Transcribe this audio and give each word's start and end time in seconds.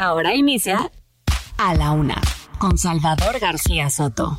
Ahora 0.00 0.34
inicia 0.34 0.90
A 1.58 1.74
la 1.74 1.90
Una 1.90 2.18
con 2.56 2.78
Salvador 2.78 3.38
García 3.38 3.90
Soto. 3.90 4.38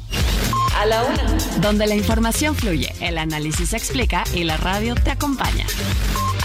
A 0.75 0.87
la 0.87 1.03
Una. 1.03 1.23
Donde 1.57 1.85
la 1.85 1.93
información 1.93 2.55
fluye, 2.55 2.91
el 2.99 3.19
análisis 3.19 3.69
se 3.69 3.77
explica 3.77 4.23
y 4.33 4.43
la 4.43 4.57
radio 4.57 4.95
te 4.95 5.11
acompaña. 5.11 5.67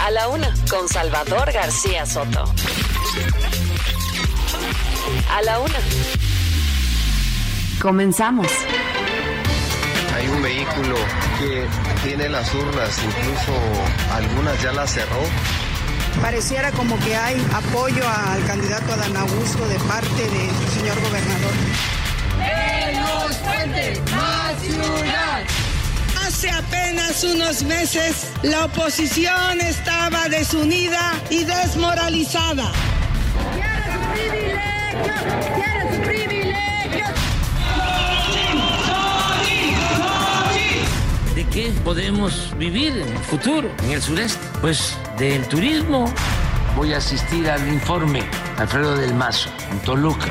A 0.05 0.11
la 0.11 0.27
Una 0.27 0.53
con 0.69 0.87
Salvador 0.87 1.51
García 1.51 2.05
Soto. 2.05 2.43
A 5.31 5.41
la 5.41 5.61
Una. 5.61 5.79
Comenzamos. 7.81 8.51
Hay 10.15 10.27
un 10.27 10.43
vehículo 10.43 10.95
que 11.39 11.65
tiene 12.03 12.29
las 12.29 12.53
urnas, 12.53 13.01
incluso 13.03 13.53
algunas 14.13 14.61
ya 14.61 14.73
las 14.73 14.93
cerró. 14.93 15.23
Pareciera 16.21 16.71
como 16.71 16.97
que 16.99 17.15
hay 17.15 17.35
apoyo 17.53 18.03
al 18.07 18.43
candidato 18.45 18.93
Adán 18.93 19.15
Augusto 19.17 19.67
de 19.67 19.79
parte 19.79 20.09
del 20.09 20.69
señor 20.73 20.99
gobernador. 21.01 21.53
más 24.15 24.61
ciudad! 24.61 25.43
Hace 26.25 26.49
apenas 26.49 27.23
unos 27.23 27.63
meses 27.63 28.27
la 28.43 28.65
oposición 28.65 29.61
estaba 29.61 30.27
desunida 30.29 31.13
y 31.29 31.43
desmoralizada. 31.43 32.71
¡Quiere 33.53 33.83
su 33.93 33.99
privilegio! 34.11 35.13
¡Quiere 35.55 35.76
qué 41.57 41.73
podemos 41.83 42.55
vivir 42.59 42.95
en 42.95 43.09
el 43.09 43.17
futuro, 43.17 43.67
en 43.83 43.89
el 43.89 43.99
sureste? 43.99 44.39
Pues 44.61 44.95
del 45.17 45.43
turismo. 45.47 46.05
Voy 46.75 46.93
a 46.93 46.97
asistir 46.97 47.49
al 47.49 47.67
informe 47.67 48.21
Alfredo 48.57 48.95
del 48.95 49.15
Mazo, 49.15 49.49
en 49.71 49.79
Toluca. 49.79 50.27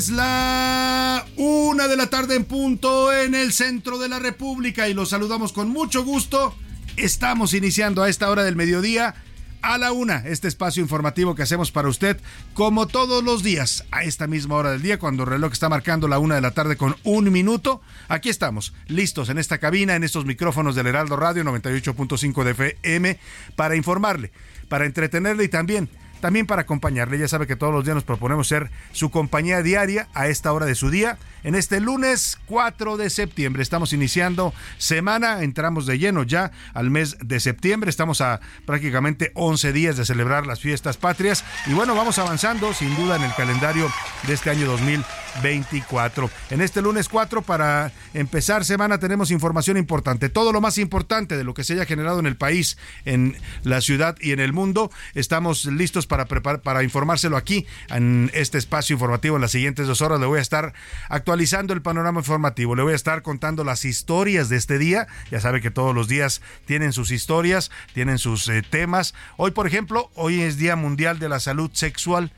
Es 0.00 0.08
la 0.08 1.26
una 1.36 1.86
de 1.86 1.94
la 1.94 2.08
tarde 2.08 2.34
en 2.34 2.46
punto 2.46 3.12
en 3.12 3.34
el 3.34 3.52
centro 3.52 3.98
de 3.98 4.08
la 4.08 4.18
República 4.18 4.88
y 4.88 4.94
los 4.94 5.10
saludamos 5.10 5.52
con 5.52 5.68
mucho 5.68 6.04
gusto. 6.04 6.54
Estamos 6.96 7.52
iniciando 7.52 8.02
a 8.02 8.08
esta 8.08 8.30
hora 8.30 8.42
del 8.42 8.56
mediodía 8.56 9.14
a 9.60 9.76
la 9.76 9.92
una 9.92 10.22
este 10.24 10.48
espacio 10.48 10.82
informativo 10.82 11.34
que 11.34 11.42
hacemos 11.42 11.70
para 11.70 11.90
usted 11.90 12.18
como 12.54 12.86
todos 12.86 13.22
los 13.22 13.42
días 13.42 13.84
a 13.90 14.02
esta 14.04 14.26
misma 14.26 14.54
hora 14.54 14.70
del 14.70 14.80
día 14.80 14.98
cuando 14.98 15.24
el 15.24 15.28
reloj 15.28 15.52
está 15.52 15.68
marcando 15.68 16.08
la 16.08 16.18
una 16.18 16.36
de 16.36 16.40
la 16.40 16.52
tarde 16.52 16.78
con 16.78 16.96
un 17.04 17.30
minuto. 17.30 17.82
Aquí 18.08 18.30
estamos 18.30 18.72
listos 18.86 19.28
en 19.28 19.36
esta 19.36 19.58
cabina, 19.58 19.96
en 19.96 20.04
estos 20.04 20.24
micrófonos 20.24 20.76
del 20.76 20.86
Heraldo 20.86 21.16
Radio 21.16 21.44
98.5 21.44 22.44
de 22.44 22.50
FM 22.52 23.18
para 23.54 23.76
informarle, 23.76 24.32
para 24.70 24.86
entretenerle 24.86 25.44
y 25.44 25.48
también 25.48 25.90
también 26.20 26.46
para 26.46 26.62
acompañarle. 26.62 27.18
Ya 27.18 27.28
sabe 27.28 27.46
que 27.46 27.56
todos 27.56 27.72
los 27.72 27.84
días 27.84 27.94
nos 27.94 28.04
proponemos 28.04 28.48
ser 28.48 28.70
su 28.92 29.10
compañía 29.10 29.62
diaria 29.62 30.08
a 30.14 30.28
esta 30.28 30.52
hora 30.52 30.66
de 30.66 30.74
su 30.74 30.90
día. 30.90 31.18
En 31.42 31.54
este 31.54 31.80
lunes 31.80 32.38
4 32.46 32.98
de 32.98 33.08
septiembre 33.08 33.62
estamos 33.62 33.92
iniciando 33.92 34.52
semana, 34.76 35.42
entramos 35.42 35.86
de 35.86 35.98
lleno 35.98 36.22
ya 36.22 36.52
al 36.74 36.90
mes 36.90 37.16
de 37.20 37.40
septiembre. 37.40 37.88
Estamos 37.88 38.20
a 38.20 38.40
prácticamente 38.66 39.32
11 39.34 39.72
días 39.72 39.96
de 39.96 40.04
celebrar 40.04 40.46
las 40.46 40.60
fiestas 40.60 40.96
patrias 40.98 41.44
y 41.66 41.72
bueno, 41.72 41.94
vamos 41.94 42.18
avanzando 42.18 42.74
sin 42.74 42.94
duda 42.94 43.16
en 43.16 43.22
el 43.22 43.34
calendario 43.34 43.90
de 44.26 44.34
este 44.34 44.50
año 44.50 44.66
2024. 44.66 46.30
En 46.50 46.60
este 46.60 46.82
lunes 46.82 47.08
4 47.08 47.42
para 47.42 47.92
empezar 48.12 48.64
semana 48.64 48.98
tenemos 48.98 49.30
información 49.30 49.78
importante, 49.78 50.28
todo 50.28 50.52
lo 50.52 50.60
más 50.60 50.76
importante 50.76 51.36
de 51.36 51.44
lo 51.44 51.54
que 51.54 51.64
se 51.64 51.72
haya 51.74 51.86
generado 51.86 52.20
en 52.20 52.26
el 52.26 52.36
país, 52.36 52.76
en 53.06 53.36
la 53.62 53.80
ciudad 53.80 54.16
y 54.20 54.32
en 54.32 54.40
el 54.40 54.52
mundo. 54.52 54.90
Estamos 55.14 55.64
listos 55.64 56.06
para, 56.10 56.26
preparar, 56.26 56.60
para 56.60 56.82
informárselo 56.82 57.36
aquí 57.36 57.66
en 57.88 58.30
este 58.34 58.58
espacio 58.58 58.94
informativo 58.94 59.36
en 59.36 59.42
las 59.42 59.52
siguientes 59.52 59.86
dos 59.86 60.02
horas. 60.02 60.18
Le 60.20 60.26
voy 60.26 60.40
a 60.40 60.42
estar 60.42 60.74
actualizando 61.08 61.72
el 61.72 61.80
panorama 61.80 62.20
informativo. 62.20 62.74
Le 62.74 62.82
voy 62.82 62.92
a 62.92 62.96
estar 62.96 63.22
contando 63.22 63.62
las 63.62 63.84
historias 63.84 64.48
de 64.48 64.56
este 64.56 64.76
día. 64.78 65.06
Ya 65.30 65.40
sabe 65.40 65.60
que 65.60 65.70
todos 65.70 65.94
los 65.94 66.08
días 66.08 66.42
tienen 66.66 66.92
sus 66.92 67.12
historias, 67.12 67.70
tienen 67.94 68.18
sus 68.18 68.48
eh, 68.48 68.62
temas. 68.68 69.14
Hoy, 69.36 69.52
por 69.52 69.68
ejemplo, 69.68 70.10
hoy 70.14 70.40
es 70.42 70.58
Día 70.58 70.74
Mundial 70.74 71.20
de 71.20 71.28
la 71.28 71.38
Salud 71.38 71.70
Sexual 71.72 72.32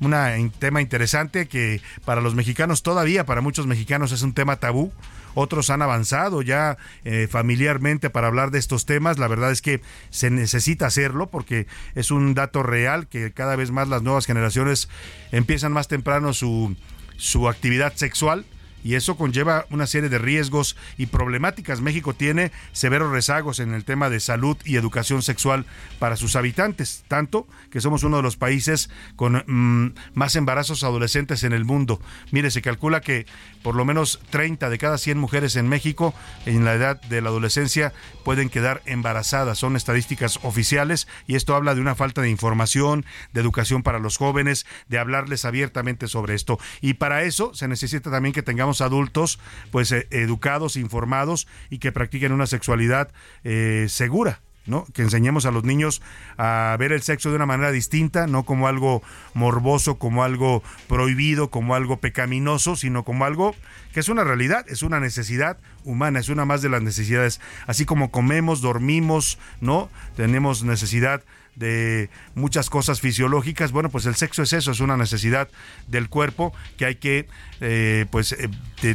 un 0.00 0.50
tema 0.58 0.82
interesante 0.82 1.46
que 1.46 1.80
para 2.04 2.20
los 2.20 2.34
mexicanos 2.34 2.82
todavía, 2.82 3.24
para 3.24 3.40
muchos 3.40 3.66
mexicanos 3.66 4.12
es 4.12 4.22
un 4.22 4.34
tema 4.34 4.56
tabú. 4.56 4.92
Otros 5.34 5.70
han 5.70 5.82
avanzado 5.82 6.42
ya 6.42 6.76
eh, 7.04 7.28
familiarmente 7.30 8.10
para 8.10 8.28
hablar 8.28 8.50
de 8.50 8.58
estos 8.58 8.86
temas. 8.86 9.18
La 9.18 9.28
verdad 9.28 9.50
es 9.50 9.62
que 9.62 9.80
se 10.10 10.30
necesita 10.30 10.86
hacerlo 10.86 11.28
porque 11.28 11.66
es 11.94 12.10
un 12.10 12.34
dato 12.34 12.62
real 12.62 13.06
que 13.08 13.32
cada 13.32 13.56
vez 13.56 13.70
más 13.70 13.88
las 13.88 14.02
nuevas 14.02 14.26
generaciones 14.26 14.88
empiezan 15.32 15.72
más 15.72 15.88
temprano 15.88 16.32
su, 16.32 16.76
su 17.16 17.48
actividad 17.48 17.94
sexual 17.94 18.44
y 18.84 18.94
eso 18.94 19.16
conlleva 19.16 19.66
una 19.70 19.88
serie 19.88 20.10
de 20.10 20.18
riesgos 20.18 20.76
y 20.98 21.06
problemáticas. 21.06 21.80
México 21.80 22.14
tiene 22.14 22.52
severos 22.72 23.10
rezagos 23.10 23.58
en 23.58 23.74
el 23.74 23.84
tema 23.84 24.10
de 24.10 24.20
salud 24.20 24.56
y 24.64 24.76
educación 24.76 25.22
sexual 25.22 25.64
para 25.98 26.16
sus 26.16 26.36
habitantes, 26.36 27.04
tanto 27.08 27.48
que 27.70 27.80
somos 27.80 28.04
uno 28.04 28.18
de 28.18 28.22
los 28.22 28.36
países 28.36 28.90
con 29.16 29.42
mm, 29.46 29.94
más 30.12 30.36
embarazos 30.36 30.84
adolescentes 30.84 31.42
en 31.42 31.52
el 31.52 31.64
mundo. 31.64 32.00
Mire, 32.30 32.50
se 32.50 32.62
calcula 32.62 33.00
que 33.00 33.26
por 33.62 33.74
lo 33.74 33.86
menos 33.86 34.20
30 34.30 34.68
de 34.68 34.78
cada 34.78 34.98
100 34.98 35.18
mujeres 35.18 35.56
en 35.56 35.68
México 35.68 36.14
en 36.44 36.66
la 36.66 36.74
edad 36.74 37.00
de 37.00 37.22
la 37.22 37.30
adolescencia 37.30 37.94
pueden 38.22 38.50
quedar 38.50 38.82
embarazadas. 38.84 39.58
Son 39.58 39.76
estadísticas 39.76 40.38
oficiales 40.42 41.08
y 41.26 41.36
esto 41.36 41.56
habla 41.56 41.74
de 41.74 41.80
una 41.80 41.94
falta 41.94 42.20
de 42.20 42.28
información, 42.28 43.06
de 43.32 43.40
educación 43.40 43.82
para 43.82 43.98
los 43.98 44.18
jóvenes, 44.18 44.66
de 44.88 44.98
hablarles 44.98 45.46
abiertamente 45.46 46.06
sobre 46.06 46.34
esto. 46.34 46.58
Y 46.82 46.94
para 46.94 47.22
eso 47.22 47.54
se 47.54 47.66
necesita 47.66 48.10
también 48.10 48.34
que 48.34 48.42
tengamos 48.42 48.73
adultos 48.80 49.38
pues 49.70 49.92
eh, 49.92 50.06
educados, 50.10 50.76
informados 50.76 51.46
y 51.70 51.78
que 51.78 51.92
practiquen 51.92 52.32
una 52.32 52.46
sexualidad 52.46 53.10
eh, 53.44 53.86
segura. 53.88 54.40
¿no? 54.66 54.86
Que 54.94 55.02
enseñemos 55.02 55.44
a 55.46 55.50
los 55.50 55.64
niños 55.64 56.00
a 56.38 56.74
ver 56.78 56.92
el 56.92 57.02
sexo 57.02 57.30
de 57.30 57.36
una 57.36 57.46
manera 57.46 57.70
distinta, 57.70 58.26
no 58.26 58.44
como 58.44 58.66
algo 58.66 59.02
morboso, 59.34 59.96
como 59.96 60.24
algo 60.24 60.62
prohibido, 60.88 61.50
como 61.50 61.74
algo 61.74 61.98
pecaminoso, 61.98 62.76
sino 62.76 63.04
como 63.04 63.24
algo 63.24 63.54
que 63.92 64.00
es 64.00 64.08
una 64.08 64.24
realidad, 64.24 64.64
es 64.68 64.82
una 64.82 65.00
necesidad 65.00 65.58
humana, 65.84 66.18
es 66.18 66.28
una 66.28 66.44
más 66.44 66.62
de 66.62 66.70
las 66.70 66.82
necesidades. 66.82 67.40
Así 67.66 67.84
como 67.84 68.10
comemos, 68.10 68.62
dormimos, 68.62 69.38
¿no? 69.60 69.90
Tenemos 70.16 70.64
necesidad 70.64 71.22
de 71.56 72.10
muchas 72.34 72.70
cosas 72.70 73.00
fisiológicas. 73.00 73.72
Bueno, 73.72 73.90
pues 73.90 74.06
el 74.06 74.14
sexo 74.14 74.42
es 74.42 74.52
eso, 74.52 74.70
es 74.72 74.80
una 74.80 74.96
necesidad 74.96 75.48
del 75.86 76.08
cuerpo 76.08 76.52
que 76.76 76.86
hay 76.86 76.96
que 76.96 77.26
eh, 77.60 78.06
pues 78.10 78.32
eh, 78.32 78.48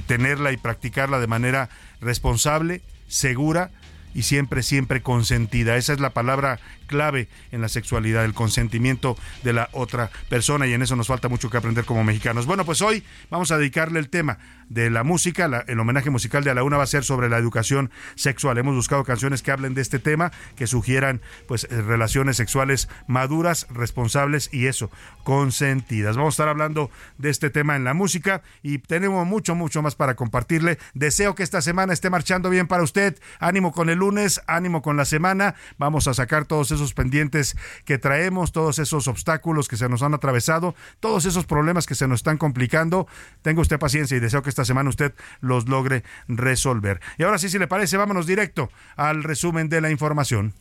tenerla 0.08 0.52
y 0.52 0.58
practicarla 0.58 1.20
de 1.20 1.28
manera 1.28 1.70
responsable, 2.02 2.82
segura 3.08 3.72
y 4.14 4.24
siempre, 4.24 4.64
siempre 4.64 5.02
consentida. 5.02 5.78
Esa 5.78 5.94
es 5.94 6.00
la 6.00 6.12
palabra 6.12 6.60
clave 6.90 7.30
en 7.52 7.62
la 7.62 7.70
sexualidad, 7.70 8.26
el 8.26 8.34
consentimiento 8.34 9.16
de 9.44 9.54
la 9.54 9.70
otra 9.72 10.10
persona 10.28 10.68
y 10.68 10.74
en 10.74 10.82
eso 10.82 10.98
nos 10.98 11.08
falta 11.08 11.30
mucho 11.30 11.50
que 11.50 11.58
aprender 11.58 11.86
como 11.86 12.04
mexicanos. 12.04 12.46
Bueno, 12.46 12.66
pues 12.66 12.82
hoy 12.82 13.04
vamos 13.30 13.52
a 13.52 13.58
dedicarle 13.58 14.00
el 14.00 14.10
tema 14.10 14.40
de 14.68 14.90
la 14.90 15.04
música, 15.04 15.64
el 15.68 15.80
homenaje 15.80 16.10
musical 16.10 16.44
de 16.44 16.52
a 16.52 16.54
la 16.54 16.64
una 16.64 16.78
va 16.78 16.84
a 16.84 16.88
ser 16.88 17.04
sobre 17.04 17.30
la 17.30 17.38
educación 17.38 17.92
sexual. 18.16 18.58
Hemos 18.58 18.76
buscado 18.76 19.04
canciones 19.04 19.42
que 19.42 19.52
hablen 19.52 19.74
de 19.74 19.82
este 19.82 20.00
tema, 20.00 20.32
que 20.56 20.68
sugieran 20.68 21.22
pues 21.48 21.66
eh, 21.66 21.82
relaciones 21.82 22.38
sexuales 22.38 22.90
maduras, 23.08 23.68
responsables 23.70 24.50
y 24.52 24.68
eso, 24.68 24.92
consentidas. 25.24 26.18
Vamos 26.18 26.34
a 26.34 26.36
estar 26.36 26.48
hablando 26.50 26.90
de 27.18 27.30
este 27.30 27.50
tema 27.50 27.76
en 27.76 27.84
la 27.84 27.94
música 27.94 28.42
y 28.64 28.80
tenemos 28.80 29.26
mucho, 29.28 29.56
mucho 29.56 29.82
más 29.82 29.96
para 29.96 30.16
compartirle. 30.16 30.80
Deseo 30.94 31.36
que 31.36 31.44
esta 31.44 31.62
semana 31.62 31.94
esté 31.94 32.10
marchando 32.10 32.50
bien 32.50 32.68
para 32.68 32.84
usted. 32.84 33.20
Ánimo 33.40 33.72
con 33.72 33.90
el 33.90 34.00
lunes, 34.00 34.42
ánimo 34.48 34.82
con 34.82 34.98
la 34.98 35.06
semana, 35.06 35.56
vamos 35.78 36.08
a 36.08 36.14
sacar 36.14 36.46
todos 36.46 36.72
esos 36.72 36.79
pendientes 36.94 37.56
que 37.86 37.98
traemos, 37.98 38.52
todos 38.52 38.80
esos 38.80 39.08
obstáculos 39.08 39.68
que 39.68 39.78
se 39.78 39.90
nos 39.90 40.02
han 40.02 40.14
atravesado, 40.14 40.76
todos 41.00 41.26
esos 41.26 41.46
problemas 41.46 41.86
que 41.86 41.96
se 41.96 42.08
nos 42.08 42.20
están 42.20 42.38
complicando. 42.38 43.08
Tenga 43.42 43.62
usted 43.62 43.80
paciencia 43.80 44.18
y 44.18 44.20
deseo 44.20 44.42
que 44.42 44.50
esta 44.50 44.66
semana 44.66 44.90
usted 44.90 45.14
los 45.42 45.68
logre 45.68 46.04
resolver. 46.28 47.02
Y 47.18 47.24
ahora 47.24 47.38
sí, 47.38 47.50
si 47.50 47.60
le 47.60 47.68
parece, 47.68 47.98
vámonos 47.98 48.26
directo 48.26 48.70
al 48.96 49.24
resumen 49.24 49.70
de 49.70 49.82
la 49.82 49.90
información. 49.90 50.54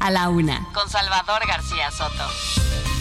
A 0.00 0.10
la 0.10 0.28
una, 0.28 0.66
con 0.74 0.88
Salvador 0.90 1.42
García 1.46 1.90
Soto. 1.90 2.93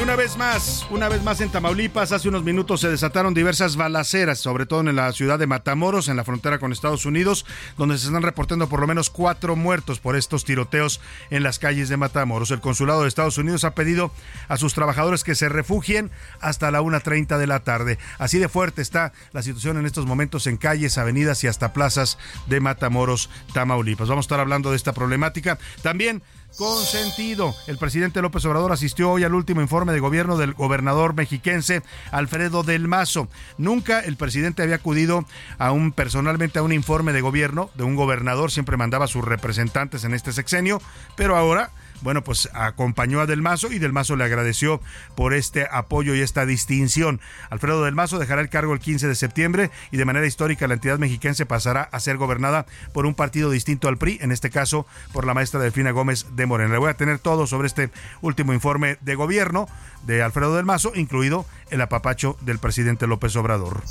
Y 0.00 0.02
una 0.02 0.16
vez 0.16 0.38
más, 0.38 0.86
una 0.90 1.10
vez 1.10 1.22
más 1.22 1.42
en 1.42 1.50
Tamaulipas, 1.50 2.12
hace 2.12 2.30
unos 2.30 2.42
minutos 2.42 2.80
se 2.80 2.88
desataron 2.88 3.34
diversas 3.34 3.76
balaceras, 3.76 4.38
sobre 4.38 4.64
todo 4.64 4.80
en 4.80 4.96
la 4.96 5.12
ciudad 5.12 5.38
de 5.38 5.46
Matamoros, 5.46 6.08
en 6.08 6.16
la 6.16 6.24
frontera 6.24 6.58
con 6.58 6.72
Estados 6.72 7.04
Unidos, 7.04 7.44
donde 7.76 7.98
se 7.98 8.06
están 8.06 8.22
reportando 8.22 8.66
por 8.66 8.80
lo 8.80 8.86
menos 8.86 9.10
cuatro 9.10 9.56
muertos 9.56 10.00
por 10.00 10.16
estos 10.16 10.46
tiroteos 10.46 11.02
en 11.28 11.42
las 11.42 11.58
calles 11.58 11.90
de 11.90 11.98
Matamoros. 11.98 12.50
El 12.50 12.62
consulado 12.62 13.02
de 13.02 13.08
Estados 13.08 13.36
Unidos 13.36 13.64
ha 13.64 13.74
pedido 13.74 14.10
a 14.48 14.56
sus 14.56 14.72
trabajadores 14.72 15.22
que 15.22 15.34
se 15.34 15.50
refugien 15.50 16.10
hasta 16.40 16.70
la 16.70 16.80
1.30 16.80 17.36
de 17.36 17.46
la 17.46 17.60
tarde. 17.60 17.98
Así 18.16 18.38
de 18.38 18.48
fuerte 18.48 18.80
está 18.80 19.12
la 19.32 19.42
situación 19.42 19.76
en 19.76 19.84
estos 19.84 20.06
momentos 20.06 20.46
en 20.46 20.56
calles, 20.56 20.96
avenidas 20.96 21.44
y 21.44 21.46
hasta 21.46 21.74
plazas 21.74 22.16
de 22.46 22.60
Matamoros, 22.60 23.28
Tamaulipas. 23.52 24.08
Vamos 24.08 24.24
a 24.24 24.28
estar 24.28 24.40
hablando 24.40 24.70
de 24.70 24.76
esta 24.76 24.94
problemática. 24.94 25.58
También 25.82 26.22
consentido. 26.56 27.54
El 27.66 27.78
presidente 27.78 28.22
López 28.22 28.44
Obrador 28.44 28.72
asistió 28.72 29.10
hoy 29.10 29.24
al 29.24 29.34
último 29.34 29.60
informe 29.60 29.92
de 29.92 30.00
gobierno 30.00 30.36
del 30.36 30.54
gobernador 30.54 31.14
mexiquense 31.14 31.82
Alfredo 32.10 32.62
del 32.62 32.88
Mazo. 32.88 33.28
Nunca 33.58 34.00
el 34.00 34.16
presidente 34.16 34.62
había 34.62 34.76
acudido 34.76 35.24
a 35.58 35.72
un 35.72 35.92
personalmente 35.92 36.58
a 36.58 36.62
un 36.62 36.72
informe 36.72 37.12
de 37.12 37.20
gobierno 37.20 37.70
de 37.74 37.84
un 37.84 37.96
gobernador, 37.96 38.50
siempre 38.50 38.76
mandaba 38.76 39.06
a 39.06 39.08
sus 39.08 39.24
representantes 39.24 40.04
en 40.04 40.14
este 40.14 40.32
sexenio, 40.32 40.80
pero 41.16 41.36
ahora 41.36 41.70
bueno, 42.02 42.24
pues 42.24 42.48
acompañó 42.52 43.20
a 43.20 43.26
Del 43.26 43.42
Mazo 43.42 43.72
y 43.72 43.78
Del 43.78 43.92
Mazo 43.92 44.16
le 44.16 44.24
agradeció 44.24 44.80
por 45.14 45.34
este 45.34 45.66
apoyo 45.70 46.14
y 46.14 46.20
esta 46.20 46.46
distinción. 46.46 47.20
Alfredo 47.50 47.84
Del 47.84 47.94
Mazo 47.94 48.18
dejará 48.18 48.40
el 48.40 48.48
cargo 48.48 48.72
el 48.72 48.80
15 48.80 49.08
de 49.08 49.14
septiembre 49.14 49.70
y 49.90 49.96
de 49.96 50.04
manera 50.04 50.26
histórica 50.26 50.66
la 50.66 50.74
entidad 50.74 50.98
mexiquense 50.98 51.46
pasará 51.46 51.82
a 51.82 52.00
ser 52.00 52.16
gobernada 52.16 52.66
por 52.92 53.06
un 53.06 53.14
partido 53.14 53.50
distinto 53.50 53.88
al 53.88 53.98
PRI, 53.98 54.18
en 54.20 54.32
este 54.32 54.50
caso 54.50 54.86
por 55.12 55.26
la 55.26 55.34
maestra 55.34 55.60
Delfina 55.60 55.90
Gómez 55.90 56.26
de 56.32 56.46
Morena. 56.46 56.72
Le 56.72 56.78
voy 56.78 56.90
a 56.90 56.96
tener 56.96 57.18
todo 57.18 57.46
sobre 57.46 57.66
este 57.66 57.90
último 58.20 58.52
informe 58.52 58.98
de 59.00 59.14
gobierno 59.14 59.68
de 60.06 60.22
Alfredo 60.22 60.56
del 60.56 60.64
Mazo, 60.64 60.92
incluido 60.94 61.46
el 61.70 61.80
apapacho 61.80 62.36
del 62.40 62.58
presidente 62.58 63.06
López 63.06 63.36
Obrador. 63.36 63.82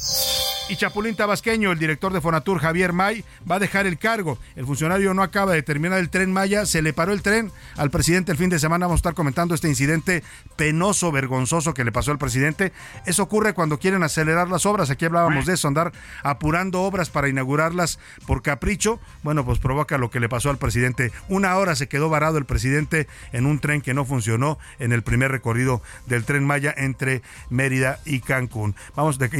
Y 0.69 0.75
Chapulín 0.75 1.15
Tabasqueño, 1.15 1.71
el 1.71 1.79
director 1.79 2.13
de 2.13 2.21
Fonatur, 2.21 2.59
Javier 2.59 2.93
May, 2.93 3.25
va 3.49 3.55
a 3.55 3.59
dejar 3.59 3.87
el 3.87 3.97
cargo. 3.97 4.37
El 4.55 4.67
funcionario 4.67 5.15
no 5.15 5.23
acaba 5.23 5.53
de 5.53 5.63
terminar 5.63 5.97
el 5.97 6.11
tren 6.11 6.31
Maya, 6.31 6.67
se 6.67 6.83
le 6.83 6.93
paró 6.93 7.11
el 7.11 7.23
tren 7.23 7.51
al 7.75 7.89
presidente 7.89 8.31
el 8.31 8.37
fin 8.37 8.51
de 8.51 8.59
semana. 8.59 8.85
Vamos 8.85 8.99
a 8.99 9.01
estar 9.01 9.15
comentando 9.15 9.55
este 9.55 9.67
incidente 9.67 10.23
penoso, 10.57 11.11
vergonzoso 11.11 11.73
que 11.73 11.83
le 11.83 11.91
pasó 11.91 12.11
al 12.11 12.19
presidente. 12.19 12.71
Eso 13.07 13.23
ocurre 13.23 13.55
cuando 13.55 13.79
quieren 13.79 14.03
acelerar 14.03 14.47
las 14.47 14.67
obras. 14.67 14.91
Aquí 14.91 15.05
hablábamos 15.05 15.47
de 15.47 15.55
eso, 15.55 15.67
andar 15.67 15.91
apurando 16.21 16.83
obras 16.83 17.09
para 17.09 17.29
inaugurarlas 17.29 17.97
por 18.27 18.43
capricho. 18.43 18.99
Bueno, 19.23 19.43
pues 19.43 19.57
provoca 19.57 19.97
lo 19.97 20.11
que 20.11 20.19
le 20.19 20.29
pasó 20.29 20.51
al 20.51 20.59
presidente. 20.59 21.11
Una 21.29 21.57
hora 21.57 21.75
se 21.75 21.87
quedó 21.87 22.09
varado 22.09 22.37
el 22.37 22.45
presidente 22.45 23.07
en 23.31 23.47
un 23.47 23.57
tren 23.57 23.81
que 23.81 23.95
no 23.95 24.05
funcionó 24.05 24.59
en 24.77 24.91
el 24.91 25.01
primer 25.01 25.31
recorrido 25.31 25.81
del 26.05 26.25
tren 26.25 26.45
Maya 26.45 26.71
entre 26.77 27.23
Mérida 27.49 28.01
y 28.05 28.19
Cancún. 28.19 28.75
Vamos 28.95 29.17
de 29.17 29.31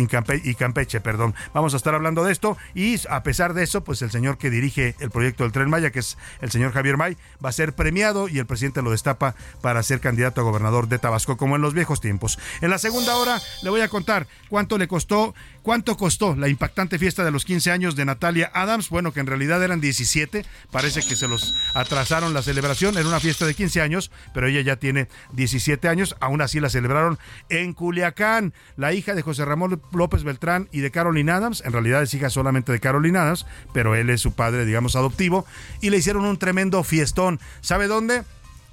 y 0.44 0.56
Campeche, 0.56 1.02
perdón. 1.02 1.19
Vamos 1.54 1.74
a 1.74 1.78
estar 1.78 1.96
hablando 1.96 2.24
de 2.24 2.32
esto 2.32 2.58
y 2.74 2.96
a 3.10 3.24
pesar 3.24 3.54
de 3.54 3.64
eso, 3.64 3.84
pues 3.84 4.02
el 4.02 4.12
señor 4.12 4.38
que 4.38 4.50
dirige 4.50 4.96
el 5.00 5.12
proyecto 5.12 5.44
del 5.44 5.52
Tren 5.52 5.70
Maya, 5.70 5.92
que 5.92 6.00
es 6.00 6.18
el 6.42 6.52
señor 6.52 6.72
Javier 6.72 6.98
May, 6.98 7.18
va 7.44 7.50
a 7.50 7.54
ser 7.54 7.74
premiado 7.74 8.28
y 8.28 8.40
el 8.40 8.46
presidente 8.46 8.82
lo 8.82 8.92
destapa 8.92 9.36
para 9.62 9.84
ser 9.84 10.00
candidato 10.00 10.42
a 10.42 10.44
gobernador 10.44 10.88
de 10.88 11.00
Tabasco, 11.00 11.38
como 11.38 11.56
en 11.56 11.62
los 11.62 11.74
viejos 11.74 12.02
tiempos. 12.02 12.40
En 12.62 12.70
la 12.70 12.78
segunda 12.78 13.16
hora 13.18 13.40
le 13.64 13.70
voy 13.70 13.82
a 13.82 13.90
contar 13.90 14.28
cuánto 14.50 14.78
le 14.78 14.88
costó 14.88 15.34
¿Cuánto 15.70 15.98
costó 15.98 16.36
la 16.36 16.48
impactante 16.48 16.98
fiesta 16.98 17.24
de 17.24 17.32
los 17.32 17.44
15 17.46 17.72
años 17.72 17.96
de 17.96 18.06
Natalia 18.06 18.50
Adams? 18.56 18.90
Bueno, 18.90 19.12
que 19.12 19.20
en 19.20 19.28
realidad 19.28 19.62
eran 19.62 19.82
17, 19.82 20.44
parece 20.72 21.02
que 21.02 21.16
se 21.16 21.28
los 21.28 21.54
atrasaron 21.76 22.34
la 22.34 22.42
celebración, 22.42 22.98
era 22.98 23.08
una 23.08 23.20
fiesta 23.20 23.46
de 23.46 23.54
15 23.54 23.82
años, 23.82 24.10
pero 24.34 24.48
ella 24.48 24.62
ya 24.62 24.78
tiene 24.78 25.10
17 25.34 25.88
años, 25.88 26.16
aún 26.22 26.42
así 26.42 26.60
la 26.60 26.70
celebraron 26.70 27.20
en 27.50 27.74
Culiacán. 27.74 28.54
La 28.78 28.94
hija 28.94 29.14
de 29.16 29.22
José 29.22 29.44
Ramón 29.46 29.82
López 29.92 30.24
Beltrán 30.24 30.70
y 30.72 30.80
de 30.80 30.92
Caroline 31.10 31.32
Adams, 31.32 31.64
en 31.66 31.74
realidad 31.74 32.04
es 32.04 32.14
hija 32.14 32.30
solamente 32.30 32.72
de 32.72 32.80
Caroline 32.80 33.18
Adams, 33.18 33.48
pero 33.74 33.96
él 33.96 34.12
es 34.12 34.22
su 34.22 34.34
padre, 34.34 34.64
digamos, 34.64 34.96
adoptivo, 34.96 35.44
y 35.82 35.90
le 35.90 35.98
hicieron 35.98 36.24
un 36.24 36.38
tremendo 36.38 36.84
fiestón. 36.84 37.40
¿Sabe 37.62 37.88
dónde? 37.88 38.22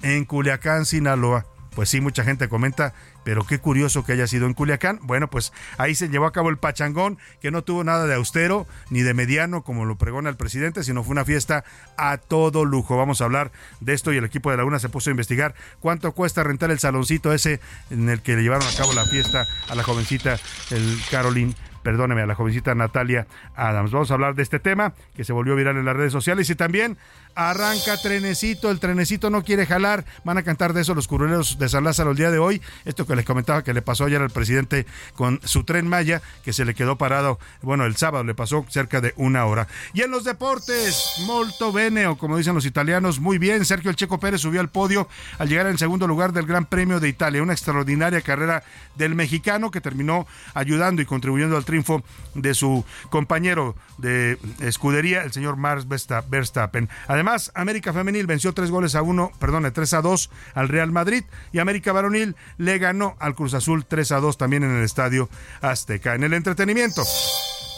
En 0.03 0.23
Culiacán, 0.23 0.85
Sinaloa. 0.85 1.47
Pues 1.73 1.89
sí, 1.89 1.99
mucha 1.99 2.23
gente 2.23 2.47
comenta 2.47 2.93
pero 3.27 3.45
qué 3.45 3.59
curioso 3.59 4.05
que 4.05 4.13
haya 4.13 4.25
sido 4.25 4.45
en 4.45 4.53
Culiacán. 4.53 5.01
Bueno, 5.01 5.29
pues 5.29 5.51
ahí 5.77 5.95
se 5.95 6.07
llevó 6.07 6.27
a 6.27 6.31
cabo 6.31 6.49
el 6.49 6.55
pachangón, 6.55 7.17
que 7.41 7.51
no 7.51 7.61
tuvo 7.61 7.83
nada 7.83 8.07
de 8.07 8.15
austero 8.15 8.65
ni 8.89 9.01
de 9.01 9.13
mediano, 9.13 9.63
como 9.65 9.83
lo 9.83 9.97
pregona 9.97 10.29
el 10.29 10.37
presidente, 10.37 10.81
sino 10.81 11.03
fue 11.03 11.11
una 11.11 11.25
fiesta 11.25 11.65
a 11.97 12.19
todo 12.19 12.63
lujo. 12.63 12.95
Vamos 12.95 13.19
a 13.19 13.25
hablar 13.25 13.51
de 13.81 13.93
esto 13.93 14.13
y 14.13 14.17
el 14.17 14.23
equipo 14.23 14.49
de 14.49 14.55
la 14.55 14.63
UNA 14.63 14.79
se 14.79 14.87
puso 14.87 15.09
a 15.09 15.11
investigar 15.11 15.55
cuánto 15.81 16.13
cuesta 16.13 16.41
rentar 16.41 16.71
el 16.71 16.79
saloncito 16.79 17.33
ese 17.33 17.59
en 17.89 18.07
el 18.07 18.21
que 18.21 18.37
le 18.37 18.43
llevaron 18.43 18.65
a 18.65 18.77
cabo 18.77 18.93
la 18.93 19.03
fiesta 19.03 19.45
a 19.67 19.75
la 19.75 19.83
jovencita, 19.83 20.39
el 20.71 20.97
Caroline 21.11 21.53
perdóneme, 21.87 22.21
a 22.21 22.25
la 22.25 22.35
jovencita 22.35 22.75
Natalia 22.75 23.27
Adams. 23.55 23.91
Vamos 23.91 24.11
a 24.11 24.15
hablar 24.15 24.35
de 24.35 24.43
este 24.43 24.59
tema 24.59 24.91
que 25.15 25.23
se 25.23 25.31
volvió 25.31 25.55
viral 25.55 25.77
en 25.77 25.85
las 25.85 25.95
redes 25.95 26.11
sociales 26.11 26.49
y 26.49 26.55
también 26.55 26.97
arranca 27.37 27.95
trenecito, 27.97 28.71
el 28.71 28.79
trenecito 28.79 29.29
no 29.29 29.43
quiere 29.43 29.67
jalar, 29.67 30.05
van 30.23 30.39
a 30.39 30.43
cantar 30.43 30.73
de 30.73 30.81
eso 30.81 30.95
los 30.95 31.07
curuleros 31.07 31.59
de 31.59 31.69
San 31.69 31.83
Lázaro 31.83 32.11
el 32.11 32.17
día 32.17 32.31
de 32.31 32.39
hoy, 32.39 32.63
esto 32.83 33.05
que 33.05 33.15
les 33.15 33.25
comentaba 33.25 33.63
que 33.63 33.75
le 33.75 33.83
pasó 33.83 34.05
ayer 34.05 34.19
al 34.19 34.31
presidente 34.31 34.87
con 35.13 35.39
su 35.43 35.63
tren 35.63 35.87
Maya, 35.87 36.23
que 36.43 36.51
se 36.51 36.65
le 36.65 36.73
quedó 36.73 36.97
parado, 36.97 37.37
bueno, 37.61 37.85
el 37.85 37.95
sábado 37.95 38.23
le 38.23 38.33
pasó 38.33 38.65
cerca 38.69 39.01
de 39.01 39.13
una 39.17 39.45
hora. 39.45 39.67
Y 39.93 40.01
en 40.01 40.09
los 40.09 40.23
deportes, 40.23 41.13
molto 41.27 41.71
bene, 41.71 42.07
o 42.07 42.17
como 42.17 42.37
dicen 42.37 42.55
los 42.55 42.65
italianos, 42.65 43.19
muy 43.19 43.37
bien, 43.37 43.65
Sergio 43.65 43.91
El 43.91 43.95
Checo 43.95 44.19
Pérez 44.19 44.41
subió 44.41 44.59
al 44.59 44.69
podio 44.69 45.07
al 45.37 45.47
llegar 45.47 45.67
en 45.67 45.77
segundo 45.77 46.07
lugar 46.07 46.33
del 46.33 46.47
Gran 46.47 46.65
Premio 46.65 46.99
de 46.99 47.07
Italia, 47.07 47.43
una 47.43 47.53
extraordinaria 47.53 48.21
carrera 48.21 48.63
del 48.95 49.13
mexicano 49.13 49.69
que 49.69 49.79
terminó 49.79 50.25
ayudando 50.55 51.03
y 51.03 51.05
contribuyendo 51.05 51.55
al 51.55 51.65
triunfo 51.65 52.03
de 52.33 52.55
su 52.55 52.83
compañero 53.11 53.75
de 53.99 54.39
escudería, 54.59 55.21
el 55.21 55.31
señor 55.31 55.55
Mars 55.55 55.87
Verstappen. 55.87 56.89
Además, 57.07 57.26
América 57.55 57.91
Femenil 57.91 58.25
venció 58.25 58.53
tres 58.53 58.71
goles 58.71 58.95
a 58.95 59.01
uno, 59.01 59.31
perdón, 59.39 59.69
tres 59.73 59.93
a 59.93 60.01
dos 60.01 60.29
al 60.53 60.69
Real 60.69 60.91
Madrid 60.91 61.23
y 61.51 61.59
América 61.59 61.91
Varonil 61.91 62.35
le 62.57 62.77
ganó 62.77 63.17
al 63.19 63.35
Cruz 63.35 63.53
Azul 63.53 63.85
3 63.85 64.11
a 64.13 64.19
2 64.19 64.37
también 64.37 64.63
en 64.63 64.77
el 64.77 64.83
Estadio 64.83 65.29
Azteca. 65.61 66.15
En 66.15 66.23
el 66.23 66.33
entretenimiento. 66.33 67.03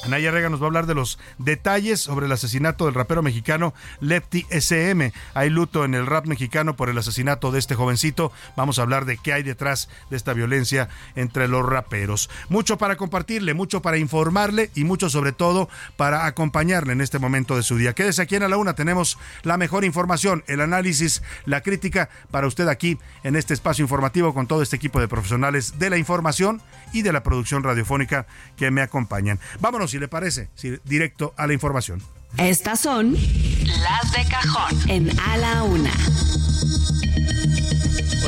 Anaya 0.04 0.32
Rega 0.32 0.50
nos 0.50 0.62
va 0.62 0.66
a 0.66 0.68
hablar 0.68 0.86
de 0.86 0.96
los 0.96 1.20
detalles 1.38 2.00
sobre 2.00 2.26
el 2.26 2.32
asesinato 2.32 2.86
del 2.86 2.94
rapero 2.94 3.22
mexicano 3.22 3.74
Lepti 4.00 4.46
SM. 4.50 5.12
Hay 5.34 5.50
luto 5.50 5.84
en 5.84 5.94
el 5.94 6.06
rap 6.06 6.26
mexicano 6.26 6.76
por 6.76 6.90
el 6.90 6.98
asesinato 6.98 7.52
de 7.52 7.60
este 7.60 7.76
jovencito. 7.76 8.32
Vamos 8.56 8.80
a 8.80 8.84
hablar 8.84 9.06
de 9.06 9.18
qué 9.18 9.34
hay 9.34 9.44
detrás 9.44 9.90
de 10.10 10.18
esta 10.18 10.34
violencia 10.34 10.88
entre 11.16 11.48
los 11.48 11.66
raperos. 11.66 12.30
Mucho 12.48 12.78
para 12.78 12.96
compartirle, 12.96 13.54
mucho 13.54 13.82
para 13.82 13.98
informarle 13.98 14.72
y 14.74 14.86
mucho 14.86 15.10
sobre 15.10 15.34
todo 15.34 15.70
para 15.98 16.26
acompañarle 16.26 16.94
en 16.94 17.02
este 17.02 17.20
momento 17.20 17.58
de 17.58 17.64
su 17.64 17.78
día. 17.78 17.94
Quédese 17.94 18.22
aquí 18.22 18.36
en 18.36 18.44
A 18.44 18.48
la 18.48 18.58
Una, 18.58 18.76
tenemos 18.76 19.18
la 19.44 19.58
mejor 19.58 19.84
información, 19.84 20.44
el 20.48 20.62
análisis, 20.62 21.22
la 21.46 21.62
crítica 21.62 22.10
para 22.32 22.48
usted 22.48 22.68
aquí 22.70 22.98
en 23.24 23.36
este 23.36 23.54
espacio 23.54 23.84
informativo 23.84 24.34
con 24.34 24.48
todo 24.48 24.62
este 24.62 24.78
equipo 24.78 25.00
de 25.02 25.08
profesionales 25.08 25.78
de 25.78 25.90
la 25.90 25.98
información 25.98 26.62
y 26.94 27.02
de 27.02 27.12
la 27.12 27.24
producción 27.24 27.64
radiofónica 27.64 28.28
que 28.58 28.72
me 28.72 28.82
acompañan. 28.82 29.40
Vámonos 29.60 29.92
si 29.92 30.00
le 30.00 30.08
parece, 30.08 30.50
directo 30.86 31.34
a 31.38 31.48
la 31.48 31.54
información. 31.54 32.02
Estas 32.38 32.80
son 32.80 33.14
las 33.14 34.12
de 34.12 34.30
cajón 34.30 34.90
en 34.90 35.20
A 35.20 35.38
la 35.38 35.64
Una. 35.64 35.92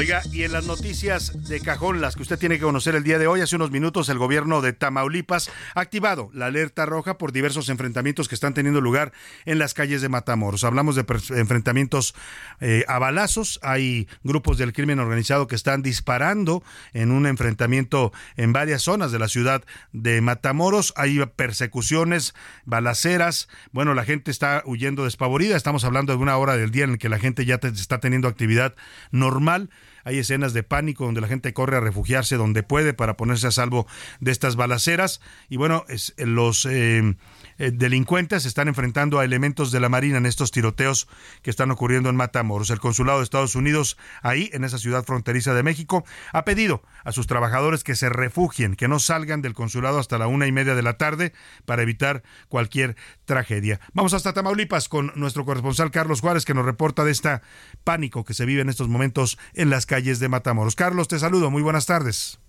Oiga, 0.02 0.24
y 0.32 0.42
en 0.46 0.52
las 0.52 0.66
noticias 0.66 1.48
de 1.48 1.60
cajón, 1.60 2.02
las 2.02 2.16
que 2.16 2.24
usted 2.24 2.40
tiene 2.40 2.56
que 2.56 2.64
conocer 2.64 2.96
el 2.96 3.04
día 3.04 3.20
de 3.20 3.28
hoy, 3.28 3.42
hace 3.42 3.56
unos 3.56 3.70
minutos 3.70 4.10
el 4.10 4.18
gobierno 4.18 4.60
de 4.60 4.74
Tamaulipas 4.74 5.52
ha 5.76 5.80
activado 5.80 6.32
la 6.34 6.48
alerta 6.48 6.88
roja 6.88 7.20
por 7.20 7.32
diversos 7.32 7.70
enfrentamientos 7.70 8.28
que 8.28 8.34
están 8.34 8.56
teniendo 8.56 8.82
lugar 8.82 9.12
en 9.46 9.60
las 9.60 9.76
calles 9.76 10.02
de 10.02 10.10
Matamoros. 10.10 10.64
Hablamos 10.64 10.96
de 10.96 11.06
enfrentamientos 11.38 12.16
eh, 12.62 12.84
a 12.88 12.98
balazos, 12.98 13.60
hay 13.62 14.08
grupos 14.24 14.58
del 14.58 14.74
crimen 14.74 14.98
organizado 14.98 15.46
que 15.46 15.54
están 15.54 15.84
disparando 15.84 16.64
en 16.94 17.12
un 17.12 17.28
enfrentamiento 17.28 18.12
en 18.38 18.54
varias 18.54 18.82
zonas 18.82 19.12
de 19.12 19.20
la 19.20 19.28
ciudad 19.28 19.64
de 19.92 20.20
Matamoros, 20.20 20.96
hay 20.96 21.24
persecuciones, 21.36 22.34
balaceras, 22.66 23.50
bueno, 23.72 23.94
la 23.94 24.04
gente 24.04 24.32
está 24.32 24.64
huyendo 24.66 25.04
despavorida, 25.04 25.56
estamos 25.56 25.84
hablando 25.84 26.12
de 26.12 26.18
una 26.18 26.38
hora 26.38 26.58
del 26.58 26.72
día 26.72 26.86
en 26.86 26.98
que 26.98 27.08
la 27.08 27.20
gente 27.20 27.46
ya 27.46 27.60
está 27.62 28.00
teniendo 28.00 28.28
actividad 28.28 28.74
normal 29.12 29.70
hay 30.04 30.20
escenas 30.20 30.54
de 30.54 30.64
pánico 30.64 31.06
donde 31.06 31.22
la 31.22 31.28
gente 31.28 31.54
corre 31.54 31.78
a 31.78 31.80
refugiarse 31.80 32.36
donde 32.36 32.64
puede 32.64 32.94
para 32.94 33.18
ponerse 33.18 33.48
a 33.48 33.52
salvo 33.52 33.88
de 34.20 34.32
estas 34.32 34.56
balaceras. 34.56 35.22
Y 35.50 35.58
bueno, 35.58 35.86
es, 35.88 36.14
los 36.18 36.66
eh, 36.66 37.16
eh, 37.58 37.72
delincuentes 37.72 38.46
están 38.46 38.68
enfrentando 38.68 39.20
a 39.20 39.26
elementos 39.26 39.72
de 39.72 39.80
la 39.80 39.90
Marina 39.90 40.18
en 40.18 40.26
estos 40.26 40.52
tiroteos 40.52 41.08
que 41.42 41.50
están 41.50 41.72
ocurriendo 41.72 42.10
en 42.10 42.16
Matamoros. 42.16 42.70
El 42.70 42.80
consulado 42.80 43.20
de 43.20 43.24
Estados 43.24 43.56
Unidos, 43.56 43.98
ahí, 44.22 44.50
en 44.54 44.64
esa 44.64 44.78
ciudad 44.78 45.04
fronteriza 45.04 45.54
de 45.54 45.64
México, 45.64 46.06
ha 46.34 46.46
pedido 46.46 46.84
a 47.04 47.12
sus 47.12 47.28
trabajadores 47.28 47.84
que 47.84 47.96
se 47.96 48.10
refugien, 48.10 48.76
que 48.76 48.88
no 48.88 49.00
salgan 49.00 49.42
del 49.42 49.54
consulado 49.54 50.00
hasta 50.00 50.18
la 50.18 50.28
una 50.28 50.48
y 50.48 50.52
media 50.52 50.76
de 50.76 50.84
la 50.84 50.98
tarde 50.98 51.34
para 51.66 51.82
evitar 51.82 52.24
cualquier 52.50 52.96
tragedia. 53.26 53.80
Vamos 53.94 54.14
hasta 54.14 54.34
Tamaulipas 54.34 54.90
con 54.90 55.12
nuestro 55.16 55.46
corresponsal 55.46 55.92
Carlos 55.92 56.22
Juárez, 56.22 56.46
que 56.46 56.54
nos 56.54 56.66
reporta 56.66 57.04
de 57.04 57.12
este 57.12 57.42
pánico 57.84 58.24
que 58.24 58.34
se 58.34 58.46
vive 58.46 58.62
en 58.62 58.70
estos 58.70 58.88
momentos 58.88 59.38
en 59.54 59.70
las 59.70 59.86
calles 59.86 60.20
de 60.20 60.30
Matamoros. 60.30 60.76
Carlos, 60.76 61.08
te 61.08 61.20
saludo. 61.20 61.52
Muy 61.52 61.62
buenas 61.62 61.86
tardes. 61.86 62.40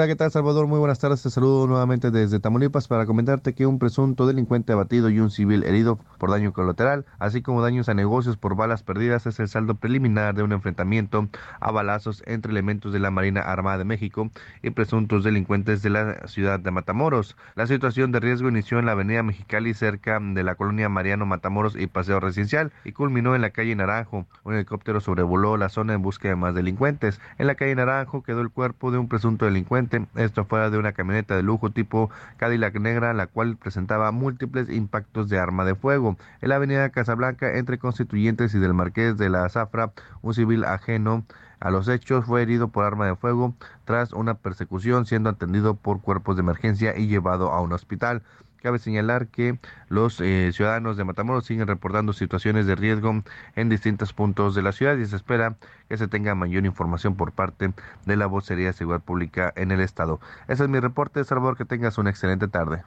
Hola, 0.00 0.08
¿qué 0.08 0.16
tal 0.16 0.30
Salvador? 0.30 0.66
Muy 0.66 0.78
buenas 0.78 0.98
tardes. 0.98 1.22
Te 1.22 1.28
saludo 1.28 1.66
nuevamente 1.66 2.10
desde 2.10 2.40
Tamaulipas 2.40 2.88
para 2.88 3.04
comentarte 3.04 3.52
que 3.52 3.66
un 3.66 3.78
presunto 3.78 4.26
delincuente 4.26 4.72
abatido 4.72 5.10
y 5.10 5.20
un 5.20 5.30
civil 5.30 5.62
herido 5.62 5.98
por 6.16 6.30
daño 6.30 6.54
colateral, 6.54 7.04
así 7.18 7.42
como 7.42 7.60
daños 7.60 7.90
a 7.90 7.92
negocios 7.92 8.38
por 8.38 8.56
balas 8.56 8.82
perdidas, 8.82 9.26
es 9.26 9.38
el 9.40 9.48
saldo 9.48 9.74
preliminar 9.74 10.34
de 10.34 10.42
un 10.42 10.52
enfrentamiento 10.52 11.28
a 11.60 11.70
balazos 11.70 12.22
entre 12.24 12.50
elementos 12.50 12.94
de 12.94 12.98
la 12.98 13.10
Marina 13.10 13.42
Armada 13.42 13.76
de 13.76 13.84
México 13.84 14.30
y 14.62 14.70
presuntos 14.70 15.22
delincuentes 15.22 15.82
de 15.82 15.90
la 15.90 16.26
ciudad 16.28 16.58
de 16.58 16.70
Matamoros. 16.70 17.36
La 17.54 17.66
situación 17.66 18.10
de 18.10 18.20
riesgo 18.20 18.48
inició 18.48 18.78
en 18.78 18.86
la 18.86 18.92
avenida 18.92 19.22
Mexicali 19.22 19.74
cerca 19.74 20.18
de 20.18 20.42
la 20.42 20.54
colonia 20.54 20.88
Mariano 20.88 21.26
Matamoros 21.26 21.76
y 21.76 21.88
Paseo 21.88 22.20
Residencial 22.20 22.72
y 22.86 22.92
culminó 22.92 23.34
en 23.34 23.42
la 23.42 23.50
calle 23.50 23.76
Naranjo. 23.76 24.24
Un 24.44 24.54
helicóptero 24.54 25.02
sobrevoló 25.02 25.58
la 25.58 25.68
zona 25.68 25.92
en 25.92 26.00
busca 26.00 26.28
de 26.28 26.36
más 26.36 26.54
delincuentes. 26.54 27.20
En 27.36 27.46
la 27.46 27.54
calle 27.54 27.74
Naranjo 27.74 28.22
quedó 28.22 28.40
el 28.40 28.48
cuerpo 28.48 28.90
de 28.90 28.96
un 28.96 29.06
presunto 29.06 29.44
delincuente 29.44 29.89
esto 30.16 30.44
fuera 30.44 30.70
de 30.70 30.78
una 30.78 30.92
camioneta 30.92 31.36
de 31.36 31.42
lujo 31.42 31.70
tipo 31.70 32.10
Cadillac 32.36 32.78
negra, 32.78 33.12
la 33.14 33.26
cual 33.26 33.56
presentaba 33.56 34.10
múltiples 34.12 34.70
impactos 34.70 35.28
de 35.28 35.38
arma 35.38 35.64
de 35.64 35.74
fuego. 35.74 36.16
En 36.40 36.50
la 36.50 36.56
avenida 36.56 36.90
Casablanca, 36.90 37.56
entre 37.56 37.78
Constituyentes 37.78 38.54
y 38.54 38.58
del 38.58 38.74
Marqués 38.74 39.18
de 39.18 39.30
la 39.30 39.48
Zafra, 39.48 39.92
un 40.22 40.34
civil 40.34 40.64
ajeno 40.64 41.24
a 41.60 41.70
los 41.70 41.88
hechos 41.88 42.24
fue 42.24 42.42
herido 42.42 42.68
por 42.68 42.84
arma 42.84 43.06
de 43.06 43.16
fuego 43.16 43.54
tras 43.84 44.12
una 44.12 44.34
persecución, 44.34 45.04
siendo 45.06 45.28
atendido 45.28 45.74
por 45.74 46.00
cuerpos 46.00 46.36
de 46.36 46.40
emergencia 46.40 46.96
y 46.96 47.06
llevado 47.06 47.52
a 47.52 47.60
un 47.60 47.72
hospital. 47.72 48.22
Cabe 48.62 48.78
señalar 48.78 49.28
que 49.28 49.58
los 49.88 50.20
eh, 50.20 50.50
ciudadanos 50.52 50.96
de 50.96 51.04
Matamoros 51.04 51.46
siguen 51.46 51.66
reportando 51.66 52.12
situaciones 52.12 52.66
de 52.66 52.74
riesgo 52.74 53.22
en 53.56 53.68
distintos 53.68 54.12
puntos 54.12 54.54
de 54.54 54.62
la 54.62 54.72
ciudad 54.72 54.96
y 54.96 55.06
se 55.06 55.16
espera 55.16 55.56
que 55.88 55.96
se 55.96 56.08
tenga 56.08 56.34
mayor 56.34 56.66
información 56.66 57.16
por 57.16 57.32
parte 57.32 57.72
de 58.04 58.16
la 58.16 58.26
Vocería 58.26 58.66
de 58.66 58.72
Seguridad 58.74 59.02
Pública 59.02 59.52
en 59.56 59.70
el 59.70 59.80
Estado. 59.80 60.20
Ese 60.48 60.64
es 60.64 60.68
mi 60.68 60.78
reporte, 60.78 61.24
Salvador, 61.24 61.56
que 61.56 61.64
tengas 61.64 61.98
una 61.98 62.10
excelente 62.10 62.48
tarde. 62.48 62.82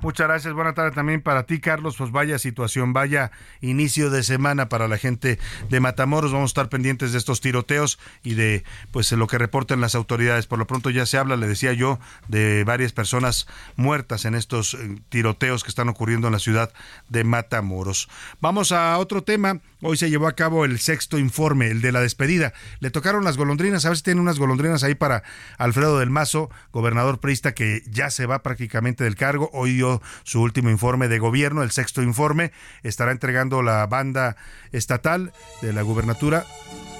Muchas 0.00 0.26
gracias. 0.28 0.52
Buena 0.52 0.74
tarde 0.74 0.90
también 0.90 1.22
para 1.22 1.44
ti, 1.44 1.58
Carlos. 1.58 1.96
Pues 1.96 2.10
vaya 2.10 2.38
situación, 2.38 2.92
vaya 2.92 3.30
inicio 3.62 4.10
de 4.10 4.22
semana 4.22 4.68
para 4.68 4.88
la 4.88 4.98
gente 4.98 5.38
de 5.70 5.80
Matamoros. 5.80 6.32
Vamos 6.32 6.50
a 6.50 6.52
estar 6.52 6.68
pendientes 6.68 7.12
de 7.12 7.18
estos 7.18 7.40
tiroteos 7.40 7.98
y 8.22 8.34
de 8.34 8.62
pues 8.90 9.10
lo 9.12 9.26
que 9.26 9.38
reporten 9.38 9.80
las 9.80 9.94
autoridades. 9.94 10.46
Por 10.46 10.58
lo 10.58 10.66
pronto 10.66 10.90
ya 10.90 11.06
se 11.06 11.16
habla, 11.16 11.36
le 11.36 11.48
decía 11.48 11.72
yo, 11.72 11.98
de 12.28 12.64
varias 12.64 12.92
personas 12.92 13.46
muertas 13.76 14.26
en 14.26 14.34
estos 14.34 14.74
eh, 14.74 15.00
tiroteos 15.08 15.64
que 15.64 15.70
están 15.70 15.88
ocurriendo 15.88 16.28
en 16.28 16.34
la 16.34 16.40
ciudad 16.40 16.72
de 17.08 17.24
Matamoros. 17.24 18.10
Vamos 18.40 18.72
a 18.72 18.98
otro 18.98 19.22
tema. 19.22 19.60
Hoy 19.82 19.98
se 19.98 20.08
llevó 20.08 20.26
a 20.26 20.32
cabo 20.32 20.64
el 20.64 20.78
sexto 20.78 21.18
informe, 21.18 21.68
el 21.68 21.82
de 21.82 21.92
la 21.92 22.00
despedida. 22.00 22.54
Le 22.80 22.90
tocaron 22.90 23.24
las 23.24 23.36
golondrinas, 23.36 23.84
a 23.84 23.90
ver 23.90 23.98
si 23.98 24.04
tienen 24.04 24.22
unas 24.22 24.38
golondrinas 24.38 24.82
ahí 24.82 24.94
para 24.94 25.22
Alfredo 25.58 25.98
del 25.98 26.08
Mazo, 26.08 26.50
gobernador 26.72 27.20
prista 27.20 27.52
que 27.52 27.82
ya 27.86 28.10
se 28.10 28.24
va 28.24 28.42
prácticamente 28.42 29.04
del 29.04 29.16
cargo. 29.16 29.50
Hoy 29.52 29.74
dio 29.74 30.00
su 30.22 30.40
último 30.40 30.70
informe 30.70 31.08
de 31.08 31.18
gobierno, 31.18 31.62
el 31.62 31.72
sexto 31.72 32.02
informe. 32.02 32.52
Estará 32.82 33.12
entregando 33.12 33.62
la 33.62 33.86
banda 33.86 34.36
estatal 34.72 35.32
de 35.60 35.74
la 35.74 35.82
gubernatura. 35.82 36.46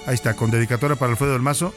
Ahí 0.05 0.13
está, 0.13 0.35
con 0.35 0.51
dedicatoria 0.51 0.95
para 0.95 1.11
Alfredo 1.11 1.33
del 1.33 1.41
Mazo. 1.41 1.73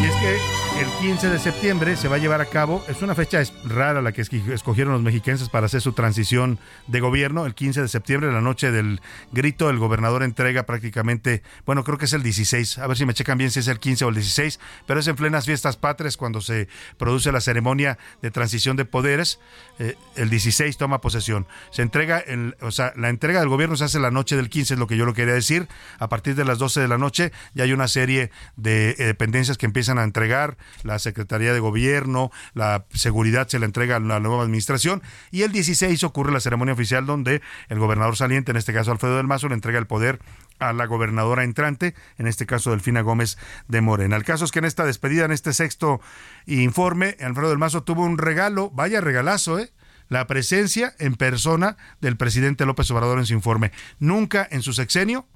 Y 0.00 0.04
es 0.04 0.14
que 0.16 0.57
el 0.78 0.86
15 1.00 1.30
de 1.30 1.38
septiembre 1.40 1.96
se 1.96 2.06
va 2.06 2.16
a 2.16 2.18
llevar 2.18 2.40
a 2.40 2.44
cabo, 2.44 2.84
es 2.88 3.02
una 3.02 3.16
fecha 3.16 3.42
rara 3.64 4.00
la 4.00 4.12
que 4.12 4.20
escogieron 4.20 4.92
los 4.92 5.02
mexicanos 5.02 5.48
para 5.48 5.66
hacer 5.66 5.80
su 5.80 5.92
transición 5.92 6.60
de 6.86 7.00
gobierno, 7.00 7.46
el 7.46 7.56
15 7.56 7.82
de 7.82 7.88
septiembre, 7.88 8.30
la 8.30 8.40
noche 8.40 8.70
del 8.70 9.00
grito, 9.32 9.70
el 9.70 9.78
gobernador 9.78 10.22
entrega 10.22 10.66
prácticamente, 10.66 11.42
bueno, 11.66 11.82
creo 11.82 11.98
que 11.98 12.04
es 12.04 12.12
el 12.12 12.22
16, 12.22 12.78
a 12.78 12.86
ver 12.86 12.96
si 12.96 13.06
me 13.06 13.14
checan 13.14 13.38
bien 13.38 13.50
si 13.50 13.58
es 13.58 13.66
el 13.66 13.80
15 13.80 14.04
o 14.04 14.08
el 14.10 14.14
16, 14.14 14.60
pero 14.86 15.00
es 15.00 15.08
en 15.08 15.16
plenas 15.16 15.46
fiestas 15.46 15.76
patrias 15.76 16.16
cuando 16.16 16.40
se 16.40 16.68
produce 16.96 17.32
la 17.32 17.40
ceremonia 17.40 17.98
de 18.22 18.30
transición 18.30 18.76
de 18.76 18.84
poderes, 18.84 19.40
eh, 19.80 19.96
el 20.14 20.30
16 20.30 20.76
toma 20.76 21.00
posesión, 21.00 21.48
se 21.70 21.82
entrega, 21.82 22.18
el, 22.18 22.56
o 22.60 22.70
sea, 22.70 22.92
la 22.96 23.08
entrega 23.08 23.40
del 23.40 23.48
gobierno 23.48 23.76
se 23.76 23.84
hace 23.84 23.98
la 23.98 24.12
noche 24.12 24.36
del 24.36 24.48
15, 24.48 24.74
es 24.74 24.80
lo 24.80 24.86
que 24.86 24.96
yo 24.96 25.06
lo 25.06 25.14
quería 25.14 25.34
decir, 25.34 25.66
a 25.98 26.08
partir 26.08 26.36
de 26.36 26.44
las 26.44 26.58
12 26.58 26.80
de 26.80 26.88
la 26.88 26.98
noche 26.98 27.32
ya 27.54 27.64
hay 27.64 27.72
una 27.72 27.88
serie 27.88 28.30
de 28.54 28.90
eh, 28.90 29.06
dependencias 29.06 29.58
que 29.58 29.66
empiezan 29.66 29.98
a 29.98 30.04
entregar, 30.04 30.56
la 30.82 30.98
Secretaría 30.98 31.52
de 31.52 31.60
Gobierno, 31.60 32.30
la 32.54 32.86
seguridad 32.92 33.48
se 33.48 33.58
la 33.58 33.66
entrega 33.66 33.96
a 33.96 34.00
la 34.00 34.20
nueva 34.20 34.42
administración 34.42 35.02
y 35.30 35.42
el 35.42 35.52
16 35.52 36.02
ocurre 36.04 36.32
la 36.32 36.40
ceremonia 36.40 36.74
oficial 36.74 37.06
donde 37.06 37.42
el 37.68 37.78
gobernador 37.78 38.16
saliente, 38.16 38.50
en 38.50 38.56
este 38.56 38.72
caso 38.72 38.90
Alfredo 38.90 39.16
del 39.16 39.26
Mazo, 39.26 39.48
le 39.48 39.54
entrega 39.54 39.78
el 39.78 39.86
poder 39.86 40.20
a 40.58 40.72
la 40.72 40.86
gobernadora 40.86 41.44
entrante, 41.44 41.94
en 42.18 42.26
este 42.26 42.46
caso 42.46 42.70
Delfina 42.70 43.02
Gómez 43.02 43.38
de 43.68 43.80
Morena. 43.80 44.16
El 44.16 44.24
caso 44.24 44.44
es 44.44 44.50
que 44.50 44.58
en 44.58 44.64
esta 44.64 44.84
despedida, 44.84 45.24
en 45.24 45.32
este 45.32 45.52
sexto 45.52 46.00
informe, 46.46 47.16
Alfredo 47.20 47.50
del 47.50 47.58
Mazo 47.58 47.82
tuvo 47.82 48.04
un 48.04 48.18
regalo, 48.18 48.70
vaya 48.70 49.00
regalazo, 49.00 49.58
¿eh? 49.58 49.70
la 50.08 50.26
presencia 50.26 50.94
en 50.98 51.14
persona 51.14 51.76
del 52.00 52.16
presidente 52.16 52.66
López 52.66 52.90
Obrador 52.90 53.18
en 53.18 53.26
su 53.26 53.34
informe. 53.34 53.72
Nunca 53.98 54.46
en 54.50 54.62
su 54.62 54.72
sexenio 54.72 55.26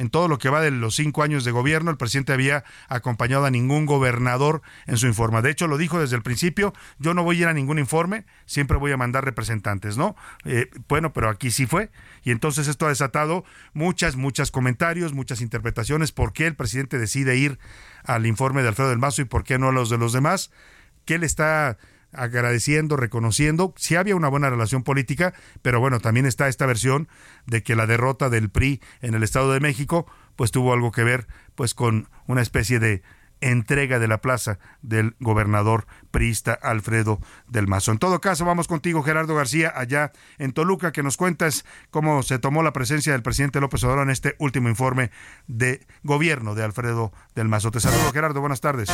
en 0.00 0.08
todo 0.08 0.28
lo 0.28 0.38
que 0.38 0.48
va 0.48 0.62
de 0.62 0.70
los 0.70 0.94
cinco 0.94 1.22
años 1.22 1.44
de 1.44 1.50
gobierno, 1.50 1.90
el 1.90 1.98
presidente 1.98 2.32
había 2.32 2.64
acompañado 2.88 3.44
a 3.44 3.50
ningún 3.50 3.84
gobernador 3.84 4.62
en 4.86 4.96
su 4.96 5.06
informe. 5.06 5.42
De 5.42 5.50
hecho, 5.50 5.66
lo 5.66 5.76
dijo 5.76 6.00
desde 6.00 6.16
el 6.16 6.22
principio, 6.22 6.72
yo 6.98 7.12
no 7.12 7.22
voy 7.22 7.36
a 7.36 7.40
ir 7.40 7.48
a 7.48 7.52
ningún 7.52 7.78
informe, 7.78 8.24
siempre 8.46 8.78
voy 8.78 8.92
a 8.92 8.96
mandar 8.96 9.26
representantes, 9.26 9.98
¿no? 9.98 10.16
Eh, 10.46 10.70
bueno, 10.88 11.12
pero 11.12 11.28
aquí 11.28 11.50
sí 11.50 11.66
fue. 11.66 11.90
Y 12.24 12.30
entonces 12.30 12.66
esto 12.66 12.86
ha 12.86 12.88
desatado 12.88 13.44
muchas, 13.74 14.16
muchas 14.16 14.50
comentarios, 14.50 15.12
muchas 15.12 15.42
interpretaciones, 15.42 16.12
por 16.12 16.32
qué 16.32 16.46
el 16.46 16.56
presidente 16.56 16.98
decide 16.98 17.36
ir 17.36 17.58
al 18.02 18.24
informe 18.24 18.62
de 18.62 18.68
Alfredo 18.68 18.88
del 18.88 18.98
Mazo 18.98 19.20
y 19.20 19.26
por 19.26 19.44
qué 19.44 19.58
no 19.58 19.68
a 19.68 19.72
los 19.72 19.90
de 19.90 19.98
los 19.98 20.14
demás. 20.14 20.50
¿Qué 21.04 21.18
le 21.18 21.26
está 21.26 21.76
agradeciendo, 22.12 22.96
reconociendo, 22.96 23.74
si 23.76 23.96
había 23.96 24.16
una 24.16 24.28
buena 24.28 24.50
relación 24.50 24.82
política, 24.82 25.34
pero 25.62 25.80
bueno, 25.80 26.00
también 26.00 26.26
está 26.26 26.48
esta 26.48 26.66
versión 26.66 27.08
de 27.46 27.62
que 27.62 27.76
la 27.76 27.86
derrota 27.86 28.28
del 28.30 28.50
PRI 28.50 28.80
en 29.00 29.14
el 29.14 29.22
Estado 29.22 29.52
de 29.52 29.60
México, 29.60 30.06
pues 30.36 30.50
tuvo 30.50 30.72
algo 30.72 30.92
que 30.92 31.04
ver 31.04 31.26
pues 31.54 31.74
con 31.74 32.08
una 32.26 32.42
especie 32.42 32.78
de 32.78 33.02
entrega 33.40 33.98
de 33.98 34.08
la 34.08 34.20
plaza 34.20 34.58
del 34.82 35.16
gobernador 35.18 35.86
priista 36.10 36.52
Alfredo 36.52 37.20
del 37.48 37.66
Mazo. 37.66 37.92
En 37.92 37.98
todo 37.98 38.20
caso, 38.20 38.44
vamos 38.44 38.68
contigo, 38.68 39.02
Gerardo 39.02 39.34
García, 39.34 39.72
allá 39.74 40.12
en 40.38 40.52
Toluca, 40.52 40.92
que 40.92 41.02
nos 41.02 41.16
cuentas 41.16 41.64
cómo 41.90 42.22
se 42.22 42.38
tomó 42.38 42.62
la 42.62 42.72
presencia 42.72 43.12
del 43.12 43.22
presidente 43.22 43.60
López 43.60 43.82
Obrador 43.84 44.04
en 44.04 44.10
este 44.10 44.36
último 44.38 44.68
informe 44.68 45.10
de 45.46 45.86
gobierno 46.02 46.54
de 46.54 46.64
Alfredo 46.64 47.12
del 47.34 47.48
Mazo. 47.48 47.70
Te 47.70 47.80
saludo, 47.80 48.12
Gerardo, 48.12 48.40
buenas 48.40 48.60
tardes. 48.60 48.90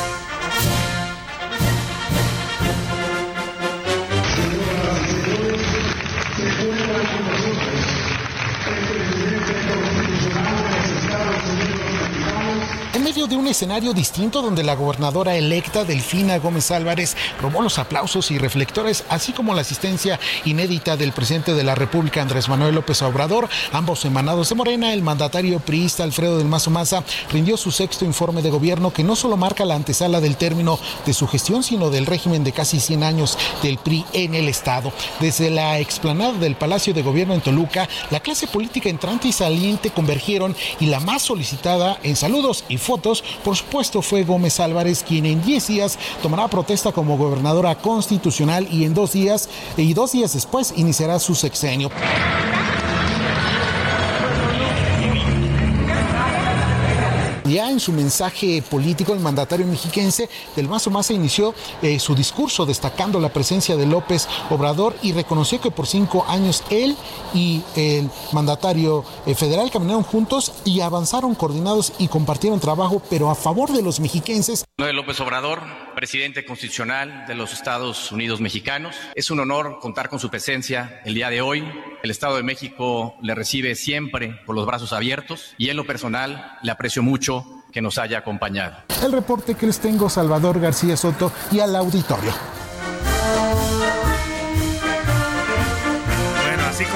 De 13.28 13.36
un 13.36 13.48
escenario 13.48 13.92
distinto 13.92 14.40
donde 14.40 14.62
la 14.62 14.76
gobernadora 14.76 15.34
electa 15.36 15.84
Delfina 15.84 16.38
Gómez 16.38 16.70
Álvarez 16.70 17.16
robó 17.40 17.60
los 17.60 17.78
aplausos 17.78 18.30
y 18.30 18.38
reflectores, 18.38 19.04
así 19.08 19.32
como 19.32 19.54
la 19.54 19.62
asistencia 19.62 20.20
inédita 20.44 20.96
del 20.96 21.12
presidente 21.12 21.54
de 21.54 21.64
la 21.64 21.74
República 21.74 22.22
Andrés 22.22 22.48
Manuel 22.48 22.74
López 22.74 23.02
Obrador, 23.02 23.48
ambos 23.72 24.04
emanados 24.04 24.48
de 24.48 24.54
Morena, 24.54 24.92
el 24.92 25.02
mandatario 25.02 25.58
priista 25.58 26.04
Alfredo 26.04 26.38
del 26.38 26.46
Mazo 26.46 26.70
Maza 26.70 27.02
rindió 27.32 27.56
su 27.56 27.72
sexto 27.72 28.04
informe 28.04 28.42
de 28.42 28.50
gobierno 28.50 28.92
que 28.92 29.02
no 29.02 29.16
solo 29.16 29.36
marca 29.36 29.64
la 29.64 29.74
antesala 29.74 30.20
del 30.20 30.36
término 30.36 30.78
de 31.04 31.12
su 31.12 31.26
gestión, 31.26 31.62
sino 31.62 31.90
del 31.90 32.06
régimen 32.06 32.44
de 32.44 32.52
casi 32.52 32.78
100 32.78 33.02
años 33.02 33.36
del 33.62 33.78
PRI 33.78 34.04
en 34.12 34.34
el 34.34 34.48
Estado. 34.48 34.92
Desde 35.20 35.50
la 35.50 35.80
explanada 35.80 36.34
del 36.34 36.56
Palacio 36.56 36.94
de 36.94 37.02
Gobierno 37.02 37.34
en 37.34 37.40
Toluca, 37.40 37.88
la 38.10 38.20
clase 38.20 38.46
política 38.46 38.88
entrante 38.88 39.28
y 39.28 39.32
saliente 39.32 39.90
convergieron 39.90 40.54
y 40.78 40.86
la 40.86 41.00
más 41.00 41.22
solicitada 41.22 41.98
en 42.02 42.14
saludos 42.14 42.64
y 42.68 42.78
fotos 42.78 43.15
por 43.44 43.56
supuesto 43.56 44.02
fue 44.02 44.24
Gómez 44.24 44.60
Álvarez 44.60 45.04
quien 45.06 45.26
en 45.26 45.42
10 45.42 45.66
días 45.66 45.98
tomará 46.22 46.48
protesta 46.48 46.92
como 46.92 47.16
gobernadora 47.16 47.74
constitucional 47.76 48.66
y 48.70 48.84
en 48.84 48.94
dos 48.94 49.12
días 49.12 49.48
y 49.76 49.94
dos 49.94 50.12
días 50.12 50.32
después 50.34 50.72
iniciará 50.76 51.18
su 51.18 51.34
sexenio. 51.34 51.90
Ya 57.56 57.70
en 57.70 57.80
su 57.80 57.90
mensaje 57.90 58.60
político, 58.60 59.14
el 59.14 59.20
mandatario 59.20 59.66
mexiquense 59.66 60.28
del 60.54 60.68
Mazo 60.68 60.90
Maza 60.90 61.14
inició 61.14 61.54
eh, 61.80 61.98
su 61.98 62.14
discurso 62.14 62.66
destacando 62.66 63.18
la 63.18 63.30
presencia 63.30 63.76
de 63.76 63.86
López 63.86 64.28
Obrador 64.50 64.94
y 65.00 65.12
reconoció 65.12 65.58
que 65.58 65.70
por 65.70 65.86
cinco 65.86 66.26
años 66.28 66.62
él 66.68 66.94
y 67.32 67.62
el 67.74 68.10
mandatario 68.34 69.06
eh, 69.24 69.34
federal 69.34 69.70
caminaron 69.70 70.02
juntos 70.02 70.52
y 70.66 70.82
avanzaron 70.82 71.34
coordinados 71.34 71.94
y 71.98 72.08
compartieron 72.08 72.60
trabajo, 72.60 73.00
pero 73.08 73.30
a 73.30 73.34
favor 73.34 73.72
de 73.72 73.80
los 73.80 74.00
mexiquenses. 74.00 74.66
López 74.76 75.18
Obrador, 75.20 75.62
presidente 75.96 76.44
constitucional 76.44 77.24
de 77.26 77.34
los 77.34 77.54
Estados 77.54 78.12
Unidos 78.12 78.40
mexicanos. 78.40 78.94
Es 79.14 79.30
un 79.30 79.40
honor 79.40 79.78
contar 79.80 80.10
con 80.10 80.20
su 80.20 80.28
presencia 80.28 81.00
el 81.06 81.14
día 81.14 81.30
de 81.30 81.40
hoy. 81.40 81.64
El 82.02 82.10
Estado 82.10 82.36
de 82.36 82.42
México 82.42 83.16
le 83.22 83.34
recibe 83.34 83.74
siempre 83.74 84.38
por 84.44 84.54
los 84.54 84.66
brazos 84.66 84.92
abiertos 84.92 85.54
y 85.56 85.70
en 85.70 85.76
lo 85.78 85.86
personal 85.86 86.58
le 86.62 86.70
aprecio 86.70 87.02
mucho 87.02 87.64
que 87.72 87.80
nos 87.80 87.96
haya 87.96 88.18
acompañado. 88.18 88.76
El 89.02 89.10
reporte 89.10 89.54
que 89.54 89.66
les 89.66 89.80
tengo 89.80 90.10
Salvador 90.10 90.60
García 90.60 90.98
Soto 90.98 91.32
y 91.50 91.60
al 91.60 91.74
auditorio. 91.74 92.32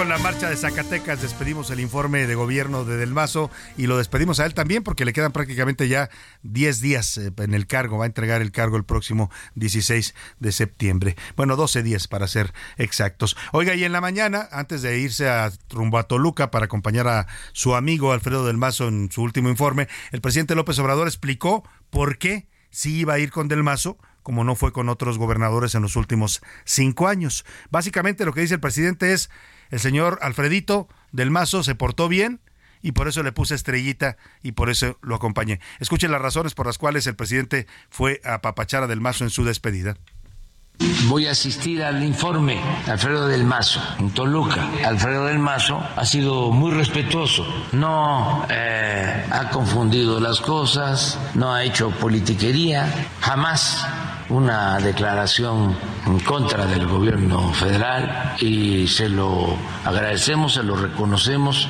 Con 0.00 0.08
la 0.08 0.16
marcha 0.16 0.48
de 0.48 0.56
Zacatecas 0.56 1.20
despedimos 1.20 1.68
el 1.68 1.78
informe 1.78 2.26
de 2.26 2.34
gobierno 2.34 2.86
de 2.86 2.96
Del 2.96 3.12
Mazo 3.12 3.50
y 3.76 3.86
lo 3.86 3.98
despedimos 3.98 4.40
a 4.40 4.46
él 4.46 4.54
también 4.54 4.82
porque 4.82 5.04
le 5.04 5.12
quedan 5.12 5.30
prácticamente 5.30 5.88
ya 5.88 6.08
10 6.42 6.80
días 6.80 7.18
eh, 7.18 7.30
en 7.36 7.52
el 7.52 7.66
cargo. 7.66 7.98
Va 7.98 8.04
a 8.04 8.06
entregar 8.06 8.40
el 8.40 8.50
cargo 8.50 8.78
el 8.78 8.84
próximo 8.84 9.30
16 9.56 10.14
de 10.38 10.52
septiembre. 10.52 11.16
Bueno, 11.36 11.54
12 11.54 11.82
días 11.82 12.08
para 12.08 12.28
ser 12.28 12.54
exactos. 12.78 13.36
Oiga, 13.52 13.74
y 13.74 13.84
en 13.84 13.92
la 13.92 14.00
mañana, 14.00 14.48
antes 14.52 14.80
de 14.80 14.98
irse 14.98 15.28
a 15.28 15.52
rumbo 15.68 15.98
a 15.98 16.04
Toluca 16.04 16.50
para 16.50 16.64
acompañar 16.64 17.06
a 17.06 17.26
su 17.52 17.74
amigo 17.74 18.12
Alfredo 18.12 18.46
Del 18.46 18.56
Mazo 18.56 18.88
en 18.88 19.12
su 19.12 19.20
último 19.20 19.50
informe, 19.50 19.86
el 20.12 20.22
presidente 20.22 20.54
López 20.54 20.78
Obrador 20.78 21.08
explicó 21.08 21.62
por 21.90 22.16
qué 22.16 22.48
sí 22.70 23.00
iba 23.00 23.12
a 23.12 23.18
ir 23.18 23.30
con 23.30 23.48
Del 23.48 23.62
Mazo 23.62 23.98
como 24.22 24.44
no 24.44 24.54
fue 24.54 24.72
con 24.72 24.88
otros 24.88 25.18
gobernadores 25.18 25.74
en 25.74 25.82
los 25.82 25.96
últimos 25.96 26.40
cinco 26.64 27.08
años. 27.08 27.44
Básicamente 27.70 28.24
lo 28.24 28.32
que 28.32 28.42
dice 28.42 28.54
el 28.54 28.60
presidente 28.60 29.12
es 29.12 29.30
el 29.70 29.80
señor 29.80 30.18
Alfredito 30.22 30.88
del 31.12 31.30
Mazo 31.30 31.62
se 31.62 31.74
portó 31.74 32.08
bien 32.08 32.40
y 32.82 32.92
por 32.92 33.08
eso 33.08 33.22
le 33.22 33.32
puse 33.32 33.54
estrellita 33.54 34.16
y 34.42 34.52
por 34.52 34.70
eso 34.70 34.98
lo 35.02 35.14
acompañé. 35.14 35.60
Escuchen 35.80 36.10
las 36.10 36.22
razones 36.22 36.54
por 36.54 36.66
las 36.66 36.78
cuales 36.78 37.06
el 37.06 37.16
presidente 37.16 37.66
fue 37.90 38.20
a 38.24 38.40
Papachara 38.40 38.86
del 38.86 39.00
Mazo 39.00 39.24
en 39.24 39.30
su 39.30 39.44
despedida. 39.44 39.96
Voy 41.08 41.26
a 41.26 41.32
asistir 41.32 41.82
al 41.82 42.02
informe 42.02 42.58
Alfredo 42.86 43.28
del 43.28 43.44
Mazo 43.44 43.82
en 43.98 44.10
Toluca. 44.12 44.66
Alfredo 44.82 45.26
del 45.26 45.38
Mazo 45.38 45.78
ha 45.94 46.06
sido 46.06 46.50
muy 46.52 46.72
respetuoso, 46.72 47.46
no 47.72 48.46
eh, 48.48 49.26
ha 49.30 49.50
confundido 49.50 50.20
las 50.20 50.40
cosas, 50.40 51.18
no 51.34 51.52
ha 51.52 51.64
hecho 51.64 51.90
politiquería, 51.90 53.10
jamás 53.20 53.86
una 54.30 54.78
declaración 54.78 55.76
en 56.06 56.20
contra 56.20 56.66
del 56.66 56.86
gobierno 56.86 57.52
federal 57.52 58.36
y 58.40 58.86
se 58.86 59.08
lo 59.08 59.56
agradecemos, 59.84 60.54
se 60.54 60.62
lo 60.62 60.76
reconocemos. 60.76 61.68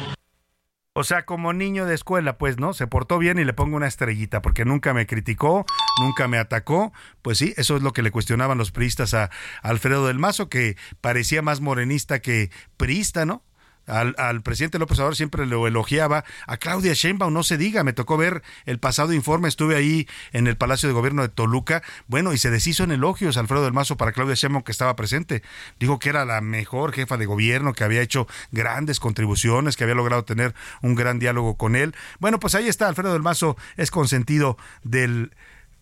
O 0.93 1.05
sea, 1.05 1.25
como 1.25 1.53
niño 1.53 1.87
de 1.87 1.95
escuela, 1.95 2.37
pues, 2.37 2.59
¿no? 2.59 2.75
Se 2.75 2.87
portó 2.87 3.19
bien 3.19 3.39
y 3.39 3.45
le 3.45 3.55
pongo 3.55 3.77
una 3.77 3.87
estrellita, 3.87 4.43
porque 4.43 4.65
nunca 4.65 4.93
me 4.93 5.07
criticó, 5.07 5.65
nunca 6.01 6.29
me 6.29 6.37
atacó. 6.37 6.93
Pues 7.23 7.39
sí, 7.39 7.55
eso 7.57 7.77
es 7.77 7.83
lo 7.83 7.93
que 7.93 8.03
le 8.03 8.11
cuestionaban 8.11 8.59
los 8.59 8.73
priistas 8.73 9.15
a 9.15 9.31
Alfredo 9.63 10.09
del 10.09 10.19
Mazo, 10.19 10.49
que 10.49 10.77
parecía 11.01 11.43
más 11.43 11.61
morenista 11.61 12.21
que 12.21 12.51
priista, 12.77 13.25
¿no? 13.25 13.45
Al, 13.87 14.43
presidente 14.43 14.79
López 14.79 14.99
Obrador 14.99 15.17
siempre 15.17 15.47
lo 15.47 15.67
elogiaba. 15.67 16.25
A 16.47 16.57
Claudia 16.57 16.93
Sheinbaum, 16.93 17.33
no 17.33 17.43
se 17.43 17.57
diga, 17.57 17.83
me 17.85 17.93
tocó 17.93 18.17
ver 18.17 18.43
el 18.67 18.79
pasado 18.79 19.13
informe, 19.13 19.49
estuve 19.49 19.77
ahí 19.77 20.07
en 20.33 20.47
el 20.47 20.57
Palacio 20.57 20.89
de 20.89 20.93
Gobierno 20.93 21.23
de 21.23 21.29
Toluca. 21.29 21.83
Bueno, 22.07 22.33
y 22.33 22.39
se 22.39 22.51
deshizo 22.51 22.85
en 22.85 22.93
elogios 22.93 23.37
Alfredo 23.37 23.65
del 23.65 23.73
Mazo 23.73 23.97
para 23.97 24.13
Claudia 24.13 24.35
Sheinbaum 24.35 24.63
que 24.63 24.73
estaba 24.73 24.97
presente. 24.97 25.43
Dijo 25.79 25.99
que 25.99 26.09
era 26.09 26.25
la 26.25 26.41
mejor 26.41 26.93
jefa 26.93 27.17
de 27.17 27.27
gobierno, 27.27 27.73
que 27.73 27.85
había 27.85 28.03
hecho 28.03 28.27
grandes 28.53 29.01
contribuciones, 29.01 29.77
que 29.77 29.85
había 29.85 29.97
logrado 29.97 30.25
tener 30.25 30.55
un 30.83 30.95
gran 30.95 31.19
diálogo 31.19 31.57
con 31.57 31.77
él. 31.77 31.95
Bueno, 32.19 32.39
pues 32.39 32.55
ahí 32.55 32.69
está, 32.69 32.89
Alfredo 32.89 33.13
del 33.13 33.23
Mazo 33.23 33.57
es 33.77 33.91
consentido 33.91 34.57
del 34.85 35.33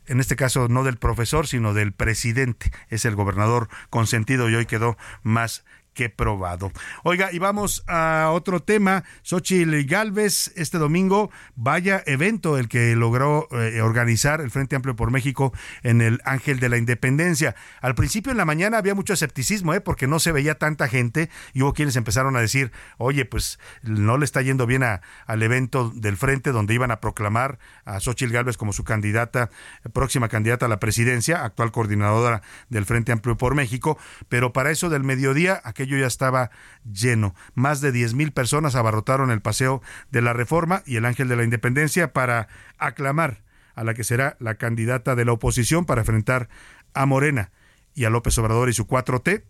en 0.08 0.20
este 0.20 0.36
caso 0.36 0.68
no 0.68 0.84
del 0.84 0.96
profesor, 0.96 1.46
sino 1.46 1.74
del 1.74 1.92
presidente. 1.92 2.72
Es 2.88 3.04
el 3.04 3.14
gobernador 3.14 3.68
consentido 3.90 4.48
y 4.48 4.54
hoy 4.54 4.66
quedó 4.66 4.96
más 5.22 5.64
que 5.98 6.08
probado. 6.10 6.70
Oiga, 7.02 7.32
y 7.32 7.40
vamos 7.40 7.82
a 7.88 8.30
otro 8.30 8.62
tema. 8.62 9.02
Xochitl 9.22 9.82
Galvez, 9.84 10.52
este 10.54 10.78
domingo, 10.78 11.32
vaya 11.56 12.04
evento 12.06 12.56
el 12.56 12.68
que 12.68 12.94
logró 12.94 13.48
eh, 13.50 13.80
organizar 13.80 14.40
el 14.40 14.52
Frente 14.52 14.76
Amplio 14.76 14.94
por 14.94 15.10
México 15.10 15.52
en 15.82 16.00
el 16.00 16.20
Ángel 16.24 16.60
de 16.60 16.68
la 16.68 16.76
Independencia. 16.76 17.56
Al 17.80 17.96
principio 17.96 18.30
en 18.30 18.38
la 18.38 18.44
mañana 18.44 18.78
había 18.78 18.94
mucho 18.94 19.12
escepticismo, 19.12 19.74
¿eh? 19.74 19.80
porque 19.80 20.06
no 20.06 20.20
se 20.20 20.30
veía 20.30 20.54
tanta 20.54 20.86
gente 20.86 21.30
y 21.52 21.62
hubo 21.62 21.72
quienes 21.72 21.96
empezaron 21.96 22.36
a 22.36 22.40
decir, 22.40 22.70
oye, 22.98 23.24
pues 23.24 23.58
no 23.82 24.18
le 24.18 24.24
está 24.24 24.40
yendo 24.40 24.66
bien 24.66 24.84
a, 24.84 25.00
al 25.26 25.42
evento 25.42 25.90
del 25.96 26.16
Frente 26.16 26.52
donde 26.52 26.74
iban 26.74 26.92
a 26.92 27.00
proclamar 27.00 27.58
a 27.84 27.98
Xochitl 27.98 28.32
Galvez 28.32 28.56
como 28.56 28.72
su 28.72 28.84
candidata, 28.84 29.50
próxima 29.92 30.28
candidata 30.28 30.66
a 30.66 30.68
la 30.68 30.78
presidencia, 30.78 31.44
actual 31.44 31.72
coordinadora 31.72 32.42
del 32.68 32.84
Frente 32.84 33.10
Amplio 33.10 33.36
por 33.36 33.56
México, 33.56 33.98
pero 34.28 34.52
para 34.52 34.70
eso 34.70 34.90
del 34.90 35.02
mediodía, 35.02 35.60
ya 35.96 36.06
estaba 36.06 36.50
lleno. 36.84 37.34
Más 37.54 37.80
de 37.80 37.92
10 37.92 38.14
mil 38.14 38.32
personas 38.32 38.74
abarrotaron 38.74 39.30
el 39.30 39.40
paseo 39.40 39.80
de 40.10 40.22
la 40.22 40.32
Reforma 40.32 40.82
y 40.86 40.96
el 40.96 41.04
Ángel 41.04 41.28
de 41.28 41.36
la 41.36 41.44
Independencia 41.44 42.12
para 42.12 42.48
aclamar 42.76 43.42
a 43.74 43.84
la 43.84 43.94
que 43.94 44.04
será 44.04 44.36
la 44.40 44.56
candidata 44.56 45.14
de 45.14 45.24
la 45.24 45.32
oposición 45.32 45.84
para 45.84 46.00
enfrentar 46.00 46.48
a 46.94 47.06
Morena 47.06 47.52
y 47.94 48.04
a 48.04 48.10
López 48.10 48.36
Obrador 48.38 48.68
y 48.68 48.72
su 48.72 48.86
4T 48.86 49.44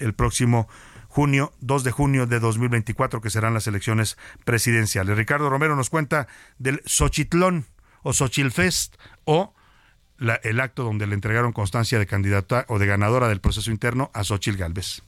el 0.00 0.14
próximo 0.14 0.68
junio, 1.08 1.52
2 1.60 1.84
de 1.84 1.90
junio 1.90 2.26
de 2.26 2.40
2024, 2.40 3.20
que 3.20 3.30
serán 3.30 3.54
las 3.54 3.66
elecciones 3.66 4.16
presidenciales. 4.44 5.16
Ricardo 5.16 5.50
Romero 5.50 5.76
nos 5.76 5.90
cuenta 5.90 6.26
del 6.58 6.80
Xochitlón 6.86 7.66
o 8.02 8.12
Xochilfest 8.12 8.96
o 9.24 9.54
el 10.42 10.60
acto 10.60 10.84
donde 10.84 11.06
le 11.06 11.14
entregaron 11.14 11.52
constancia 11.52 11.98
de 11.98 12.06
candidata 12.06 12.64
o 12.68 12.78
de 12.78 12.86
ganadora 12.86 13.28
del 13.28 13.40
proceso 13.40 13.70
interno 13.70 14.10
a 14.14 14.24
Xochil 14.24 14.56
Gálvez. 14.56 15.02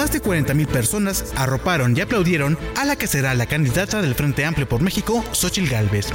Más 0.00 0.12
de 0.12 0.22
40.000 0.22 0.66
personas 0.66 1.32
arroparon 1.36 1.94
y 1.94 2.00
aplaudieron 2.00 2.56
a 2.78 2.86
la 2.86 2.96
que 2.96 3.06
será 3.06 3.34
la 3.34 3.44
candidata 3.44 4.00
del 4.00 4.14
Frente 4.14 4.46
Amplio 4.46 4.66
por 4.66 4.80
México, 4.80 5.22
Xochil 5.32 5.68
Gálvez. 5.68 6.06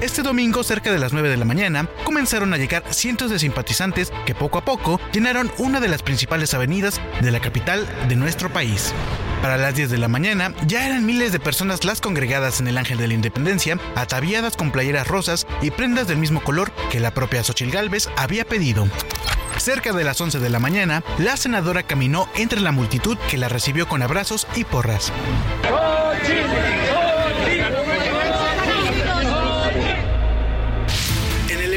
Este 0.00 0.22
domingo, 0.22 0.64
cerca 0.64 0.90
de 0.90 0.98
las 0.98 1.12
9 1.12 1.28
de 1.28 1.36
la 1.36 1.44
mañana, 1.44 1.88
comenzaron 2.02 2.52
a 2.52 2.56
llegar 2.56 2.82
cientos 2.90 3.30
de 3.30 3.38
simpatizantes 3.38 4.10
que 4.26 4.34
poco 4.34 4.58
a 4.58 4.64
poco 4.64 5.00
llenaron 5.12 5.52
una 5.58 5.78
de 5.78 5.86
las 5.86 6.02
principales 6.02 6.52
avenidas 6.52 7.00
de 7.20 7.30
la 7.30 7.38
capital 7.38 7.86
de 8.08 8.16
nuestro 8.16 8.52
país. 8.52 8.92
Para 9.42 9.56
las 9.56 9.74
10 9.74 9.90
de 9.90 9.98
la 9.98 10.08
mañana 10.08 10.52
ya 10.66 10.86
eran 10.86 11.06
miles 11.06 11.32
de 11.32 11.40
personas 11.40 11.84
las 11.84 12.00
congregadas 12.00 12.60
en 12.60 12.68
el 12.68 12.78
Ángel 12.78 12.98
de 12.98 13.08
la 13.08 13.14
Independencia, 13.14 13.78
ataviadas 13.94 14.56
con 14.56 14.70
playeras 14.70 15.06
rosas 15.06 15.46
y 15.62 15.70
prendas 15.70 16.08
del 16.08 16.18
mismo 16.18 16.42
color 16.42 16.72
que 16.90 17.00
la 17.00 17.14
propia 17.14 17.44
Xochil 17.44 17.70
Gálvez 17.70 18.08
había 18.16 18.44
pedido. 18.44 18.88
Cerca 19.58 19.92
de 19.92 20.04
las 20.04 20.20
11 20.20 20.38
de 20.38 20.50
la 20.50 20.58
mañana, 20.58 21.02
la 21.18 21.36
senadora 21.36 21.82
caminó 21.82 22.28
entre 22.36 22.60
la 22.60 22.72
multitud 22.72 23.16
que 23.30 23.38
la 23.38 23.48
recibió 23.48 23.88
con 23.88 24.02
abrazos 24.02 24.46
y 24.54 24.64
porras. 24.64 25.12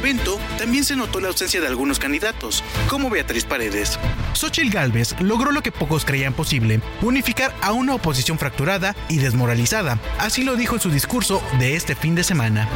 evento 0.01 0.39
también 0.57 0.83
se 0.83 0.95
notó 0.95 1.19
la 1.19 1.27
ausencia 1.27 1.61
de 1.61 1.67
algunos 1.67 1.99
candidatos, 1.99 2.63
como 2.89 3.11
Beatriz 3.11 3.45
Paredes. 3.45 3.99
Xochitl 4.33 4.69
Gálvez 4.69 5.15
logró 5.19 5.51
lo 5.51 5.61
que 5.61 5.71
pocos 5.71 6.05
creían 6.05 6.33
posible, 6.33 6.81
unificar 7.01 7.53
a 7.61 7.71
una 7.71 7.95
oposición 7.95 8.37
fracturada 8.37 8.95
y 9.09 9.17
desmoralizada. 9.17 9.99
Así 10.19 10.43
lo 10.43 10.55
dijo 10.55 10.75
en 10.75 10.81
su 10.81 10.89
discurso 10.89 11.41
de 11.59 11.75
este 11.75 11.95
fin 11.95 12.15
de 12.15 12.23
semana. 12.23 12.67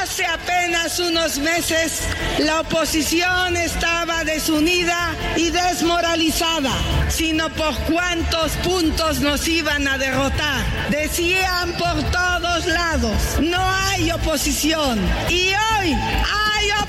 Hace 0.00 0.26
apenas 0.26 0.98
unos 0.98 1.38
meses 1.38 2.02
la 2.38 2.60
oposición 2.60 3.56
estaba 3.56 4.24
desunida 4.24 5.14
y 5.36 5.50
desmoralizada, 5.50 6.72
sino 7.08 7.48
por 7.50 7.74
cuántos 7.84 8.52
puntos 8.64 9.20
nos 9.20 9.46
iban 9.48 9.86
a 9.88 9.98
derrotar. 9.98 10.64
Decían 10.90 11.72
por 11.72 12.02
todos 12.10 12.66
lados, 12.66 13.38
no 13.40 13.60
hay 13.60 14.10
oposición. 14.10 14.98
Y 15.28 15.52
hoy 15.78 15.96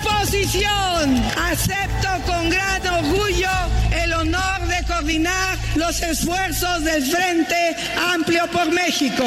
oposición 0.03 1.15
acepto 1.37 2.07
con 2.25 2.49
gran 2.49 2.85
orgullo 2.87 3.49
el 3.91 4.13
honor 4.13 4.61
de 4.67 4.85
coordinar 4.85 5.57
los 5.75 6.01
esfuerzos 6.01 6.83
del 6.83 7.03
Frente 7.03 7.75
Amplio 8.13 8.47
por 8.51 8.71
México. 8.71 9.23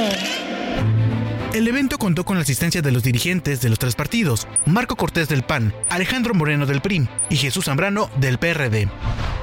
El 1.55 1.69
evento 1.69 1.97
contó 1.97 2.25
con 2.25 2.37
la 2.37 2.43
asistencia 2.43 2.83
de 2.83 2.93
los 2.93 3.03
dirigentes 3.03 3.63
de 3.63 3.71
los 3.71 3.79
tres 3.79 3.95
partidos, 3.95 4.47
Marco 4.67 4.97
Cortés 4.97 5.29
del 5.29 5.43
PAN, 5.43 5.73
Alejandro 5.89 6.35
Moreno 6.35 6.67
del 6.67 6.83
PRIM 6.83 7.07
y 7.31 7.37
Jesús 7.37 7.65
Zambrano 7.65 8.11
del 8.17 8.39
PRD. 8.39 8.89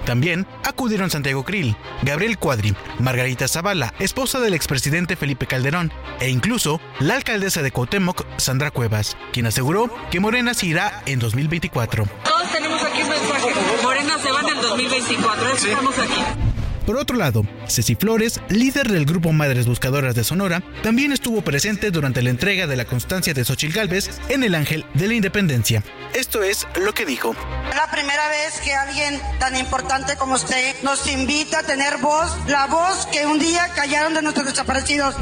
También 0.05 0.45
acudieron 0.63 1.09
Santiago 1.09 1.43
Krill, 1.43 1.75
Gabriel 2.01 2.37
Cuadri, 2.37 2.75
Margarita 2.99 3.47
Zavala, 3.47 3.93
esposa 3.99 4.39
del 4.39 4.53
expresidente 4.53 5.15
Felipe 5.15 5.47
Calderón, 5.47 5.91
e 6.19 6.29
incluso 6.29 6.81
la 6.99 7.15
alcaldesa 7.15 7.61
de 7.61 7.71
Cuauhtémoc, 7.71 8.25
Sandra 8.37 8.71
Cuevas, 8.71 9.17
quien 9.31 9.45
aseguró 9.45 9.89
que 10.11 10.19
Morena 10.19 10.53
se 10.53 10.67
irá 10.67 11.03
en 11.05 11.19
2024. 11.19 12.07
Todos 12.23 12.51
tenemos 12.51 12.81
aquí 12.83 13.01
un 13.01 13.09
mensaje. 13.09 13.51
Morena 13.81 14.17
se 14.19 14.31
va 14.31 14.41
en 14.41 14.47
el 14.47 14.61
2024. 14.61 15.55
Estamos 15.55 15.99
aquí. 15.99 16.52
Por 16.85 16.97
otro 16.97 17.15
lado, 17.15 17.43
Ceci 17.67 17.95
Flores, 17.95 18.41
líder 18.49 18.89
del 18.89 19.05
grupo 19.05 19.31
Madres 19.31 19.67
Buscadoras 19.67 20.15
de 20.15 20.25
Sonora, 20.25 20.61
también 20.81 21.13
estuvo 21.13 21.41
presente 21.41 21.91
durante 21.91 22.21
la 22.21 22.29
entrega 22.29 22.67
de 22.67 22.75
la 22.75 22.83
constancia 22.83 23.33
de 23.33 23.45
Xochil 23.45 23.71
Gálvez 23.71 24.09
en 24.27 24.43
el 24.43 24.53
Ángel 24.53 24.85
de 24.93 25.07
la 25.07 25.13
Independencia. 25.13 25.81
Esto 26.13 26.43
es 26.43 26.67
lo 26.83 26.93
que 26.93 27.05
dijo. 27.05 27.35
La 27.73 27.89
primera 27.89 28.27
vez 28.27 28.59
que 28.61 28.73
alguien 28.73 29.19
tan 29.39 29.55
importante 29.55 30.17
como 30.17 30.35
usted 30.35 30.75
nos 30.83 31.09
invita 31.09 31.59
a 31.59 31.63
tener 31.63 31.99
voz, 31.99 32.35
la 32.47 32.67
voz 32.67 33.07
que 33.07 33.25
un 33.25 33.39
día 33.39 33.69
callaron 33.75 34.13
de 34.13 34.21
nuestros 34.21 34.45
desaparecidos. 34.47 35.15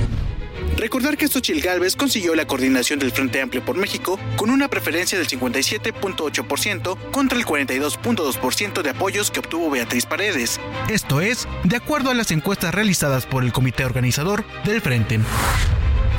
Recordar 0.78 1.18
que 1.18 1.28
Xochil 1.28 1.62
Gálvez 1.62 1.96
consiguió 1.96 2.36
la 2.36 2.46
coordinación 2.46 3.00
del 3.00 3.12
Frente 3.12 3.42
Amplio 3.42 3.64
por 3.64 3.78
México 3.78 4.20
con 4.36 4.50
una 4.50 4.68
preferencia 4.68 5.18
del 5.18 5.28
57.8% 5.28 7.12
contra 7.12 7.38
el 7.38 7.46
42.2% 7.46 8.82
de 8.82 8.90
apoyos 8.90 9.32
que 9.32 9.40
obtuvo 9.40 9.70
Beatriz 9.70 10.06
Paredes. 10.06 10.60
Esto 10.90 11.22
es, 11.22 11.48
de 11.64 11.76
acuerdo 11.76 12.10
a 12.12 12.14
las 12.14 12.32
encuestas 12.32 12.74
realizadas 12.74 13.26
por 13.26 13.44
el 13.44 13.52
comité 13.52 13.86
organizador 13.86 14.44
del 14.66 14.82
Frente. 14.82 15.20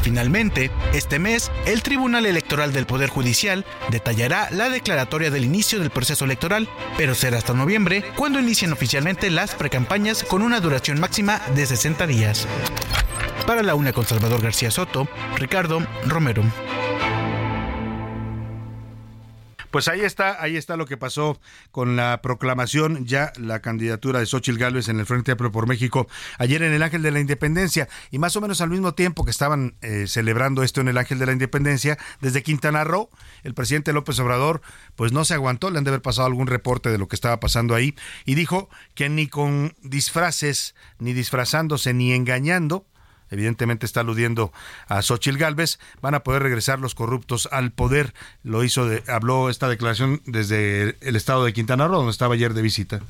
Finalmente, 0.03 0.71
este 0.93 1.21
mes, 1.21 1.51
el 1.65 1.83
Tribunal 1.83 2.27
Electoral 2.27 2.73
del 2.73 2.87
Poder 2.87 3.09
Judicial 3.09 3.65
detallará 3.89 4.51
la 4.51 4.69
declaratoria 4.69 5.31
del 5.31 5.45
inicio 5.45 5.79
del 5.79 5.91
proceso 5.91 6.25
electoral, 6.25 6.69
pero 6.97 7.15
será 7.15 7.39
hasta 7.39 7.55
noviembre 7.55 8.05
cuando 8.17 8.41
inicien 8.41 8.73
oficialmente 8.73 9.31
las 9.31 9.55
precampañas 9.55 10.25
con 10.25 10.43
una 10.43 10.59
duración 10.59 10.99
máxima 10.99 11.41
de 11.55 11.67
60 11.67 12.07
días. 12.09 12.49
Para 13.47 13.63
la 13.63 13.75
una 13.75 13.93
con 13.93 14.07
Salvador 14.07 14.41
García 14.41 14.71
Soto, 14.71 15.09
Ricardo 15.37 15.81
Romero. 16.07 16.43
Pues 19.73 19.89
ahí 19.89 20.03
está, 20.03 20.41
ahí 20.43 20.59
está 20.59 20.77
lo 20.77 20.85
que 20.85 20.99
pasó 20.99 21.41
con 21.71 21.97
la 21.97 22.21
proclamación, 22.23 23.07
ya 23.07 23.33
la 23.37 23.61
candidatura 23.61 24.21
de 24.21 24.27
Xochitl 24.27 24.59
Gálvez 24.59 24.91
en 24.91 25.01
el 25.01 25.07
Frente 25.07 25.33
Amplio 25.33 25.51
por 25.51 25.67
México 25.67 26.07
ayer 26.39 26.63
en 26.63 26.75
el 26.75 26.83
Ángel 26.83 27.01
de 27.01 27.11
la 27.11 27.21
Independencia 27.21 27.89
y 28.11 28.19
más 28.19 28.37
o 28.37 28.43
menos 28.43 28.61
al 28.61 28.69
mismo 28.69 28.93
tiempo 28.93 29.25
que 29.25 29.31
estaban 29.31 29.75
eh, 29.81 30.05
celebrando 30.09 30.63
esto 30.63 30.83
en 30.83 30.89
el 30.89 30.99
Ángel 30.99 31.19
de 31.19 31.25
la 31.25 31.33
Independencia, 31.33 31.97
desde 32.21 32.43
Quintana 32.43 32.85
Roo, 32.85 33.09
el 33.45 33.55
presidente 33.55 33.95
López 33.95 34.19
Obrador 34.19 34.61
pues 34.95 35.13
no 35.13 35.25
se 35.25 35.33
aguantó, 35.33 35.71
le 35.71 35.79
han 35.79 35.85
de 35.85 35.91
haber 35.91 36.03
pasado 36.03 36.27
algún 36.27 36.49
reporte 36.49 36.91
de 36.91 36.99
lo 36.99 37.09
que 37.09 37.17
estaba 37.17 37.41
pasando 37.41 37.75
ahí 37.75 37.97
y 38.27 38.35
dijo 38.35 38.69
que 38.95 39.09
ni 39.09 39.27
con 39.27 39.75
disfraces, 39.83 40.75
ni 40.99 41.15
disfrazándose, 41.15 41.95
ni 41.95 42.13
engañando, 42.13 42.87
evidentemente 43.33 43.87
está 43.87 44.01
aludiendo 44.01 44.53
a 44.87 45.03
Xochil 45.03 45.39
Gálvez, 45.39 45.81
van 46.01 46.15
a 46.15 46.23
poder 46.23 46.43
regresar 46.43 46.79
los 46.79 46.95
corruptos 46.95 47.49
al 47.51 47.73
poder. 47.73 48.13
Lo 48.45 48.63
hizo, 48.63 48.87
de, 48.87 49.03
habló 49.09 49.51
esta 49.51 49.69
declaración 49.69 50.23
desde 50.27 50.97
el 51.01 51.17
estado 51.17 51.45
de 51.45 51.53
Quintana 51.53 51.89
Roo, 51.89 51.97
donde 51.97 52.13
estaba 52.13 52.35
ayer 52.35 52.55
de 52.55 52.63
visita. 52.63 53.01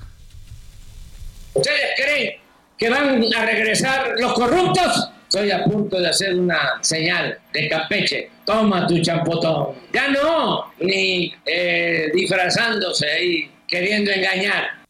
¿Ustedes 1.55 1.91
creen 1.97 2.41
que 2.79 2.89
van 2.89 3.23
a 3.35 3.45
regresar 3.45 4.15
los 4.19 4.33
corruptos? 4.33 5.11
Estoy 5.25 5.51
a 5.51 5.65
punto 5.65 5.99
de 5.99 6.09
hacer 6.09 6.39
una 6.39 6.79
señal 6.83 7.39
de 7.53 7.69
Campeche. 7.69 8.31
Toma 8.45 8.87
tu 8.87 9.01
champotón. 9.01 9.75
Ya 9.93 10.09
no, 10.09 10.73
ni 10.81 11.35
eh, 11.47 12.11
disfrazándose 12.15 13.11
ahí, 13.11 13.51
queriendo 13.67 14.11
engañar. 14.11 14.82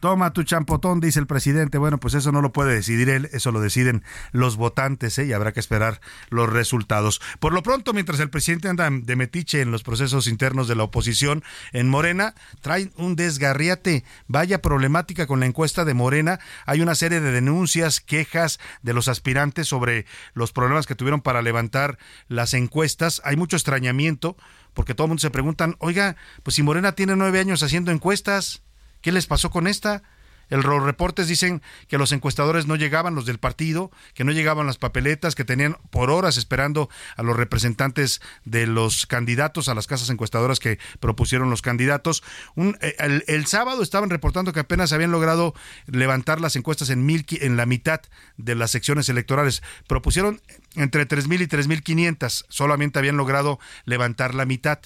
Toma 0.00 0.32
tu 0.32 0.42
champotón, 0.42 1.00
dice 1.00 1.18
el 1.18 1.26
presidente. 1.26 1.78
Bueno, 1.78 1.98
pues 1.98 2.14
eso 2.14 2.32
no 2.32 2.42
lo 2.42 2.52
puede 2.52 2.74
decidir 2.74 3.08
él, 3.08 3.28
eso 3.32 3.52
lo 3.52 3.60
deciden 3.60 4.02
los 4.32 4.56
votantes 4.56 5.18
¿eh? 5.18 5.26
y 5.26 5.32
habrá 5.32 5.52
que 5.52 5.60
esperar 5.60 6.00
los 6.28 6.50
resultados. 6.52 7.20
Por 7.40 7.52
lo 7.52 7.62
pronto, 7.62 7.92
mientras 7.92 8.20
el 8.20 8.30
presidente 8.30 8.68
anda 8.68 8.88
de 8.90 9.16
metiche 9.16 9.60
en 9.60 9.70
los 9.70 9.82
procesos 9.82 10.26
internos 10.26 10.68
de 10.68 10.74
la 10.74 10.84
oposición 10.84 11.42
en 11.72 11.88
Morena, 11.88 12.34
trae 12.60 12.90
un 12.96 13.16
desgarriate. 13.16 14.04
Vaya 14.28 14.60
problemática 14.60 15.26
con 15.26 15.40
la 15.40 15.46
encuesta 15.46 15.84
de 15.84 15.94
Morena. 15.94 16.40
Hay 16.66 16.82
una 16.82 16.94
serie 16.94 17.20
de 17.20 17.32
denuncias, 17.32 18.00
quejas 18.00 18.60
de 18.82 18.92
los 18.92 19.08
aspirantes 19.08 19.68
sobre 19.68 20.06
los 20.34 20.52
problemas 20.52 20.86
que 20.86 20.94
tuvieron 20.94 21.20
para 21.20 21.42
levantar 21.42 21.98
las 22.28 22.54
encuestas. 22.54 23.22
Hay 23.24 23.36
mucho 23.36 23.56
extrañamiento 23.56 24.36
porque 24.74 24.94
todo 24.94 25.06
el 25.06 25.08
mundo 25.08 25.22
se 25.22 25.30
preguntan, 25.30 25.74
oiga, 25.78 26.16
pues 26.42 26.54
si 26.54 26.62
Morena 26.62 26.92
tiene 26.92 27.16
nueve 27.16 27.40
años 27.40 27.62
haciendo 27.62 27.92
encuestas, 27.92 28.62
¿Qué 29.06 29.12
les 29.12 29.28
pasó 29.28 29.50
con 29.50 29.68
esta? 29.68 30.02
El, 30.50 30.62
los 30.62 30.82
reportes 30.82 31.28
dicen 31.28 31.62
que 31.86 31.96
los 31.96 32.10
encuestadores 32.10 32.66
no 32.66 32.74
llegaban, 32.74 33.14
los 33.14 33.24
del 33.24 33.38
partido, 33.38 33.92
que 34.14 34.24
no 34.24 34.32
llegaban 34.32 34.66
las 34.66 34.78
papeletas, 34.78 35.36
que 35.36 35.44
tenían 35.44 35.76
por 35.90 36.10
horas 36.10 36.36
esperando 36.36 36.90
a 37.14 37.22
los 37.22 37.36
representantes 37.36 38.20
de 38.44 38.66
los 38.66 39.06
candidatos, 39.06 39.68
a 39.68 39.76
las 39.76 39.86
casas 39.86 40.10
encuestadoras 40.10 40.58
que 40.58 40.80
propusieron 40.98 41.50
los 41.50 41.62
candidatos. 41.62 42.24
Eh, 42.56 42.96
el, 42.98 43.22
el, 43.28 43.46
sábado 43.46 43.80
estaban 43.84 44.10
reportando 44.10 44.52
que 44.52 44.58
apenas 44.58 44.92
habían 44.92 45.12
logrado 45.12 45.54
levantar 45.86 46.40
las 46.40 46.56
encuestas 46.56 46.90
en, 46.90 47.06
mil, 47.06 47.24
en 47.30 47.56
la 47.56 47.64
mitad 47.64 48.00
de 48.38 48.56
las 48.56 48.72
secciones 48.72 49.08
electorales. 49.08 49.62
Propusieron 49.86 50.40
entre 50.74 51.06
3.000 51.06 51.42
y 51.42 51.46
3.500, 51.46 52.44
solamente 52.48 52.98
habían 52.98 53.16
logrado 53.16 53.60
levantar 53.84 54.34
la 54.34 54.46
mitad. 54.46 54.80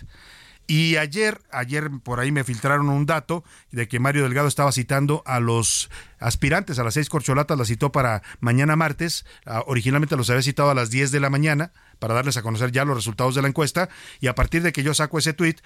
Y 0.71 0.99
ayer, 0.99 1.43
ayer 1.51 1.91
por 2.05 2.21
ahí 2.21 2.31
me 2.31 2.45
filtraron 2.45 2.91
un 2.91 3.05
dato 3.05 3.43
de 3.73 3.89
que 3.89 3.99
Mario 3.99 4.23
Delgado 4.23 4.47
estaba 4.47 4.71
citando 4.71 5.25
a 5.27 5.41
los 5.41 5.91
aspirantes 6.21 6.79
a 6.79 6.85
las 6.85 6.95
seis 6.95 7.09
corcholatas, 7.09 7.59
la 7.59 7.65
citó 7.65 7.91
para 7.91 8.23
mañana 8.39 8.77
martes, 8.77 9.27
uh, 9.47 9.63
originalmente 9.67 10.17
los 10.17 10.31
había 10.31 10.43
citado 10.43 10.71
a 10.71 10.75
las 10.77 10.91
10 10.91 11.11
de 11.11 11.19
la 11.19 11.29
mañana 11.29 11.73
para 11.99 12.15
darles 12.15 12.37
a 12.37 12.43
conocer 12.43 12.71
ya 12.71 12.85
los 12.85 12.95
resultados 12.95 13.35
de 13.35 13.43
la 13.43 13.49
encuesta 13.49 13.89
y 14.21 14.29
a 14.29 14.37
partir 14.37 14.63
de 14.63 14.71
que 14.71 14.85
yo 14.85 14.95
saco 14.95 15.19
ese 15.19 15.33
tuit, 15.33 15.59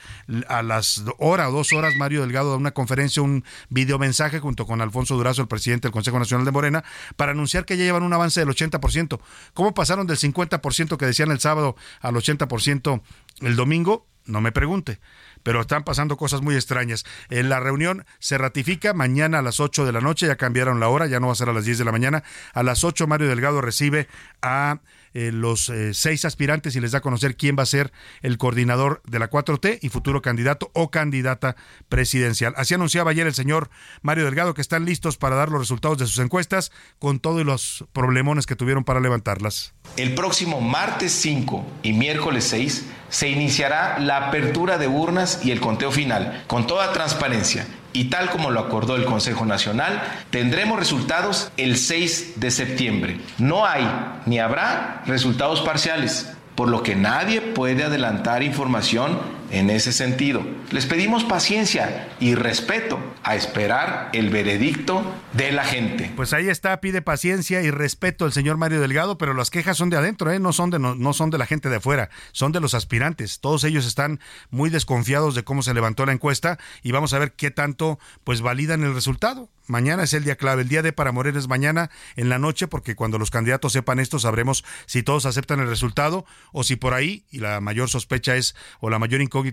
a 0.49 0.63
las 0.63 1.05
hora 1.19 1.51
o 1.51 1.53
dos 1.53 1.75
horas 1.75 1.97
Mario 1.97 2.23
Delgado 2.23 2.53
da 2.53 2.57
una 2.57 2.71
conferencia, 2.71 3.21
un 3.21 3.45
video 3.69 3.99
mensaje 3.99 4.41
junto 4.41 4.65
con 4.65 4.81
Alfonso 4.81 5.17
Durazo, 5.17 5.43
el 5.43 5.49
presidente 5.49 5.89
del 5.89 5.93
Consejo 5.93 6.19
Nacional 6.19 6.47
de 6.47 6.51
Morena, 6.51 6.83
para 7.17 7.33
anunciar 7.33 7.67
que 7.67 7.77
ya 7.77 7.85
llevan 7.85 8.05
un 8.05 8.15
avance 8.15 8.41
del 8.41 8.49
80%. 8.49 9.21
¿Cómo 9.53 9.75
pasaron 9.75 10.07
del 10.07 10.17
50% 10.17 10.97
que 10.97 11.05
decían 11.05 11.31
el 11.31 11.41
sábado 11.41 11.77
al 12.01 12.15
80% 12.15 13.03
el 13.43 13.57
domingo? 13.57 14.07
No 14.27 14.41
me 14.41 14.53
pregunte, 14.53 15.01
pero 15.43 15.61
están 15.61 15.85
pasando 15.85 16.17
cosas 16.17 16.41
muy 16.41 16.55
extrañas. 16.55 17.05
En 17.29 17.51
la 17.51 17.61
reunión 17.61 18.07
se 18.19 18.39
ratifica 18.39 18.95
mañana 18.95 19.41
a 19.41 19.43
las 19.43 19.61
8 19.61 19.85
de 19.85 19.93
la 19.93 20.01
noche, 20.01 20.27
ya 20.27 20.37
cambiaron 20.37 20.81
la 20.81 20.89
hora, 20.89 21.07
ya 21.07 21.21
no 21.21 21.27
va 21.27 21.35
a 21.35 21.37
ser 21.37 21.51
a 21.51 21.53
las 21.53 21.67
10 21.67 21.79
de 21.79 21.85
la 21.85 21.93
mañana. 21.93 22.25
A 22.55 22.63
las 22.63 22.85
8 22.85 23.07
Mario 23.07 23.29
Delgado 23.29 23.61
recibe 23.61 24.09
a 24.41 24.81
eh, 25.13 25.31
los 25.31 25.69
eh, 25.69 25.93
seis 25.93 26.25
aspirantes 26.25 26.75
y 26.75 26.81
les 26.81 26.93
da 26.93 26.99
a 26.99 27.03
conocer 27.03 27.37
quién 27.37 27.55
va 27.57 27.63
a 27.65 27.67
ser 27.67 27.93
el 28.23 28.39
coordinador 28.39 29.03
de 29.07 29.19
la 29.19 29.29
4T 29.31 29.79
y 29.83 29.89
futuro 29.91 30.23
candidato 30.23 30.71
o 30.73 30.91
candidata 30.91 31.55
presidencial. 31.91 32.55
Así 32.57 32.73
anunciaba 32.73 33.11
ayer 33.11 33.27
el 33.27 33.35
señor 33.35 33.69
Mario 34.01 34.25
Delgado 34.25 34.55
que 34.55 34.63
están 34.63 34.87
listos 34.87 35.19
para 35.19 35.37
dar 35.37 35.51
los 35.51 35.61
resultados 35.61 35.99
de 35.99 36.07
sus 36.07 36.19
encuestas 36.19 36.73
con 36.99 37.21
todos 37.21 37.45
los 37.45 37.85
problemones 37.93 38.47
que 38.47 38.57
tuvieron 38.57 38.85
para 38.85 39.01
levantarlas. 39.01 39.74
El 39.97 40.15
próximo 40.15 40.61
martes 40.61 41.13
5 41.13 41.65
y 41.83 41.93
miércoles 41.93 42.45
6 42.49 42.87
se 43.11 43.29
iniciará 43.29 43.99
la 44.01 44.27
apertura 44.27 44.77
de 44.77 44.89
urnas 44.89 45.41
y 45.45 45.53
el 45.53 45.61
conteo 45.61 45.93
final 45.93 46.43
con 46.49 46.67
toda 46.67 46.93
transparencia 46.93 47.67
y 47.95 48.07
tal 48.07 48.29
como 48.29 48.51
lo 48.51 48.59
acordó 48.59 48.97
el 48.97 49.05
Consejo 49.05 49.47
Nacional, 49.47 50.03
tendremos 50.31 50.79
resultados 50.79 51.53
el 51.57 51.79
6 51.79 52.41
de 52.41 52.51
septiembre. 52.51 53.21
No 53.39 53.65
hay 53.65 53.89
ni 54.27 54.41
habrá 54.41 55.03
resultados 55.07 55.61
parciales, 55.61 56.29
por 56.57 56.69
lo 56.69 56.83
que 56.83 56.97
nadie 56.97 57.41
puede 57.41 57.85
adelantar 57.85 58.43
información 58.43 59.21
en 59.55 59.71
ese 59.71 59.93
sentido. 59.93 60.45
Les 60.71 60.87
pedimos 60.87 61.25
paciencia 61.25 62.09
y 62.19 62.35
respeto 62.35 62.99
a 63.23 63.37
esperar 63.37 64.11
el 64.13 64.31
veredicto 64.31 65.03
de 65.33 65.53
la 65.53 65.65
gente. 65.65 66.13
Pues 66.17 66.33
ahí 66.33 66.49
está, 66.49 66.81
pide 66.81 67.03
paciencia 67.03 67.63
y 67.63 67.71
respeto 67.71 68.27
el 68.27 68.33
señor 68.33 68.57
Mario 68.57 68.81
Delgado, 68.81 69.17
pero 69.17 69.33
las 69.33 69.51
quejas 69.51 69.77
son 69.77 69.91
de 69.91 69.97
adentro, 69.97 70.33
¿eh? 70.33 70.41
no, 70.41 70.53
son 70.53 70.71
de, 70.71 70.79
no, 70.79 71.13
son 71.13 71.31
de 71.31 71.39
la 71.39 71.47
gente 71.47 71.69
de 71.69 71.77
afuera, 71.77 72.11
son 72.33 72.51
de 72.51 72.61
los 72.61 72.75
aspirantes. 72.75 73.39
Todos 73.41 73.63
ellos 73.65 73.87
están 73.87 74.21
muy 74.51 74.71
desconfiados 74.71 75.35
de 75.35 75.45
cómo 75.45 75.63
se 75.63 75.73
levantó 75.73 76.05
la 76.05 76.13
encuesta 76.13 76.59
y 76.83 76.91
vamos 76.91 77.15
a 77.15 77.19
ver 77.19 77.33
qué 77.33 77.51
tanto 77.51 77.99
pues 78.25 78.41
validan 78.41 78.83
el 78.83 78.95
resultado. 78.95 79.49
mañana 79.67 80.03
es 80.03 80.13
el 80.13 80.25
día 80.25 80.37
clave. 80.37 80.63
El 80.63 80.69
día 80.69 80.83
de 80.83 80.93
para 80.93 81.13
Morena 81.13 81.39
es 81.39 81.49
mañana 81.49 81.91
en 82.17 82.29
la 82.29 82.39
noche, 82.39 82.67
porque 82.67 82.97
cuando 82.97 83.19
los 83.19 83.31
candidatos 83.31 83.73
sepan 83.73 84.01
esto, 84.01 84.19
sabremos 84.19 84.65
si 84.87 85.03
todos 85.03 85.27
aceptan 85.27 85.61
el 85.61 85.69
resultado 85.69 86.27
o 86.53 86.65
si 86.65 86.77
por 86.77 86.95
ahí, 86.95 87.25
y 87.31 87.39
la 87.39 87.61
mayor 87.61 87.89
sospecha 87.89 88.37
es, 88.37 88.57
o 88.81 88.91
la 88.91 88.99
mayor 88.99 89.23
incógnita 89.23 89.44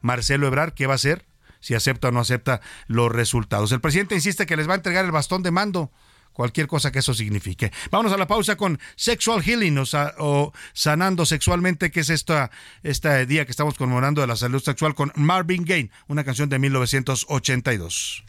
Marcelo 0.00 0.46
Ebrar, 0.46 0.74
¿qué 0.74 0.86
va 0.86 0.94
a 0.94 0.96
hacer? 0.96 1.26
Si 1.60 1.74
acepta 1.74 2.08
o 2.08 2.10
no 2.10 2.20
acepta 2.20 2.60
los 2.86 3.10
resultados. 3.10 3.72
El 3.72 3.80
presidente 3.80 4.14
insiste 4.14 4.46
que 4.46 4.56
les 4.56 4.68
va 4.68 4.72
a 4.72 4.76
entregar 4.76 5.04
el 5.04 5.12
bastón 5.12 5.42
de 5.42 5.50
mando 5.50 5.92
cualquier 6.32 6.66
cosa 6.66 6.90
que 6.90 6.98
eso 7.00 7.14
signifique. 7.14 7.72
Vámonos 7.90 8.12
a 8.12 8.16
la 8.16 8.26
pausa 8.26 8.56
con 8.56 8.78
Sexual 8.96 9.42
Healing 9.42 9.78
o, 10.18 10.52
sanando 10.72 11.26
sexualmente, 11.26 11.90
que 11.90 12.00
es 12.00 12.10
esta, 12.10 12.50
este 12.82 13.26
día 13.26 13.44
que 13.44 13.50
estamos 13.50 13.74
conmemorando 13.74 14.20
de 14.20 14.26
la 14.26 14.36
salud 14.36 14.62
sexual 14.62 14.94
con 14.94 15.12
Marvin 15.14 15.64
Gaye, 15.64 15.90
una 16.08 16.24
canción 16.24 16.48
de 16.48 16.58
1982. 16.58 18.24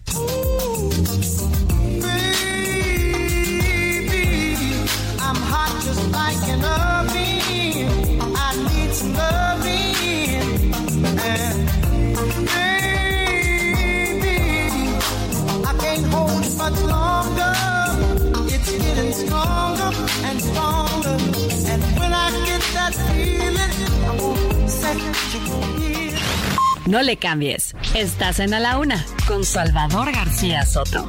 No 26.86 27.02
le 27.02 27.18
cambies. 27.18 27.76
Estás 27.96 28.40
en 28.40 28.54
A 28.54 28.60
la 28.60 28.78
Una 28.78 29.04
con 29.26 29.46
Salvador 29.46 30.12
García 30.12 30.66
Soto. 30.66 31.08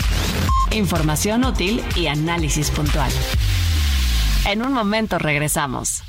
Información 0.71 1.45
útil 1.45 1.85
y 1.97 2.07
análisis 2.07 2.71
puntual. 2.71 3.11
En 4.47 4.63
un 4.63 4.73
momento 4.73 5.19
regresamos. 5.19 6.03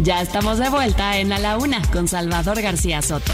Ya 0.00 0.22
estamos 0.22 0.58
de 0.58 0.68
vuelta 0.68 1.18
en 1.18 1.32
A 1.32 1.38
la 1.38 1.58
Una 1.58 1.82
con 1.92 2.08
Salvador 2.08 2.60
García 2.62 3.02
Soto. 3.02 3.32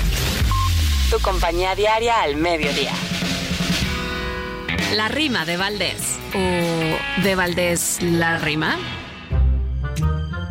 Tu 1.11 1.19
compañía 1.21 1.75
diaria 1.75 2.21
al 2.21 2.37
mediodía. 2.37 2.93
La 4.95 5.09
rima 5.09 5.45
de 5.45 5.57
Valdés. 5.57 6.19
¿O 6.35 7.23
de 7.23 7.35
Valdés 7.35 8.03
la 8.03 8.39
rima? 8.39 8.77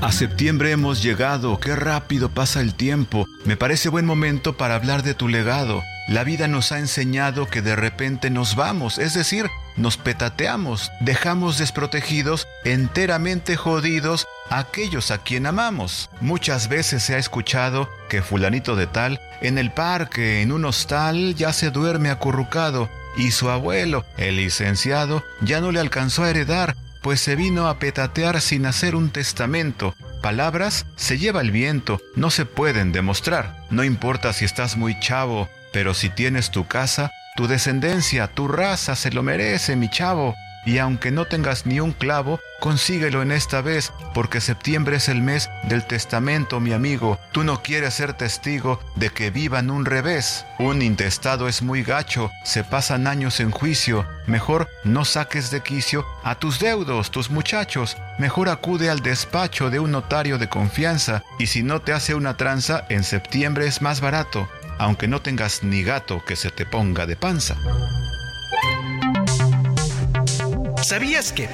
A 0.06 0.12
septiembre 0.12 0.70
hemos 0.70 1.02
llegado, 1.02 1.60
qué 1.60 1.76
rápido 1.76 2.30
pasa 2.30 2.62
el 2.62 2.76
tiempo. 2.76 3.26
Me 3.44 3.58
parece 3.58 3.90
buen 3.90 4.06
momento 4.06 4.56
para 4.56 4.76
hablar 4.76 5.02
de 5.02 5.16
tu 5.16 5.28
legado. 5.28 5.82
La 6.08 6.24
vida 6.24 6.48
nos 6.48 6.72
ha 6.72 6.78
enseñado 6.78 7.48
que 7.48 7.64
de 7.64 7.76
repente 7.76 8.30
nos 8.30 8.56
vamos, 8.56 9.00
es 9.00 9.16
decir, 9.16 9.50
nos 9.78 9.98
petateamos, 9.98 10.92
dejamos 11.00 11.58
desprotegidos, 11.58 12.48
enteramente 12.66 13.56
jodidos 13.56 14.28
a 14.52 14.60
aquellos 14.60 15.10
a 15.10 15.24
quien 15.24 15.48
amamos. 15.48 16.12
Muchas 16.22 16.70
veces 16.70 17.02
se 17.02 17.16
ha 17.16 17.18
escuchado 17.18 17.90
que 18.08 18.22
fulanito 18.22 18.76
de 18.76 18.86
tal, 18.86 19.20
en 19.42 19.58
el 19.58 19.72
parque, 19.72 20.44
en 20.44 20.52
un 20.52 20.66
hostal, 20.66 21.34
ya 21.34 21.52
se 21.52 21.72
duerme 21.72 22.12
acurrucado, 22.12 22.92
y 23.18 23.32
su 23.32 23.50
abuelo, 23.50 24.06
el 24.18 24.36
licenciado, 24.36 25.24
ya 25.42 25.62
no 25.62 25.72
le 25.72 25.80
alcanzó 25.80 26.26
a 26.26 26.30
heredar, 26.30 26.76
pues 27.06 27.22
se 27.22 27.36
vino 27.36 27.68
a 27.68 27.78
petatear 27.78 28.42
sin 28.42 28.66
hacer 28.66 28.96
un 28.96 29.12
testamento. 29.12 29.94
Palabras 30.24 30.88
se 30.96 31.20
lleva 31.20 31.42
el 31.42 31.52
viento, 31.52 32.02
no 32.16 32.32
se 32.32 32.48
pueden 32.48 32.92
demostrar. 32.92 33.56
No 33.70 33.84
importa 33.84 34.34
si 34.34 34.44
estás 34.44 34.76
muy 34.76 35.00
chavo, 35.00 35.48
pero 35.72 35.94
si 35.94 36.10
tienes 36.10 36.50
tu 36.50 36.68
casa, 36.68 37.12
tu 37.36 37.46
descendencia, 37.46 38.26
tu 38.26 38.48
raza 38.48 38.96
se 38.96 39.12
lo 39.12 39.22
merece, 39.22 39.76
mi 39.76 39.88
chavo 39.88 40.34
y 40.66 40.80
aunque 40.80 41.12
no 41.12 41.26
tengas 41.26 41.66
ni 41.66 41.80
un 41.80 41.92
clavo, 41.92 42.40
consíguelo 42.60 43.22
en 43.22 43.32
esta 43.32 43.62
vez, 43.62 43.94
porque 44.14 44.42
septiembre 44.42 44.98
es 44.98 45.10
el 45.10 45.22
mes 45.22 45.50
del 45.64 45.86
testamento, 45.86 46.60
mi 46.60 46.74
amigo. 46.74 47.20
Tú 47.32 47.44
no 47.44 47.62
quieres 47.62 47.94
ser 47.94 48.14
testigo 48.14 48.80
de 48.96 49.12
que 49.12 49.30
vivan 49.30 49.70
un 49.70 49.86
revés. 49.86 50.46
Un 50.58 50.82
intestado 50.82 51.48
es 51.48 51.62
muy 51.62 51.84
gacho, 51.84 52.32
se 52.44 52.64
pasan 52.64 53.08
años 53.08 53.40
en 53.40 53.52
juicio. 53.52 54.06
Mejor 54.26 54.68
no 54.84 55.06
saques 55.06 55.52
de 55.52 55.62
quicio 55.62 56.06
a 56.24 56.36
tus 56.36 56.60
deudos, 56.60 57.12
tus 57.12 57.30
muchachos. 57.30 57.98
Mejor 58.18 58.50
acude 58.50 58.90
al 58.90 59.02
despacho 59.02 59.70
de 59.70 59.80
un 59.80 59.92
notario 59.92 60.38
de 60.38 60.50
confianza, 60.50 61.24
y 61.38 61.48
si 61.48 61.62
no 61.62 61.82
te 61.82 61.94
hace 61.94 62.16
una 62.16 62.38
tranza, 62.38 62.86
en 62.90 63.04
septiembre 63.04 63.68
es 63.68 63.82
más 63.82 64.02
barato, 64.02 64.50
aunque 64.80 65.08
no 65.08 65.22
tengas 65.22 65.64
ni 65.64 65.84
gato 65.84 66.24
que 66.26 66.36
se 66.36 66.50
te 66.50 66.66
ponga 66.66 67.06
de 67.06 67.16
panza. 67.16 67.56
¿Sabías 70.86 71.34
que 71.34 71.50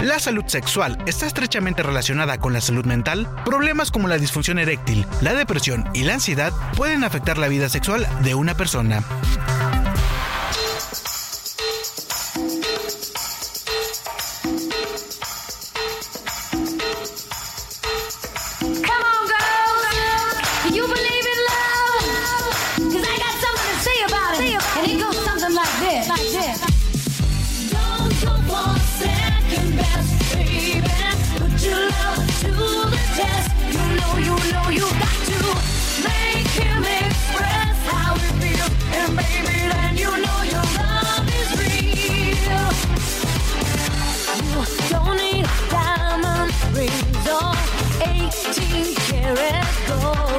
la 0.00 0.20
salud 0.20 0.44
sexual 0.46 0.96
está 1.04 1.26
estrechamente 1.26 1.82
relacionada 1.82 2.38
con 2.38 2.52
la 2.52 2.60
salud 2.60 2.84
mental? 2.84 3.28
Problemas 3.44 3.90
como 3.90 4.06
la 4.06 4.16
disfunción 4.16 4.60
eréctil, 4.60 5.04
la 5.22 5.34
depresión 5.34 5.88
y 5.92 6.04
la 6.04 6.14
ansiedad 6.14 6.52
pueden 6.76 7.02
afectar 7.02 7.36
la 7.36 7.48
vida 7.48 7.68
sexual 7.68 8.06
de 8.22 8.36
una 8.36 8.54
persona. 8.54 9.02
De 49.34 50.29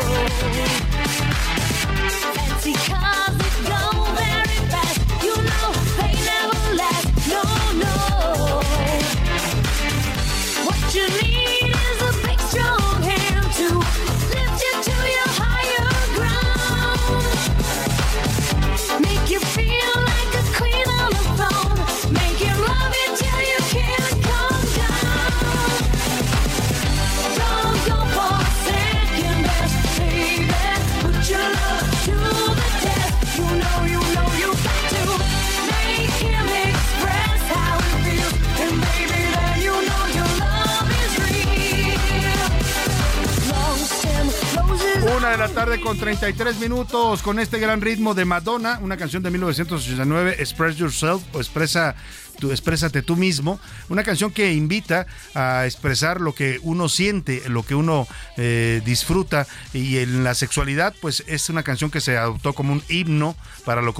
la 45.41 45.49
tarde 45.49 45.81
con 45.81 45.97
33 45.97 46.59
minutos 46.59 47.23
con 47.23 47.39
este 47.39 47.57
gran 47.57 47.81
ritmo 47.81 48.13
de 48.13 48.25
Madonna, 48.25 48.77
una 48.83 48.95
canción 48.95 49.23
de 49.23 49.31
1989, 49.31 50.35
Express 50.37 50.75
Yourself 50.75 51.23
o 51.33 51.39
Expresa 51.39 51.95
tu, 52.41 52.51
exprésate 52.51 53.01
tú 53.01 53.15
mismo, 53.15 53.59
una 53.87 54.03
canción 54.03 54.31
que 54.31 54.51
invita 54.51 55.07
a 55.35 55.65
expresar 55.65 56.19
lo 56.19 56.35
que 56.35 56.59
uno 56.63 56.89
siente, 56.89 57.47
lo 57.47 57.63
que 57.63 57.75
uno 57.75 58.07
eh, 58.35 58.81
disfruta 58.83 59.47
y 59.73 59.99
en 59.99 60.25
la 60.25 60.33
sexualidad 60.33 60.93
pues 60.99 61.23
es 61.27 61.49
una 61.49 61.63
canción 61.63 61.91
que 61.91 62.01
se 62.01 62.17
adoptó 62.17 62.53
como 62.53 62.73
un 62.73 62.83
himno 62.89 63.35
para 63.63 63.81
la 63.81 63.93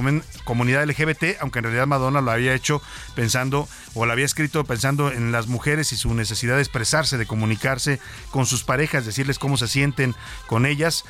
comunidad 0.44 0.84
LGBT, 0.84 1.38
aunque 1.40 1.60
en 1.60 1.64
realidad 1.64 1.88
Madonna 1.88 2.20
lo 2.20 2.32
había 2.32 2.54
hecho 2.54 2.82
pensando 3.16 3.70
o 3.94 4.06
lo 4.06 4.12
había 4.12 4.26
escrito 4.26 4.66
pensando 4.66 5.12
en 5.12 5.32
las 5.32 5.48
mujeres 5.48 5.94
y 5.94 5.96
su 5.96 6.14
necesidad 6.14 6.56
de 6.56 6.62
expresarse, 6.62 7.18
de 7.18 7.28
comunicarse 7.28 8.00
con 8.32 8.46
sus 8.46 8.64
parejas, 8.64 9.06
decirles 9.06 9.40
cómo 9.40 9.56
se 9.56 9.68
sienten 9.68 10.16
con 10.48 10.66
ellas, 10.66 11.06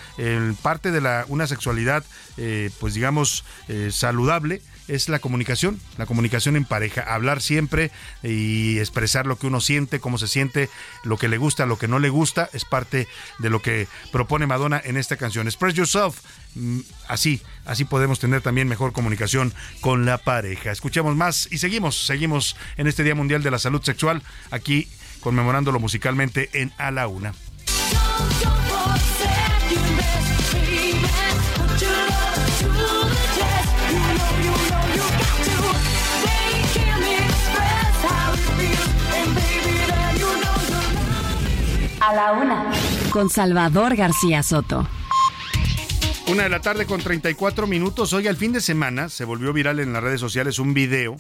parte 0.62 0.92
de 0.92 1.02
la, 1.02 1.26
una 1.30 1.48
sexualidad 1.48 2.04
eh, 2.38 2.70
pues 2.80 2.94
digamos 2.94 3.44
eh, 3.68 3.90
saludable 3.92 4.62
es 4.88 5.10
la 5.10 5.20
comunicación, 5.20 5.80
la 5.98 6.06
comunicación 6.06 6.56
en 6.56 6.66
pareja, 6.66 7.02
hablar 7.02 7.42
siempre 7.42 7.92
y 8.24 8.80
expresar 8.80 9.26
lo 9.26 9.38
que 9.38 9.48
uno 9.48 9.62
siente, 9.62 10.00
cómo 10.00 10.18
se 10.18 10.28
siente, 10.28 10.70
lo 11.04 11.18
que 11.18 11.28
le 11.28 11.38
gusta, 11.38 11.66
lo 11.66 11.78
que 11.78 11.88
no 11.88 12.00
le 12.00 12.10
gusta, 12.10 12.50
es 12.54 12.66
parte 12.66 13.08
de 13.40 13.50
lo 13.50 13.62
que 13.62 13.88
propone 14.12 14.48
Madonna 14.48 14.82
en 14.84 14.98
esta 14.98 15.18
canción. 15.18 15.48
Express 15.48 15.74
Yourself, 15.74 16.20
mm, 16.56 16.80
así, 17.08 17.42
así 17.66 17.86
podemos 17.86 18.20
tener 18.20 18.42
también 18.42 18.68
mejor 18.68 18.94
comunicación 18.94 19.54
con 19.80 20.06
la 20.06 20.18
pareja. 20.18 20.72
Escuchemos 20.72 21.16
más 21.16 21.48
y 21.52 21.58
seguimos, 21.58 22.06
seguimos 22.06 22.56
en 22.78 22.88
este 22.88 23.04
Día 23.04 23.16
Mundial 23.16 23.44
de 23.44 23.52
la 23.52 23.60
Salud 23.60 23.82
Sexual, 23.82 24.22
aquí 24.50 24.88
conmemorándolo 25.22 25.80
musicalmente 25.80 26.50
en 26.54 26.74
A 26.78 26.92
la 26.92 27.08
Una. 27.08 27.34
A 42.02 42.14
la 42.16 42.32
una. 42.32 42.72
Con 43.12 43.30
Salvador 43.30 43.96
García 43.96 44.42
Soto. 44.42 44.88
Una 46.28 46.44
de 46.44 46.50
la 46.50 46.60
tarde 46.60 46.88
con 46.88 47.00
34 47.00 47.68
minutos. 47.68 48.14
Hoy, 48.14 48.28
al 48.28 48.38
fin 48.38 48.52
de 48.54 48.60
semana, 48.60 49.08
se 49.08 49.24
volvió 49.24 49.54
viral 49.54 49.80
en 49.80 49.94
las 49.94 50.02
redes 50.02 50.20
sociales 50.20 50.58
un 50.58 50.74
video 50.74 51.18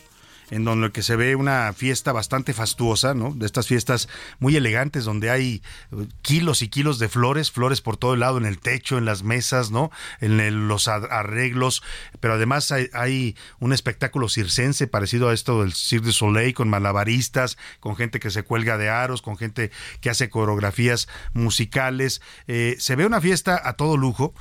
en 0.51 0.65
donde 0.65 0.91
que 0.91 1.01
se 1.01 1.15
ve 1.15 1.35
una 1.35 1.73
fiesta 1.73 2.11
bastante 2.11 2.53
fastuosa, 2.53 3.13
¿no? 3.13 3.33
De 3.33 3.45
estas 3.45 3.67
fiestas 3.67 4.09
muy 4.39 4.55
elegantes 4.55 5.05
donde 5.05 5.31
hay 5.31 5.63
eh, 5.91 6.07
kilos 6.21 6.61
y 6.61 6.67
kilos 6.67 6.99
de 6.99 7.09
flores, 7.09 7.51
flores 7.51 7.81
por 7.81 7.97
todo 7.97 8.13
el 8.13 8.19
lado, 8.19 8.37
en 8.37 8.45
el 8.45 8.59
techo, 8.59 8.97
en 8.97 9.05
las 9.05 9.23
mesas, 9.23 9.71
¿no? 9.71 9.91
En 10.19 10.67
los 10.67 10.87
arreglos, 10.87 11.81
pero 12.19 12.35
además 12.35 12.71
hay, 12.71 13.35
un 13.59 13.73
espectáculo 13.73 14.29
circense 14.29 14.87
parecido 14.87 15.29
a 15.29 15.33
esto 15.33 15.61
del 15.61 15.73
Cirque 15.73 16.07
du 16.07 16.11
Soleil 16.11 16.53
con 16.53 16.69
malabaristas, 16.69 17.57
con 17.79 17.95
gente 17.95 18.19
que 18.19 18.29
se 18.29 18.43
cuelga 18.43 18.77
de 18.77 18.89
aros, 18.89 19.21
con 19.21 19.37
gente 19.37 19.71
que 20.01 20.09
hace 20.09 20.29
coreografías 20.29 21.07
musicales. 21.33 22.21
Eh, 22.47 22.75
se 22.79 22.95
ve 22.95 23.05
una 23.05 23.21
fiesta 23.21 23.61
a 23.63 23.73
todo 23.73 23.97
lujo. 23.97 24.33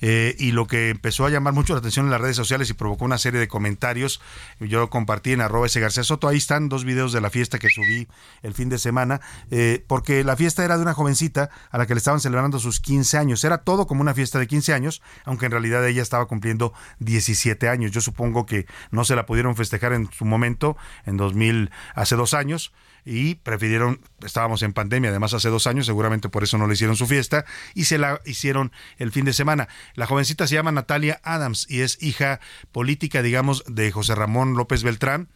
Eh, 0.00 0.36
y 0.38 0.52
lo 0.52 0.66
que 0.66 0.90
empezó 0.90 1.24
a 1.24 1.30
llamar 1.30 1.54
mucho 1.54 1.72
la 1.72 1.78
atención 1.78 2.06
en 2.06 2.10
las 2.10 2.20
redes 2.20 2.36
sociales 2.36 2.68
y 2.70 2.74
provocó 2.74 3.04
una 3.04 3.18
serie 3.18 3.40
de 3.40 3.48
comentarios, 3.48 4.20
yo 4.60 4.80
lo 4.80 4.90
compartí 4.90 5.32
en 5.32 5.40
arroba 5.40 5.66
ese 5.66 5.80
García 5.80 6.04
Soto, 6.04 6.28
ahí 6.28 6.36
están 6.36 6.68
dos 6.68 6.84
videos 6.84 7.12
de 7.12 7.20
la 7.20 7.30
fiesta 7.30 7.58
que 7.58 7.68
subí 7.70 8.06
el 8.42 8.54
fin 8.54 8.68
de 8.68 8.78
semana, 8.78 9.20
eh, 9.50 9.84
porque 9.86 10.24
la 10.24 10.36
fiesta 10.36 10.64
era 10.64 10.76
de 10.76 10.82
una 10.82 10.94
jovencita 10.94 11.50
a 11.70 11.78
la 11.78 11.86
que 11.86 11.94
le 11.94 11.98
estaban 11.98 12.20
celebrando 12.20 12.58
sus 12.58 12.80
15 12.80 13.18
años, 13.18 13.44
era 13.44 13.58
todo 13.58 13.86
como 13.86 14.00
una 14.00 14.14
fiesta 14.14 14.38
de 14.38 14.46
15 14.46 14.74
años, 14.74 15.02
aunque 15.24 15.46
en 15.46 15.52
realidad 15.52 15.86
ella 15.86 16.02
estaba 16.02 16.26
cumpliendo 16.26 16.72
17 16.98 17.68
años, 17.68 17.90
yo 17.92 18.00
supongo 18.00 18.46
que 18.46 18.66
no 18.90 19.04
se 19.04 19.16
la 19.16 19.26
pudieron 19.26 19.56
festejar 19.56 19.92
en 19.92 20.10
su 20.12 20.24
momento, 20.24 20.76
en 21.04 21.16
2000, 21.16 21.70
hace 21.94 22.16
dos 22.16 22.34
años, 22.34 22.72
y 23.06 23.36
prefirieron, 23.36 24.00
estábamos 24.24 24.62
en 24.62 24.72
pandemia, 24.72 25.10
además 25.10 25.32
hace 25.32 25.48
dos 25.48 25.66
años, 25.68 25.86
seguramente 25.86 26.28
por 26.28 26.42
eso 26.42 26.58
no 26.58 26.66
le 26.66 26.74
hicieron 26.74 26.96
su 26.96 27.06
fiesta, 27.06 27.46
y 27.72 27.84
se 27.84 27.96
la 27.96 28.20
hicieron 28.26 28.72
el 28.98 29.12
fin 29.12 29.24
de 29.24 29.32
semana. 29.32 29.68
La 29.94 30.06
jovencita 30.06 30.46
se 30.46 30.56
llama 30.56 30.72
Natalia 30.72 31.20
Adams 31.22 31.66
y 31.70 31.80
es 31.80 32.02
hija 32.02 32.40
política, 32.72 33.22
digamos, 33.22 33.64
de 33.68 33.92
José 33.92 34.16
Ramón 34.16 34.54
López 34.54 34.82
Beltrán 34.82 35.28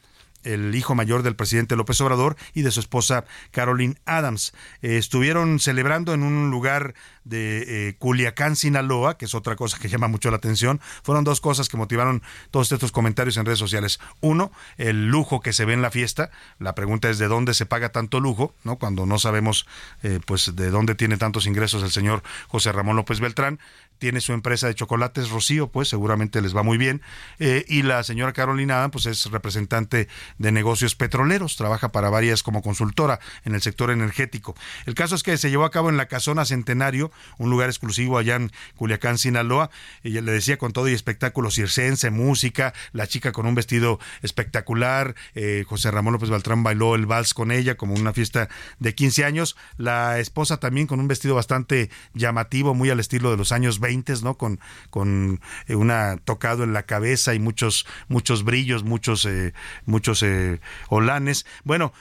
el 0.44 0.74
hijo 0.74 0.94
mayor 0.94 1.22
del 1.22 1.36
presidente 1.36 1.76
López 1.76 2.00
Obrador 2.00 2.36
y 2.54 2.62
de 2.62 2.70
su 2.70 2.80
esposa 2.80 3.24
Caroline 3.50 3.96
Adams. 4.04 4.52
Eh, 4.82 4.96
estuvieron 4.96 5.58
celebrando 5.58 6.14
en 6.14 6.22
un 6.22 6.50
lugar 6.50 6.94
de 7.24 7.88
eh, 7.88 7.94
Culiacán, 7.98 8.56
Sinaloa, 8.56 9.18
que 9.18 9.26
es 9.26 9.34
otra 9.34 9.56
cosa 9.56 9.78
que 9.78 9.88
llama 9.88 10.08
mucho 10.08 10.30
la 10.30 10.36
atención. 10.36 10.80
Fueron 11.02 11.24
dos 11.24 11.40
cosas 11.40 11.68
que 11.68 11.76
motivaron 11.76 12.22
todos 12.50 12.72
estos 12.72 12.92
comentarios 12.92 13.36
en 13.36 13.46
redes 13.46 13.58
sociales. 13.58 14.00
Uno, 14.20 14.52
el 14.76 15.08
lujo 15.08 15.40
que 15.40 15.52
se 15.52 15.64
ve 15.64 15.74
en 15.74 15.82
la 15.82 15.90
fiesta. 15.90 16.30
La 16.58 16.74
pregunta 16.74 17.10
es 17.10 17.18
de 17.18 17.28
dónde 17.28 17.54
se 17.54 17.66
paga 17.66 17.90
tanto 17.90 18.20
lujo, 18.20 18.54
¿no? 18.64 18.76
Cuando 18.76 19.06
no 19.06 19.18
sabemos, 19.18 19.66
eh, 20.02 20.20
pues, 20.26 20.56
de 20.56 20.70
dónde 20.70 20.94
tiene 20.94 21.16
tantos 21.16 21.46
ingresos 21.46 21.82
el 21.82 21.90
señor 21.90 22.22
José 22.48 22.72
Ramón 22.72 22.96
López 22.96 23.20
Beltrán 23.20 23.58
tiene 24.00 24.20
su 24.20 24.32
empresa 24.32 24.66
de 24.66 24.74
chocolates 24.74 25.28
Rocío, 25.28 25.68
pues 25.68 25.88
seguramente 25.88 26.40
les 26.40 26.56
va 26.56 26.64
muy 26.64 26.78
bien. 26.78 27.02
Eh, 27.38 27.64
y 27.68 27.82
la 27.82 28.02
señora 28.02 28.32
Carolina 28.32 28.90
pues 28.90 29.06
es 29.06 29.26
representante 29.26 30.08
de 30.38 30.52
negocios 30.52 30.96
petroleros, 30.96 31.56
trabaja 31.56 31.92
para 31.92 32.10
varias 32.10 32.42
como 32.42 32.62
consultora 32.62 33.20
en 33.44 33.54
el 33.54 33.60
sector 33.60 33.90
energético. 33.90 34.56
El 34.86 34.94
caso 34.94 35.14
es 35.14 35.22
que 35.22 35.36
se 35.36 35.50
llevó 35.50 35.64
a 35.66 35.70
cabo 35.70 35.90
en 35.90 35.98
la 35.98 36.06
Casona 36.06 36.44
Centenario, 36.46 37.12
un 37.38 37.50
lugar 37.50 37.68
exclusivo 37.68 38.16
allá 38.18 38.36
en 38.36 38.50
Culiacán, 38.74 39.18
Sinaloa. 39.18 39.70
Ella 40.02 40.22
le 40.22 40.32
decía 40.32 40.56
con 40.56 40.72
todo 40.72 40.88
y 40.88 40.94
espectáculo 40.94 41.50
circense, 41.50 42.10
música, 42.10 42.72
la 42.92 43.06
chica 43.06 43.32
con 43.32 43.46
un 43.46 43.54
vestido 43.54 44.00
espectacular. 44.22 45.14
Eh, 45.34 45.64
José 45.68 45.90
Ramón 45.90 46.14
López 46.14 46.30
Baltrán 46.30 46.62
bailó 46.62 46.94
el 46.94 47.04
vals 47.04 47.34
con 47.34 47.52
ella 47.52 47.76
como 47.76 47.94
una 47.94 48.14
fiesta 48.14 48.48
de 48.78 48.94
15 48.94 49.26
años. 49.26 49.56
La 49.76 50.18
esposa 50.18 50.56
también 50.56 50.86
con 50.86 51.00
un 51.00 51.08
vestido 51.08 51.34
bastante 51.34 51.90
llamativo, 52.14 52.74
muy 52.74 52.88
al 52.88 52.98
estilo 52.98 53.30
de 53.30 53.36
los 53.36 53.52
años 53.52 53.78
20 53.78 53.89
¿no? 54.22 54.34
Con, 54.36 54.60
con 54.90 55.40
eh, 55.66 55.74
una 55.74 56.16
tocado 56.24 56.64
en 56.64 56.72
la 56.72 56.84
cabeza 56.84 57.34
y 57.34 57.38
muchos, 57.38 57.86
muchos 58.08 58.44
brillos, 58.44 58.84
muchos, 58.84 59.24
eh, 59.24 59.52
muchos 59.84 60.22
eh, 60.22 60.60
olanes. 60.88 61.46
Bueno, 61.64 61.92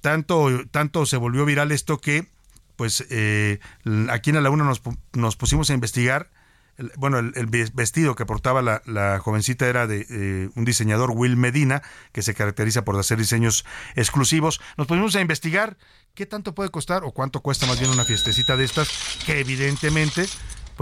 tanto, 0.00 0.66
tanto 0.70 1.06
se 1.06 1.16
volvió 1.16 1.44
viral 1.44 1.72
esto 1.72 1.98
que, 1.98 2.26
pues, 2.76 3.02
aquí 4.10 4.30
en 4.30 4.36
la 4.36 4.42
laguna 4.42 4.64
nos, 4.64 4.82
nos 5.12 5.36
pusimos 5.36 5.70
a 5.70 5.74
investigar 5.74 6.30
bueno, 6.96 7.18
el, 7.18 7.46
vestido 7.46 8.14
que 8.14 8.24
portaba 8.24 8.62
la, 8.62 9.18
jovencita 9.20 9.68
era 9.68 9.86
de 9.86 10.50
un 10.54 10.64
diseñador, 10.64 11.10
Will 11.10 11.36
Medina, 11.36 11.82
que 12.12 12.22
se 12.22 12.34
caracteriza 12.34 12.82
por 12.84 12.98
hacer 12.98 13.18
diseños 13.18 13.64
exclusivos. 13.94 14.60
Nos 14.76 14.86
pusimos 14.86 15.14
a 15.16 15.20
investigar 15.20 15.76
qué 16.14 16.26
tanto 16.26 16.54
puede 16.54 16.70
costar 16.70 17.04
o 17.04 17.12
cuánto 17.12 17.40
cuesta 17.40 17.66
más 17.66 17.78
bien 17.78 17.90
una 17.90 18.04
fiestecita 18.04 18.56
de 18.56 18.64
estas, 18.64 19.18
que 19.26 19.40
evidentemente 19.40 20.26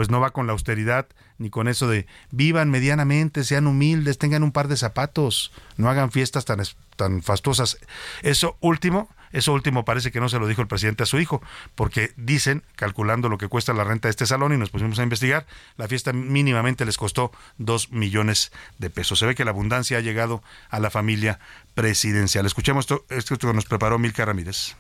pues 0.00 0.08
no 0.08 0.18
va 0.18 0.30
con 0.30 0.46
la 0.46 0.54
austeridad 0.54 1.08
ni 1.36 1.50
con 1.50 1.68
eso 1.68 1.86
de 1.86 2.06
vivan 2.30 2.70
medianamente, 2.70 3.44
sean 3.44 3.66
humildes, 3.66 4.16
tengan 4.16 4.42
un 4.42 4.50
par 4.50 4.66
de 4.66 4.78
zapatos, 4.78 5.52
no 5.76 5.90
hagan 5.90 6.10
fiestas 6.10 6.46
tan, 6.46 6.62
tan 6.96 7.22
fastuosas. 7.22 7.76
Eso 8.22 8.56
último, 8.60 9.10
eso 9.30 9.52
último 9.52 9.84
parece 9.84 10.10
que 10.10 10.18
no 10.18 10.30
se 10.30 10.38
lo 10.38 10.46
dijo 10.46 10.62
el 10.62 10.68
presidente 10.68 11.02
a 11.02 11.06
su 11.06 11.20
hijo, 11.20 11.42
porque 11.74 12.14
dicen, 12.16 12.62
calculando 12.76 13.28
lo 13.28 13.36
que 13.36 13.48
cuesta 13.48 13.74
la 13.74 13.84
renta 13.84 14.08
de 14.08 14.12
este 14.12 14.24
salón 14.24 14.54
y 14.54 14.56
nos 14.56 14.70
pusimos 14.70 14.98
a 14.98 15.02
investigar, 15.02 15.44
la 15.76 15.86
fiesta 15.86 16.14
mínimamente 16.14 16.86
les 16.86 16.96
costó 16.96 17.30
dos 17.58 17.92
millones 17.92 18.52
de 18.78 18.88
pesos. 18.88 19.18
Se 19.18 19.26
ve 19.26 19.34
que 19.34 19.44
la 19.44 19.50
abundancia 19.50 19.98
ha 19.98 20.00
llegado 20.00 20.42
a 20.70 20.80
la 20.80 20.88
familia 20.88 21.40
presidencial. 21.74 22.46
Escuchemos 22.46 22.84
esto, 22.84 23.04
esto 23.10 23.36
que 23.36 23.52
nos 23.52 23.66
preparó 23.66 23.98
Milka 23.98 24.24
Ramírez. 24.24 24.76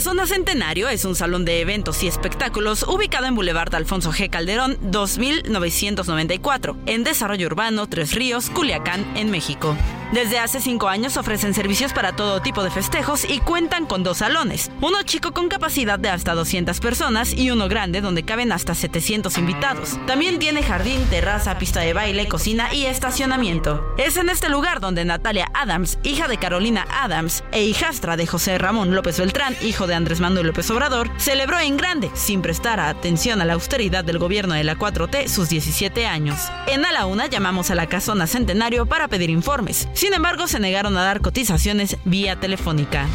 Zona 0.00 0.26
Centenario 0.26 0.88
es 0.88 1.04
un 1.04 1.16
salón 1.16 1.44
de 1.44 1.60
eventos 1.60 2.02
y 2.02 2.08
espectáculos 2.08 2.84
ubicado 2.84 3.26
en 3.26 3.34
Boulevard 3.34 3.74
Alfonso 3.74 4.12
G. 4.12 4.30
Calderón 4.30 4.78
2994, 4.80 6.76
en 6.86 7.02
Desarrollo 7.02 7.46
Urbano, 7.46 7.88
Tres 7.88 8.14
Ríos, 8.14 8.48
Culiacán, 8.50 9.04
en 9.16 9.30
México. 9.30 9.76
Desde 10.12 10.38
hace 10.38 10.62
cinco 10.62 10.88
años 10.88 11.18
ofrecen 11.18 11.52
servicios 11.52 11.92
para 11.92 12.16
todo 12.16 12.40
tipo 12.40 12.64
de 12.64 12.70
festejos 12.70 13.28
y 13.28 13.40
cuentan 13.40 13.84
con 13.84 14.02
dos 14.02 14.18
salones, 14.18 14.70
uno 14.80 15.02
chico 15.02 15.32
con 15.32 15.48
capacidad 15.48 15.98
de 15.98 16.08
hasta 16.08 16.32
200 16.32 16.80
personas 16.80 17.34
y 17.34 17.50
uno 17.50 17.68
grande 17.68 18.00
donde 18.00 18.22
caben 18.22 18.50
hasta 18.52 18.74
700 18.74 19.36
invitados. 19.36 19.98
También 20.06 20.38
tiene 20.38 20.62
jardín, 20.62 21.04
terraza, 21.10 21.58
pista 21.58 21.80
de 21.80 21.92
baile, 21.92 22.26
cocina 22.26 22.72
y 22.72 22.86
estacionamiento. 22.86 23.84
Es 23.98 24.16
en 24.16 24.30
este 24.30 24.48
lugar 24.48 24.80
donde 24.80 25.04
Natalia 25.04 25.50
Adams, 25.52 25.98
hija 26.04 26.26
de 26.26 26.38
Carolina 26.38 26.86
Adams 26.90 27.44
e 27.52 27.64
hijastra 27.64 28.16
de 28.16 28.26
José 28.26 28.56
Ramón 28.56 28.94
López 28.94 29.18
Beltrán, 29.18 29.56
hijo 29.60 29.86
de 29.88 29.96
Andrés 29.96 30.20
Manuel 30.20 30.46
López 30.46 30.70
Obrador, 30.70 31.10
celebró 31.16 31.58
en 31.58 31.76
grande, 31.76 32.10
sin 32.14 32.42
prestar 32.42 32.78
atención 32.78 33.40
a 33.40 33.44
la 33.44 33.54
austeridad 33.54 34.04
del 34.04 34.18
gobierno 34.18 34.54
de 34.54 34.62
la 34.62 34.76
4T, 34.76 35.26
sus 35.26 35.48
17 35.48 36.06
años. 36.06 36.38
En 36.68 36.84
A 36.84 36.92
la 36.92 37.06
Una 37.06 37.26
llamamos 37.26 37.72
a 37.72 37.74
la 37.74 37.86
casona 37.86 38.26
Centenario 38.26 38.86
para 38.86 39.08
pedir 39.08 39.30
informes. 39.30 39.88
Sin 39.94 40.14
embargo, 40.14 40.46
se 40.46 40.60
negaron 40.60 40.96
a 40.96 41.02
dar 41.02 41.20
cotizaciones 41.20 41.96
vía 42.04 42.36
telefónica. 42.36 43.06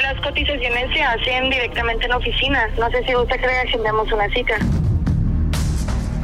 Las 0.00 0.20
cotizaciones 0.22 0.90
se 0.92 1.02
hacen 1.02 1.50
directamente 1.50 2.04
en 2.04 2.10
la 2.10 2.16
oficina. 2.16 2.68
No 2.78 2.90
sé 2.90 3.04
si 3.06 3.14
usted 3.14 3.36
cree 3.36 3.62
que 3.62 3.68
agendamos 3.68 4.10
una 4.10 4.28
cita. 4.30 4.56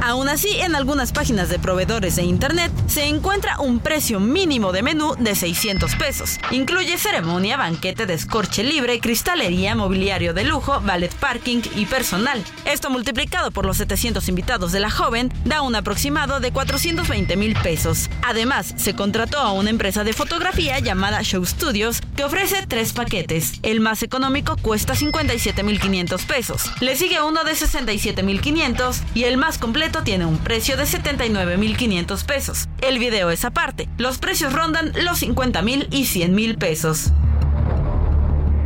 Aún 0.01 0.29
así, 0.29 0.59
en 0.61 0.75
algunas 0.75 1.11
páginas 1.11 1.49
de 1.49 1.59
proveedores 1.59 2.15
de 2.15 2.23
Internet 2.23 2.71
se 2.87 3.05
encuentra 3.05 3.59
un 3.59 3.79
precio 3.79 4.19
mínimo 4.19 4.71
de 4.71 4.81
menú 4.81 5.15
de 5.19 5.35
600 5.35 5.95
pesos. 5.95 6.39
Incluye 6.51 6.97
ceremonia, 6.97 7.57
banquete, 7.57 8.05
descorche 8.05 8.63
libre, 8.63 8.99
cristalería, 9.01 9.75
mobiliario 9.75 10.33
de 10.33 10.45
lujo, 10.45 10.79
ballet 10.81 11.13
parking 11.15 11.61
y 11.75 11.85
personal. 11.85 12.41
Esto 12.65 12.89
multiplicado 12.89 13.51
por 13.51 13.65
los 13.65 13.77
700 13.77 14.27
invitados 14.29 14.71
de 14.71 14.79
la 14.79 14.89
joven 14.89 15.33
da 15.43 15.61
un 15.61 15.75
aproximado 15.75 16.39
de 16.39 16.51
420 16.51 17.35
mil 17.35 17.55
pesos. 17.61 18.09
Además, 18.23 18.73
se 18.77 18.95
contrató 18.95 19.39
a 19.39 19.51
una 19.51 19.69
empresa 19.69 20.05
de 20.05 20.13
fotografía 20.13 20.79
llamada 20.79 21.23
Show 21.23 21.45
Studios 21.45 22.01
que 22.15 22.23
ofrece 22.23 22.65
tres 22.67 22.93
paquetes. 22.93 23.59
El 23.63 23.81
más 23.81 24.01
económico 24.01 24.55
cuesta 24.61 24.95
57 24.95 25.61
mil 25.63 25.79
500 25.79 26.23
pesos. 26.23 26.71
Le 26.79 26.95
sigue 26.95 27.21
uno 27.21 27.43
de 27.43 27.53
67 27.53 28.23
mil 28.23 28.39
500 28.39 29.01
y 29.13 29.25
el 29.25 29.35
más 29.35 29.57
completo 29.57 29.88
tiene 30.03 30.25
un 30.25 30.37
precio 30.37 30.77
de 30.77 30.85
79 30.85 31.57
mil 31.57 31.75
500 31.75 32.23
pesos. 32.23 32.69
El 32.81 32.99
video 32.99 33.29
es 33.31 33.43
aparte. 33.45 33.89
Los 33.97 34.17
precios 34.17 34.53
rondan 34.53 34.93
los 35.03 35.19
50 35.19 35.61
mil 35.61 35.87
y 35.91 36.05
100 36.05 36.33
mil 36.33 36.57
pesos. 36.57 37.11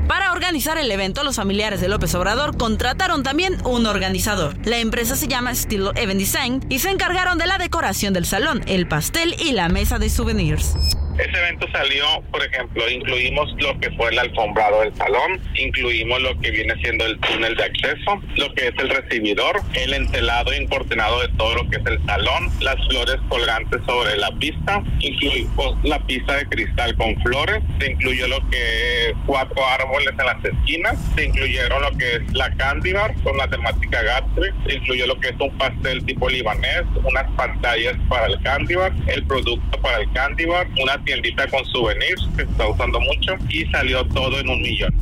Para 0.07 0.31
organizar 0.33 0.77
el 0.77 0.91
evento, 0.91 1.23
los 1.23 1.37
familiares 1.37 1.81
de 1.81 1.87
López 1.87 2.13
Obrador 2.15 2.57
contrataron 2.57 3.23
también 3.23 3.57
un 3.65 3.85
organizador. 3.85 4.55
La 4.67 4.77
empresa 4.77 5.15
se 5.15 5.27
llama 5.27 5.55
Stilo 5.55 5.91
Event 5.95 6.19
Design 6.19 6.65
y 6.69 6.79
se 6.79 6.89
encargaron 6.89 7.37
de 7.37 7.47
la 7.47 7.57
decoración 7.57 8.13
del 8.13 8.25
salón, 8.25 8.61
el 8.67 8.87
pastel 8.87 9.35
y 9.39 9.53
la 9.53 9.69
mesa 9.69 9.99
de 9.99 10.09
souvenirs. 10.09 10.75
Ese 11.17 11.37
evento 11.37 11.67
salió, 11.71 12.05
por 12.31 12.43
ejemplo, 12.43 12.89
incluimos 12.89 13.53
lo 13.59 13.79
que 13.79 13.91
fue 13.91 14.09
el 14.09 14.17
alfombrado 14.17 14.81
del 14.81 14.95
salón, 14.95 15.39
incluimos 15.55 16.19
lo 16.21 16.39
que 16.39 16.49
viene 16.49 16.73
siendo 16.81 17.05
el 17.05 17.19
túnel 17.19 17.55
de 17.55 17.63
acceso, 17.65 18.19
lo 18.35 18.51
que 18.55 18.69
es 18.69 18.73
el 18.79 18.89
recibidor, 18.89 19.61
el 19.75 19.93
entelado 19.93 20.51
e 20.51 20.57
importenado 20.57 21.21
de 21.21 21.27
todo 21.37 21.55
lo 21.55 21.69
que 21.69 21.77
es 21.77 21.85
el 21.85 22.03
salón, 22.05 22.49
las 22.61 22.75
flores 22.87 23.17
colgantes 23.29 23.79
sobre 23.85 24.17
la 24.17 24.31
pista, 24.39 24.81
incluimos 24.99 25.77
la 25.83 25.99
pista 25.99 26.35
de 26.35 26.45
cristal 26.47 26.95
con 26.95 27.15
flores, 27.21 27.61
se 27.79 27.91
incluyó 27.91 28.27
lo 28.27 28.39
que 28.49 29.09
es 29.09 29.13
cuatro 29.27 29.63
árboles 29.67 30.13
en 30.17 30.25
las 30.25 30.43
esquinas, 30.43 30.97
se 31.15 31.25
incluyeron 31.25 31.81
lo 31.81 31.91
que 31.91 32.15
es 32.15 32.33
la 32.33 32.51
candy 32.55 32.91
bar 32.91 33.13
con 33.23 33.37
la 33.37 33.47
temática 33.47 34.01
Gatsby, 34.01 34.47
se 34.65 34.75
incluyó 34.77 35.05
lo 35.05 35.19
que 35.19 35.29
es 35.29 35.35
un 35.39 35.55
pastel 35.59 36.03
tipo 36.05 36.27
libanés, 36.27 36.83
unas 37.03 37.29
pantallas 37.33 37.95
para 38.09 38.25
el 38.25 38.41
candy 38.41 38.73
bar, 38.73 38.93
el 39.07 39.23
producto 39.27 39.79
para 39.79 39.99
el 39.99 40.11
candy 40.13 40.45
bar, 40.45 40.67
una 40.81 41.02
tiendita 41.03 41.47
con 41.47 41.63
souvenirs 41.65 42.27
que 42.35 42.45
se 42.45 42.51
está 42.51 42.67
usando 42.67 42.99
mucho 42.99 43.33
y 43.49 43.65
salió 43.67 44.05
todo 44.07 44.39
en 44.39 44.49
un 44.49 44.61
millón. 44.61 44.93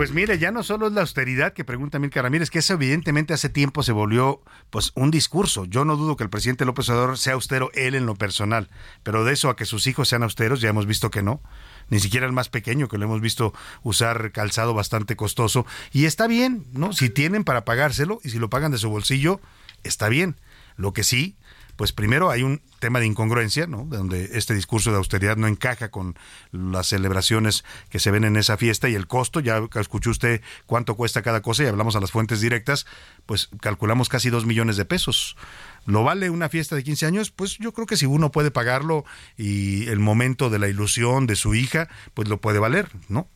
Pues 0.00 0.12
mire, 0.12 0.38
ya 0.38 0.50
no 0.50 0.62
solo 0.62 0.86
es 0.86 0.94
la 0.94 1.02
austeridad 1.02 1.52
que 1.52 1.62
pregunta 1.62 1.98
Milka 1.98 2.22
Ramírez, 2.22 2.48
que 2.48 2.60
eso 2.60 2.72
evidentemente 2.72 3.34
hace 3.34 3.50
tiempo 3.50 3.82
se 3.82 3.92
volvió 3.92 4.40
pues 4.70 4.92
un 4.94 5.10
discurso. 5.10 5.66
Yo 5.66 5.84
no 5.84 5.94
dudo 5.96 6.16
que 6.16 6.24
el 6.24 6.30
presidente 6.30 6.64
López 6.64 6.88
Obrador 6.88 7.18
sea 7.18 7.34
austero 7.34 7.70
él 7.74 7.94
en 7.94 8.06
lo 8.06 8.14
personal, 8.14 8.70
pero 9.02 9.24
de 9.24 9.34
eso 9.34 9.50
a 9.50 9.56
que 9.56 9.66
sus 9.66 9.86
hijos 9.86 10.08
sean 10.08 10.22
austeros 10.22 10.62
ya 10.62 10.70
hemos 10.70 10.86
visto 10.86 11.10
que 11.10 11.22
no. 11.22 11.42
Ni 11.90 12.00
siquiera 12.00 12.24
el 12.24 12.32
más 12.32 12.48
pequeño, 12.48 12.88
que 12.88 12.96
lo 12.96 13.04
hemos 13.04 13.20
visto 13.20 13.52
usar 13.82 14.32
calzado 14.32 14.72
bastante 14.72 15.16
costoso. 15.16 15.66
Y 15.92 16.06
está 16.06 16.26
bien, 16.26 16.64
¿no? 16.72 16.94
Si 16.94 17.10
tienen 17.10 17.44
para 17.44 17.66
pagárselo 17.66 18.20
y 18.24 18.30
si 18.30 18.38
lo 18.38 18.48
pagan 18.48 18.72
de 18.72 18.78
su 18.78 18.88
bolsillo, 18.88 19.42
está 19.82 20.08
bien. 20.08 20.36
Lo 20.76 20.94
que 20.94 21.04
sí 21.04 21.36
pues 21.80 21.92
primero 21.92 22.28
hay 22.28 22.42
un 22.42 22.60
tema 22.78 23.00
de 23.00 23.06
incongruencia, 23.06 23.66
¿no? 23.66 23.86
Donde 23.86 24.32
este 24.34 24.52
discurso 24.52 24.90
de 24.90 24.98
austeridad 24.98 25.38
no 25.38 25.46
encaja 25.46 25.90
con 25.90 26.14
las 26.52 26.88
celebraciones 26.88 27.64
que 27.88 27.98
se 27.98 28.10
ven 28.10 28.24
en 28.24 28.36
esa 28.36 28.58
fiesta 28.58 28.90
y 28.90 28.94
el 28.94 29.06
costo, 29.06 29.40
ya 29.40 29.62
escuchó 29.76 30.10
usted 30.10 30.42
cuánto 30.66 30.94
cuesta 30.94 31.22
cada 31.22 31.40
cosa 31.40 31.64
y 31.64 31.68
hablamos 31.68 31.96
a 31.96 32.00
las 32.00 32.10
fuentes 32.10 32.42
directas, 32.42 32.84
pues 33.24 33.48
calculamos 33.62 34.10
casi 34.10 34.28
dos 34.28 34.44
millones 34.44 34.76
de 34.76 34.84
pesos. 34.84 35.38
¿Lo 35.86 36.04
vale 36.04 36.28
una 36.28 36.50
fiesta 36.50 36.76
de 36.76 36.84
15 36.84 37.06
años? 37.06 37.30
Pues 37.30 37.56
yo 37.56 37.72
creo 37.72 37.86
que 37.86 37.96
si 37.96 38.04
uno 38.04 38.30
puede 38.30 38.50
pagarlo 38.50 39.06
y 39.38 39.88
el 39.88 40.00
momento 40.00 40.50
de 40.50 40.58
la 40.58 40.68
ilusión 40.68 41.26
de 41.26 41.34
su 41.34 41.54
hija, 41.54 41.88
pues 42.12 42.28
lo 42.28 42.42
puede 42.42 42.58
valer, 42.58 42.90
¿no? 43.08 43.26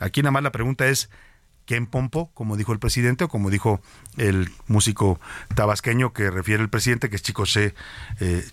Aquí 0.00 0.20
nada 0.20 0.32
más 0.32 0.42
la 0.42 0.50
pregunta 0.50 0.88
es, 0.88 1.10
Ken 1.66 1.86
Pompo, 1.86 2.30
como 2.34 2.56
dijo 2.56 2.72
el 2.72 2.78
presidente, 2.78 3.24
o 3.24 3.28
como 3.28 3.50
dijo 3.50 3.80
el 4.16 4.50
músico 4.66 5.20
tabasqueño 5.54 6.12
que 6.12 6.30
refiere 6.30 6.62
el 6.62 6.68
presidente, 6.68 7.10
que 7.10 7.16
es 7.16 7.22
Chicoche, 7.22 7.74
eh, 8.20 8.44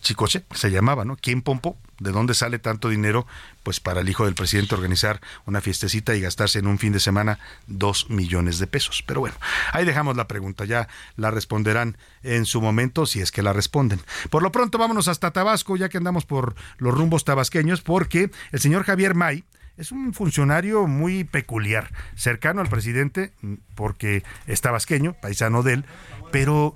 se 0.53 0.71
llamaba, 0.71 1.05
¿no? 1.05 1.17
Ken 1.17 1.41
Pompo, 1.41 1.77
¿de 1.99 2.11
dónde 2.11 2.33
sale 2.33 2.59
tanto 2.59 2.89
dinero? 2.89 3.27
Pues 3.63 3.79
para 3.79 4.01
el 4.01 4.09
hijo 4.09 4.25
del 4.25 4.33
presidente 4.33 4.75
organizar 4.75 5.21
una 5.45 5.61
fiestecita 5.61 6.15
y 6.15 6.21
gastarse 6.21 6.59
en 6.59 6.67
un 6.67 6.79
fin 6.79 6.93
de 6.93 6.99
semana 6.99 7.39
dos 7.67 8.09
millones 8.09 8.59
de 8.59 8.67
pesos. 8.67 9.03
Pero 9.05 9.19
bueno, 9.19 9.35
ahí 9.73 9.85
dejamos 9.85 10.15
la 10.15 10.27
pregunta, 10.27 10.65
ya 10.65 10.87
la 11.15 11.31
responderán 11.31 11.97
en 12.23 12.45
su 12.45 12.61
momento, 12.61 13.05
si 13.05 13.21
es 13.21 13.31
que 13.31 13.43
la 13.43 13.53
responden. 13.53 14.01
Por 14.29 14.41
lo 14.41 14.51
pronto, 14.51 14.77
vámonos 14.77 15.07
hasta 15.07 15.31
Tabasco, 15.31 15.75
ya 15.75 15.89
que 15.89 15.97
andamos 15.97 16.25
por 16.25 16.55
los 16.77 16.93
rumbos 16.93 17.23
tabasqueños, 17.25 17.81
porque 17.81 18.31
el 18.51 18.59
señor 18.59 18.83
Javier 18.83 19.15
May, 19.15 19.43
es 19.77 19.91
un 19.91 20.13
funcionario 20.13 20.87
muy 20.87 21.23
peculiar, 21.23 21.91
cercano 22.15 22.61
al 22.61 22.69
presidente, 22.69 23.31
porque 23.75 24.23
es 24.47 24.61
tabasqueño, 24.61 25.13
paisano 25.13 25.63
de 25.63 25.73
él, 25.73 25.85
pero 26.31 26.75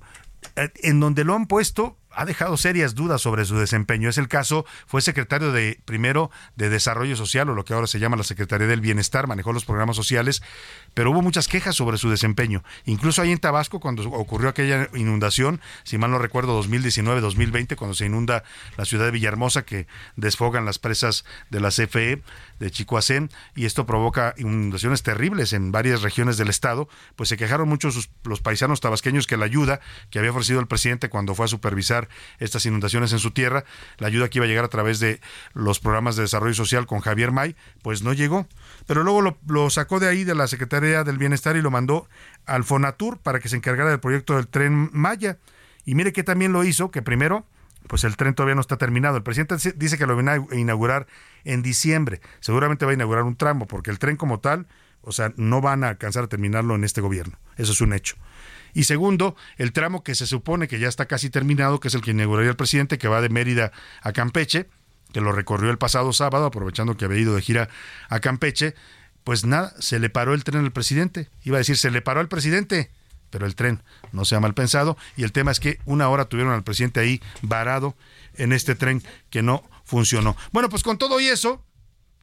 eh, 0.56 0.70
en 0.84 1.00
donde 1.00 1.24
lo 1.24 1.36
han 1.36 1.48
puesto 1.48 1.98
ha 2.16 2.26
dejado 2.26 2.58
serias 2.58 2.96
dudas 2.96 3.22
sobre 3.22 3.46
su 3.46 3.58
desempeño. 3.58 4.10
Es 4.10 4.18
el 4.18 4.28
caso, 4.28 4.66
fue 4.88 5.02
secretario 5.02 5.52
de 5.52 5.80
primero 5.86 6.32
de 6.56 6.70
Desarrollo 6.70 7.16
Social, 7.16 7.50
o 7.50 7.54
lo 7.54 7.66
que 7.66 7.74
ahora 7.74 7.88
se 7.88 8.00
llama 8.00 8.18
la 8.18 8.24
Secretaría 8.24 8.68
del 8.68 8.82
Bienestar, 8.82 9.28
manejó 9.28 9.54
los 9.54 9.66
programas 9.66 9.96
sociales, 9.96 10.42
pero 10.94 11.12
hubo 11.12 11.22
muchas 11.22 11.48
quejas 11.48 11.76
sobre 11.76 11.98
su 11.98 12.10
desempeño. 12.10 12.64
Incluso 12.86 13.22
ahí 13.22 13.32
en 13.32 13.40
Tabasco, 13.40 13.80
cuando 13.80 14.08
ocurrió 14.10 14.50
aquella 14.50 14.90
inundación, 14.94 15.62
si 15.84 15.98
mal 15.98 16.12
no 16.12 16.18
recuerdo, 16.18 16.62
2019-2020, 16.64 17.76
cuando 17.76 17.94
se 17.94 18.06
inunda 18.06 18.44
la 18.78 18.86
ciudad 18.86 19.06
de 19.06 19.12
Villahermosa, 19.12 19.64
que 19.64 19.88
desfogan 20.16 20.66
las 20.66 20.80
presas 20.80 21.26
de 21.50 21.60
la 21.60 21.70
CFE 21.70 22.22
de 22.60 22.72
Chicoacén, 22.72 23.30
y 23.56 23.66
esto 23.66 23.86
provoca 23.86 24.34
inundaciones 24.38 25.04
terribles 25.04 25.54
en 25.54 25.72
varias 25.72 26.02
regiones 26.02 26.38
del 26.38 26.50
estado, 26.50 26.88
pues 27.16 27.30
se 27.30 27.38
quejaron 27.38 27.68
muchos 27.68 28.10
los 28.24 28.42
paisanos 28.42 28.82
tabasqueños 28.82 29.28
que 29.28 29.38
la 29.38 29.46
ayuda 29.46 29.80
que 30.10 30.20
había 30.20 30.32
ofrecido 30.32 30.60
el 30.60 30.68
presidente 30.68 31.10
cuando 31.10 31.36
fue 31.36 31.46
a 31.46 31.50
supervisar 31.50 32.05
estas 32.40 32.66
inundaciones 32.66 33.14
en 33.14 33.20
su 33.20 33.32
tierra, 33.32 33.66
la 33.98 34.08
ayuda 34.08 34.30
que 34.30 34.40
iba 34.40 34.46
a 34.46 34.48
llegar 34.48 34.66
a 34.66 34.70
través 34.70 35.00
de 35.00 35.20
los 35.54 35.80
programas 35.80 36.16
de 36.16 36.24
desarrollo 36.24 36.54
social 36.54 36.86
con 36.86 37.00
Javier 37.00 37.32
May, 37.32 37.56
pues 37.82 38.04
no 38.04 38.14
llegó. 38.14 38.48
Pero 38.88 39.04
luego 39.04 39.22
lo, 39.22 39.38
lo 39.48 39.70
sacó 39.70 40.00
de 40.00 40.08
ahí 40.08 40.24
de 40.24 40.36
la 40.36 40.48
Secretaría 40.48 41.04
del 41.04 41.18
Bienestar 41.18 41.56
y 41.56 41.62
lo 41.62 41.72
mandó 41.72 42.08
al 42.46 42.64
Fonatur 42.64 43.20
para 43.20 43.40
que 43.40 43.50
se 43.50 43.56
encargara 43.56 43.90
del 43.90 44.00
proyecto 44.00 44.36
del 44.36 44.48
tren 44.48 44.90
Maya. 44.94 45.38
Y 45.86 45.96
mire 45.96 46.14
que 46.14 46.24
también 46.24 46.52
lo 46.52 46.64
hizo, 46.64 46.92
que 46.92 47.02
primero 47.02 47.46
pues 47.88 48.04
el 48.04 48.18
tren 48.18 48.34
todavía 48.34 48.56
no 48.56 48.62
está 48.62 48.78
terminado. 48.78 49.18
El 49.18 49.24
presidente 49.24 49.56
dice 49.76 49.98
que 49.98 50.06
lo 50.06 50.16
va 50.16 50.34
a 50.34 50.56
inaugurar 50.56 51.08
en 51.44 51.62
diciembre. 51.62 52.22
Seguramente 52.40 52.86
va 52.86 52.92
a 52.92 52.96
inaugurar 52.96 53.24
un 53.24 53.36
tramo, 53.36 53.68
porque 53.68 53.92
el 53.92 54.00
tren 54.00 54.18
como 54.18 54.40
tal, 54.40 54.68
o 55.02 55.12
sea, 55.12 55.34
no 55.38 55.62
van 55.62 55.84
a 55.84 55.90
alcanzar 55.90 56.24
a 56.24 56.28
terminarlo 56.28 56.76
en 56.76 56.84
este 56.84 57.02
gobierno. 57.02 57.38
Eso 57.58 57.72
es 57.72 57.82
un 57.82 57.94
hecho. 57.94 58.16
Y 58.76 58.84
segundo, 58.84 59.36
el 59.58 59.72
tramo 59.72 60.04
que 60.04 60.14
se 60.14 60.28
supone 60.28 60.68
que 60.68 60.78
ya 60.78 60.88
está 60.88 61.08
casi 61.08 61.32
terminado, 61.32 61.80
que 61.80 61.88
es 61.88 61.96
el 61.96 62.02
que 62.02 62.12
inauguraría 62.12 62.52
el 62.52 62.58
presidente, 62.58 63.00
que 63.00 63.08
va 63.08 63.22
de 63.22 63.30
Mérida 63.30 63.72
a 64.02 64.12
Campeche, 64.12 64.68
que 65.12 65.22
lo 65.22 65.32
recorrió 65.32 65.72
el 65.72 65.80
pasado 65.80 66.14
sábado, 66.14 66.46
aprovechando 66.46 66.98
que 66.98 67.06
había 67.06 67.22
ido 67.22 67.36
de 67.36 67.42
gira 67.42 67.70
a 68.10 68.20
Campeche, 68.20 68.76
pues 69.24 69.46
nada, 69.46 69.74
se 69.80 69.98
le 69.98 70.12
paró 70.12 70.36
el 70.36 70.44
tren 70.44 70.64
al 70.64 70.72
presidente. 70.72 71.30
Iba 71.44 71.58
a 71.58 71.60
decir, 71.60 71.78
se 71.78 71.90
le 71.90 72.04
paró 72.04 72.20
al 72.20 72.28
presidente 72.28 72.92
pero 73.36 73.48
el 73.48 73.56
tren 73.56 73.84
no 74.14 74.24
se 74.24 74.36
ha 74.36 74.40
mal 74.40 74.54
pensado 74.54 74.98
y 75.18 75.24
el 75.24 75.34
tema 75.34 75.52
es 75.52 75.60
que 75.60 75.80
una 75.84 76.08
hora 76.08 76.24
tuvieron 76.24 76.54
al 76.54 76.64
presidente 76.64 77.02
ahí 77.02 77.22
varado 77.42 77.98
en 78.36 78.54
este 78.54 78.76
tren 78.76 79.04
que 79.30 79.42
no 79.42 79.70
funcionó. 79.84 80.38
Bueno, 80.54 80.70
pues 80.70 80.84
con 80.84 80.98
todo 80.98 81.20
y 81.20 81.28
eso, 81.28 81.62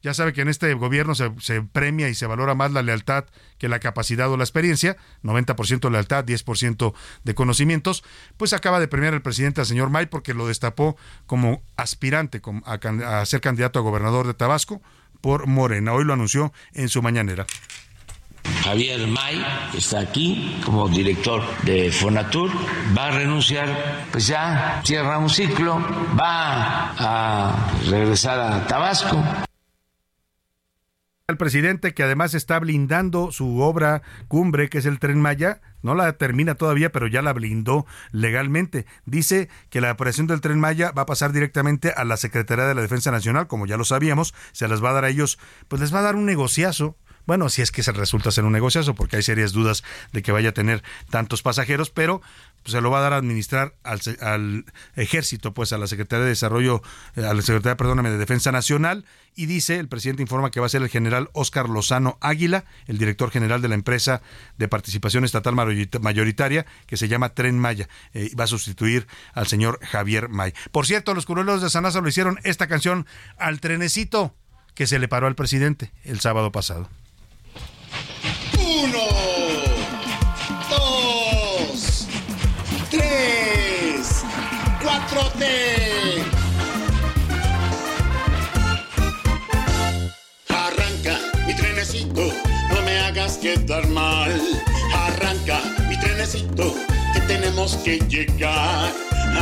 ya 0.03 0.13
sabe 0.13 0.33
que 0.33 0.41
en 0.41 0.49
este 0.49 0.73
gobierno 0.73 1.15
se, 1.15 1.61
premia 1.61 2.09
y 2.09 2.13
se 2.13 2.27
valora 2.27 2.53
más 2.53 2.71
la 2.71 2.83
lealtad 2.83 3.25
que 3.57 3.69
la 3.69 3.79
capacidad 3.79 4.29
o 4.29 4.37
la 4.37 4.43
experiencia, 4.43 4.97
90% 5.23 5.89
lealtad, 5.89 6.25
10% 6.25 6.93
de 7.23 7.35
conocimientos, 7.35 8.03
pues 8.35 8.51
acaba 8.51 8.81
de 8.81 8.89
premiar 8.89 9.13
el 9.13 9.21
presidente 9.21 9.61
al 9.61 9.67
señor 9.67 9.89
May 9.89 10.07
porque 10.07 10.33
lo 10.33 10.45
destapó 10.45 10.97
como 11.25 11.63
aspirante 11.77 12.41
a, 12.65 13.21
a 13.21 13.25
ser 13.25 13.39
candidato 13.39 13.79
a 13.79 13.81
gobernador 13.81 14.27
de 14.27 14.33
Tabasco 14.33 14.81
por 15.21 15.47
Morena. 15.47 15.93
Hoy 15.93 16.03
lo 16.03 16.13
anunció 16.13 16.51
en 16.73 16.89
su 16.89 17.01
mañanera. 17.01 17.45
Javier 18.63 19.07
May, 19.07 19.41
está 19.73 20.01
aquí 20.01 20.59
como 20.65 20.89
director 20.89 21.41
de 21.63 21.91
Fonatur, 21.91 22.51
va 22.97 23.07
a 23.07 23.11
renunciar, 23.11 24.05
pues 24.11 24.27
ya 24.27 24.81
cierra 24.83 25.17
un 25.17 25.29
ciclo, 25.29 25.79
va 26.19 26.93
a 26.97 27.71
regresar 27.89 28.39
a 28.39 28.67
Tabasco. 28.67 29.23
El 31.29 31.37
presidente 31.37 31.93
que 31.93 32.03
además 32.03 32.33
está 32.33 32.59
blindando 32.59 33.31
su 33.31 33.61
obra 33.61 34.01
cumbre, 34.27 34.67
que 34.67 34.79
es 34.79 34.85
el 34.85 34.99
tren 34.99 35.21
Maya, 35.21 35.61
no 35.81 35.95
la 35.95 36.11
termina 36.17 36.55
todavía, 36.55 36.91
pero 36.91 37.07
ya 37.07 37.21
la 37.21 37.31
blindó 37.31 37.85
legalmente. 38.11 38.85
Dice 39.05 39.47
que 39.69 39.79
la 39.79 39.93
operación 39.93 40.27
del 40.27 40.41
tren 40.41 40.59
Maya 40.59 40.91
va 40.91 41.03
a 41.03 41.05
pasar 41.05 41.31
directamente 41.31 41.93
a 41.95 42.03
la 42.03 42.17
Secretaría 42.17 42.65
de 42.65 42.75
la 42.75 42.81
Defensa 42.81 43.09
Nacional, 43.09 43.47
como 43.47 43.65
ya 43.65 43.77
lo 43.77 43.85
sabíamos, 43.85 44.35
se 44.51 44.67
las 44.67 44.83
va 44.83 44.89
a 44.89 44.93
dar 44.93 45.05
a 45.05 45.09
ellos, 45.09 45.39
pues 45.69 45.81
les 45.81 45.95
va 45.95 45.99
a 45.99 46.03
dar 46.03 46.17
un 46.17 46.25
negociazo 46.25 46.97
bueno, 47.25 47.49
si 47.49 47.61
es 47.61 47.71
que 47.71 47.83
se 47.83 47.91
resulta 47.91 48.31
ser 48.31 48.43
un 48.43 48.51
negociazo, 48.51 48.95
porque 48.95 49.17
hay 49.17 49.23
serias 49.23 49.53
dudas 49.53 49.83
de 50.11 50.21
que 50.21 50.31
vaya 50.31 50.49
a 50.49 50.53
tener 50.53 50.83
tantos 51.09 51.41
pasajeros, 51.41 51.89
pero 51.89 52.21
se 52.65 52.81
lo 52.81 52.91
va 52.91 52.99
a 52.99 53.01
dar 53.01 53.13
a 53.13 53.17
administrar 53.17 53.75
al, 53.83 54.65
ejército, 54.95 55.53
pues 55.53 55.73
a 55.73 55.77
la 55.77 55.87
Secretaría 55.87 56.23
de 56.23 56.29
Desarrollo, 56.29 56.81
eh, 57.15 57.25
a 57.25 57.33
la 57.33 57.41
Secretaría, 57.41 57.77
perdóname, 57.77 58.09
de 58.09 58.17
Defensa 58.17 58.51
Nacional, 58.51 59.05
y 59.35 59.47
dice, 59.47 59.79
el 59.79 59.87
presidente 59.87 60.21
informa 60.21 60.51
que 60.51 60.59
va 60.59 60.67
a 60.67 60.69
ser 60.69 60.81
el 60.81 60.89
general 60.89 61.29
Óscar 61.33 61.69
Lozano 61.69 62.17
Águila, 62.21 62.65
el 62.87 62.97
director 62.97 63.31
general 63.31 63.61
de 63.61 63.67
la 63.67 63.75
empresa 63.75 64.21
de 64.57 64.67
participación 64.67 65.25
estatal 65.25 65.55
mayoritaria, 65.55 66.65
que 66.87 66.97
se 66.97 67.07
llama 67.07 67.33
Tren 67.33 67.57
Maya, 67.57 67.89
eh, 68.13 68.31
va 68.39 68.45
a 68.45 68.47
sustituir 68.47 69.07
al 69.33 69.47
señor 69.47 69.79
Javier 69.81 70.29
May. 70.29 70.53
Por 70.71 70.85
cierto, 70.85 71.13
los 71.13 71.25
curuleros 71.25 71.61
de 71.61 71.69
Sanasa 71.69 72.01
lo 72.01 72.09
hicieron 72.09 72.39
esta 72.43 72.67
canción 72.67 73.07
al 73.37 73.59
trenecito 73.59 74.35
que 74.75 74.87
se 74.87 74.99
le 74.99 75.07
paró 75.07 75.27
al 75.27 75.35
presidente 75.35 75.91
el 76.03 76.19
sábado 76.19 76.51
pasado. 76.51 76.89
Uno, 78.83 78.99
dos, 80.69 82.05
tres, 82.91 84.25
cuatro 84.81 85.21
T. 85.39 86.21
Arranca 90.49 91.17
mi 91.47 91.55
trenecito, 91.55 92.33
no 92.73 92.81
me 92.81 92.99
hagas 92.99 93.37
quedar 93.37 93.87
mal. 93.87 94.41
Arranca 94.93 95.61
mi 95.87 95.97
trenecito, 95.97 96.75
que 97.13 97.21
tenemos 97.21 97.77
que 97.85 97.99
llegar. 97.99 98.91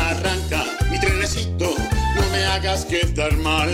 Arranca 0.10 0.66
mi 0.92 1.00
trenecito, 1.00 1.74
no 2.16 2.30
me 2.32 2.46
hagas 2.46 2.86
quedar 2.86 3.36
mal. 3.38 3.72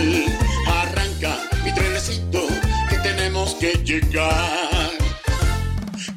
Arranca 0.66 1.36
mi 1.62 1.72
trenecito, 1.74 2.46
que 2.88 2.96
tenemos 3.00 3.54
que 3.56 3.74
llegar. 3.84 4.97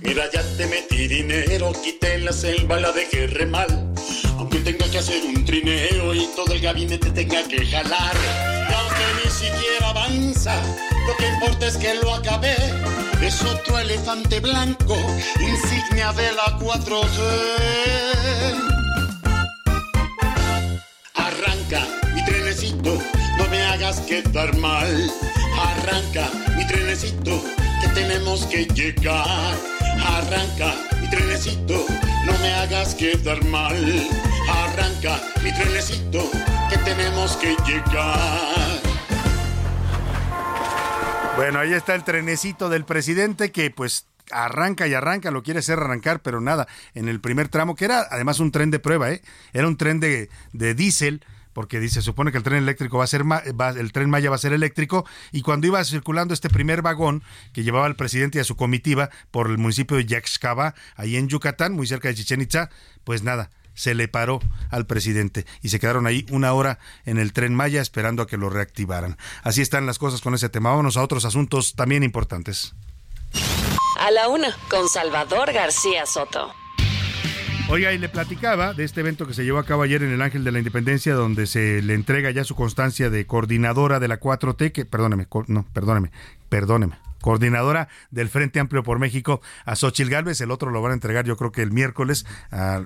Mira, 0.01 0.23
ya 0.31 0.41
te 0.57 0.65
metí 0.65 1.07
dinero, 1.07 1.71
quité 1.83 2.17
la 2.19 2.33
selva, 2.33 2.79
la 2.79 2.91
dejé 2.91 3.27
re 3.27 3.45
mal. 3.45 3.67
Aunque 4.37 4.57
tenga 4.59 4.89
que 4.89 4.97
hacer 4.97 5.23
un 5.23 5.45
trineo 5.45 6.15
y 6.15 6.27
todo 6.35 6.53
el 6.53 6.61
gabinete 6.61 7.11
tenga 7.11 7.43
que 7.47 7.65
jalar. 7.65 8.15
Y 8.69 8.73
aunque 8.73 9.23
ni 9.23 9.29
siquiera 9.29 9.89
avanza, 9.89 10.55
lo 11.05 11.15
que 11.17 11.27
importa 11.27 11.67
es 11.67 11.77
que 11.77 11.93
lo 11.95 12.15
acabé. 12.15 12.55
Es 13.21 13.43
otro 13.43 13.77
elefante 13.77 14.39
blanco, 14.39 14.97
insignia 15.39 16.11
de 16.13 16.31
la 16.31 16.57
4G. 16.57 17.19
Arranca 21.13 21.87
mi 22.15 22.25
trenecito, 22.25 22.97
no 23.37 23.47
me 23.49 23.61
hagas 23.61 23.99
quedar 24.01 24.57
mal. 24.57 25.11
Arranca 25.59 26.27
mi 26.57 26.65
trenecito, 26.65 27.43
que 27.81 27.87
tenemos 27.89 28.45
que 28.47 28.65
llegar. 28.65 29.80
Arranca 29.99 30.75
mi 31.01 31.09
trenecito, 31.09 31.85
no 32.25 32.37
me 32.39 32.53
hagas 32.53 32.95
quedar 32.95 33.43
mal. 33.45 33.75
Arranca 34.49 35.19
mi 35.43 35.53
trenecito, 35.53 36.29
que 36.69 36.77
tenemos 36.79 37.37
que 37.37 37.55
llegar. 37.65 38.79
Bueno, 41.35 41.59
ahí 41.59 41.73
está 41.73 41.95
el 41.95 42.03
trenecito 42.03 42.69
del 42.69 42.85
presidente 42.85 43.51
que 43.51 43.71
pues 43.71 44.05
arranca 44.31 44.87
y 44.87 44.93
arranca, 44.93 45.31
lo 45.31 45.43
quiere 45.43 45.59
hacer 45.59 45.79
arrancar, 45.79 46.21
pero 46.21 46.41
nada, 46.41 46.67
en 46.93 47.07
el 47.07 47.19
primer 47.19 47.49
tramo, 47.49 47.75
que 47.75 47.85
era 47.85 48.07
además 48.09 48.39
un 48.39 48.51
tren 48.51 48.71
de 48.71 48.79
prueba, 48.79 49.11
¿eh? 49.11 49.21
era 49.53 49.67
un 49.67 49.77
tren 49.77 49.99
de, 49.99 50.29
de 50.53 50.73
diésel, 50.73 51.23
porque 51.53 51.79
dice, 51.79 52.01
supone 52.01 52.31
que 52.31 52.37
el 52.37 52.43
tren 52.43 52.57
eléctrico 52.57 52.97
va 52.97 53.03
a 53.03 53.07
ser, 53.07 53.23
el 53.77 53.91
tren 53.91 54.09
Maya 54.09 54.29
va 54.29 54.35
a 54.35 54.39
ser 54.39 54.53
eléctrico, 54.53 55.05
y 55.31 55.41
cuando 55.41 55.67
iba 55.67 55.83
circulando 55.83 56.33
este 56.33 56.49
primer 56.49 56.81
vagón 56.81 57.23
que 57.53 57.63
llevaba 57.63 57.85
al 57.85 57.95
presidente 57.95 58.37
y 58.37 58.41
a 58.41 58.43
su 58.43 58.55
comitiva 58.55 59.09
por 59.31 59.49
el 59.49 59.57
municipio 59.57 59.97
de 59.97 60.05
Yaxcaba, 60.05 60.75
ahí 60.95 61.15
en 61.15 61.27
Yucatán, 61.27 61.73
muy 61.73 61.87
cerca 61.87 62.07
de 62.07 62.15
Chichen 62.15 62.41
Itza, 62.41 62.69
pues 63.03 63.23
nada, 63.23 63.49
se 63.73 63.95
le 63.95 64.07
paró 64.07 64.39
al 64.69 64.85
presidente 64.85 65.45
y 65.61 65.69
se 65.69 65.79
quedaron 65.79 66.07
ahí 66.07 66.25
una 66.29 66.53
hora 66.53 66.79
en 67.05 67.17
el 67.17 67.33
tren 67.33 67.55
Maya 67.55 67.81
esperando 67.81 68.21
a 68.21 68.27
que 68.27 68.37
lo 68.37 68.49
reactivaran. 68.49 69.17
Así 69.43 69.61
están 69.61 69.85
las 69.85 69.97
cosas 69.97 70.21
con 70.21 70.33
ese 70.33 70.49
tema. 70.49 70.69
Vámonos 70.69 70.97
a 70.97 71.03
otros 71.03 71.25
asuntos 71.25 71.75
también 71.75 72.03
importantes. 72.03 72.73
A 73.99 74.11
la 74.11 74.27
una, 74.27 74.55
con 74.69 74.89
Salvador 74.89 75.53
García 75.53 76.05
Soto. 76.05 76.60
Oiga, 77.71 77.93
y 77.93 77.97
le 77.97 78.09
platicaba 78.09 78.73
de 78.73 78.83
este 78.83 78.99
evento 78.99 79.25
que 79.25 79.33
se 79.33 79.45
llevó 79.45 79.57
a 79.57 79.63
cabo 79.63 79.83
ayer 79.83 80.03
en 80.03 80.11
el 80.11 80.21
Ángel 80.21 80.43
de 80.43 80.51
la 80.51 80.57
Independencia, 80.57 81.13
donde 81.13 81.47
se 81.47 81.81
le 81.81 81.93
entrega 81.93 82.29
ya 82.29 82.43
su 82.43 82.53
constancia 82.53 83.09
de 83.09 83.25
coordinadora 83.25 84.01
de 84.01 84.09
la 84.09 84.19
4T, 84.19 84.73
que, 84.73 84.83
perdóneme, 84.83 85.25
no, 85.47 85.65
perdóneme, 85.71 86.11
perdóneme, 86.49 86.97
coordinadora 87.21 87.87
del 88.09 88.29
Frente 88.29 88.59
Amplio 88.59 88.83
por 88.83 88.99
México, 88.99 89.41
a 89.65 89.75
Xochil 89.75 90.09
Gálvez. 90.09 90.41
El 90.41 90.51
otro 90.51 90.71
lo 90.71 90.81
van 90.81 90.91
a 90.91 90.95
entregar 90.95 91.25
yo 91.25 91.37
creo 91.37 91.51
que 91.51 91.61
el 91.61 91.71
miércoles, 91.71 92.25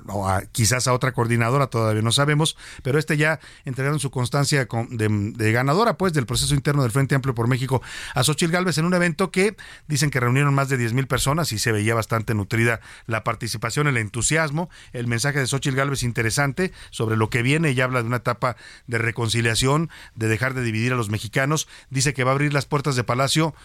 o 0.07 0.39
quizás 0.51 0.87
a 0.87 0.93
otra 0.93 1.13
coordinadora, 1.13 1.67
todavía 1.67 2.01
no 2.01 2.11
sabemos, 2.11 2.57
pero 2.83 2.99
este 2.99 3.17
ya 3.17 3.39
entregaron 3.65 3.99
su 3.99 4.11
constancia 4.11 4.67
de, 4.89 5.51
ganadora 5.51 5.97
pues 5.97 6.13
del 6.13 6.25
proceso 6.25 6.53
interno 6.53 6.83
del 6.83 6.91
Frente 6.91 7.15
Amplio 7.15 7.33
por 7.33 7.47
México 7.47 7.81
a 8.13 8.23
Xochil 8.23 8.51
Gálvez 8.51 8.77
en 8.77 8.85
un 8.85 8.93
evento 8.93 9.31
que 9.31 9.55
dicen 9.87 10.09
que 10.09 10.19
reunieron 10.19 10.53
más 10.53 10.69
de 10.69 10.77
10 10.77 10.93
mil 10.93 11.07
personas 11.07 11.51
y 11.51 11.59
se 11.59 11.71
veía 11.71 11.95
bastante 11.95 12.33
nutrida 12.33 12.81
la 13.05 13.23
participación, 13.23 13.87
el 13.87 13.97
entusiasmo, 13.97 14.69
el 14.93 15.07
mensaje 15.07 15.39
de 15.39 15.47
Xochil 15.47 15.75
Gálvez 15.75 16.03
interesante 16.03 16.71
sobre 16.89 17.17
lo 17.17 17.29
que 17.29 17.41
viene. 17.41 17.69
Ella 17.69 17.85
habla 17.85 18.01
de 18.01 18.07
una 18.07 18.17
etapa 18.17 18.55
de 18.87 18.97
reconciliación, 18.97 19.89
de 20.15 20.27
dejar 20.27 20.53
de 20.53 20.63
dividir 20.63 20.93
a 20.93 20.95
los 20.95 21.09
mexicanos. 21.09 21.67
Dice 21.89 22.13
que 22.13 22.23
va 22.23 22.31
a 22.31 22.33
abrir 22.33 22.53
las 22.53 22.65
puertas 22.65 22.95
de 22.95 23.03
Palacio 23.03 23.55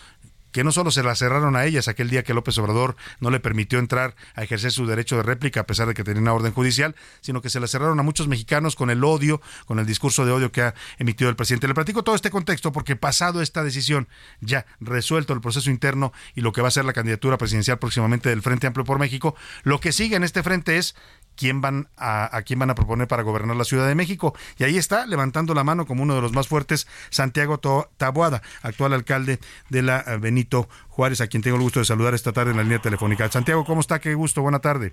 que 0.52 0.64
no 0.64 0.72
solo 0.72 0.90
se 0.90 1.02
la 1.02 1.14
cerraron 1.14 1.56
a 1.56 1.64
ellas 1.64 1.88
aquel 1.88 2.10
día 2.10 2.22
que 2.22 2.34
López 2.34 2.56
Obrador 2.58 2.96
no 3.20 3.30
le 3.30 3.40
permitió 3.40 3.78
entrar 3.78 4.14
a 4.34 4.42
ejercer 4.42 4.72
su 4.72 4.86
derecho 4.86 5.16
de 5.16 5.22
réplica 5.22 5.60
a 5.60 5.66
pesar 5.66 5.88
de 5.88 5.94
que 5.94 6.04
tenía 6.04 6.22
una 6.22 6.32
orden 6.32 6.52
judicial, 6.52 6.94
sino 7.20 7.42
que 7.42 7.50
se 7.50 7.60
la 7.60 7.66
cerraron 7.66 7.98
a 8.00 8.02
muchos 8.02 8.28
mexicanos 8.28 8.76
con 8.76 8.90
el 8.90 9.04
odio, 9.04 9.40
con 9.66 9.78
el 9.78 9.86
discurso 9.86 10.24
de 10.24 10.32
odio 10.32 10.52
que 10.52 10.62
ha 10.62 10.74
emitido 10.98 11.30
el 11.30 11.36
presidente. 11.36 11.68
Le 11.68 11.74
platico 11.74 12.02
todo 12.04 12.14
este 12.14 12.30
contexto 12.30 12.72
porque 12.72 12.96
pasado 12.96 13.42
esta 13.42 13.62
decisión, 13.62 14.08
ya 14.40 14.66
resuelto 14.80 15.32
el 15.32 15.40
proceso 15.40 15.70
interno 15.70 16.12
y 16.34 16.40
lo 16.40 16.52
que 16.52 16.62
va 16.62 16.68
a 16.68 16.72
ser 16.72 16.84
la 16.84 16.92
candidatura 16.92 17.38
presidencial 17.38 17.78
próximamente 17.78 18.28
del 18.28 18.42
Frente 18.42 18.66
Amplio 18.66 18.84
por 18.84 18.98
México, 18.98 19.34
lo 19.62 19.80
que 19.80 19.92
sigue 19.92 20.16
en 20.16 20.24
este 20.24 20.42
frente 20.42 20.78
es 20.78 20.94
quién 21.40 21.62
van 21.62 21.88
a, 21.96 22.36
a, 22.36 22.42
quién 22.42 22.58
van 22.58 22.68
a 22.68 22.74
proponer 22.74 23.08
para 23.08 23.22
gobernar 23.22 23.56
la 23.56 23.64
Ciudad 23.64 23.88
de 23.88 23.94
México. 23.94 24.34
Y 24.58 24.64
ahí 24.64 24.76
está, 24.76 25.06
levantando 25.06 25.54
la 25.54 25.64
mano 25.64 25.86
como 25.86 26.02
uno 26.02 26.14
de 26.14 26.20
los 26.20 26.32
más 26.34 26.48
fuertes, 26.48 26.86
Santiago 27.08 27.58
Taboada, 27.96 28.42
actual 28.62 28.92
alcalde 28.92 29.38
de 29.70 29.82
la 29.82 30.04
eh, 30.06 30.18
Benito 30.18 30.68
Juárez, 30.88 31.22
a 31.22 31.28
quien 31.28 31.42
tengo 31.42 31.56
el 31.56 31.62
gusto 31.62 31.78
de 31.78 31.86
saludar 31.86 32.12
esta 32.12 32.32
tarde 32.32 32.50
en 32.50 32.58
la 32.58 32.62
línea 32.62 32.78
telefónica. 32.78 33.26
Santiago, 33.30 33.64
¿cómo 33.64 33.80
está? 33.80 34.00
Qué 34.00 34.12
gusto, 34.12 34.42
buena 34.42 34.58
tarde. 34.58 34.92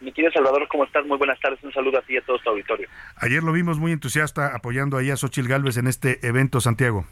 Mi 0.00 0.12
querido 0.12 0.32
Salvador, 0.32 0.66
¿cómo 0.68 0.84
estás? 0.84 1.04
Muy 1.04 1.18
buenas 1.18 1.38
tardes. 1.40 1.62
Un 1.62 1.74
saludo 1.74 1.98
a 1.98 2.02
ti 2.02 2.14
y 2.14 2.16
a 2.16 2.22
todo 2.22 2.38
tu 2.38 2.48
auditorio. 2.48 2.88
Ayer 3.16 3.42
lo 3.42 3.52
vimos 3.52 3.78
muy 3.78 3.92
entusiasta 3.92 4.56
apoyando 4.56 4.96
ahí 4.96 5.10
a 5.10 5.16
Xochil 5.16 5.46
Gálvez 5.46 5.76
en 5.76 5.86
este 5.86 6.26
evento, 6.26 6.62
Santiago. 6.62 7.04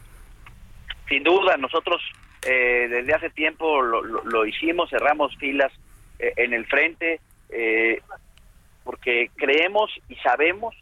Sin 1.07 1.21
duda, 1.23 1.55
nosotros 1.57 2.01
eh, 2.47 2.87
desde 2.89 3.13
hace 3.13 3.29
tiempo 3.29 3.81
lo, 3.83 4.01
lo, 4.01 4.45
hicimos, 4.47 4.89
cerramos 4.89 5.35
filas 5.37 5.71
eh, 6.17 6.33
en 6.37 6.53
el 6.53 6.65
frente. 6.65 7.19
Eh, 7.49 8.01
porque 8.89 9.29
creemos 9.35 9.91
y 10.09 10.15
sabemos 10.15 10.73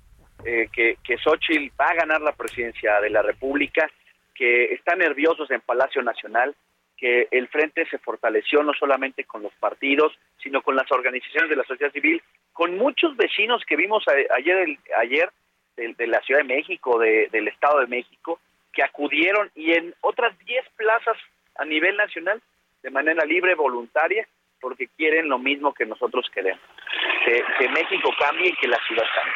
eh, 0.46 0.70
que, 0.72 0.96
que 1.04 1.18
Xochitl 1.18 1.74
va 1.78 1.88
a 1.88 1.96
ganar 1.96 2.22
la 2.22 2.32
presidencia 2.32 3.02
de 3.02 3.10
la 3.10 3.22
República, 3.22 3.92
que 4.34 4.72
está 4.76 4.96
nerviosos 4.96 5.52
en 5.52 5.60
Palacio 5.60 6.02
Nacional, 6.02 6.56
que 6.96 7.28
el 7.32 7.50
frente 7.50 7.86
se 7.90 7.98
fortaleció 7.98 8.64
no 8.64 8.74
solamente 8.74 9.26
con 9.26 9.44
los 9.44 9.52
partidos, 9.56 10.18
sino 10.42 10.62
con 10.62 10.78
las 10.78 10.90
organizaciones 10.90 11.50
de 11.50 11.58
la 11.58 11.66
sociedad 11.66 11.92
civil, 11.92 12.24
con 12.54 12.78
muchos 12.78 13.18
vecinos 13.18 13.66
que 13.68 13.76
vimos 13.76 14.06
ayer, 14.38 14.78
ayer 14.98 15.30
de, 15.76 16.08
la 16.08 16.22
Ciudad 16.22 16.44
de 16.44 16.56
México, 16.56 16.98
del 17.00 17.48
Estado 17.50 17.82
de 17.82 17.88
México, 17.88 18.40
que 18.72 18.84
acudieron 18.84 19.52
y 19.54 19.74
en 19.74 19.94
otras 20.00 20.40
10 20.46 20.66
plazas 20.78 21.18
a 21.56 21.66
nivel 21.66 21.98
nacional, 21.98 22.42
de 22.84 22.90
manera 22.90 23.26
libre, 23.26 23.54
voluntaria, 23.54 24.26
porque 24.62 24.88
quieren 24.96 25.28
lo 25.28 25.40
mismo 25.40 25.74
que 25.74 25.86
nosotros 25.86 26.26
queremos, 26.34 26.62
que, 27.26 27.70
México 27.70 28.10
cambie 28.20 28.50
y 28.50 28.56
que 28.56 28.68
la 28.68 28.78
ciudad 28.88 29.04
cambie. 29.16 29.34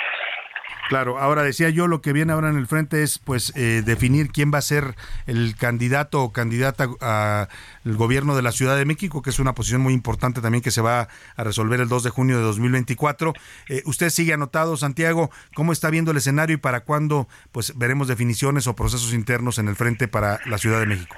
Claro, 0.89 1.19
ahora 1.19 1.43
decía 1.43 1.69
yo, 1.69 1.87
lo 1.87 2.01
que 2.01 2.11
viene 2.11 2.33
ahora 2.33 2.49
en 2.49 2.57
el 2.57 2.67
frente 2.67 3.01
es 3.01 3.17
pues 3.17 3.55
eh, 3.55 3.81
definir 3.81 4.27
quién 4.27 4.51
va 4.53 4.57
a 4.57 4.61
ser 4.61 4.95
el 5.25 5.55
candidato 5.57 6.21
o 6.21 6.33
candidata 6.33 6.87
al 6.99 7.95
gobierno 7.95 8.35
de 8.35 8.41
la 8.41 8.51
Ciudad 8.51 8.75
de 8.75 8.83
México, 8.83 9.21
que 9.21 9.29
es 9.29 9.39
una 9.39 9.53
posición 9.53 9.79
muy 9.79 9.93
importante 9.93 10.41
también 10.41 10.61
que 10.61 10.71
se 10.71 10.81
va 10.81 11.07
a 11.37 11.43
resolver 11.45 11.79
el 11.79 11.87
2 11.87 12.03
de 12.03 12.09
junio 12.09 12.37
de 12.37 12.43
2024. 12.43 13.33
Eh, 13.69 13.83
usted 13.85 14.09
sigue 14.09 14.33
anotado, 14.33 14.75
Santiago, 14.75 15.29
¿cómo 15.55 15.71
está 15.71 15.89
viendo 15.89 16.11
el 16.11 16.17
escenario 16.17 16.55
y 16.55 16.59
para 16.59 16.81
cuándo 16.81 17.27
pues 17.53 17.77
veremos 17.77 18.09
definiciones 18.09 18.67
o 18.67 18.75
procesos 18.75 19.13
internos 19.13 19.59
en 19.59 19.69
el 19.69 19.75
frente 19.75 20.09
para 20.09 20.39
la 20.45 20.57
Ciudad 20.57 20.81
de 20.81 20.87
México? 20.87 21.15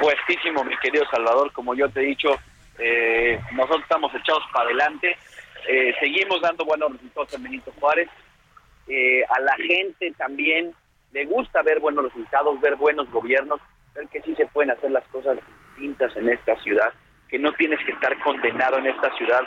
supuestísimo, 0.00 0.64
mi 0.64 0.76
querido 0.78 1.04
Salvador, 1.10 1.52
como 1.52 1.74
yo 1.74 1.88
te 1.90 2.00
he 2.00 2.06
dicho, 2.06 2.38
eh, 2.78 3.38
nosotros 3.52 3.82
estamos 3.82 4.14
echados 4.14 4.42
para 4.52 4.66
adelante, 4.66 5.16
eh, 5.68 5.94
seguimos 6.00 6.40
dando 6.40 6.64
buenos 6.64 6.92
resultados 6.92 7.34
en 7.34 7.42
Benito 7.42 7.72
Juárez, 7.78 8.08
eh, 8.88 9.22
a 9.28 9.40
la 9.40 9.54
gente 9.56 10.12
también 10.18 10.74
le 11.12 11.24
gusta 11.26 11.62
ver 11.62 11.80
buenos 11.80 12.04
resultados, 12.04 12.60
ver 12.60 12.76
buenos 12.76 13.10
gobiernos, 13.10 13.60
ver 13.94 14.08
que 14.08 14.22
sí 14.22 14.34
se 14.34 14.46
pueden 14.46 14.70
hacer 14.70 14.90
las 14.90 15.06
cosas 15.08 15.38
distintas 15.76 16.16
en 16.16 16.28
esta 16.28 16.56
ciudad, 16.62 16.92
que 17.28 17.38
no 17.38 17.52
tienes 17.52 17.78
que 17.84 17.92
estar 17.92 18.18
condenado 18.20 18.78
en 18.78 18.86
esta 18.86 19.14
ciudad, 19.16 19.42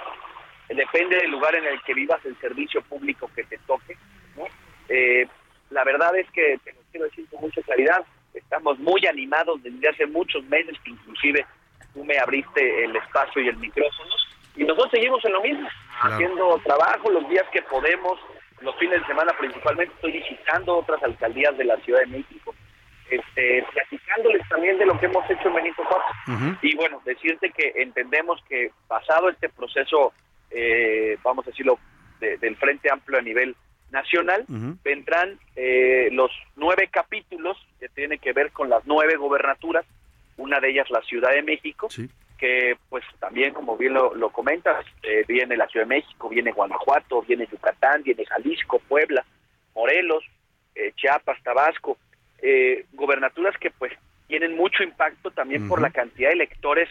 depende 0.70 1.18
del 1.18 1.32
lugar 1.32 1.56
en 1.56 1.66
el 1.66 1.82
que 1.84 1.94
vivas, 1.94 2.24
el 2.26 2.38
servicio 2.40 2.82
público 2.84 3.30
que 3.36 3.44
te 3.44 3.58
toque, 3.60 3.98
¿no? 4.36 4.46
Eh, 4.90 5.28
la 5.70 5.84
verdad 5.84 6.16
es 6.18 6.30
que 6.32 6.58
te 6.64 6.74
lo 6.74 6.80
quiero 6.92 7.06
decir 7.06 7.26
con 7.30 7.42
mucha 7.42 7.62
claridad, 7.64 8.06
estamos 8.34 8.80
muy 8.80 9.06
animados 9.06 9.62
desde 9.64 9.90
hace 9.90 10.06
muchos 10.08 10.44
meses, 10.46 10.78
que 10.84 10.92
inclusive 10.92 11.46
tú 11.94 12.04
me 12.04 12.18
abriste 12.18 12.86
el 12.86 12.96
espacio 12.96 13.42
y 13.42 13.48
el 13.50 13.58
micrófono, 13.58 14.10
y 14.56 14.64
nosotros 14.64 14.92
seguimos 14.92 15.24
en 15.26 15.34
lo 15.34 15.42
mismo, 15.42 15.70
Claro. 16.02 16.16
haciendo 16.16 16.60
trabajo 16.66 17.10
los 17.12 17.28
días 17.30 17.46
que 17.52 17.62
podemos, 17.64 18.20
los 18.62 18.76
fines 18.78 19.00
de 19.02 19.06
semana 19.08 19.34
principalmente 19.40 19.94
estoy 19.96 20.12
visitando 20.14 20.78
otras 20.78 21.02
alcaldías 21.04 21.58
de 21.58 21.66
la 21.66 21.78
Ciudad 21.78 22.00
de 22.02 22.08
México, 22.08 22.54
este, 23.10 23.66
platicándoles 23.74 24.48
también 24.50 24.78
de 24.78 24.86
lo 24.86 25.00
que 25.00 25.06
hemos 25.08 25.30
hecho 25.30 25.48
en 25.50 25.56
Benito 25.56 25.84
Juárez. 25.84 26.58
Y 26.62 26.76
bueno, 26.76 27.02
decirte 27.06 27.52
que 27.52 27.74
entendemos 27.76 28.42
que 28.48 28.72
pasado 28.88 29.30
este 29.30 29.50
proceso, 29.50 30.14
eh, 30.52 31.18
vamos 31.24 31.46
a 31.46 31.50
decirlo, 31.52 31.78
de- 32.20 32.38
del 32.38 32.56
Frente 32.58 32.90
Amplio 32.92 33.20
a 33.20 33.22
nivel 33.22 33.56
nacional, 33.92 34.46
vendrán 34.84 35.38
eh, 35.56 36.10
los 36.12 36.32
nueve 36.56 36.90
capítulos 36.92 37.58
que 37.80 37.90
tienen 37.90 38.18
que 38.20 38.34
ver 38.34 38.52
con 38.52 38.70
las 38.70 38.84
nueve 38.86 39.16
gobernaturas, 39.18 39.86
una 40.38 40.60
de 40.60 40.70
ellas 40.72 40.90
la 40.90 41.02
Ciudad 41.02 41.32
de 41.32 41.44
México, 41.44 41.90
que 42.44 42.76
pues 42.90 43.06
también 43.22 43.54
como 43.54 43.78
bien 43.78 43.94
lo, 43.94 44.14
lo 44.16 44.30
comentas, 44.30 44.86
eh, 45.02 45.24
viene 45.26 45.56
la 45.56 45.66
Ciudad 45.70 45.86
de 45.86 45.96
México, 45.96 46.28
viene 46.28 46.52
Guanajuato, 46.52 47.22
viene 47.22 47.48
Yucatán, 47.50 48.04
viene 48.04 48.26
Jalisco, 48.26 48.80
Puebla, 48.80 49.24
Morelos, 49.74 50.26
eh, 50.76 50.92
Chiapas, 50.98 51.42
Tabasco, 51.42 51.98
eh, 52.42 52.84
gobernaturas 52.92 53.56
que 53.58 53.72
pues 53.72 53.94
tienen 54.28 54.58
mucho 54.58 54.84
impacto 54.84 55.32
también 55.32 55.70
por 55.70 55.82
la 55.82 55.92
cantidad 55.92 56.28
de 56.28 56.34
electores 56.34 56.90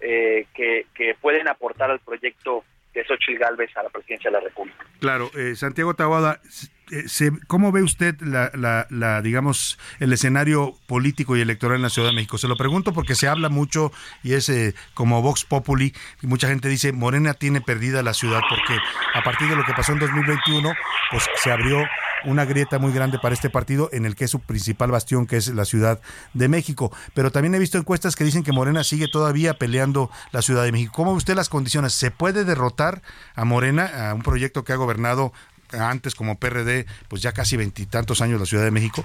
eh, 0.00 0.46
que, 0.54 0.86
que 0.94 1.14
pueden 1.20 1.48
aportar 1.48 1.90
al 1.90 2.00
proyecto 2.00 2.64
de 2.94 3.04
Xochitl 3.04 3.38
Galvez 3.38 3.76
a 3.76 3.82
la 3.82 3.90
presidencia 3.90 4.30
de 4.30 4.38
la 4.38 4.40
República. 4.40 4.86
Claro, 5.00 5.30
Santiago 5.54 5.92
Taboada, 5.92 6.40
eh, 6.42 6.68
se- 7.06 7.32
¿cómo 7.46 7.72
ve 7.72 7.82
usted 7.82 8.16
la, 8.20 9.22
digamos, 9.22 9.78
el 10.00 10.12
escenario 10.12 10.74
político 10.86 11.36
y 11.36 11.40
electoral 11.40 11.76
en 11.76 11.82
la 11.82 11.90
Ciudad 11.90 12.08
de 12.08 12.14
México? 12.14 12.38
Se 12.38 12.48
lo 12.48 12.56
pregunto 12.56 12.92
porque 12.92 13.14
se 13.14 13.28
habla 13.28 13.48
mucho 13.48 13.92
y 14.22 14.32
es 14.34 14.48
eh, 14.48 14.74
como 14.94 15.22
Vox 15.22 15.44
Populi, 15.44 15.94
y 16.22 16.26
mucha 16.26 16.48
gente 16.48 16.68
dice, 16.68 16.92
Morena 16.92 17.34
tiene 17.34 17.60
perdida 17.60 18.02
la 18.02 18.14
ciudad 18.14 18.40
porque 18.48 18.76
a 19.14 19.22
partir 19.22 19.48
de 19.48 19.56
lo 19.56 19.64
que 19.64 19.72
pasó 19.72 19.92
en 19.92 19.98
2021, 19.98 20.72
pues 21.10 21.24
se 21.42 21.50
abrió 21.50 21.84
una 22.26 22.46
grieta 22.46 22.78
muy 22.78 22.90
grande 22.92 23.18
para 23.18 23.34
este 23.34 23.50
partido 23.50 23.90
en 23.92 24.06
el 24.06 24.16
que 24.16 24.24
es 24.24 24.30
su 24.30 24.40
principal 24.40 24.90
bastión, 24.90 25.26
que 25.26 25.36
es 25.36 25.48
la 25.48 25.66
Ciudad 25.66 26.00
de 26.32 26.48
México. 26.48 26.90
Pero 27.12 27.30
también 27.30 27.54
he 27.54 27.58
visto 27.58 27.76
encuestas 27.76 28.16
que 28.16 28.24
dicen 28.24 28.42
que 28.42 28.50
Morena 28.52 28.82
sigue 28.82 29.08
todavía 29.08 29.54
peleando 29.58 30.10
la 30.32 30.40
Ciudad 30.40 30.64
de 30.64 30.72
México. 30.72 30.92
¿Cómo 30.94 31.10
ve 31.10 31.18
usted 31.18 31.34
las 31.34 31.50
condiciones? 31.50 31.92
¿Se 31.92 32.10
puede 32.10 32.44
derrotar 32.44 33.02
a 33.34 33.44
Morena, 33.44 34.08
a 34.10 34.14
un 34.14 34.22
proyecto 34.22 34.64
que 34.64 34.72
ha 34.72 34.76
gobernado 34.76 35.34
antes 35.72 36.14
como 36.14 36.38
PRD, 36.38 36.86
pues 37.08 37.22
ya 37.22 37.32
casi 37.32 37.56
veintitantos 37.56 38.20
años 38.20 38.40
la 38.40 38.46
Ciudad 38.46 38.64
de 38.64 38.70
México? 38.70 39.04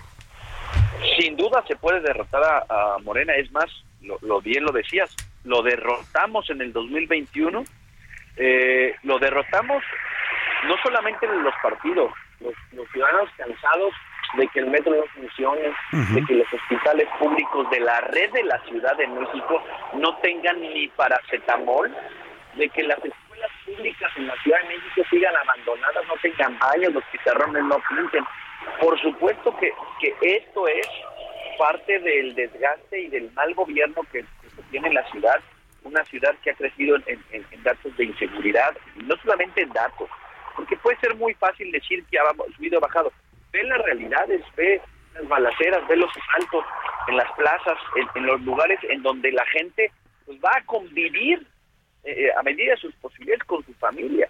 Sin 1.19 1.35
duda 1.35 1.63
se 1.67 1.75
puede 1.75 1.99
derrotar 2.01 2.43
a, 2.43 2.95
a 2.95 2.97
Morena, 2.99 3.33
es 3.35 3.51
más, 3.51 3.65
lo, 4.01 4.17
lo 4.21 4.41
bien 4.41 4.63
lo 4.63 4.71
decías, 4.71 5.13
lo 5.43 5.61
derrotamos 5.61 6.49
en 6.49 6.61
el 6.61 6.71
2021, 6.73 7.63
eh, 8.37 8.95
lo 9.03 9.19
derrotamos 9.19 9.83
no 10.67 10.75
solamente 10.83 11.25
en 11.25 11.43
los 11.43 11.53
partidos, 11.61 12.11
los, 12.39 12.53
los 12.73 12.87
ciudadanos 12.91 13.29
cansados 13.37 13.93
de 14.37 14.47
que 14.49 14.59
el 14.59 14.67
metro 14.67 14.93
no 14.95 15.03
funcione, 15.15 15.69
Ujú. 15.91 16.13
de 16.15 16.25
que 16.25 16.35
los 16.35 16.53
hospitales 16.53 17.07
públicos 17.19 17.69
de 17.71 17.79
la 17.79 17.99
red 18.01 18.31
de 18.31 18.43
la 18.43 18.59
Ciudad 18.65 18.95
de 18.97 19.07
México 19.07 19.61
no 19.95 20.15
tengan 20.17 20.61
ni 20.61 20.87
paracetamol, 20.89 21.91
de 22.55 22.69
que 22.69 22.83
las 22.83 22.99
escuelas 23.39 23.51
públicas 23.65 24.11
en 24.17 24.27
la 24.27 24.35
Ciudad 24.41 24.61
de 24.61 24.67
México 24.75 25.01
sigan 25.09 25.35
abandonadas, 25.35 26.07
no 26.07 26.15
tengan 26.21 26.57
baños, 26.59 26.93
los 26.93 27.03
pizarrones 27.05 27.63
no 27.63 27.77
pinten. 27.89 28.23
Por 28.79 28.99
supuesto 29.01 29.55
que, 29.57 29.71
que 29.99 30.15
esto 30.37 30.67
es 30.67 30.87
parte 31.57 31.99
del 31.99 32.35
desgaste 32.35 32.99
y 33.01 33.07
del 33.07 33.31
mal 33.33 33.53
gobierno 33.53 34.01
que, 34.11 34.21
que 34.21 34.61
tiene 34.71 34.87
en 34.89 34.93
la 34.95 35.09
ciudad, 35.11 35.39
una 35.83 36.03
ciudad 36.05 36.35
que 36.43 36.51
ha 36.51 36.55
crecido 36.55 36.97
en, 37.05 37.23
en- 37.31 37.45
en 37.51 37.63
datos 37.63 37.95
de 37.97 38.05
inseguridad, 38.05 38.75
y 38.95 39.03
no 39.03 39.15
solamente 39.23 39.61
en 39.61 39.69
datos, 39.69 40.09
porque 40.55 40.75
puede 40.77 40.97
ser 40.99 41.15
muy 41.15 41.33
fácil 41.35 41.71
decir 41.71 42.03
que 42.09 42.19
ha 42.19 42.23
subido 42.55 42.79
o 42.79 42.81
bajado. 42.81 43.11
Ve 43.51 43.63
las 43.63 43.81
realidades, 43.81 44.41
ve 44.55 44.81
las 45.13 45.27
balaceras, 45.27 45.87
ve 45.87 45.95
los 45.95 46.11
asaltos 46.15 46.65
en 47.07 47.17
las 47.17 47.31
plazas, 47.33 47.77
en, 47.95 48.07
en 48.15 48.25
los 48.27 48.41
lugares 48.41 48.79
en 48.83 49.01
donde 49.01 49.31
la 49.31 49.45
gente 49.47 49.91
pues 50.25 50.37
va 50.43 50.51
a 50.55 50.65
convivir 50.65 51.45
eh, 52.03 52.29
a 52.37 52.43
medida 52.43 52.71
de 52.71 52.77
sus 52.77 52.93
posibilidades 52.95 53.43
con 53.43 53.63
su 53.65 53.73
familia. 53.73 54.29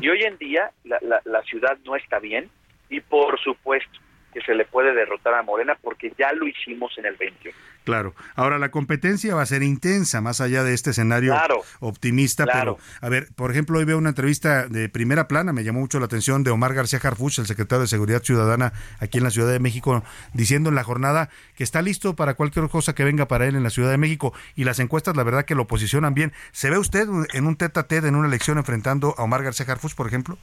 Y 0.00 0.08
hoy 0.08 0.22
en 0.22 0.38
día 0.38 0.70
la, 0.84 0.96
la, 1.02 1.20
la 1.24 1.42
ciudad 1.42 1.76
no 1.84 1.96
está 1.96 2.20
bien 2.20 2.48
y 2.88 3.00
por 3.00 3.36
supuesto 3.40 3.98
que 4.36 4.42
se 4.44 4.54
le 4.54 4.66
puede 4.66 4.92
derrotar 4.94 5.32
a 5.32 5.42
Morena 5.42 5.78
porque 5.80 6.12
ya 6.18 6.30
lo 6.34 6.46
hicimos 6.46 6.92
en 6.98 7.06
el 7.06 7.16
21. 7.16 7.56
Claro. 7.84 8.14
Ahora, 8.34 8.58
la 8.58 8.70
competencia 8.70 9.34
va 9.34 9.40
a 9.40 9.46
ser 9.46 9.62
intensa, 9.62 10.20
más 10.20 10.42
allá 10.42 10.62
de 10.62 10.74
este 10.74 10.90
escenario 10.90 11.32
Claro. 11.32 11.62
optimista, 11.80 12.44
Claro. 12.44 12.76
pero, 12.76 12.98
a 13.00 13.08
ver, 13.08 13.28
por 13.34 13.50
ejemplo, 13.50 13.78
hoy 13.78 13.86
veo 13.86 13.96
una 13.96 14.10
entrevista 14.10 14.66
de 14.66 14.90
primera 14.90 15.26
plana, 15.26 15.54
me 15.54 15.64
llamó 15.64 15.80
mucho 15.80 15.98
la 16.00 16.04
atención, 16.04 16.42
de 16.44 16.50
Omar 16.50 16.74
García 16.74 16.98
Harfuch, 17.02 17.38
el 17.38 17.46
secretario 17.46 17.80
de 17.82 17.86
Seguridad 17.86 18.22
Ciudadana 18.22 18.74
aquí 19.00 19.16
en 19.18 19.24
la 19.24 19.30
Ciudad 19.30 19.50
de 19.52 19.58
México, 19.60 20.02
diciendo 20.34 20.68
en 20.68 20.74
la 20.74 20.84
jornada 20.84 21.30
que 21.56 21.64
está 21.64 21.80
listo 21.80 22.14
para 22.14 22.34
cualquier 22.34 22.68
cosa 22.68 22.94
que 22.94 23.04
venga 23.04 23.26
para 23.28 23.46
él 23.46 23.56
en 23.56 23.62
la 23.62 23.70
Ciudad 23.70 23.90
de 23.90 23.96
México, 23.96 24.34
y 24.54 24.64
las 24.64 24.80
encuestas, 24.80 25.16
la 25.16 25.22
verdad, 25.22 25.46
que 25.46 25.54
lo 25.54 25.66
posicionan 25.66 26.12
bien. 26.12 26.34
¿Se 26.52 26.68
ve 26.68 26.76
usted 26.76 27.08
en 27.32 27.46
un 27.46 27.56
tete 27.56 27.80
a 27.80 27.84
tete 27.84 28.08
en 28.08 28.16
una 28.16 28.28
elección 28.28 28.58
enfrentando 28.58 29.14
a 29.16 29.22
Omar 29.22 29.42
García 29.44 29.64
Harfuch, 29.66 29.94
por 29.94 30.06
ejemplo? 30.08 30.36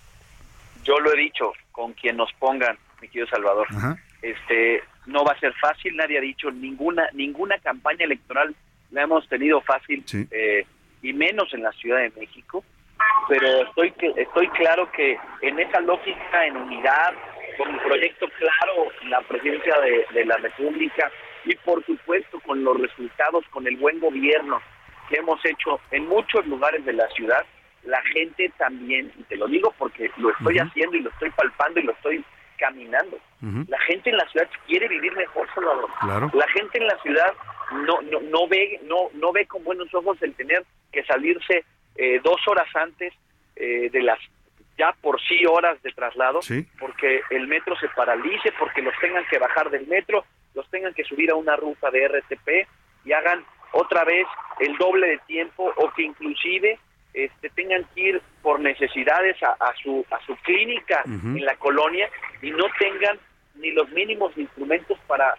Yo 0.84 1.00
lo 1.00 1.14
he 1.14 1.18
dicho, 1.18 1.52
con 1.72 1.94
quien 1.94 2.18
nos 2.18 2.32
pongan, 2.40 2.78
mi 3.04 3.10
querido 3.10 3.28
Salvador. 3.28 3.68
Ajá. 3.70 3.98
Este, 4.22 4.82
no 5.06 5.26
va 5.26 5.34
a 5.34 5.40
ser 5.40 5.54
fácil, 5.56 5.96
nadie 5.98 6.18
ha 6.18 6.22
dicho 6.22 6.50
ninguna 6.50 7.10
ninguna 7.14 7.58
campaña 7.60 8.06
electoral 8.06 8.56
la 8.92 9.04
hemos 9.04 9.28
tenido 9.28 9.60
fácil 9.62 10.06
eh, 10.32 10.66
y 11.02 11.14
menos 11.14 11.54
en 11.54 11.64
la 11.64 11.72
Ciudad 11.74 11.98
de 11.98 12.12
México, 12.12 12.64
pero 13.28 13.64
estoy 13.68 13.94
estoy 14.16 14.48
claro 14.50 14.90
que 14.92 15.18
en 15.42 15.60
esa 15.60 15.82
lógica, 15.82 16.46
en 16.46 16.56
unidad, 16.56 17.14
con 17.58 17.70
un 17.70 17.80
proyecto 17.80 18.28
claro, 18.38 18.92
la 19.10 19.20
presidencia 19.22 19.80
de, 19.82 20.06
de 20.14 20.26
la 20.26 20.38
República 20.38 21.12
y 21.44 21.56
por 21.58 21.84
supuesto 21.86 22.40
con 22.42 22.64
los 22.64 22.80
resultados, 22.80 23.44
con 23.50 23.68
el 23.68 23.76
buen 23.78 24.00
gobierno 24.00 24.62
que 25.10 25.18
hemos 25.18 25.44
hecho 25.44 25.80
en 25.92 26.08
muchos 26.08 26.46
lugares 26.48 26.86
de 26.86 26.94
la 26.94 27.08
ciudad, 27.10 27.46
la 27.84 28.02
gente 28.14 28.52
también, 28.58 29.12
y 29.20 29.24
te 29.24 29.36
lo 29.36 29.48
digo 29.48 29.74
porque 29.78 30.10
lo 30.18 30.30
estoy 30.30 30.60
haciendo 30.60 30.96
y 30.96 31.02
lo 31.02 31.10
estoy 31.10 31.30
palpando 31.32 31.80
y 31.80 31.84
lo 31.84 31.92
estoy 31.92 32.24
caminando. 32.64 33.18
La 33.68 33.80
gente 33.82 34.10
en 34.10 34.16
la 34.16 34.26
ciudad 34.30 34.48
quiere 34.68 34.88
vivir 34.88 35.12
mejor, 35.18 35.46
Salvador. 35.54 35.90
Claro. 36.00 36.32
La 36.34 36.48
gente 36.48 36.78
en 36.78 36.88
la 36.88 36.98
ciudad 37.02 37.34
no 37.88 38.02
no 38.04 38.22
no 38.22 38.48
ve 38.48 38.80
no 38.84 39.10
no 39.14 39.34
ve 39.34 39.46
con 39.48 39.64
buenos 39.66 39.94
ojos 39.94 40.18
el 40.22 40.34
tener 40.34 40.64
que 40.94 41.04
salirse 41.04 41.66
eh, 41.96 42.22
dos 42.24 42.40
horas 42.48 42.68
antes 42.76 43.12
eh, 43.58 43.90
de 43.92 44.02
las 44.02 44.18
ya 44.78 44.94
por 45.02 45.20
sí 45.28 45.46
horas 45.46 45.82
de 45.84 45.92
traslado, 45.92 46.42
Sí. 46.42 46.66
porque 46.80 47.22
el 47.32 47.48
metro 47.48 47.76
se 47.78 47.90
paralice, 47.90 48.52
porque 48.58 48.82
los 48.82 48.94
tengan 49.02 49.26
que 49.30 49.38
bajar 49.40 49.70
del 49.70 49.86
metro, 49.88 50.24
los 50.56 50.68
tengan 50.70 50.94
que 50.94 51.04
subir 51.04 51.30
a 51.32 51.36
una 51.36 51.56
ruta 51.58 51.92
de 51.92 52.08
RTP 52.08 52.48
y 53.06 53.12
hagan 53.12 53.44
otra 53.74 54.04
vez 54.06 54.26
el 54.62 54.76
doble 54.78 55.08
de 55.08 55.18
tiempo 55.28 55.72
o 55.76 55.92
que 55.94 56.04
inclusive 56.04 56.80
este, 57.14 57.50
tengan 57.52 57.84
que 57.94 58.02
ir 58.02 58.22
por 58.42 58.60
necesidades 58.60 59.42
a, 59.44 59.52
a 59.60 59.74
su 59.82 60.06
a 60.12 60.20
su 60.26 60.36
clínica 60.38 61.02
en 61.06 61.46
la 61.46 61.56
colonia 61.58 62.10
y 62.42 62.52
no 62.52 62.66
tengan 62.80 63.18
ni 63.56 63.72
los 63.72 63.88
mínimos 63.92 64.36
instrumentos 64.38 64.98
para 65.08 65.36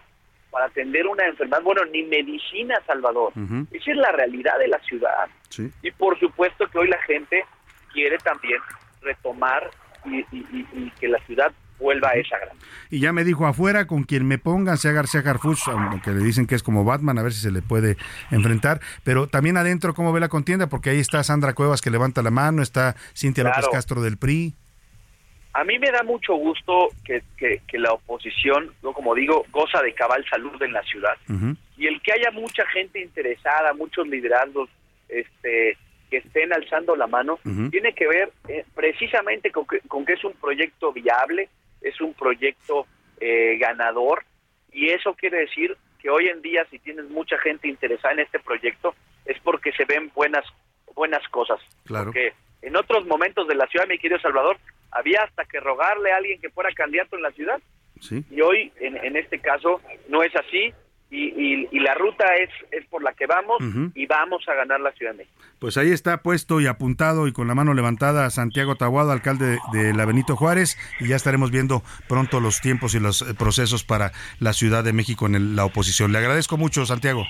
para 0.51 0.67
atender 0.67 1.05
una 1.05 1.25
enfermedad, 1.25 1.61
bueno, 1.63 1.83
ni 1.91 2.03
medicina, 2.03 2.79
Salvador. 2.87 3.33
Esa 3.71 3.91
es 3.91 3.97
la 3.97 4.11
realidad 4.13 4.57
de 4.57 4.69
la 4.69 4.79
ciudad. 4.79 5.27
Sí. 5.49 5.69
Y 5.81 5.91
por 5.91 6.17
supuesto 6.17 6.65
que 6.67 6.77
hoy 6.77 6.87
la 6.87 7.01
gente 7.03 7.43
quiere 7.91 8.17
también 8.19 8.59
retomar 9.01 9.69
y, 10.05 10.19
y- 10.31 10.45
y- 10.53 10.67
y 10.73 10.91
que 10.99 11.09
la 11.09 11.19
ciudad 11.25 11.51
vuelva 11.79 12.09
a 12.09 12.13
esa 12.13 12.37
gran. 12.37 12.55
Y 12.89 12.99
ya 12.99 13.11
me 13.13 13.23
dijo 13.23 13.45
afuera, 13.47 13.85
con 13.87 14.03
quien 14.03 14.25
me 14.27 14.37
pongan, 14.37 14.77
sea 14.77 14.91
García 14.91 15.21
Harfuch, 15.25 15.67
aunque 15.67 16.11
le 16.11 16.23
dicen 16.23 16.47
que 16.47 16.55
es 16.55 16.63
como 16.63 16.83
Batman, 16.83 17.17
a 17.19 17.23
ver 17.23 17.33
si 17.33 17.41
se 17.41 17.51
le 17.51 17.61
puede 17.61 17.97
enfrentar. 18.31 18.79
Pero 19.03 19.27
también 19.27 19.57
adentro, 19.57 19.93
¿cómo 19.93 20.13
ve 20.13 20.19
la 20.19 20.29
contienda? 20.29 20.67
Porque 20.67 20.91
ahí 20.91 20.99
está 20.99 21.23
Sandra 21.23 21.53
Cuevas 21.53 21.81
que 21.81 21.89
levanta 21.89 22.21
la 22.21 22.31
mano, 22.31 22.61
está 22.61 22.95
Cintia 23.15 23.43
López. 23.43 23.65
Castro 23.71 24.01
del 24.01 24.17
PRI. 24.17 24.53
A 25.53 25.63
mí 25.63 25.79
me 25.79 25.89
da 25.89 26.03
mucho 26.03 26.33
gusto 26.35 26.89
que, 27.05 27.23
que- 27.37 27.61
que 27.67 27.77
la 27.79 27.93
oposición, 27.93 28.71
yo 28.83 28.91
como 28.91 29.15
digo, 29.15 29.45
goza 29.51 29.81
de 29.81 29.93
cabal 29.93 30.25
salud 30.29 30.61
en 30.61 30.73
la 30.73 30.83
ciudad. 30.83 31.15
Y 31.77 31.87
el 31.87 32.01
que 32.01 32.11
haya 32.13 32.29
mucha 32.31 32.65
gente 32.67 33.01
interesada, 33.01 33.73
muchos 33.73 34.05
liderazgos 34.07 34.69
este, 35.07 35.77
que 36.09 36.17
estén 36.17 36.51
alzando 36.53 36.95
la 36.97 37.07
mano, 37.07 37.39
tiene 37.69 37.93
que 37.93 38.05
ver 38.07 38.31
eh, 38.49 38.65
precisamente 38.75 39.49
con 39.51 39.65
que, 39.65 39.79
con 39.87 40.05
que 40.05 40.13
es 40.13 40.23
un 40.25 40.33
proyecto 40.33 40.91
viable, 40.91 41.47
es 41.81 41.99
un 42.01 42.13
proyecto 42.13 42.87
eh, 43.19 43.57
ganador, 43.59 44.23
y 44.71 44.89
eso 44.89 45.13
quiere 45.13 45.39
decir 45.39 45.77
que 45.99 46.09
hoy 46.09 46.27
en 46.27 46.41
día 46.41 46.65
si 46.69 46.79
tienes 46.79 47.09
mucha 47.09 47.37
gente 47.39 47.67
interesada 47.67 48.13
en 48.13 48.19
este 48.19 48.39
proyecto 48.39 48.93
es 49.25 49.39
porque 49.39 49.71
se 49.71 49.85
ven 49.85 50.11
buenas 50.13 50.45
buenas 50.93 51.27
cosas. 51.29 51.59
Claro. 51.85 52.05
Porque 52.05 52.33
en 52.61 52.75
otros 52.75 53.05
momentos 53.05 53.47
de 53.47 53.55
la 53.55 53.67
ciudad, 53.67 53.87
mi 53.87 53.97
querido 53.97 54.19
Salvador, 54.19 54.57
había 54.91 55.21
hasta 55.21 55.45
que 55.45 55.59
rogarle 55.59 56.11
a 56.11 56.17
alguien 56.17 56.39
que 56.39 56.49
fuera 56.49 56.71
candidato 56.73 57.15
en 57.15 57.21
la 57.21 57.31
ciudad. 57.31 57.59
Sí. 57.99 58.23
Y 58.29 58.41
hoy, 58.41 58.71
en, 58.79 58.97
en 58.97 59.15
este 59.15 59.39
caso, 59.39 59.81
no 60.09 60.23
es 60.23 60.35
así. 60.35 60.73
Y, 61.11 61.25
y- 61.27 61.67
y 61.71 61.79
la 61.79 61.93
ruta 61.93 62.25
es, 62.35 62.49
es 62.71 62.85
por 62.87 63.03
la 63.03 63.13
que 63.13 63.25
vamos 63.27 63.57
y 63.93 64.05
vamos 64.07 64.43
a 64.49 64.53
ganar 64.55 64.79
la 64.81 64.91
Ciudad 64.93 65.11
de 65.11 65.19
México. 65.19 65.35
Pues 65.59 65.77
ahí 65.77 65.91
está 65.91 66.21
puesto 66.23 66.59
y 66.59 66.67
apuntado 66.67 67.27
y 67.27 67.31
con 67.31 67.47
la 67.47 67.55
mano 67.55 67.73
levantada 67.73 68.29
Santiago 68.31 68.75
Tahuado, 68.75 69.11
alcalde 69.11 69.57
de 69.71 69.93
la 69.93 70.05
Benito 70.05 70.35
Juárez, 70.35 70.77
y 70.99 71.07
ya 71.07 71.15
estaremos 71.15 71.51
viendo 71.51 71.83
pronto 72.09 72.39
los 72.39 72.59
tiempos 72.59 72.95
y 72.95 72.99
los 72.99 73.21
eh, 73.21 73.33
procesos 73.33 73.83
para 73.83 74.11
la 74.39 74.53
Ciudad 74.53 74.83
de 74.83 74.93
México 74.93 75.25
en 75.27 75.35
el- 75.35 75.55
la 75.55 75.65
oposición. 75.65 76.11
Le 76.11 76.17
agradezco 76.17 76.57
mucho, 76.57 76.85
Santiago. 76.85 77.23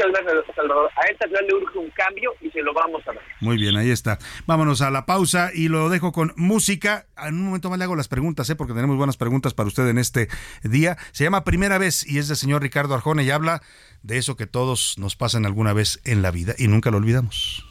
Muchas 0.00 0.24
gracias, 0.24 0.56
Salvador. 0.56 0.90
A 0.96 1.10
esta 1.10 1.26
ciudad 1.26 1.42
le 1.46 1.54
urge 1.54 1.78
un 1.78 1.90
cambio 1.90 2.32
y 2.40 2.50
se 2.50 2.62
lo 2.62 2.72
vamos 2.72 3.02
a 3.06 3.12
dar. 3.12 3.22
Muy 3.40 3.58
bien, 3.58 3.76
ahí 3.76 3.90
está. 3.90 4.18
Vámonos 4.46 4.80
a 4.80 4.90
la 4.90 5.04
pausa 5.04 5.50
y 5.52 5.68
lo 5.68 5.90
dejo 5.90 6.12
con 6.12 6.32
música. 6.36 7.06
En 7.18 7.34
un 7.34 7.44
momento 7.46 7.68
más 7.68 7.78
le 7.78 7.84
hago 7.84 7.96
las 7.96 8.08
preguntas, 8.08 8.48
¿eh? 8.48 8.56
porque 8.56 8.72
tenemos 8.72 8.96
buenas 8.96 9.18
preguntas 9.18 9.52
para 9.52 9.66
usted 9.66 9.86
en 9.88 9.98
este 9.98 10.28
día. 10.62 10.96
Se 11.12 11.24
llama 11.24 11.44
Primera 11.44 11.76
vez 11.76 12.06
y 12.06 12.18
es 12.18 12.28
del 12.28 12.38
señor 12.38 12.62
Ricardo 12.62 12.94
Arjona 12.94 13.22
y 13.22 13.30
habla 13.30 13.60
de 14.02 14.16
eso 14.16 14.36
que 14.36 14.46
todos 14.46 14.96
nos 14.96 15.16
pasan 15.16 15.44
alguna 15.44 15.74
vez 15.74 16.00
en 16.04 16.22
la 16.22 16.30
vida 16.30 16.54
y 16.56 16.68
nunca 16.68 16.90
lo 16.90 16.96
olvidamos. 16.96 17.66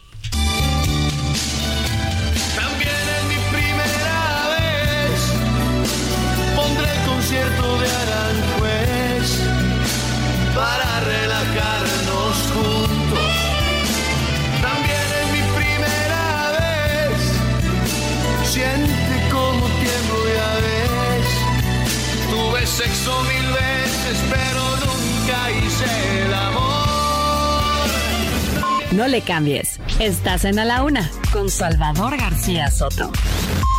No 29.00 29.08
le 29.08 29.22
cambies. 29.22 29.80
Estás 30.00 30.44
en 30.44 30.60
A 30.60 30.66
la 30.66 30.84
Una 30.84 31.10
con 31.32 31.50
Salvador 31.50 32.18
García 32.18 32.70
Soto. 32.70 33.10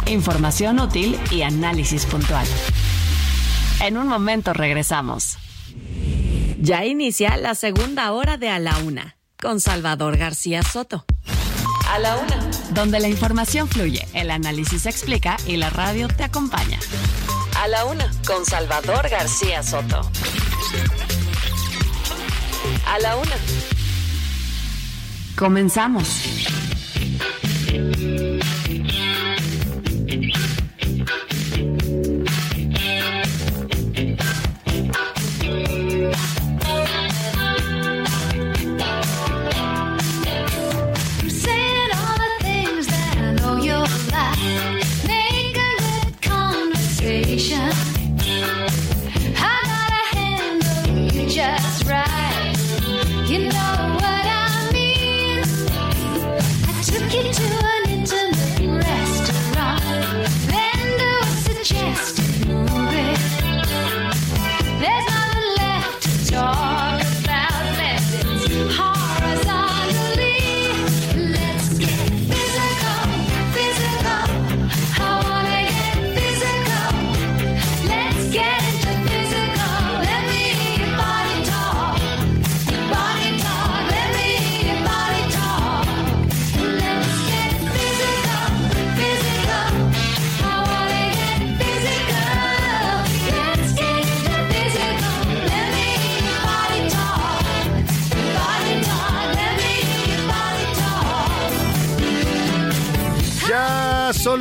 Información 0.07 0.81
útil 0.81 1.21
y 1.31 1.43
análisis 1.43 2.07
puntual. 2.07 2.47
En 3.83 3.99
un 3.99 4.09
momento 4.09 4.55
regresamos. 4.55 5.37
Ya 6.59 6.87
inicia 6.87 7.37
la 7.37 7.55
segunda 7.55 8.13
hora 8.13 8.39
de 8.39 8.49
A 8.49 8.59
la 8.59 8.79
Una 8.79 9.19
con 9.39 9.61
Salvador 9.61 10.17
García 10.17 10.63
Soto. 10.63 11.05
A 11.91 11.99
la 11.99 12.17
Una, 12.17 12.51
donde 12.71 12.99
la 12.99 13.09
información 13.09 13.69
fluye, 13.69 14.09
el 14.15 14.31
análisis 14.31 14.87
explica 14.87 15.37
y 15.47 15.59
la 15.59 15.69
radio 15.69 16.09
te 16.09 16.25
acompaña. 16.25 16.79
A 17.59 17.69
la 17.69 17.85
una, 17.85 18.11
con 18.27 18.47
Salvador 18.47 19.11
García 19.11 19.63
Soto. 19.63 20.01
A 22.87 22.99
la 23.01 23.17
una. 23.17 23.37
Comenzamos. 25.41 26.07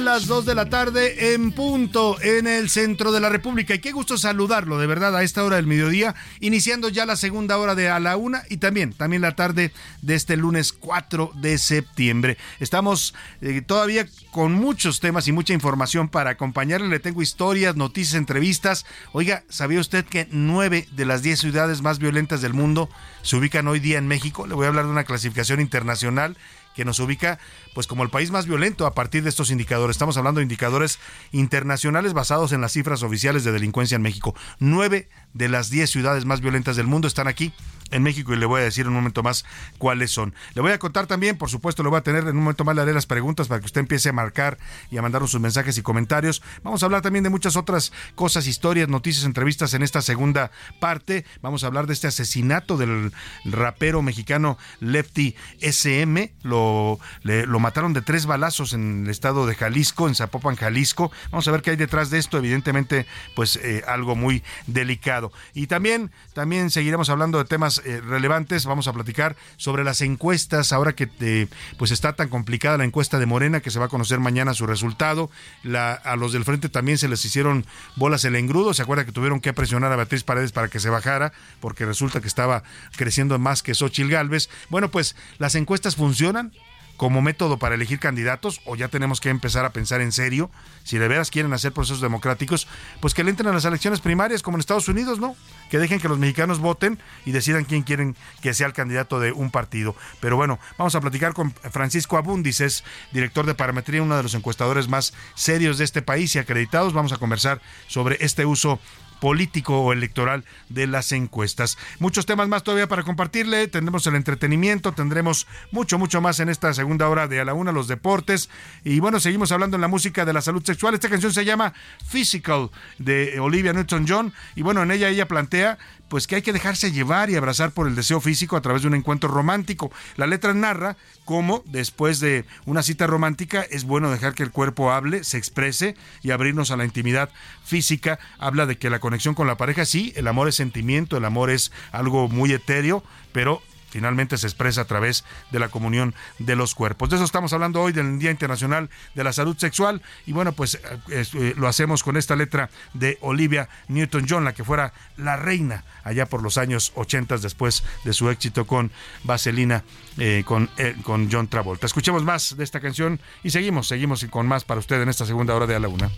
Las 0.09 0.25
2 0.25 0.43
de 0.43 0.55
la 0.55 0.69
tarde 0.71 1.35
en 1.35 1.51
punto 1.51 2.19
en 2.19 2.47
el 2.47 2.71
centro 2.71 3.11
de 3.11 3.19
la 3.19 3.29
República. 3.29 3.75
Y 3.75 3.79
qué 3.79 3.91
gusto 3.91 4.17
saludarlo, 4.17 4.79
de 4.79 4.87
verdad, 4.87 5.15
a 5.15 5.21
esta 5.21 5.43
hora 5.43 5.57
del 5.57 5.67
mediodía, 5.67 6.15
iniciando 6.39 6.89
ya 6.89 7.05
la 7.05 7.15
segunda 7.15 7.59
hora 7.59 7.75
de 7.75 7.89
a 7.89 7.99
la 7.99 8.17
una 8.17 8.41
y 8.49 8.57
también, 8.57 8.91
también 8.93 9.21
la 9.21 9.35
tarde 9.35 9.71
de 10.01 10.15
este 10.15 10.35
lunes 10.35 10.73
4 10.73 11.33
de 11.35 11.59
septiembre. 11.59 12.39
Estamos 12.59 13.13
eh, 13.41 13.61
todavía 13.61 14.07
con 14.31 14.53
muchos 14.53 14.99
temas 14.99 15.27
y 15.27 15.31
mucha 15.31 15.53
información 15.53 16.09
para 16.09 16.31
acompañarle. 16.31 16.87
Le 16.87 16.99
tengo 16.99 17.21
historias, 17.21 17.75
noticias, 17.75 18.15
entrevistas. 18.15 18.87
Oiga, 19.11 19.43
¿sabía 19.47 19.79
usted 19.79 20.05
que 20.05 20.27
nueve 20.31 20.87
de 20.91 21.05
las 21.05 21.21
10 21.21 21.39
ciudades 21.39 21.83
más 21.83 21.99
violentas 21.99 22.41
del 22.41 22.55
mundo 22.55 22.89
se 23.21 23.35
ubican 23.35 23.67
hoy 23.67 23.79
día 23.79 23.99
en 23.99 24.07
México? 24.07 24.47
Le 24.47 24.55
voy 24.55 24.65
a 24.65 24.69
hablar 24.69 24.85
de 24.85 24.91
una 24.91 25.03
clasificación 25.03 25.61
internacional 25.61 26.35
que 26.79 26.85
nos 26.85 26.99
ubica 26.99 27.39
pues 27.73 27.87
como 27.87 28.03
el 28.03 28.09
país 28.09 28.31
más 28.31 28.45
violento 28.45 28.85
a 28.85 28.93
partir 28.93 29.23
de 29.23 29.29
estos 29.29 29.51
indicadores. 29.51 29.95
Estamos 29.95 30.17
hablando 30.17 30.39
de 30.39 30.43
indicadores 30.43 30.99
internacionales 31.31 32.13
basados 32.13 32.51
en 32.51 32.61
las 32.61 32.73
cifras 32.73 33.03
oficiales 33.03 33.43
de 33.43 33.51
delincuencia 33.51 33.95
en 33.95 34.01
México. 34.01 34.35
Nueve 34.59 35.07
de 35.33 35.49
las 35.49 35.69
diez 35.69 35.89
ciudades 35.89 36.25
más 36.25 36.41
violentas 36.41 36.75
del 36.75 36.87
mundo 36.87 37.07
están 37.07 37.27
aquí 37.27 37.53
en 37.91 38.03
México 38.03 38.33
y 38.33 38.37
le 38.37 38.45
voy 38.45 38.61
a 38.61 38.63
decir 38.63 38.83
en 38.83 38.89
un 38.89 38.95
momento 38.95 39.23
más 39.23 39.45
cuáles 39.77 40.11
son. 40.11 40.33
Le 40.53 40.61
voy 40.61 40.71
a 40.71 40.79
contar 40.79 41.07
también, 41.07 41.37
por 41.37 41.49
supuesto, 41.49 41.83
le 41.83 41.89
voy 41.89 41.97
a 41.97 42.01
tener 42.01 42.23
en 42.23 42.37
un 42.37 42.43
momento 42.43 42.63
más, 42.63 42.75
le 42.75 42.81
haré 42.81 42.93
las 42.93 43.05
preguntas 43.05 43.47
para 43.47 43.59
que 43.59 43.65
usted 43.65 43.81
empiece 43.81 44.09
a 44.09 44.13
marcar 44.13 44.57
y 44.91 44.97
a 44.97 45.01
mandarnos 45.01 45.31
sus 45.31 45.41
mensajes 45.41 45.77
y 45.77 45.81
comentarios. 45.81 46.41
Vamos 46.63 46.83
a 46.83 46.85
hablar 46.85 47.01
también 47.01 47.23
de 47.23 47.29
muchas 47.29 47.55
otras 47.55 47.91
cosas, 48.15 48.47
historias, 48.47 48.89
noticias, 48.89 49.25
entrevistas 49.25 49.73
en 49.73 49.83
esta 49.83 50.01
segunda 50.01 50.51
parte. 50.79 51.25
Vamos 51.41 51.63
a 51.63 51.67
hablar 51.67 51.87
de 51.87 51.93
este 51.93 52.07
asesinato 52.07 52.77
del 52.77 53.11
rapero 53.45 54.01
mexicano 54.01 54.57
Lefty 54.79 55.35
SM. 55.61 56.33
Lo, 56.43 56.99
lo 57.23 57.58
mataron 57.59 57.93
de 57.93 58.01
tres 58.01 58.25
balazos 58.25 58.73
en 58.73 59.03
el 59.05 59.09
estado 59.09 59.45
de 59.45 59.55
Jalisco, 59.55 60.07
en 60.07 60.15
Zapopan, 60.15 60.55
Jalisco. 60.55 61.11
Vamos 61.31 61.47
a 61.47 61.51
ver 61.51 61.61
qué 61.61 61.71
hay 61.71 61.75
detrás 61.75 62.09
de 62.09 62.17
esto. 62.17 62.37
Evidentemente, 62.37 63.05
pues 63.35 63.57
eh, 63.57 63.83
algo 63.87 64.15
muy 64.15 64.43
delicado. 64.67 65.31
Y 65.53 65.67
también, 65.67 66.11
también 66.33 66.69
seguiremos 66.71 67.09
hablando 67.09 67.37
de 67.37 67.45
temas 67.45 67.81
eh, 67.85 68.01
relevantes. 68.01 68.65
Vamos 68.65 68.87
a 68.87 68.93
platicar 68.93 69.35
sobre 69.57 69.83
las 69.83 70.01
encuestas. 70.01 70.71
Ahora 70.73 70.93
que 70.93 71.09
eh, 71.19 71.47
pues 71.77 71.91
está 71.91 72.13
tan 72.13 72.29
complicada 72.29 72.77
la 72.77 72.85
encuesta 72.85 73.19
de 73.19 73.25
Morena, 73.25 73.59
que 73.59 73.71
se 73.71 73.79
va 73.79 73.85
a 73.85 73.89
conocer 73.89 74.19
mañana 74.19 74.53
su 74.53 74.65
resultado. 74.67 75.29
La- 75.63 75.93
a 75.93 76.15
los 76.15 76.33
del 76.33 76.45
frente 76.45 76.69
también 76.69 76.97
se 76.97 77.07
les 77.07 77.23
hicieron 77.25 77.65
bolas 77.95 78.23
el 78.25 78.35
engrudo. 78.35 78.73
¿Se 78.73 78.81
acuerda 78.81 79.05
que 79.05 79.11
tuvieron 79.11 79.41
que 79.41 79.53
presionar 79.53 79.91
a 79.91 79.95
Beatriz 79.95 80.23
Paredes 80.23 80.51
para 80.51 80.67
que 80.69 80.79
se 80.79 80.89
bajara? 80.89 81.33
Porque 81.59 81.85
resulta 81.85 82.21
que 82.21 82.27
estaba 82.27 82.63
creciendo 82.95 83.37
más 83.39 83.63
que 83.63 83.75
Xochil 83.75 84.09
Gálvez. 84.09 84.49
Bueno, 84.69 84.89
pues 84.91 85.15
las 85.37 85.55
encuestas 85.55 85.95
funcionan. 85.95 86.51
Como 86.99 87.21
método 87.21 87.57
para 87.57 87.75
elegir 87.75 87.97
candidatos 87.97 88.59
o 88.65 88.75
ya 88.75 88.89
tenemos 88.89 89.21
que 89.21 89.29
empezar 89.29 89.63
a 89.63 89.69
pensar 89.69 90.01
en 90.01 90.11
serio, 90.11 90.51
si 90.83 90.97
de 90.97 91.07
veras 91.07 91.31
quieren 91.31 91.53
hacer 91.53 91.71
procesos 91.71 92.01
democráticos, 92.01 92.67
pues 92.99 93.13
que 93.13 93.23
le 93.23 93.29
entren 93.29 93.47
a 93.47 93.53
las 93.53 93.63
elecciones 93.63 94.01
primarias 94.01 94.41
como 94.41 94.57
en 94.57 94.59
Estados 94.59 94.89
Unidos, 94.89 95.17
¿no? 95.17 95.33
Que 95.71 95.79
dejen 95.79 96.01
que 96.01 96.09
los 96.09 96.19
mexicanos 96.19 96.59
voten 96.59 96.99
y 97.25 97.31
decidan 97.31 97.63
quién 97.63 97.83
quieren 97.83 98.17
que 98.41 98.53
sea 98.53 98.67
el 98.67 98.73
candidato 98.73 99.21
de 99.21 99.31
un 99.31 99.49
partido. 99.49 99.95
Pero 100.19 100.35
bueno, 100.35 100.59
vamos 100.77 100.93
a 100.93 100.99
platicar 100.99 101.33
con 101.33 101.53
Francisco 101.71 102.17
Abundis, 102.17 102.59
es 102.59 102.83
director 103.13 103.45
de 103.45 103.55
parametría, 103.55 104.03
uno 104.03 104.17
de 104.17 104.23
los 104.23 104.33
encuestadores 104.33 104.89
más 104.89 105.13
serios 105.35 105.77
de 105.77 105.85
este 105.85 106.01
país 106.01 106.35
y 106.35 106.39
acreditados. 106.39 106.91
Vamos 106.91 107.13
a 107.13 107.17
conversar 107.17 107.61
sobre 107.87 108.17
este 108.19 108.45
uso 108.45 108.77
político 109.19 109.79
o 109.81 109.93
electoral 109.93 110.45
de 110.69 110.87
las 110.87 111.11
encuestas. 111.11 111.77
Muchos 111.99 112.25
temas 112.25 112.47
más 112.47 112.63
todavía 112.63 112.87
para 112.87 113.03
compartirle. 113.03 113.67
Tendremos 113.67 114.05
el 114.07 114.15
entretenimiento, 114.15 114.91
tendremos 114.91 115.47
mucho, 115.71 115.97
mucho 115.97 116.21
más 116.21 116.39
en 116.39 116.49
esta 116.49 116.73
segunda 116.73 117.09
hora 117.09 117.27
de 117.27 117.39
a 117.39 117.45
la 117.45 117.53
una, 117.53 117.71
los 117.71 117.87
deportes. 117.87 118.49
Y 118.83 118.99
bueno, 118.99 119.19
seguimos 119.19 119.51
hablando 119.51 119.75
en 119.77 119.81
la 119.81 119.87
música 119.87 120.25
de 120.25 120.33
la 120.33 120.41
salud 120.41 120.63
sexual. 120.63 120.93
Esta 120.93 121.09
canción 121.09 121.33
se 121.33 121.45
llama 121.45 121.73
Physical 122.07 122.69
de 122.97 123.39
Olivia 123.39 123.73
Newton-John. 123.73 124.33
Y 124.55 124.61
bueno, 124.61 124.83
en 124.83 124.91
ella 124.91 125.09
ella 125.09 125.27
plantea 125.27 125.77
pues 126.09 126.27
que 126.27 126.35
hay 126.35 126.41
que 126.41 126.53
dejarse 126.53 126.91
llevar 126.91 127.29
y 127.29 127.35
abrazar 127.35 127.71
por 127.71 127.87
el 127.87 127.95
deseo 127.95 128.19
físico 128.19 128.57
a 128.57 128.61
través 128.61 128.81
de 128.81 128.87
un 128.87 128.95
encuentro 128.95 129.29
romántico. 129.29 129.91
La 130.17 130.27
letra 130.27 130.53
narra 130.53 130.97
cómo 131.25 131.63
después 131.65 132.19
de 132.19 132.45
una 132.65 132.83
cita 132.83 133.07
romántica 133.07 133.61
es 133.61 133.83
bueno 133.83 134.09
dejar 134.09 134.33
que 134.33 134.43
el 134.43 134.51
cuerpo 134.51 134.91
hable, 134.91 135.23
se 135.23 135.37
exprese 135.37 135.95
y 136.23 136.31
abrirnos 136.31 136.71
a 136.71 136.77
la 136.77 136.85
intimidad 136.85 137.29
física. 137.63 138.19
Habla 138.39 138.65
de 138.65 138.77
que 138.77 138.89
la 138.89 138.99
conexión 138.99 139.35
con 139.35 139.47
la 139.47 139.57
pareja, 139.57 139.85
sí, 139.85 140.11
el 140.15 140.27
amor 140.27 140.47
es 140.47 140.55
sentimiento, 140.55 141.17
el 141.17 141.25
amor 141.25 141.51
es 141.51 141.71
algo 141.91 142.27
muy 142.27 142.51
etéreo, 142.51 143.03
pero 143.31 143.61
finalmente 143.89 144.37
se 144.37 144.47
expresa 144.47 144.81
a 144.81 144.85
través 144.85 145.23
de 145.51 145.59
la 145.59 145.69
comunión 145.69 146.13
de 146.37 146.55
los 146.55 146.75
cuerpos. 146.75 147.09
De 147.09 147.15
eso 147.15 147.25
estamos 147.25 147.53
hablando 147.53 147.81
hoy 147.81 147.91
del 147.91 148.19
Día 148.19 148.31
Internacional 148.31 148.89
de 149.15 149.23
la 149.23 149.33
Salud 149.33 149.57
Sexual 149.57 150.01
y 150.25 150.31
bueno, 150.31 150.53
pues 150.53 150.75
eh, 150.75 151.25
eh, 151.33 151.53
lo 151.57 151.67
hacemos 151.67 152.03
con 152.03 152.17
esta 152.17 152.35
letra 152.35 152.69
de 152.93 153.17
Olivia 153.21 153.69
Newton-John, 153.87 154.43
la 154.43 154.53
que 154.53 154.63
fuera 154.63 154.93
la 155.17 155.35
reina 155.35 155.83
allá 156.03 156.25
por 156.25 156.43
los 156.43 156.57
años 156.57 156.91
80 156.95 157.37
después 157.37 157.83
de 158.03 158.13
su 158.13 158.29
éxito 158.29 158.65
con 158.65 158.91
Vaselina 159.23 159.83
eh, 160.17 160.43
con, 160.45 160.69
con 161.03 161.31
John 161.31 161.47
Travolta. 161.47 161.85
Escuchemos 161.85 162.23
más 162.23 162.57
de 162.57 162.63
esta 162.63 162.79
canción 162.79 163.19
y 163.43 163.51
seguimos, 163.51 163.87
seguimos 163.87 164.25
con 164.29 164.47
más 164.47 164.63
para 164.63 164.79
usted 164.79 165.01
en 165.01 165.09
esta 165.09 165.25
segunda 165.25 165.55
hora 165.55 165.67
de 165.67 165.75
A 165.75 165.79
la 165.79 165.87
Una. 165.87 166.09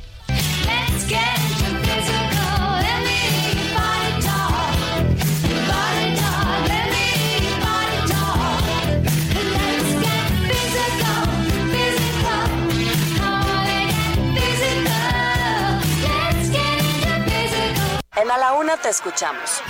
En 18.22 18.30
A 18.30 18.38
la 18.38 18.54
Una 18.54 18.78
te 18.78 18.90
escuchamos. 18.90 19.64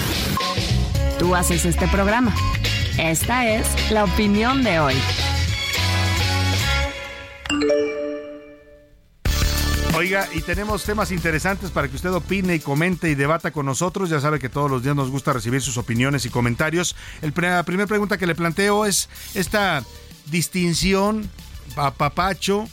Tú 1.17 1.35
haces 1.35 1.63
este 1.63 1.87
programa. 1.87 2.35
Esta 2.99 3.47
es 3.47 3.65
la 3.91 4.03
opinión 4.03 4.61
de 4.61 4.77
hoy. 4.81 4.95
Oiga, 9.95 10.27
y 10.33 10.41
tenemos 10.41 10.83
temas 10.83 11.11
interesantes 11.11 11.71
para 11.71 11.87
que 11.87 11.95
usted 11.95 12.11
opine 12.11 12.55
y 12.55 12.59
comente 12.59 13.09
y 13.09 13.15
debata 13.15 13.51
con 13.51 13.65
nosotros. 13.65 14.09
Ya 14.09 14.19
sabe 14.19 14.39
que 14.39 14.49
todos 14.49 14.69
los 14.69 14.83
días 14.83 14.97
nos 14.97 15.09
gusta 15.09 15.31
recibir 15.31 15.61
sus 15.61 15.77
opiniones 15.77 16.25
y 16.25 16.29
comentarios. 16.29 16.97
El, 17.21 17.33
la 17.37 17.63
primera 17.63 17.87
pregunta 17.87 18.17
que 18.17 18.27
le 18.27 18.35
planteo 18.35 18.85
es 18.85 19.07
esta 19.33 19.81
distinción, 20.25 21.29
papacho, 21.75 22.67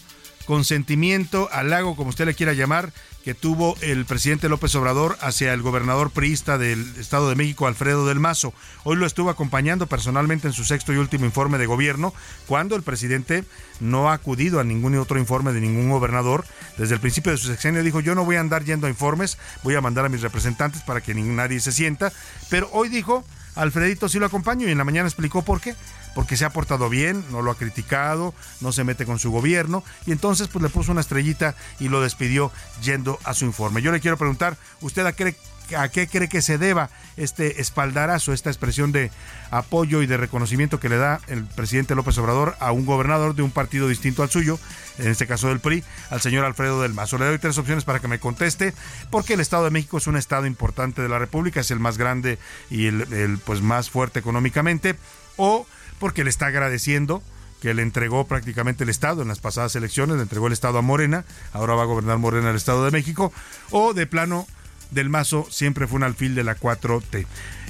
consentimiento, 0.45 1.49
halago, 1.53 1.95
como 1.95 2.09
usted 2.09 2.27
le 2.27 2.35
quiera 2.35 2.55
llamar, 2.55 2.91
que 3.29 3.35
tuvo 3.35 3.77
el 3.83 4.07
presidente 4.07 4.49
López 4.49 4.75
Obrador 4.75 5.19
hacia 5.21 5.53
el 5.53 5.61
gobernador 5.61 6.11
priista 6.11 6.57
del 6.57 6.97
Estado 6.99 7.29
de 7.29 7.35
México, 7.35 7.67
Alfredo 7.67 8.07
del 8.07 8.21
Mazo. 8.21 8.55
Hoy 8.85 8.97
lo 8.97 9.05
estuvo 9.05 9.29
acompañando 9.29 9.87
personalmente 9.87 10.47
en 10.47 10.55
su 10.55 10.65
sexto 10.65 10.95
y 10.95 10.97
último 10.97 11.27
informe 11.27 11.59
de 11.59 11.67
gobierno, 11.67 12.15
cuando 12.47 12.75
el 12.75 12.83
presidente 12.83 13.45
no 13.81 14.09
ha 14.09 14.15
acudido 14.15 14.61
a 14.61 14.65
ningún 14.65 14.97
otro 14.97 15.19
informe 15.19 15.53
de 15.53 15.61
ningún 15.61 15.91
gobernador. 15.91 16.47
Desde 16.79 16.95
el 16.95 17.03
principio 17.03 17.31
de 17.31 17.37
su 17.37 17.49
sexenio 17.49 17.83
dijo, 17.83 18.01
yo 18.01 18.15
no 18.15 18.25
voy 18.25 18.37
a 18.37 18.41
andar 18.41 18.65
yendo 18.65 18.87
a 18.87 18.91
informes, 18.91 19.37
voy 19.63 19.75
a 19.75 19.83
mandar 19.83 20.07
a 20.07 20.09
mis 20.09 20.23
representantes 20.23 20.81
para 20.81 21.03
que 21.03 21.13
nadie 21.15 21.61
se 21.61 21.73
sienta. 21.73 22.11
Pero 22.49 22.71
hoy 22.73 22.89
dijo, 22.89 23.27
Alfredito 23.59 24.09
sí 24.09 24.19
lo 24.21 24.27
acompaño 24.27 24.69
y 24.69 24.71
en 24.71 24.79
la 24.79 24.85
mañana 24.85 25.09
explicó 25.09 25.43
por 25.43 25.61
qué 25.61 25.75
porque 26.15 26.37
se 26.37 26.45
ha 26.45 26.51
portado 26.51 26.89
bien, 26.89 27.25
no 27.31 27.43
lo 27.43 27.51
ha 27.51 27.57
criticado, 27.57 28.35
no 28.61 28.73
se 28.73 28.85
mete 28.85 29.07
con 29.07 29.19
su 29.19 29.31
gobierno 29.31 29.85
y 30.07 30.13
entonces 30.13 30.49
pues 30.49 30.63
le 30.63 30.69
puso 30.69 30.93
una 30.93 31.01
estrellita 31.01 31.55
y 31.79 31.89
lo 31.89 32.01
despidió 32.01 32.53
yendo 32.83 33.19
a 33.25 33.35
su 33.35 33.45
informe. 33.45 33.83
Yo 33.83 33.93
le 33.93 34.01
quiero 34.01 34.17
preguntar, 34.17 34.57
¿usted 34.81 35.07
a 35.07 35.13
qué, 35.13 35.37
a 35.77 35.89
qué 35.89 36.07
cree 36.09 36.29
que 36.29 36.43
se 36.43 36.59
deba 36.59 36.91
este 37.17 37.61
espaldarazo, 37.61 38.33
esta 38.33 38.51
expresión 38.51 38.93
de 38.93 39.11
apoyo 39.51 40.03
y 40.03 40.07
de 40.07 40.17
reconocimiento 40.17 40.81
que 40.81 40.89
le 40.89 40.97
da 40.97 41.21
el 41.27 41.45
presidente 41.45 41.95
López 41.95 42.17
Obrador 42.19 42.57
a 42.61 42.73
un 42.73 42.87
gobernador 42.87 43.35
de 43.35 43.43
un 43.43 43.51
partido 43.51 43.89
distinto 43.89 44.23
al 44.23 44.31
suyo, 44.31 44.59
en 44.99 45.09
este 45.09 45.27
caso 45.27 45.49
del 45.49 45.61
PRI, 45.61 45.85
al 46.11 46.21
señor 46.21 46.45
Alfredo 46.45 46.83
del 46.83 46.95
Mazo. 46.95 47.19
Le 47.19 47.27
doy 47.27 47.39
tres 47.39 47.59
opciones 47.59 47.85
para 47.85 48.01
que 48.01 48.09
me 48.09 48.21
conteste, 48.21 48.75
porque 49.11 49.35
el 49.35 49.41
Estado 49.41 49.65
de 49.65 49.71
México 49.71 49.99
es 49.99 50.07
un 50.07 50.17
estado 50.17 50.47
importante 50.47 51.03
de 51.03 51.09
la 51.09 51.19
República, 51.19 51.61
es 51.61 51.71
el 51.71 51.81
más 51.81 51.99
grande 51.99 52.39
y 52.71 52.87
el, 52.87 53.13
el 53.13 53.39
pues 53.39 53.61
más 53.61 53.91
fuerte 53.91 54.21
económicamente, 54.21 54.97
o 55.37 55.67
porque 55.99 56.25
le 56.25 56.31
está 56.31 56.47
agradeciendo 56.47 57.23
que 57.61 57.75
le 57.75 57.83
entregó 57.83 58.27
prácticamente 58.27 58.85
el 58.85 58.91
Estado 58.91 59.23
en 59.23 59.29
las 59.29 59.41
pasadas 59.41 59.75
elecciones, 59.75 60.17
le 60.17 60.23
entregó 60.23 60.47
el 60.47 60.53
Estado 60.53 60.79
a 60.79 60.83
Morena, 60.83 61.25
ahora 61.53 61.75
va 61.75 61.83
a 61.83 61.87
gobernar 61.87 62.19
Morena 62.19 62.51
el 62.51 62.57
Estado 62.57 62.85
de 62.85 62.91
México, 62.91 63.33
o 63.71 63.95
de 63.95 64.07
plano 64.07 64.47
del 64.91 65.09
Mazo 65.09 65.47
siempre 65.51 65.87
fue 65.87 65.97
un 65.97 66.05
alfil 66.05 66.35
de 66.35 66.45
la 66.45 66.57
4T. 66.57 67.27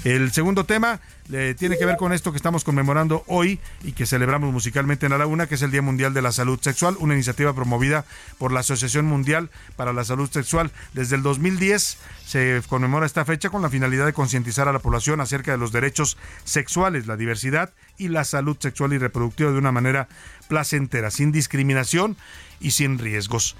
El 0.09 0.33
segundo 0.33 0.65
tema 0.65 1.01
eh, 1.31 1.55
tiene 1.59 1.77
que 1.77 1.85
ver 1.85 1.99
con 1.99 2.15
esto 2.15 2.33
que 2.33 2.39
estamos 2.39 2.65
conmemorando 2.65 3.25
hoy 3.27 3.61
y 3.85 3.93
que 3.93 4.07
celebramos 4.07 4.51
musicalmente 4.51 5.05
en 5.05 5.13
la 5.13 5.19
Laguna, 5.19 5.47
que 5.47 5.57
es 5.57 5.61
el 5.61 5.71
Día 5.71 5.83
Mundial 5.83 6.15
de 6.15 6.23
la 6.23 6.33
Salud 6.33 6.59
Sexual, 6.59 6.97
una 6.99 7.13
iniciativa 7.13 7.53
promovida 7.53 8.07
por 8.39 8.51
la 8.51 8.61
Asociación 8.61 9.05
Mundial 9.05 9.51
para 9.77 9.93
la 9.93 10.05
Salud 10.05 10.31
Sexual. 10.31 10.71
Desde 10.95 11.17
el 11.17 11.23
2010 11.23 11.99
se 12.25 12.63
conmemora 12.71 13.05
esta 13.05 13.27
fecha 13.27 13.51
con 13.51 13.61
la 13.61 13.69
finalidad 13.69 14.07
de 14.07 14.15
concientizar 14.15 14.67
a 14.67 14.73
la 14.73 14.79
población 14.79 15.21
acerca 15.21 15.53
de 15.53 15.59
los 15.59 15.73
derechos 15.73 16.17
sexuales, 16.45 17.07
la 17.07 17.19
diversidad 17.19 17.75
y 17.99 18.09
la 18.09 18.25
salud 18.25 18.57
sexual 18.59 18.95
y 18.95 18.99
reproductiva 18.99 19.51
de 19.51 19.59
una 19.59 19.73
manera 19.73 20.09
placentera, 20.49 21.11
sin 21.11 21.33
discriminación 21.33 22.17
y 22.61 22.71
sin 22.71 22.99
riesgos. 22.99 23.57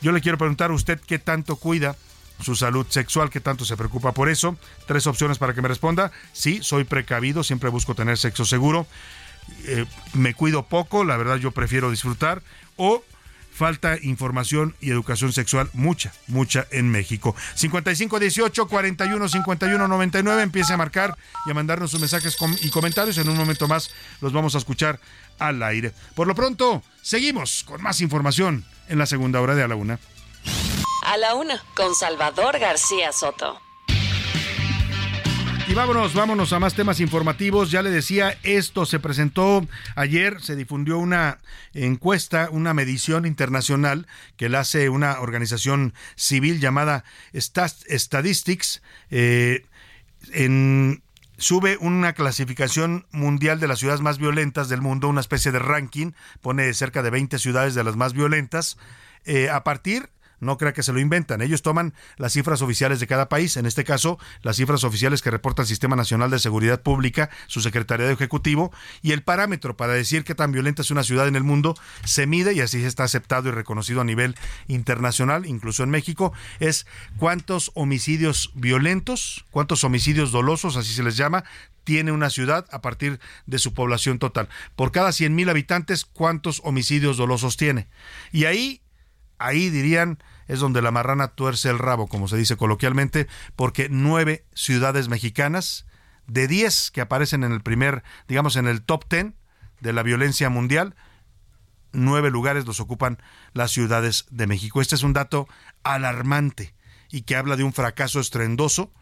Yo 0.00 0.12
le 0.12 0.22
quiero 0.22 0.38
preguntar 0.38 0.70
a 0.70 0.74
usted 0.74 0.98
qué 0.98 1.18
tanto 1.18 1.56
cuida 1.56 1.94
su 2.42 2.54
salud 2.54 2.86
sexual, 2.88 3.30
que 3.30 3.40
tanto 3.40 3.64
se 3.64 3.76
preocupa 3.76 4.12
por 4.12 4.28
eso. 4.28 4.56
Tres 4.86 5.06
opciones 5.06 5.38
para 5.38 5.54
que 5.54 5.62
me 5.62 5.68
responda. 5.68 6.12
Sí, 6.32 6.60
soy 6.62 6.84
precavido, 6.84 7.42
siempre 7.42 7.70
busco 7.70 7.94
tener 7.94 8.18
sexo 8.18 8.44
seguro. 8.44 8.86
Eh, 9.64 9.86
me 10.14 10.34
cuido 10.34 10.64
poco, 10.64 11.04
la 11.04 11.16
verdad 11.16 11.36
yo 11.36 11.50
prefiero 11.50 11.90
disfrutar. 11.90 12.42
O 12.76 13.02
falta 13.60 13.98
información 14.00 14.74
y 14.80 14.90
educación 14.90 15.32
sexual, 15.32 15.68
mucha, 15.74 16.12
mucha 16.28 16.66
en 16.70 16.90
México. 16.90 17.36
5518 17.56 18.68
41 18.68 19.28
51 19.28 19.88
99, 19.88 20.42
empiece 20.42 20.72
a 20.72 20.78
marcar 20.78 21.14
y 21.46 21.50
a 21.50 21.54
mandarnos 21.54 21.90
sus 21.90 22.00
mensajes 22.00 22.38
y 22.62 22.70
comentarios. 22.70 23.18
En 23.18 23.28
un 23.28 23.36
momento 23.36 23.68
más 23.68 23.90
los 24.22 24.32
vamos 24.32 24.54
a 24.54 24.58
escuchar 24.58 24.98
al 25.38 25.62
aire. 25.62 25.92
Por 26.14 26.26
lo 26.26 26.34
pronto, 26.34 26.82
seguimos 27.02 27.64
con 27.64 27.82
más 27.82 28.00
información 28.00 28.64
en 28.88 28.98
la 28.98 29.04
segunda 29.04 29.40
hora 29.42 29.54
de 29.54 29.62
A 29.62 29.68
la 29.68 29.76
Una. 29.76 29.98
A 31.10 31.16
la 31.16 31.34
una, 31.34 31.60
con 31.74 31.96
Salvador 31.96 32.60
García 32.60 33.10
Soto. 33.10 33.60
Y 35.66 35.74
vámonos, 35.74 36.14
vámonos 36.14 36.52
a 36.52 36.60
más 36.60 36.74
temas 36.74 37.00
informativos. 37.00 37.72
Ya 37.72 37.82
le 37.82 37.90
decía, 37.90 38.38
esto 38.44 38.86
se 38.86 39.00
presentó 39.00 39.66
ayer, 39.96 40.40
se 40.40 40.54
difundió 40.54 40.98
una 40.98 41.40
encuesta, 41.74 42.48
una 42.52 42.74
medición 42.74 43.26
internacional 43.26 44.06
que 44.36 44.48
la 44.48 44.60
hace 44.60 44.88
una 44.88 45.18
organización 45.18 45.94
civil 46.14 46.60
llamada 46.60 47.02
Statistics. 47.34 48.80
Eh, 49.10 49.66
en, 50.32 51.02
sube 51.38 51.76
una 51.78 52.12
clasificación 52.12 53.04
mundial 53.10 53.58
de 53.58 53.66
las 53.66 53.80
ciudades 53.80 54.00
más 54.00 54.18
violentas 54.18 54.68
del 54.68 54.80
mundo, 54.80 55.08
una 55.08 55.22
especie 55.22 55.50
de 55.50 55.58
ranking, 55.58 56.12
pone 56.40 56.72
cerca 56.72 57.02
de 57.02 57.10
20 57.10 57.36
ciudades 57.40 57.74
de 57.74 57.82
las 57.82 57.96
más 57.96 58.12
violentas, 58.12 58.78
eh, 59.24 59.50
a 59.50 59.64
partir 59.64 60.08
no 60.40 60.58
crea 60.58 60.72
que 60.72 60.82
se 60.82 60.92
lo 60.92 61.00
inventan. 61.00 61.42
Ellos 61.42 61.62
toman 61.62 61.94
las 62.16 62.32
cifras 62.32 62.62
oficiales 62.62 63.00
de 63.00 63.06
cada 63.06 63.28
país, 63.28 63.56
en 63.56 63.66
este 63.66 63.84
caso 63.84 64.18
las 64.42 64.56
cifras 64.56 64.84
oficiales 64.84 65.22
que 65.22 65.30
reporta 65.30 65.62
el 65.62 65.68
Sistema 65.68 65.96
Nacional 65.96 66.30
de 66.30 66.38
Seguridad 66.38 66.82
Pública, 66.82 67.30
su 67.46 67.60
Secretariado 67.60 68.12
Ejecutivo, 68.12 68.72
y 69.02 69.12
el 69.12 69.22
parámetro 69.22 69.76
para 69.76 69.92
decir 69.92 70.24
qué 70.24 70.34
tan 70.34 70.52
violenta 70.52 70.82
es 70.82 70.90
una 70.90 71.04
ciudad 71.04 71.28
en 71.28 71.36
el 71.36 71.44
mundo 71.44 71.74
se 72.04 72.26
mide 72.26 72.52
y 72.54 72.60
así 72.60 72.82
está 72.82 73.04
aceptado 73.04 73.48
y 73.48 73.52
reconocido 73.52 74.00
a 74.00 74.04
nivel 74.04 74.34
internacional, 74.68 75.46
incluso 75.46 75.82
en 75.82 75.90
México, 75.90 76.32
es 76.58 76.86
cuántos 77.16 77.70
homicidios 77.74 78.50
violentos, 78.54 79.44
cuántos 79.50 79.84
homicidios 79.84 80.32
dolosos, 80.32 80.76
así 80.76 80.92
se 80.92 81.02
les 81.02 81.16
llama, 81.16 81.44
tiene 81.84 82.12
una 82.12 82.30
ciudad 82.30 82.66
a 82.70 82.82
partir 82.82 83.20
de 83.46 83.58
su 83.58 83.74
población 83.74 84.18
total. 84.18 84.48
Por 84.76 84.92
cada 84.92 85.10
100.000 85.10 85.50
habitantes, 85.50 86.04
¿cuántos 86.04 86.60
homicidios 86.64 87.16
dolosos 87.16 87.56
tiene? 87.56 87.88
Y 88.32 88.44
ahí, 88.44 88.82
ahí 89.40 89.70
dirían, 89.70 90.22
es 90.46 90.60
donde 90.60 90.82
la 90.82 90.90
marrana 90.90 91.28
tuerce 91.28 91.70
el 91.70 91.78
rabo, 91.78 92.06
como 92.06 92.28
se 92.28 92.36
dice 92.36 92.56
coloquialmente, 92.56 93.26
porque 93.56 93.88
nueve 93.90 94.44
ciudades 94.54 95.08
mexicanas, 95.08 95.86
de 96.30 96.46
10 96.46 96.92
que 96.92 97.00
aparecen 97.00 97.42
en 97.42 97.52
el 97.52 97.60
primer, 97.60 98.04
digamos, 98.28 98.54
en 98.54 98.68
el 98.68 98.82
top 98.82 99.04
10 99.10 99.32
de 99.80 99.92
la 99.92 100.04
violencia 100.04 100.48
mundial, 100.48 100.94
nueve 101.92 102.30
lugares 102.30 102.66
los 102.66 102.78
ocupan 102.78 103.18
las 103.52 103.72
ciudades 103.72 104.26
de 104.30 104.46
México. 104.46 104.80
Este 104.80 104.94
es 104.94 105.02
un 105.02 105.12
dato 105.12 105.48
alarmante 105.82 106.74
y 107.10 107.22
que 107.22 107.34
habla 107.34 107.56
de 107.56 107.64
un 107.64 107.72
fracaso 107.72 108.20
estrendoso 108.20 108.92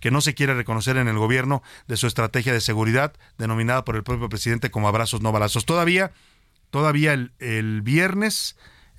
que 0.00 0.10
no 0.10 0.20
se 0.20 0.34
quiere 0.34 0.54
reconocer 0.54 0.96
en 0.96 1.06
el 1.06 1.16
gobierno 1.16 1.62
de 1.86 1.96
su 1.96 2.08
estrategia 2.08 2.52
de 2.52 2.60
seguridad, 2.60 3.12
denominada 3.38 3.84
por 3.84 3.94
el 3.94 4.02
propio 4.02 4.28
presidente 4.28 4.72
como 4.72 4.88
abrazos 4.88 5.20
no 5.20 5.30
balazos. 5.30 5.64
Todavía, 5.64 6.10
todavía 6.70 7.12
el, 7.12 7.32
el 7.38 7.82
viernes, 7.82 8.56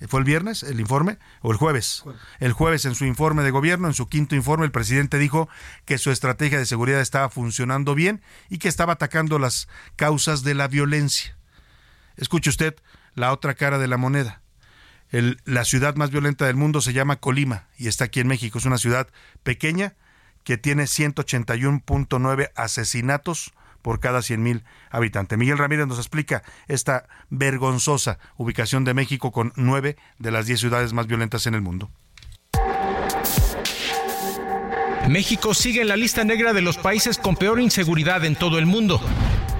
¿fue 0.08 0.20
el 0.20 0.24
viernes 0.24 0.62
el 0.62 0.80
informe? 0.80 1.18
¿O 1.40 1.52
el 1.52 1.56
jueves? 1.56 2.04
El 2.40 2.52
jueves 2.52 2.84
en 2.84 2.94
su 2.94 3.04
informe 3.04 3.42
de 3.42 3.50
gobierno, 3.50 3.88
en 3.88 3.94
su 3.94 4.08
quinto 4.08 4.34
informe, 4.34 4.64
el 4.64 4.72
presidente 4.72 5.18
dijo 5.18 5.48
que 5.84 5.98
su 5.98 6.10
estrategia 6.10 6.58
de 6.58 6.66
seguridad 6.66 7.00
estaba 7.00 7.30
funcionando 7.30 7.94
bien 7.94 8.22
y 8.48 8.58
que 8.58 8.68
estaba 8.68 8.94
atacando 8.94 9.38
las 9.38 9.68
causas 9.96 10.42
de 10.42 10.54
la 10.54 10.68
violencia. 10.68 11.36
Escuche 12.16 12.50
usted 12.50 12.76
la 13.14 13.32
otra 13.32 13.54
cara 13.54 13.78
de 13.78 13.88
la 13.88 13.96
moneda. 13.96 14.42
El, 15.10 15.40
la 15.44 15.64
ciudad 15.64 15.94
más 15.96 16.10
violenta 16.10 16.46
del 16.46 16.56
mundo 16.56 16.80
se 16.80 16.92
llama 16.92 17.16
Colima 17.16 17.68
y 17.76 17.88
está 17.88 18.04
aquí 18.04 18.20
en 18.20 18.28
México. 18.28 18.58
Es 18.58 18.64
una 18.64 18.78
ciudad 18.78 19.08
pequeña 19.42 19.94
que 20.42 20.58
tiene 20.58 20.84
181.9 20.84 22.50
asesinatos 22.54 23.52
por 23.84 24.00
cada 24.00 24.20
100.000 24.20 24.62
habitantes. 24.90 25.38
Miguel 25.38 25.58
Ramírez 25.58 25.86
nos 25.86 25.98
explica 25.98 26.42
esta 26.68 27.06
vergonzosa 27.28 28.18
ubicación 28.38 28.84
de 28.84 28.94
México 28.94 29.30
con 29.30 29.52
nueve 29.56 29.96
de 30.18 30.30
las 30.30 30.46
10 30.46 30.58
ciudades 30.58 30.94
más 30.94 31.06
violentas 31.06 31.46
en 31.46 31.54
el 31.54 31.60
mundo. 31.60 31.90
México 35.06 35.52
sigue 35.52 35.82
en 35.82 35.88
la 35.88 35.96
lista 35.96 36.24
negra 36.24 36.54
de 36.54 36.62
los 36.62 36.78
países 36.78 37.18
con 37.18 37.36
peor 37.36 37.60
inseguridad 37.60 38.24
en 38.24 38.36
todo 38.36 38.58
el 38.58 38.64
mundo. 38.64 39.02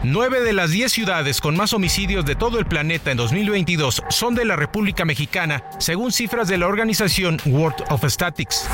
Nueve 0.03 0.41
de 0.41 0.55
las 0.55 0.71
diez 0.71 0.91
ciudades 0.93 1.43
con 1.43 1.55
más 1.55 1.75
homicidios 1.75 2.25
de 2.25 2.35
todo 2.35 2.59
el 2.59 2.65
planeta 2.65 3.11
en 3.11 3.19
2022 3.19 4.05
son 4.09 4.35
de 4.35 4.47
la 4.47 4.57
República 4.57 5.05
Mexicana, 5.05 5.65
según 5.79 6.13
cifras 6.13 6.49
de 6.49 6.57
la 6.57 6.67
organización 6.67 7.39
World 7.45 7.85
of 7.91 8.05
Statistics. 8.07 8.67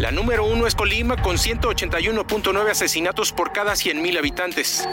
La 0.00 0.10
número 0.10 0.44
uno 0.46 0.66
es 0.66 0.74
Colima 0.74 1.18
con 1.18 1.36
181.9 1.36 2.70
asesinatos 2.70 3.32
por 3.32 3.52
cada 3.52 3.74
100.000 3.74 4.16
habitantes. 4.16 4.88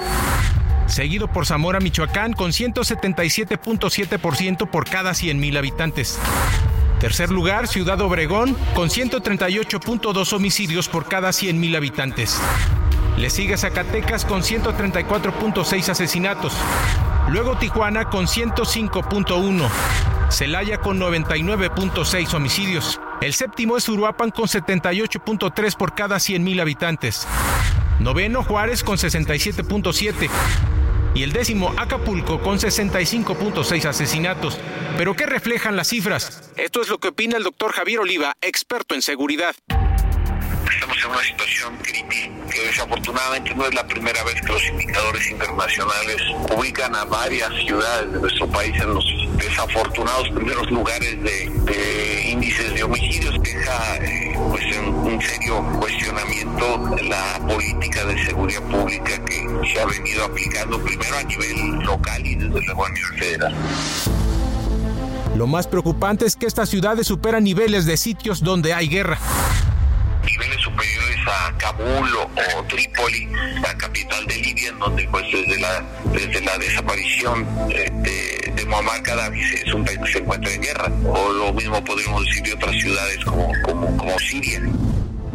Seguido 0.86 1.30
por 1.30 1.46
Zamora, 1.46 1.80
Michoacán 1.80 2.34
con 2.34 2.52
177.7% 2.52 4.70
por 4.70 4.90
cada 4.90 5.12
100.000 5.12 5.58
habitantes. 5.58 6.20
Tercer 7.00 7.32
lugar, 7.32 7.70
Ciudad 7.70 8.02
Obregón 8.02 8.58
con 8.76 8.90
138.2 8.90 10.34
homicidios 10.34 10.90
por 10.90 11.08
cada 11.08 11.30
100.000 11.30 11.78
habitantes. 11.78 12.38
Le 13.16 13.30
sigue 13.30 13.56
Zacatecas 13.56 14.26
con 14.26 14.42
134.6 14.42 15.88
asesinatos. 15.88 16.52
Luego 17.30 17.58
Tijuana 17.58 18.10
con 18.10 18.26
105.1. 18.26 19.70
Celaya 20.30 20.80
con 20.80 21.00
99.6 21.00 22.34
homicidios. 22.34 23.00
El 23.20 23.34
séptimo 23.34 23.78
es 23.78 23.90
Uruapan 23.90 24.30
con 24.30 24.46
78.3 24.46 25.76
por 25.76 25.96
cada 25.96 26.18
100.000 26.18 26.62
habitantes. 26.62 27.28
Noveno 28.00 28.44
Juárez 28.44 28.84
con 28.84 28.98
67.7. 28.98 30.30
Y 31.16 31.24
el 31.24 31.34
décimo 31.34 31.74
Acapulco 31.78 32.40
con 32.42 32.60
65.6 32.60 33.86
asesinatos. 33.86 34.60
¿Pero 34.98 35.16
qué 35.16 35.26
reflejan 35.26 35.76
las 35.76 35.88
cifras? 35.88 36.52
Esto 36.58 36.82
es 36.84 36.90
lo 36.90 37.00
que 37.00 37.08
opina 37.08 37.38
el 37.38 37.44
doctor 37.44 37.72
Javier 37.72 38.02
Oliva, 38.02 38.36
experto 38.42 38.94
en 38.94 39.02
seguridad. 39.02 39.56
En 41.08 41.14
una 41.14 41.24
situación 41.24 41.78
crítica 41.78 42.50
que 42.52 42.62
desafortunadamente 42.68 43.56
no 43.56 43.66
es 43.66 43.74
la 43.74 43.88
primera 43.88 44.22
vez 44.26 44.42
que 44.42 44.52
los 44.52 44.68
indicadores 44.68 45.32
internacionales 45.32 46.18
ubican 46.58 46.94
a 46.96 47.06
varias 47.06 47.50
ciudades 47.66 48.12
de 48.12 48.20
nuestro 48.20 48.46
país 48.50 48.76
en 48.76 48.94
los 48.94 49.06
desafortunados 49.38 50.28
primeros 50.32 50.70
lugares 50.70 51.12
de, 51.24 51.50
de 51.64 52.30
índices 52.30 52.74
de 52.74 52.84
homicidios. 52.84 53.42
Deja 53.42 53.98
eh, 54.04 54.38
pues 54.50 54.66
en 54.76 54.94
un 54.94 55.22
serio 55.22 55.64
cuestionamiento 55.80 56.98
la 57.04 57.40
política 57.48 58.04
de 58.04 58.26
seguridad 58.26 58.64
pública 58.64 59.24
que 59.24 59.48
se 59.72 59.80
ha 59.80 59.86
venido 59.86 60.26
aplicando 60.26 60.84
primero 60.84 61.18
a 61.18 61.24
nivel 61.24 61.80
local 61.86 62.28
y 62.28 62.36
desde 62.36 62.66
luego 62.66 62.86
a 62.86 62.90
nivel 62.90 63.18
federal. 63.18 63.56
Lo 65.38 65.48
más 65.48 65.68
preocupante 65.68 66.26
es 66.26 66.36
que 66.36 66.48
estas 66.48 66.68
ciudades 66.68 67.08
superan 67.08 67.46
niveles 67.46 67.86
de 67.86 67.96
sitios 67.96 68.44
donde 68.44 68.74
hay 68.74 68.90
guerra 68.90 69.18
niveles 70.28 70.62
superiores 70.62 71.18
a 71.28 71.58
Kabul 71.58 72.16
o, 72.16 72.60
o, 72.60 72.64
Trípoli, 72.66 73.28
la 73.62 73.76
capital 73.78 74.26
de 74.26 74.36
Libia, 74.36 74.70
en 74.70 74.80
donde 74.80 75.08
pues 75.10 75.26
desde 75.32 75.60
la, 75.60 75.84
desde 76.12 76.42
la 76.42 76.58
desaparición 76.58 77.46
de, 77.68 77.90
de, 78.04 78.54
de 78.56 78.66
Muammar 78.66 79.02
Gaddafi 79.02 79.40
es 79.40 79.74
un 79.74 79.86
país 79.86 80.00
que 80.00 80.12
se 80.12 80.20
encuentra 80.20 80.54
en 80.54 80.62
guerra, 80.62 80.92
o 81.06 81.32
lo 81.32 81.54
mismo 81.54 81.84
podríamos 81.84 82.26
decir 82.26 82.44
de 82.44 82.54
otras 82.54 82.76
ciudades 82.76 83.26
como, 83.26 83.52
como, 83.64 83.98
como 83.98 84.20
Siria. 84.20 84.62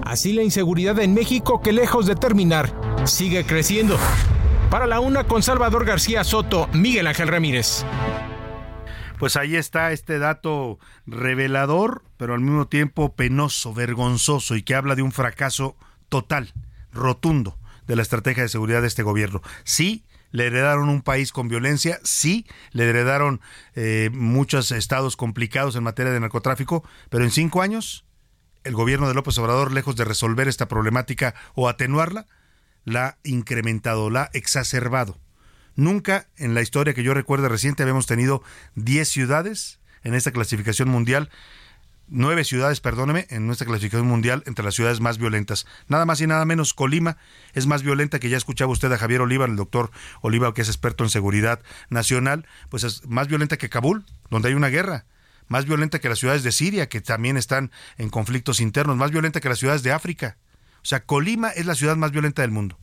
Así 0.04 0.32
la 0.32 0.42
inseguridad 0.42 0.98
en 1.00 1.14
México, 1.14 1.60
que 1.62 1.72
lejos 1.72 2.06
de 2.06 2.16
terminar, 2.16 2.72
sigue 3.04 3.44
creciendo. 3.44 3.98
Para 4.70 4.86
la 4.86 5.00
una 5.00 5.24
con 5.24 5.42
Salvador 5.42 5.84
García 5.84 6.24
Soto, 6.24 6.68
Miguel 6.72 7.06
Ángel 7.06 7.28
Ramírez 7.28 7.84
pues 9.22 9.36
ahí 9.36 9.54
está 9.54 9.92
este 9.92 10.18
dato 10.18 10.80
revelador, 11.06 12.02
pero 12.16 12.34
al 12.34 12.40
mismo 12.40 12.66
tiempo 12.66 13.14
penoso, 13.14 13.72
vergonzoso 13.72 14.56
y 14.56 14.64
que 14.64 14.74
habla 14.74 14.96
de 14.96 15.02
un 15.02 15.12
fracaso 15.12 15.76
total, 16.08 16.52
rotundo 16.90 17.56
de 17.86 17.94
la 17.94 18.02
estrategia 18.02 18.42
de 18.42 18.48
seguridad 18.48 18.80
de 18.80 18.88
este 18.88 19.04
gobierno. 19.04 19.40
Sí, 19.62 20.04
le 20.32 20.46
heredaron 20.46 20.88
un 20.88 21.02
país 21.02 21.30
con 21.30 21.46
violencia, 21.46 22.00
sí, 22.02 22.48
le 22.72 22.88
heredaron 22.88 23.40
eh, 23.76 24.10
muchos 24.12 24.72
estados 24.72 25.14
complicados 25.14 25.76
en 25.76 25.84
materia 25.84 26.10
de 26.10 26.18
narcotráfico, 26.18 26.82
pero 27.08 27.22
en 27.22 27.30
cinco 27.30 27.62
años 27.62 28.04
el 28.64 28.74
gobierno 28.74 29.06
de 29.06 29.14
López 29.14 29.38
Obrador, 29.38 29.70
lejos 29.70 29.94
de 29.94 30.04
resolver 30.04 30.48
esta 30.48 30.66
problemática 30.66 31.36
o 31.54 31.68
atenuarla, 31.68 32.26
la 32.84 33.06
ha 33.06 33.18
incrementado, 33.22 34.10
la 34.10 34.22
ha 34.22 34.30
exacerbado. 34.32 35.20
Nunca 35.76 36.28
en 36.36 36.54
la 36.54 36.62
historia 36.62 36.94
que 36.94 37.02
yo 37.02 37.14
recuerde 37.14 37.48
reciente 37.48 37.82
habíamos 37.82 38.06
tenido 38.06 38.42
10 38.74 39.08
ciudades 39.08 39.80
en 40.02 40.14
esta 40.14 40.32
clasificación 40.32 40.88
mundial, 40.88 41.30
nueve 42.08 42.44
ciudades, 42.44 42.80
perdóneme, 42.80 43.26
en 43.30 43.46
nuestra 43.46 43.66
clasificación 43.66 44.06
mundial 44.06 44.42
entre 44.46 44.64
las 44.64 44.74
ciudades 44.74 45.00
más 45.00 45.18
violentas. 45.18 45.66
Nada 45.88 46.04
más 46.04 46.20
y 46.20 46.26
nada 46.26 46.44
menos, 46.44 46.74
Colima 46.74 47.16
es 47.54 47.66
más 47.66 47.82
violenta 47.82 48.18
que 48.18 48.28
ya 48.28 48.36
escuchaba 48.36 48.72
usted 48.72 48.92
a 48.92 48.98
Javier 48.98 49.22
Oliva, 49.22 49.46
el 49.46 49.56
doctor 49.56 49.90
Oliva, 50.20 50.52
que 50.52 50.62
es 50.62 50.68
experto 50.68 51.04
en 51.04 51.10
seguridad 51.10 51.60
nacional, 51.88 52.46
pues 52.68 52.84
es 52.84 53.06
más 53.06 53.28
violenta 53.28 53.56
que 53.56 53.70
Kabul, 53.70 54.04
donde 54.30 54.48
hay 54.48 54.54
una 54.54 54.68
guerra 54.68 55.06
más 55.48 55.64
violenta 55.66 55.98
que 55.98 56.08
las 56.08 56.18
ciudades 56.18 56.42
de 56.42 56.52
Siria, 56.52 56.88
que 56.88 57.00
también 57.00 57.36
están 57.36 57.70
en 57.98 58.10
conflictos 58.10 58.60
internos, 58.60 58.96
más 58.96 59.10
violenta 59.10 59.40
que 59.40 59.48
las 59.48 59.58
ciudades 59.58 59.82
de 59.82 59.92
África. 59.92 60.36
O 60.76 60.84
sea, 60.84 61.04
Colima 61.04 61.48
es 61.50 61.66
la 61.66 61.74
ciudad 61.74 61.96
más 61.96 62.10
violenta 62.10 62.42
del 62.42 62.50
mundo. 62.50 62.78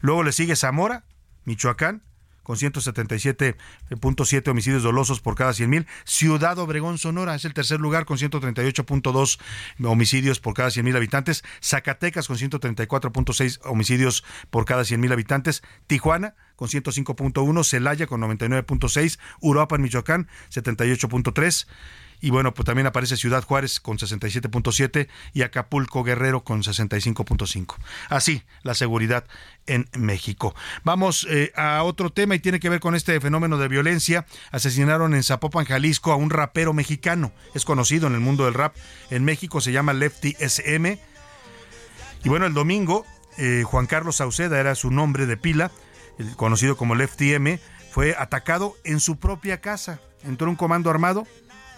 Luego 0.00 0.22
le 0.22 0.32
sigue 0.32 0.56
Zamora, 0.56 1.04
Michoacán, 1.44 2.02
con 2.42 2.56
177.7 2.56 4.48
homicidios 4.48 4.82
dolosos 4.82 5.20
por 5.20 5.34
cada 5.34 5.52
100.000. 5.52 5.86
Ciudad 6.04 6.58
Obregón, 6.58 6.98
Sonora, 6.98 7.34
es 7.34 7.44
el 7.44 7.54
tercer 7.54 7.80
lugar 7.80 8.04
con 8.04 8.18
138.2 8.18 9.38
homicidios 9.84 10.40
por 10.40 10.54
cada 10.54 10.68
100.000 10.68 10.96
habitantes. 10.96 11.44
Zacatecas 11.62 12.26
con 12.26 12.36
134.6 12.36 13.60
homicidios 13.64 14.24
por 14.50 14.64
cada 14.64 14.82
100.000 14.82 15.12
habitantes. 15.12 15.62
Tijuana 15.86 16.34
con 16.56 16.68
105.1. 16.68 17.64
Celaya 17.64 18.06
con 18.06 18.20
99.6. 18.20 19.18
Europa 19.42 19.76
en 19.76 19.82
Michoacán, 19.82 20.28
78.3. 20.50 21.66
Y 22.22 22.30
bueno, 22.30 22.54
pues 22.54 22.64
también 22.64 22.86
aparece 22.86 23.16
Ciudad 23.16 23.42
Juárez 23.42 23.80
con 23.80 23.98
67.7 23.98 25.08
y 25.34 25.42
Acapulco 25.42 26.04
Guerrero 26.04 26.44
con 26.44 26.62
65.5. 26.62 27.74
Así, 28.08 28.44
la 28.62 28.74
seguridad 28.74 29.24
en 29.66 29.88
México. 29.98 30.54
Vamos 30.84 31.26
eh, 31.28 31.52
a 31.56 31.82
otro 31.82 32.10
tema 32.10 32.36
y 32.36 32.38
tiene 32.38 32.60
que 32.60 32.68
ver 32.68 32.78
con 32.78 32.94
este 32.94 33.20
fenómeno 33.20 33.58
de 33.58 33.66
violencia. 33.66 34.24
Asesinaron 34.52 35.14
en 35.14 35.24
Zapopan, 35.24 35.64
Jalisco, 35.64 36.12
a 36.12 36.16
un 36.16 36.30
rapero 36.30 36.72
mexicano. 36.72 37.32
Es 37.54 37.64
conocido 37.64 38.06
en 38.06 38.14
el 38.14 38.20
mundo 38.20 38.44
del 38.44 38.54
rap. 38.54 38.76
En 39.10 39.24
México 39.24 39.60
se 39.60 39.72
llama 39.72 39.92
Lefty 39.92 40.36
SM. 40.38 41.00
Y 42.22 42.28
bueno, 42.28 42.46
el 42.46 42.54
domingo, 42.54 43.04
eh, 43.36 43.64
Juan 43.66 43.86
Carlos 43.86 44.16
Sauceda 44.16 44.60
era 44.60 44.76
su 44.76 44.92
nombre 44.92 45.26
de 45.26 45.36
pila, 45.36 45.72
el 46.18 46.36
conocido 46.36 46.76
como 46.76 46.94
Lefty 46.94 47.34
M, 47.34 47.58
fue 47.90 48.14
atacado 48.16 48.76
en 48.84 49.00
su 49.00 49.16
propia 49.16 49.60
casa. 49.60 50.00
Entró 50.22 50.48
un 50.48 50.54
comando 50.54 50.88
armado 50.88 51.26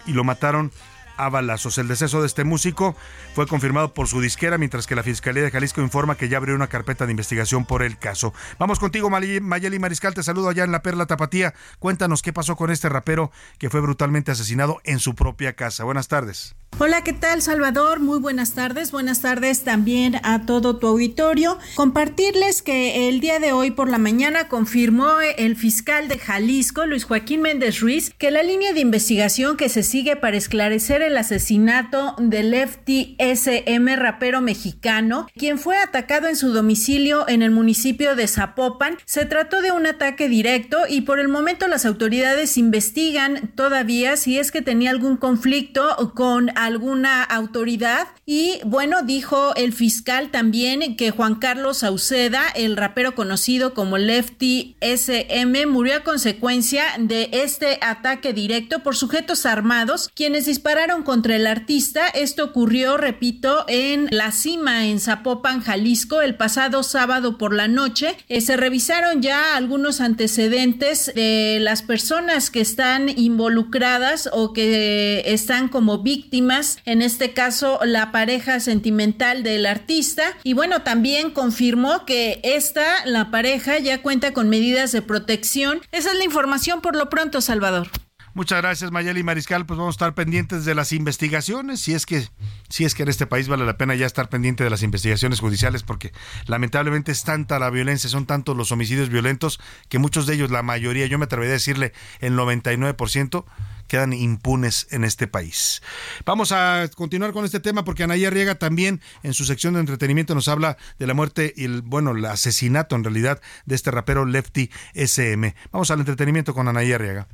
y 0.05 0.13
lo 0.13 0.23
mataron 0.23 0.71
a 1.17 1.29
balazos. 1.29 1.77
El 1.77 1.87
deceso 1.87 2.21
de 2.21 2.27
este 2.27 2.43
músico 2.43 2.95
fue 3.33 3.47
confirmado 3.47 3.93
por 3.93 4.07
su 4.07 4.21
disquera, 4.21 4.57
mientras 4.57 4.87
que 4.87 4.95
la 4.95 5.03
Fiscalía 5.03 5.43
de 5.43 5.51
Jalisco 5.51 5.81
informa 5.81 6.15
que 6.15 6.29
ya 6.29 6.37
abrió 6.37 6.55
una 6.55 6.67
carpeta 6.67 7.05
de 7.05 7.11
investigación 7.11 7.65
por 7.65 7.83
el 7.83 7.97
caso. 7.97 8.33
Vamos 8.59 8.79
contigo, 8.79 9.09
Mayeli 9.09 9.79
Mariscal, 9.79 10.13
te 10.13 10.23
saludo 10.23 10.49
allá 10.49 10.63
en 10.63 10.71
la 10.71 10.81
Perla 10.81 11.05
Tapatía. 11.05 11.53
Cuéntanos 11.79 12.21
qué 12.21 12.33
pasó 12.33 12.55
con 12.55 12.71
este 12.71 12.89
rapero 12.89 13.31
que 13.57 13.69
fue 13.69 13.81
brutalmente 13.81 14.31
asesinado 14.31 14.81
en 14.83 14.99
su 14.99 15.15
propia 15.15 15.53
casa. 15.53 15.83
Buenas 15.83 16.07
tardes. 16.07 16.55
Hola, 16.77 17.05
¿qué 17.05 17.13
tal 17.13 17.41
Salvador? 17.41 18.01
Muy 18.01 18.19
buenas 18.19 18.51
tardes. 18.51 18.91
Buenas 18.91 19.21
tardes 19.21 19.63
también 19.63 20.19
a 20.23 20.45
todo 20.45 20.75
tu 20.75 20.87
auditorio. 20.87 21.57
Compartirles 21.75 22.61
que 22.61 23.07
el 23.07 23.21
día 23.21 23.39
de 23.39 23.53
hoy 23.53 23.71
por 23.71 23.89
la 23.89 23.97
mañana 23.97 24.49
confirmó 24.49 25.21
el 25.37 25.55
fiscal 25.55 26.09
de 26.09 26.17
Jalisco, 26.17 26.85
Luis 26.85 27.05
Joaquín 27.05 27.43
Méndez 27.43 27.79
Ruiz, 27.79 28.13
que 28.17 28.29
la 28.29 28.43
línea 28.43 28.73
de 28.73 28.81
investigación 28.81 29.55
que 29.55 29.69
se 29.69 29.83
sigue 29.83 30.17
para 30.17 30.35
esclarecer 30.35 31.01
el 31.01 31.15
asesinato 31.15 32.13
del 32.17 32.51
Lefty 32.51 33.15
SM 33.19 33.95
rapero 33.95 34.41
mexicano, 34.41 35.27
quien 35.37 35.57
fue 35.57 35.77
atacado 35.77 36.27
en 36.27 36.35
su 36.35 36.51
domicilio 36.51 37.25
en 37.29 37.41
el 37.41 37.51
municipio 37.51 38.17
de 38.17 38.27
Zapopan, 38.27 38.97
se 39.05 39.23
trató 39.23 39.61
de 39.61 39.71
un 39.71 39.85
ataque 39.85 40.27
directo 40.27 40.79
y 40.89 41.01
por 41.01 41.19
el 41.19 41.29
momento 41.29 41.69
las 41.69 41.85
autoridades 41.85 42.57
investigan 42.57 43.53
todavía 43.55 44.17
si 44.17 44.39
es 44.39 44.51
que 44.51 44.61
tenía 44.61 44.91
algún 44.91 45.15
conflicto 45.15 46.11
con 46.15 46.51
alguna 46.65 47.23
autoridad 47.23 48.07
y 48.25 48.59
bueno, 48.65 49.03
dijo 49.03 49.53
el 49.55 49.73
fiscal 49.73 50.31
también 50.31 50.95
que 50.97 51.11
Juan 51.11 51.35
Carlos 51.35 51.79
Sauceda, 51.79 52.43
el 52.55 52.75
rapero 52.75 53.13
conocido 53.13 53.73
como 53.73 53.97
Lefty 53.97 54.75
SM, 54.81 55.65
murió 55.67 55.97
a 55.97 56.03
consecuencia 56.03 56.83
de 56.97 57.29
este 57.31 57.77
ataque 57.81 58.33
directo 58.33 58.79
por 58.79 58.95
sujetos 58.95 59.45
armados 59.45 60.09
quienes 60.15 60.45
dispararon 60.45 61.03
contra 61.03 61.35
el 61.35 61.45
artista. 61.45 62.07
Esto 62.07 62.45
ocurrió, 62.45 62.97
repito, 62.97 63.65
en 63.67 64.07
la 64.11 64.31
cima 64.31 64.87
en 64.87 64.99
Zapopan, 64.99 65.61
Jalisco, 65.61 66.21
el 66.21 66.35
pasado 66.35 66.81
sábado 66.83 67.37
por 67.37 67.53
la 67.53 67.67
noche. 67.67 68.17
Eh, 68.27 68.41
se 68.41 68.57
revisaron 68.57 69.21
ya 69.21 69.55
algunos 69.55 70.01
antecedentes 70.01 71.11
de 71.13 71.59
las 71.61 71.81
personas 71.81 72.49
que 72.49 72.61
están 72.61 73.09
involucradas 73.09 74.29
o 74.33 74.53
que 74.53 75.23
están 75.25 75.67
como 75.67 75.99
víctimas, 75.99 76.54
en 76.85 77.01
este 77.01 77.33
caso 77.33 77.79
la 77.83 78.11
pareja 78.11 78.59
sentimental 78.59 79.43
del 79.43 79.65
artista. 79.65 80.23
Y 80.43 80.53
bueno, 80.53 80.81
también 80.81 81.31
confirmó 81.31 82.05
que 82.05 82.39
esta, 82.43 83.05
la 83.05 83.31
pareja, 83.31 83.79
ya 83.79 84.01
cuenta 84.01 84.33
con 84.33 84.49
medidas 84.49 84.91
de 84.91 85.01
protección. 85.01 85.81
Esa 85.91 86.11
es 86.11 86.17
la 86.17 86.23
información 86.23 86.81
por 86.81 86.95
lo 86.95 87.09
pronto, 87.09 87.41
Salvador. 87.41 87.89
Muchas 88.35 88.61
gracias, 88.61 88.91
Mayeli 88.91 89.23
Mariscal. 89.23 89.65
Pues 89.65 89.77
vamos 89.77 89.93
a 89.93 89.95
estar 89.95 90.13
pendientes 90.13 90.65
de 90.65 90.75
las 90.75 90.91
investigaciones. 90.91 91.79
Si 91.79 91.93
es 91.93 92.05
que, 92.05 92.27
si 92.67 92.83
es 92.83 92.93
que 92.93 93.03
en 93.03 93.09
este 93.09 93.25
país 93.25 93.47
vale 93.47 93.65
la 93.65 93.77
pena 93.77 93.95
ya 93.95 94.05
estar 94.05 94.27
pendiente 94.27 94.61
de 94.65 94.69
las 94.69 94.83
investigaciones 94.83 95.39
judiciales, 95.39 95.83
porque 95.83 96.11
lamentablemente 96.45 97.13
es 97.13 97.23
tanta 97.23 97.59
la 97.59 97.69
violencia, 97.69 98.09
son 98.09 98.25
tantos 98.25 98.57
los 98.57 98.73
homicidios 98.73 99.07
violentos 99.07 99.61
que 99.87 99.99
muchos 99.99 100.27
de 100.27 100.33
ellos, 100.33 100.51
la 100.51 100.63
mayoría, 100.63 101.05
yo 101.05 101.17
me 101.17 101.23
atrevería 101.23 101.53
a 101.53 101.53
decirle 101.53 101.93
el 102.19 102.33
99%, 102.33 103.45
quedan 103.87 104.13
impunes 104.13 104.87
en 104.91 105.03
este 105.03 105.27
país. 105.27 105.81
Vamos 106.25 106.51
a 106.51 106.89
continuar 106.95 107.33
con 107.33 107.45
este 107.45 107.59
tema 107.59 107.83
porque 107.83 108.03
Anaí 108.03 108.25
Arriaga 108.25 108.55
también 108.55 109.01
en 109.23 109.33
su 109.33 109.45
sección 109.45 109.73
de 109.73 109.79
entretenimiento 109.79 110.35
nos 110.35 110.47
habla 110.47 110.77
de 110.99 111.07
la 111.07 111.13
muerte 111.13 111.53
y 111.55 111.65
el, 111.65 111.81
bueno, 111.81 112.11
el 112.11 112.25
asesinato 112.25 112.95
en 112.95 113.03
realidad 113.03 113.41
de 113.65 113.75
este 113.75 113.91
rapero 113.91 114.25
Lefty 114.25 114.69
SM. 114.93 115.55
Vamos 115.71 115.91
al 115.91 115.99
entretenimiento 115.99 116.53
con 116.53 116.67
Anaí 116.67 116.91
Arriaga. 116.93 117.27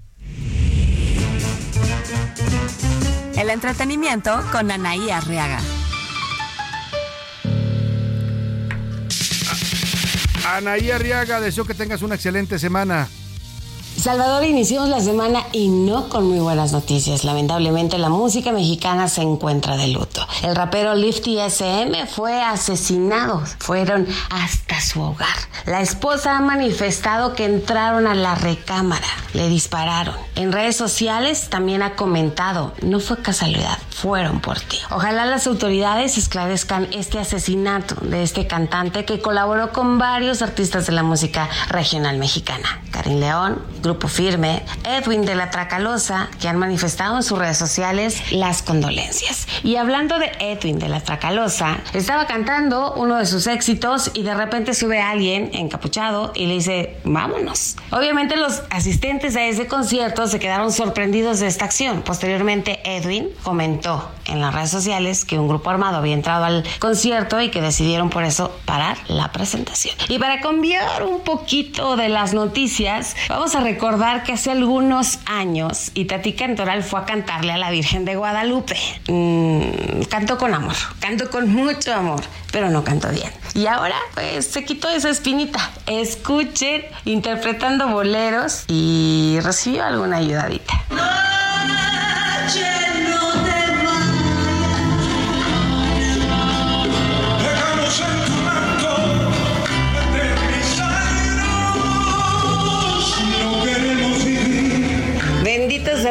El 3.36 3.49
entretenimiento 3.49 4.43
con 4.52 4.70
Anaí 4.70 5.10
Arriaga. 5.10 5.60
Anaí 10.45 10.91
Arriaga, 10.91 11.39
deseo 11.39 11.66
que 11.66 11.74
tengas 11.74 12.02
una 12.02 12.16
excelente 12.16 12.60
semana. 12.60 13.08
Salvador, 13.98 14.44
iniciamos 14.46 14.89
la 14.89 15.00
semana 15.00 15.44
y 15.52 15.68
no 15.68 16.10
con 16.10 16.28
muy 16.28 16.39
buenas 16.39 16.72
noticias. 16.72 17.24
Lamentablemente 17.24 18.00
la 18.00 18.10
música 18.10 18.52
mexicana 18.52 19.08
se 19.08 19.22
encuentra 19.22 19.78
de 19.78 19.89
luto. 19.89 20.26
El 20.42 20.56
rapero 20.56 20.96
Lifty 20.96 21.38
SM 21.38 22.08
fue 22.08 22.42
asesinado. 22.42 23.44
Fueron 23.60 24.08
hasta 24.32 24.82
su 24.82 25.02
hogar. 25.02 25.28
La 25.66 25.82
esposa 25.82 26.38
ha 26.38 26.42
manifestado 26.42 27.36
que 27.36 27.46
entraron 27.46 28.08
a 28.08 28.16
la 28.16 28.34
recámara, 28.34 29.06
le 29.34 29.48
dispararon. 29.50 30.16
En 30.36 30.52
redes 30.52 30.76
sociales 30.76 31.50
también 31.50 31.84
ha 31.84 31.96
comentado, 31.96 32.74
no 32.82 33.00
fue 33.00 33.22
casualidad, 33.22 33.78
fueron 33.92 34.39
por 34.39 34.60
ti. 34.60 34.80
Ojalá 34.89 35.26
las 35.28 35.46
autoridades 35.46 36.18
esclarezcan 36.18 36.88
este 36.92 37.20
asesinato 37.20 37.94
de 38.02 38.24
este 38.24 38.48
cantante 38.48 39.06
que 39.06 39.22
colaboró 39.22 39.72
con 39.72 40.00
varios 40.00 40.42
artistas 40.42 40.88
de 40.88 40.94
la 40.94 41.04
música 41.04 41.48
regional 41.70 42.18
mexicana. 42.18 42.82
Karin 42.92 43.20
León, 43.20 43.62
Grupo 43.82 44.08
Firme, 44.08 44.64
Edwin 44.84 45.26
de 45.26 45.36
la 45.36 45.50
Tracalosa, 45.50 46.30
que 46.40 46.48
han 46.48 46.58
manifestado 46.58 47.18
en 47.18 47.24
sus 47.24 47.38
redes 47.38 47.58
sociales 47.58 48.32
las 48.32 48.62
condolencias. 48.62 49.48
Y 49.64 49.76
hablando 49.76 50.20
de 50.20 50.32
Edwin 50.40 50.80
de 50.80 50.90
la 50.90 51.02
Tracalosa, 51.02 51.80
estaba 51.94 52.26
cantando 52.28 52.94
uno 52.94 53.18
de 53.18 53.26
sus 53.26 53.48
éxitos 53.48 54.12
y 54.14 54.24
de 54.24 54.34
repente 54.34 54.74
sube 54.74 55.02
alguien 55.02 55.52
encapuchado 55.54 56.32
y 56.36 56.46
le 56.46 56.56
dice, 56.56 56.98
vámonos. 57.04 57.76
Obviamente 57.92 58.38
los 58.38 58.62
asistentes 58.70 59.36
a 59.36 59.46
ese 59.46 59.68
concierto 59.68 60.28
se 60.28 60.40
quedaron 60.40 60.72
sorprendidos 60.72 61.40
de 61.40 61.48
esta 61.48 61.66
acción. 61.66 62.02
Posteriormente, 62.02 62.80
Edwin 62.84 63.30
comentó 63.44 64.10
en 64.26 64.42
las 64.42 64.54
redes 64.54 64.70
sociales 64.70 65.26
que 65.26 65.38
un 65.38 65.48
grupo 65.48 65.70
armado 65.70 65.98
había 65.98 66.14
entrado 66.14 66.46
al 66.46 66.64
concierto 66.80 67.42
y 67.42 67.50
que 67.50 67.62
decidieron 67.62 68.10
por 68.10 68.24
eso 68.24 68.52
parar 68.66 68.98
la 69.08 69.32
presentación. 69.32 69.96
Y 70.08 70.20
para 70.20 70.40
cambiar 70.42 71.04
un 71.04 71.22
poquito 71.22 71.96
de 71.96 72.10
las 72.10 72.34
noticias, 72.34 73.16
vamos 73.30 73.56
a 73.56 73.62
recordar 73.72 74.24
que 74.24 74.34
hace 74.34 74.52
algunos 74.52 75.20
años 75.26 75.92
Itatí 75.94 76.34
Cantoral 76.34 76.84
fue 76.84 77.00
a 77.00 77.06
cantarle 77.06 77.54
a 77.54 77.58
la 77.58 77.72
Virgen 77.72 78.04
de 78.04 78.16
Guadalupe. 78.16 78.76
Mm, 79.08 80.04
cantó 80.10 80.38
con 80.38 80.54
amor, 80.54 80.76
cantó 81.00 81.30
con 81.30 81.50
mucho 81.50 81.94
amor, 81.94 82.22
pero 82.52 82.70
no 82.70 82.84
cantó 82.84 83.10
bien. 83.10 83.32
Y 83.54 83.68
ahora, 83.68 83.96
pues, 84.14 84.46
se 84.48 84.66
quitó 84.66 84.90
esa 84.90 85.10
espinita. 85.10 85.72
Escuchen 85.88 86.84
interpretando 87.06 87.88
boleros 87.88 88.66
y 88.68 89.40
recibió 89.42 89.86
alguna 89.86 90.18
ayudadita. 90.18 90.74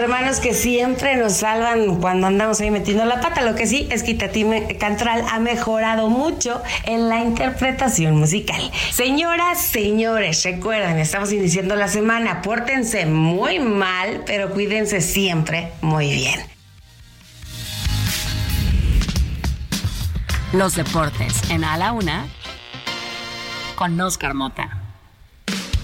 Hermanos 0.00 0.40
que 0.40 0.54
siempre 0.54 1.16
nos 1.16 1.34
salvan 1.34 2.00
cuando 2.00 2.26
andamos 2.26 2.60
ahí 2.60 2.70
metiendo 2.70 3.04
la 3.04 3.20
pata. 3.20 3.42
Lo 3.42 3.54
que 3.54 3.66
sí 3.66 3.88
es 3.90 4.02
que 4.02 4.12
Itatí 4.12 4.44
Me- 4.44 4.76
Cantoral 4.78 5.24
ha 5.30 5.38
mejorado 5.38 6.08
mucho 6.08 6.62
en 6.84 7.08
la 7.08 7.20
interpretación 7.20 8.16
musical. 8.16 8.70
Señoras, 8.90 9.60
señores, 9.60 10.42
recuerden, 10.44 10.98
estamos 10.98 11.32
iniciando 11.32 11.76
la 11.76 11.88
semana. 11.88 12.42
Pórtense 12.42 13.06
muy 13.06 13.58
mal, 13.58 14.22
pero 14.26 14.50
cuídense 14.50 15.00
siempre 15.00 15.72
muy 15.80 16.10
bien. 16.10 16.40
Los 20.52 20.74
deportes 20.74 21.48
en 21.50 21.62
A 21.64 21.76
la 21.76 21.92
Una 21.92 22.26
con 23.76 24.00
Oscar 24.00 24.34
Mota. 24.34 24.79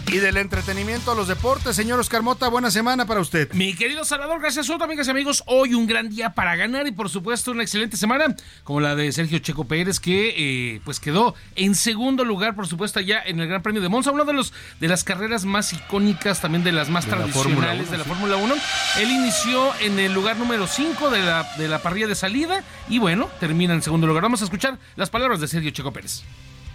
Y 0.09 0.19
del 0.19 0.37
entretenimiento 0.37 1.11
a 1.11 1.15
los 1.17 1.27
deportes, 1.27 1.75
señor 1.75 1.99
Oscar 1.99 2.23
Mota, 2.23 2.49
buena 2.49 2.71
semana 2.71 3.07
para 3.07 3.21
usted. 3.21 3.53
Mi 3.53 3.75
querido 3.75 4.05
Salvador, 4.05 4.41
gracias 4.41 4.67
Soto, 4.67 4.85
amigas 4.85 5.09
y 5.09 5.11
amigos. 5.11 5.43
Hoy 5.47 5.75
un 5.75 5.87
gran 5.89 6.09
día 6.09 6.31
para 6.31 6.55
ganar 6.55 6.87
y 6.87 6.93
por 6.93 7.11
supuesto 7.11 7.51
una 7.51 7.65
excelente 7.65 7.97
semana 7.97 8.37
como 8.63 8.81
la 8.81 8.95
de 8.95 9.11
Sergio 9.11 9.41
Checo 9.41 9.65
Pérez 9.65 9.99
que 9.99 10.35
eh, 10.77 10.81
pues 10.85 11.01
quedó 11.01 11.35
en 11.57 11.75
segundo 11.75 12.25
lugar, 12.25 12.55
por 12.55 12.69
supuesto, 12.69 13.01
ya 13.01 13.21
en 13.21 13.41
el 13.41 13.49
Gran 13.49 13.63
Premio 13.63 13.83
de 13.83 13.89
Monza, 13.89 14.13
una 14.13 14.25
de 14.25 14.33
los 14.33 14.53
de 14.79 14.87
las 14.87 15.03
carreras 15.03 15.45
más 15.45 15.73
icónicas, 15.73 16.41
también 16.41 16.63
de 16.63 16.71
las 16.71 16.89
más 16.89 17.05
De 17.05 17.11
la 17.11 17.17
tradicionales 17.19 17.91
de 17.91 17.99
la 17.99 18.05
Fórmula 18.05 18.37
1. 18.37 18.55
Él 19.01 19.11
inició 19.11 19.73
en 19.81 19.99
el 19.99 20.15
lugar 20.15 20.37
número 20.37 20.69
5 20.69 21.11
de 21.11 21.21
la, 21.21 21.49
de 21.59 21.67
la 21.67 21.83
parrilla 21.83 22.07
de 22.07 22.15
salida 22.15 22.63
y 22.89 23.01
bueno, 23.01 23.29
termina 23.41 23.75
en 23.75 23.83
segundo 23.83 24.07
lugar. 24.07 24.23
Vamos 24.23 24.41
a 24.41 24.45
escuchar 24.45 24.79
las 24.95 25.11
palabras 25.11 25.41
de 25.41 25.49
Sergio 25.49 25.73
Checo 25.73 25.93
Pérez. 25.93 26.23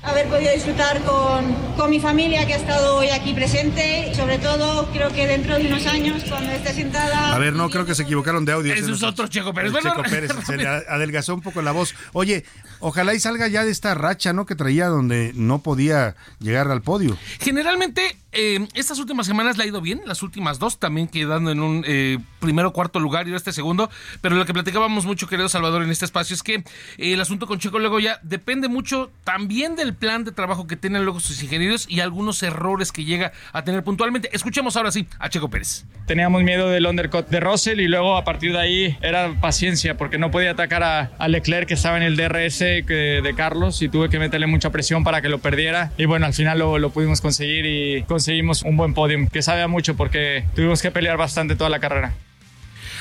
Haber 0.03 0.27
podido 0.27 0.51
disfrutar 0.53 1.01
con, 1.03 1.53
con 1.77 1.89
mi 1.89 1.99
familia 1.99 2.45
que 2.47 2.53
ha 2.53 2.57
estado 2.57 2.97
hoy 2.97 3.09
aquí 3.09 3.33
presente 3.33 4.09
y 4.11 4.15
sobre 4.15 4.39
todo 4.39 4.89
creo 4.91 5.09
que 5.13 5.27
dentro 5.27 5.57
de 5.57 5.67
unos 5.67 5.85
años 5.85 6.23
cuando 6.27 6.51
esté 6.51 6.73
sentada 6.73 7.33
A 7.33 7.37
ver, 7.37 7.53
no, 7.53 7.69
creo 7.69 7.85
que 7.85 7.93
se 7.93 8.03
equivocaron 8.03 8.43
de 8.45 8.53
audio. 8.53 8.73
Ese 8.73 8.91
es 8.91 9.03
otro 9.03 9.27
Checo 9.27 9.53
Pérez. 9.53 9.67
el 9.67 9.73
Bueno, 9.73 9.89
Checo 9.91 10.03
Pérez, 10.09 10.31
se 10.45 10.57
le 10.57 10.67
adelgazó 10.67 11.35
un 11.35 11.41
poco 11.41 11.61
la 11.61 11.71
voz. 11.71 11.93
Oye, 12.13 12.43
ojalá 12.81 13.13
y 13.13 13.19
salga 13.19 13.47
ya 13.47 13.63
de 13.63 13.71
esta 13.71 13.93
racha, 13.93 14.33
¿no? 14.33 14.45
Que 14.45 14.55
traía 14.55 14.87
donde 14.87 15.31
no 15.35 15.59
podía 15.59 16.15
llegar 16.39 16.69
al 16.69 16.81
podio. 16.81 17.17
Generalmente, 17.39 18.17
eh, 18.33 18.65
estas 18.75 18.99
últimas 18.99 19.27
semanas 19.27 19.57
le 19.57 19.63
ha 19.63 19.67
ido 19.67 19.81
bien, 19.81 20.01
las 20.05 20.23
últimas 20.23 20.57
dos 20.57 20.79
también 20.79 21.07
quedando 21.07 21.51
en 21.51 21.59
un 21.59 21.83
eh, 21.85 22.17
primero 22.39 22.69
o 22.69 22.73
cuarto 22.73 22.99
lugar 22.99 23.27
y 23.27 23.33
este 23.33 23.51
segundo, 23.51 23.89
pero 24.21 24.35
lo 24.35 24.45
que 24.45 24.53
platicábamos 24.53 25.05
mucho, 25.05 25.27
querido 25.27 25.49
Salvador, 25.49 25.83
en 25.83 25.91
este 25.91 26.05
espacio 26.05 26.33
es 26.33 26.43
que 26.43 26.55
eh, 26.55 26.63
el 26.97 27.19
asunto 27.19 27.47
con 27.47 27.59
Checo 27.59 27.79
luego 27.79 27.99
ya 27.99 28.19
depende 28.23 28.69
mucho 28.69 29.11
también 29.23 29.75
del 29.75 29.93
plan 29.93 30.23
de 30.23 30.31
trabajo 30.31 30.67
que 30.67 30.77
tienen 30.77 31.03
luego 31.03 31.19
sus 31.19 31.41
ingenieros 31.43 31.85
y 31.89 31.99
algunos 31.99 32.41
errores 32.43 32.91
que 32.91 33.03
llega 33.03 33.33
a 33.51 33.63
tener 33.63 33.83
puntualmente. 33.83 34.29
Escuchemos 34.33 34.77
ahora 34.77 34.91
sí 34.91 35.07
a 35.19 35.29
Checo 35.29 35.49
Pérez. 35.49 35.85
Teníamos 36.07 36.43
miedo 36.43 36.69
del 36.69 36.85
undercut 36.85 37.27
de 37.27 37.39
Russell 37.39 37.79
y 37.79 37.87
luego 37.87 38.15
a 38.15 38.23
partir 38.23 38.53
de 38.53 38.59
ahí 38.59 38.97
era 39.01 39.39
paciencia 39.41 39.97
porque 39.97 40.17
no 40.17 40.31
podía 40.31 40.51
atacar 40.51 40.83
a, 40.83 41.11
a 41.17 41.27
Leclerc 41.27 41.67
que 41.67 41.73
estaba 41.73 41.97
en 41.97 42.03
el 42.03 42.15
DRS 42.15 42.61
de 42.71 43.33
Carlos 43.35 43.81
y 43.81 43.89
tuve 43.89 44.09
que 44.09 44.19
meterle 44.19 44.47
mucha 44.47 44.69
presión 44.69 45.03
para 45.03 45.21
que 45.21 45.29
lo 45.29 45.39
perdiera 45.39 45.91
y 45.97 46.05
bueno, 46.05 46.25
al 46.25 46.33
final 46.33 46.59
lo, 46.59 46.79
lo 46.79 46.89
pudimos 46.91 47.21
conseguir 47.21 47.65
y 47.65 48.03
conseguimos 48.03 48.63
un 48.63 48.77
buen 48.77 48.93
podium 48.93 49.27
que 49.27 49.41
sabía 49.41 49.67
mucho 49.67 49.95
porque 49.95 50.45
tuvimos 50.55 50.81
que 50.81 50.91
pelear 50.91 51.17
bastante 51.17 51.55
toda 51.55 51.69
la 51.69 51.79
carrera. 51.79 52.13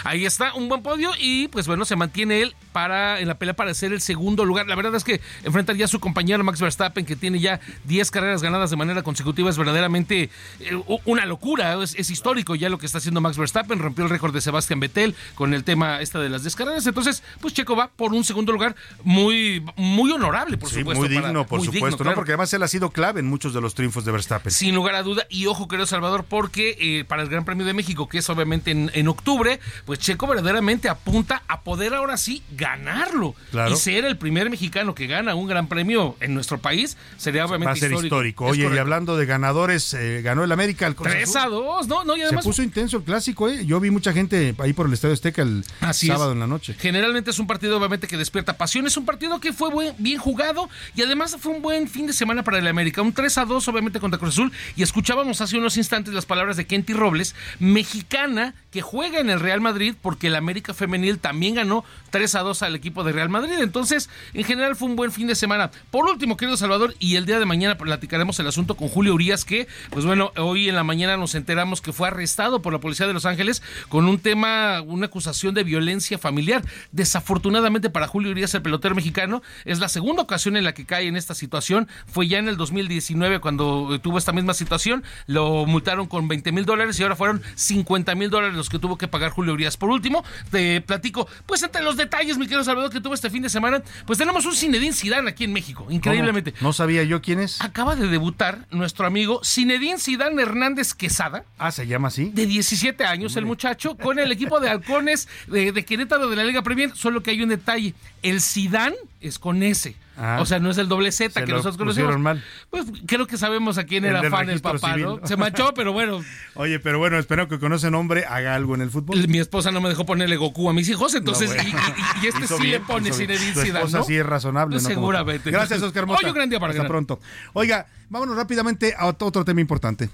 Ahí 0.04 0.24
está, 0.24 0.54
un 0.54 0.68
buen 0.68 0.82
podio 0.82 1.10
y 1.18 1.48
pues 1.48 1.66
bueno, 1.66 1.84
se 1.84 1.96
mantiene 1.96 2.42
él 2.42 2.54
para 2.72 3.20
en 3.20 3.28
la 3.28 3.34
pelea 3.34 3.54
para 3.54 3.72
ser 3.74 3.92
el 3.92 4.00
segundo 4.00 4.44
lugar. 4.44 4.66
La 4.66 4.74
verdad 4.74 4.94
es 4.94 5.04
que 5.04 5.20
enfrentar 5.44 5.76
ya 5.76 5.84
a 5.84 5.88
su 5.88 6.00
compañero 6.00 6.42
Max 6.44 6.60
Verstappen, 6.60 7.04
que 7.04 7.16
tiene 7.16 7.40
ya 7.40 7.60
10 7.84 8.10
carreras 8.10 8.42
ganadas 8.42 8.70
de 8.70 8.76
manera 8.76 9.02
consecutiva, 9.02 9.50
es 9.50 9.58
verdaderamente 9.58 10.30
eh, 10.60 10.82
una 11.04 11.26
locura. 11.26 11.82
Es, 11.82 11.94
es 11.96 12.10
histórico 12.10 12.54
ya 12.54 12.68
lo 12.68 12.78
que 12.78 12.86
está 12.86 12.98
haciendo 12.98 13.20
Max 13.20 13.36
Verstappen. 13.36 13.78
Rompió 13.78 14.04
el 14.04 14.10
récord 14.10 14.32
de 14.34 14.40
Sebastián 14.40 14.80
Vettel 14.80 15.14
con 15.34 15.54
el 15.54 15.64
tema 15.64 16.00
esta 16.00 16.18
de 16.20 16.28
las 16.28 16.42
10 16.42 16.56
carreras. 16.56 16.86
Entonces, 16.86 17.22
pues 17.40 17.54
Checo 17.54 17.76
va 17.76 17.88
por 17.88 18.12
un 18.12 18.24
segundo 18.24 18.52
lugar 18.52 18.74
muy, 19.04 19.64
muy 19.76 20.10
honorable, 20.12 20.56
por 20.56 20.68
Sí, 20.70 20.80
supuesto. 20.80 21.00
muy 21.04 21.14
para- 21.14 21.26
digno, 21.28 21.46
por 21.46 21.58
muy 21.58 21.66
supuesto, 21.66 21.86
digno, 21.86 21.96
¿no? 21.98 22.02
claro. 22.04 22.14
Porque 22.16 22.32
además 22.32 22.52
él 22.52 22.62
ha 22.62 22.68
sido 22.68 22.90
clave 22.90 23.20
en 23.20 23.26
muchos 23.26 23.52
de 23.54 23.60
los 23.60 23.74
triunfos 23.74 24.04
de 24.04 24.12
Verstappen. 24.12 24.52
Sin 24.52 24.74
lugar 24.74 24.94
a 24.94 25.02
duda, 25.02 25.26
y 25.28 25.46
ojo, 25.46 25.68
querido 25.68 25.86
Salvador, 25.86 26.24
porque 26.28 26.76
eh, 26.78 27.04
para 27.04 27.22
el 27.22 27.28
Gran 27.28 27.44
Premio 27.44 27.66
de 27.66 27.72
México, 27.74 28.08
que 28.08 28.18
es 28.18 28.28
obviamente 28.30 28.70
en, 28.70 28.90
en 28.94 29.08
octubre, 29.08 29.60
pues 29.84 29.98
Checo 29.98 30.26
verdaderamente 30.26 30.88
apunta 30.88 31.42
a 31.48 31.60
poder 31.62 31.94
ahora 31.94 32.16
sí 32.16 32.42
ganarlo. 32.60 33.34
Claro. 33.50 33.72
Y 33.74 33.76
ser 33.76 34.04
el 34.04 34.16
primer 34.16 34.50
mexicano 34.50 34.94
que 34.94 35.06
gana 35.06 35.34
un 35.34 35.48
Gran 35.48 35.66
Premio 35.66 36.16
en 36.20 36.34
nuestro 36.34 36.58
país 36.58 36.96
sería 37.16 37.46
obviamente 37.46 37.66
Va 37.66 37.72
a 37.72 37.76
ser 37.76 37.92
histórico. 37.92 38.44
Oye, 38.44 38.68
y 38.72 38.78
hablando 38.78 39.16
de 39.16 39.26
ganadores, 39.26 39.92
eh, 39.94 40.20
ganó 40.22 40.44
el 40.44 40.52
América. 40.52 40.86
El 40.86 40.94
Cruz 40.94 41.08
3 41.10 41.28
Azul. 41.36 41.40
a 41.40 41.46
2, 41.46 41.88
¿no? 41.88 42.04
no 42.04 42.16
y 42.16 42.22
además, 42.22 42.44
Se 42.44 42.48
puso 42.50 42.62
intenso 42.62 42.98
el 42.98 43.02
clásico, 43.04 43.48
¿eh? 43.48 43.64
Yo 43.66 43.80
vi 43.80 43.90
mucha 43.90 44.12
gente 44.12 44.54
ahí 44.58 44.72
por 44.72 44.86
el 44.86 44.92
Estadio 44.92 45.14
Azteca 45.14 45.42
el 45.42 45.64
Así 45.80 46.06
sábado 46.06 46.30
es. 46.30 46.34
en 46.34 46.40
la 46.40 46.46
noche. 46.46 46.76
Generalmente 46.78 47.30
es 47.30 47.38
un 47.38 47.46
partido 47.46 47.78
obviamente 47.78 48.06
que 48.06 48.16
despierta 48.16 48.56
pasión, 48.56 48.86
es 48.86 48.96
un 48.96 49.06
partido 49.06 49.40
que 49.40 49.52
fue 49.52 49.70
buen- 49.70 49.94
bien 49.98 50.18
jugado 50.18 50.68
y 50.94 51.02
además 51.02 51.36
fue 51.40 51.52
un 51.52 51.62
buen 51.62 51.88
fin 51.88 52.06
de 52.06 52.12
semana 52.12 52.42
para 52.44 52.58
el 52.58 52.66
América, 52.66 53.00
un 53.02 53.12
3 53.12 53.38
a 53.38 53.44
2 53.46 53.66
obviamente 53.68 53.98
contra 54.00 54.18
Cruz 54.20 54.34
Azul 54.34 54.52
y 54.76 54.82
escuchábamos 54.82 55.40
hace 55.40 55.56
unos 55.56 55.76
instantes 55.76 56.12
las 56.12 56.26
palabras 56.26 56.56
de 56.58 56.66
Kenty 56.66 56.92
Robles, 56.92 57.34
mexicana 57.58 58.54
que 58.70 58.82
juega 58.82 59.20
en 59.20 59.30
el 59.30 59.40
Real 59.40 59.60
Madrid 59.60 59.94
porque 60.00 60.26
el 60.26 60.36
América 60.36 60.74
femenil 60.74 61.18
también 61.18 61.54
ganó 61.54 61.84
3 62.10 62.34
a 62.34 62.40
2 62.40 62.49
al 62.62 62.74
equipo 62.74 63.04
de 63.04 63.12
Real 63.12 63.28
Madrid, 63.28 63.54
entonces 63.60 64.10
en 64.34 64.44
general 64.44 64.76
fue 64.76 64.88
un 64.88 64.96
buen 64.96 65.12
fin 65.12 65.26
de 65.26 65.34
semana. 65.34 65.70
Por 65.90 66.06
último, 66.06 66.36
querido 66.36 66.56
Salvador, 66.56 66.94
y 66.98 67.16
el 67.16 67.26
día 67.26 67.38
de 67.38 67.46
mañana 67.46 67.78
platicaremos 67.78 68.38
el 68.40 68.46
asunto 68.46 68.76
con 68.76 68.88
Julio 68.88 69.14
Urias 69.14 69.44
que, 69.44 69.68
pues 69.90 70.04
bueno, 70.04 70.32
hoy 70.36 70.68
en 70.68 70.74
la 70.74 70.84
mañana 70.84 71.16
nos 71.16 71.34
enteramos 71.34 71.80
que 71.80 71.92
fue 71.92 72.08
arrestado 72.08 72.62
por 72.62 72.72
la 72.72 72.80
policía 72.80 73.06
de 73.06 73.12
Los 73.12 73.26
Ángeles 73.26 73.62
con 73.88 74.06
un 74.06 74.18
tema, 74.18 74.82
una 74.82 75.06
acusación 75.06 75.54
de 75.54 75.64
violencia 75.64 76.18
familiar. 76.18 76.62
Desafortunadamente 76.92 77.90
para 77.90 78.06
Julio 78.06 78.30
Urias, 78.30 78.54
el 78.54 78.62
pelotero 78.62 78.94
mexicano, 78.94 79.42
es 79.64 79.78
la 79.78 79.88
segunda 79.88 80.22
ocasión 80.22 80.56
en 80.56 80.64
la 80.64 80.74
que 80.74 80.86
cae 80.86 81.06
en 81.06 81.16
esta 81.16 81.34
situación. 81.34 81.88
Fue 82.06 82.28
ya 82.28 82.38
en 82.38 82.48
el 82.48 82.56
2019 82.56 83.40
cuando 83.40 83.98
tuvo 84.02 84.18
esta 84.18 84.32
misma 84.32 84.54
situación. 84.54 85.04
Lo 85.26 85.66
multaron 85.66 86.06
con 86.06 86.28
20 86.28 86.52
mil 86.52 86.64
dólares 86.64 86.98
y 86.98 87.02
ahora 87.02 87.16
fueron 87.16 87.42
50 87.54 88.14
mil 88.14 88.30
dólares 88.30 88.56
los 88.56 88.68
que 88.68 88.78
tuvo 88.78 88.98
que 88.98 89.08
pagar 89.08 89.30
Julio 89.30 89.52
Urias. 89.52 89.76
Por 89.76 89.90
último, 89.90 90.24
te 90.50 90.80
platico, 90.80 91.28
pues 91.46 91.62
entre 91.62 91.82
los 91.82 91.96
detalles, 91.96 92.38
mi 92.40 92.46
querido 92.46 92.64
Salvador, 92.64 92.90
que 92.90 93.00
tuvo 93.00 93.14
este 93.14 93.30
fin 93.30 93.42
de 93.42 93.48
semana, 93.48 93.82
pues 94.06 94.18
tenemos 94.18 94.44
un 94.46 94.54
Zinedine 94.54 94.92
Zidane 94.92 95.30
aquí 95.30 95.44
en 95.44 95.52
México, 95.52 95.86
increíblemente. 95.90 96.52
¿Cómo? 96.52 96.70
No 96.70 96.72
sabía 96.72 97.04
yo 97.04 97.22
quién 97.22 97.40
es. 97.40 97.60
Acaba 97.60 97.94
de 97.94 98.08
debutar 98.08 98.66
nuestro 98.70 99.06
amigo 99.06 99.40
Zinedine 99.44 99.98
Zidane 99.98 100.42
Hernández 100.42 100.94
Quesada. 100.94 101.44
Ah, 101.58 101.70
se 101.70 101.86
llama 101.86 102.08
así. 102.08 102.30
De 102.30 102.46
17 102.46 103.04
años 103.04 103.36
el 103.36 103.46
muchacho 103.46 103.96
con 103.96 104.18
el 104.18 104.32
equipo 104.32 104.58
de 104.60 104.70
halcones 104.70 105.28
de, 105.46 105.72
de 105.72 105.84
Querétaro 105.84 106.28
de 106.28 106.36
la 106.36 106.44
Liga 106.44 106.62
Premier, 106.62 106.90
solo 106.96 107.22
que 107.22 107.30
hay 107.30 107.42
un 107.42 107.50
detalle, 107.50 107.94
el 108.22 108.40
Zidane 108.40 108.96
es 109.20 109.38
con 109.38 109.62
S. 109.62 109.94
Ah. 110.22 110.38
o 110.40 110.44
sea, 110.44 110.58
no 110.58 110.70
es 110.70 110.76
el 110.76 110.86
doble 110.88 111.12
Z 111.12 111.32
Se 111.40 111.46
que 111.46 111.52
nosotros 111.52 111.78
conocemos. 111.78 112.18
mal. 112.18 112.44
Pues 112.68 112.84
creo 113.06 113.26
que 113.26 113.38
sabemos 113.38 113.78
a 113.78 113.84
quién 113.84 114.04
El 114.04 114.16
era 114.16 114.28
fan 114.30 114.50
el 114.50 114.60
papá, 114.60 114.92
civil, 114.92 115.04
¿no? 115.20 115.26
Se 115.26 115.36
manchó, 115.38 115.72
pero 115.74 115.92
bueno, 115.94 116.22
Oye, 116.54 116.78
pero 116.78 116.98
bueno, 116.98 117.18
espero 117.18 117.48
que 117.48 117.58
con 117.58 117.72
ese 117.72 117.90
nombre 117.90 118.24
haga 118.26 118.54
algo 118.54 118.74
en 118.74 118.82
el 118.82 118.90
fútbol. 118.90 119.26
mi 119.28 119.38
esposa 119.38 119.70
no 119.70 119.80
me 119.80 119.88
dejó 119.88 120.04
ponerle 120.04 120.36
Goku 120.36 120.68
a 120.68 120.74
mis 120.74 120.88
hijos, 120.90 121.14
entonces, 121.14 121.48
No, 121.50 121.56
bueno. 121.62 121.78
y, 121.96 122.20
y- 122.20 122.24
y 122.24 122.28
este 122.28 122.44
Hizo 122.44 122.56
sí 122.58 122.62
bien, 122.64 122.80
le 122.82 122.86
pone 122.86 123.12
Zidane, 123.12 123.44
esposa 123.78 123.98
¿no? 123.98 124.04
sí 124.04 124.16
es 124.16 124.26
razonable, 124.26 124.74
Pues 124.74 124.82
¿no? 124.82 124.88
Seguramente. 124.90 125.50
Gracias, 125.50 125.80
Oscar 125.82 126.06
Mota. 126.06 126.20
Hoy 126.22 126.28
un 126.30 126.34
gran 126.34 126.50
día 126.50 126.60
para 126.60 126.70
Hasta 126.72 126.82
ganar. 126.82 126.90
pronto. 126.90 127.20
Oiga, 127.54 127.86
vámonos 128.10 128.36
rápidamente 128.36 128.94
a 128.98 129.06
otro 129.06 129.44
tema 129.44 129.60
importante. 129.62 130.10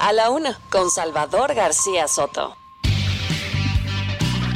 A 0.00 0.12
la 0.12 0.28
una, 0.28 0.58
con 0.70 0.90
Salvador 0.90 1.54
García 1.54 2.06
Soto. 2.06 2.54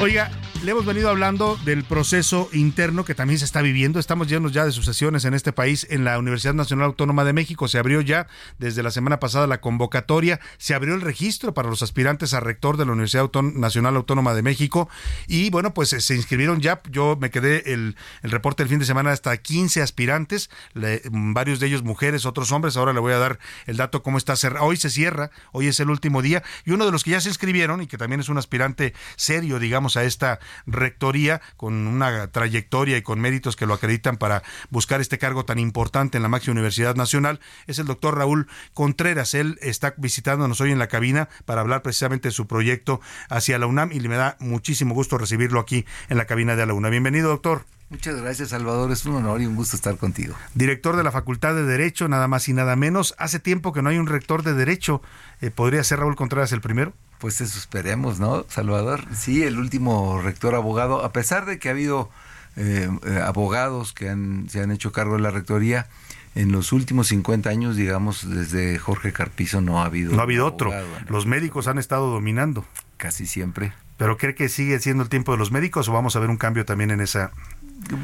Oiga, 0.01 0.31
le 0.63 0.73
hemos 0.73 0.85
venido 0.85 1.09
hablando 1.09 1.57
del 1.65 1.85
proceso 1.85 2.51
interno 2.53 3.07
que 3.07 3.15
también 3.15 3.39
se 3.39 3.47
está 3.47 3.63
viviendo. 3.63 3.99
Estamos 3.99 4.29
llenos 4.29 4.53
ya 4.53 4.67
de 4.67 4.73
sucesiones 4.73 5.25
en 5.25 5.33
este 5.33 5.53
país. 5.55 5.87
En 5.89 6.05
la 6.05 6.19
Universidad 6.19 6.53
Nacional 6.53 6.85
Autónoma 6.87 7.25
de 7.25 7.33
México 7.33 7.67
se 7.67 7.79
abrió 7.79 8.03
ya 8.03 8.27
desde 8.59 8.83
la 8.83 8.91
semana 8.91 9.19
pasada 9.21 9.47
la 9.47 9.63
convocatoria. 9.63 10.39
Se 10.59 10.75
abrió 10.75 10.95
el 10.95 11.01
registro 11.01 11.55
para 11.55 11.71
los 11.71 11.83
aspirantes 11.83 12.35
a 12.35 12.41
rector 12.41 12.77
de 12.77 12.85
la 12.85 12.93
Universidad 12.93 13.31
Nacional 13.43 13.97
Autónoma 13.97 14.35
de 14.35 14.43
México. 14.43 14.91
Y 15.27 15.49
bueno, 15.49 15.73
pues 15.73 15.89
se 15.91 16.15
inscribieron 16.15 16.61
ya. 16.61 16.83
Yo 16.91 17.17
me 17.19 17.31
quedé 17.31 17.73
el, 17.73 17.97
el 18.23 18.31
reporte 18.31 18.63
del 18.63 18.69
fin 18.69 18.81
de 18.81 18.85
semana 18.85 19.13
hasta 19.13 19.35
15 19.39 19.81
aspirantes, 19.81 20.51
le- 20.75 21.01
varios 21.11 21.59
de 21.61 21.69
ellos 21.69 21.83
mujeres, 21.85 22.27
otros 22.27 22.53
hombres. 22.53 22.77
Ahora 22.77 22.93
le 22.93 23.01
voy 23.01 23.15
a 23.15 23.19
dar 23.19 23.39
el 23.67 23.79
dato 23.79 24.03
cómo 24.03 24.19
está 24.19 24.37
cerrado. 24.37 24.67
Hoy 24.67 24.77
se 24.77 24.91
cierra, 24.91 25.31
hoy 25.53 25.69
es 25.69 25.81
el 25.81 25.89
último 25.89 26.21
día. 26.21 26.43
Y 26.67 26.73
uno 26.73 26.85
de 26.85 26.93
los 26.93 27.03
que 27.03 27.13
ya 27.13 27.21
se 27.23 27.31
inscribieron 27.31 27.81
y 27.81 27.87
que 27.87 27.97
también 27.97 28.21
es 28.21 28.29
un 28.29 28.37
aspirante 28.37 28.93
serio, 29.17 29.59
digamos, 29.59 29.97
a 29.97 30.05
esta 30.05 30.39
rectoría, 30.67 31.41
con 31.57 31.87
una 31.87 32.29
trayectoria 32.29 32.97
y 32.97 33.03
con 33.03 33.21
méritos 33.21 33.57
que 33.57 33.67
lo 33.67 33.75
acreditan 33.75 34.17
para 34.17 34.43
buscar 34.71 35.01
este 35.01 35.19
cargo 35.19 35.45
tan 35.45 35.59
importante 35.59 36.17
en 36.17 36.23
la 36.23 36.29
máxima 36.29 36.53
universidad 36.53 36.95
nacional, 36.95 37.41
es 37.67 37.79
el 37.79 37.87
doctor 37.87 38.17
Raúl 38.17 38.49
Contreras. 38.75 39.35
Él 39.35 39.59
está 39.63 39.95
visitándonos 39.97 40.61
hoy 40.61 40.73
en 40.73 40.79
la 40.79 40.89
cabina 40.89 41.29
para 41.45 41.61
hablar 41.61 41.83
precisamente 41.83 42.29
de 42.29 42.33
su 42.33 42.47
proyecto 42.47 43.01
hacia 43.29 43.59
la 43.59 43.67
UNAM 43.67 43.93
y 43.93 44.01
me 44.01 44.17
da 44.17 44.37
muchísimo 44.41 44.95
gusto 44.95 45.19
recibirlo 45.19 45.61
aquí 45.61 45.87
en 46.09 46.17
la 46.17 46.27
cabina 46.27 46.57
de 46.57 46.67
la 46.67 46.75
UNAM. 46.75 46.91
Bienvenido, 46.91 47.29
doctor. 47.29 47.65
Muchas 47.91 48.21
gracias, 48.21 48.51
Salvador. 48.51 48.93
Es 48.93 49.05
un 49.05 49.17
honor 49.17 49.43
y 49.43 49.47
un 49.47 49.57
gusto 49.57 49.75
estar 49.75 49.97
contigo. 49.97 50.37
Director 50.55 50.97
de 50.97 51.03
la 51.03 51.11
Facultad 51.11 51.55
de 51.55 51.65
Derecho, 51.65 52.07
nada 52.07 52.29
más 52.29 52.49
y 52.49 52.53
nada 52.53 52.77
menos. 52.77 53.17
Hace 53.19 53.41
tiempo 53.41 53.73
que 53.73 53.83
no 53.83 53.89
hay 53.89 53.99
un 53.99 54.07
rector 54.07 54.45
de 54.45 54.55
Derecho. 54.55 55.03
Eh, 55.41 55.51
¿Podría 55.51 55.83
ser 55.83 55.99
Raúl 55.99 56.15
Contreras 56.15 56.53
el 56.53 56.61
primero? 56.61 56.93
Pues 57.21 57.41
eso 57.43 57.59
esperemos, 57.59 58.19
¿no, 58.19 58.47
Salvador? 58.49 59.05
Sí, 59.15 59.43
el 59.43 59.59
último 59.59 60.21
rector 60.23 60.55
abogado, 60.55 61.05
a 61.05 61.13
pesar 61.13 61.45
de 61.45 61.59
que 61.59 61.69
ha 61.69 61.73
habido 61.73 62.09
eh, 62.57 62.89
eh, 63.05 63.21
abogados 63.23 63.93
que 63.93 64.09
han, 64.09 64.49
se 64.49 64.63
han 64.63 64.71
hecho 64.71 64.91
cargo 64.91 65.17
de 65.17 65.21
la 65.21 65.31
rectoría, 65.31 65.87
en 66.35 66.51
los 66.51 66.73
últimos 66.73 67.09
50 67.09 67.51
años, 67.51 67.77
digamos, 67.77 68.29
desde 68.29 68.79
Jorge 68.79 69.13
Carpizo 69.13 69.61
no 69.61 69.83
ha 69.83 69.85
habido. 69.85 70.13
No 70.15 70.21
ha 70.21 70.23
habido 70.23 70.47
otro. 70.47 70.73
abogado, 70.73 71.01
¿no? 71.01 71.07
Los 71.11 71.27
médicos 71.27 71.67
han 71.67 71.79
estado 71.79 72.11
dominando. 72.11 72.65
Casi 72.97 73.27
siempre. 73.27 73.75
¿Pero 73.99 74.17
cree 74.17 74.35
que 74.35 74.49
sigue 74.49 74.79
siendo 74.79 75.03
el 75.03 75.11
tiempo 75.11 75.33
de 75.33 75.39
los 75.39 75.53
médicos 75.53 75.89
o 75.89 75.93
vamos 75.93 76.17
a 76.17 76.21
ver 76.21 76.31
un 76.31 76.39
cambio 76.39 76.65
también 76.65 76.91
en 76.91 77.03
esa 77.03 77.33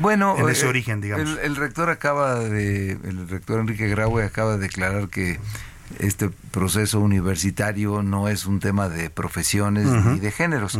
Bueno, 0.00 0.36
en 0.36 0.48
ese 0.50 0.66
eh, 0.66 0.68
origen, 0.68 1.00
digamos? 1.00 1.30
El, 1.30 1.38
el 1.38 1.56
rector 1.56 1.88
acaba 1.88 2.38
de, 2.38 2.92
el 2.92 3.28
rector 3.28 3.60
Enrique 3.60 3.88
Graue 3.88 4.24
acaba 4.24 4.52
de 4.52 4.58
declarar 4.58 5.08
que 5.08 5.38
este 5.98 6.30
proceso 6.50 7.00
universitario 7.00 8.02
no 8.02 8.28
es 8.28 8.46
un 8.46 8.60
tema 8.60 8.88
de 8.88 9.10
profesiones 9.10 9.86
ni 9.86 10.18
de 10.18 10.30
géneros. 10.30 10.78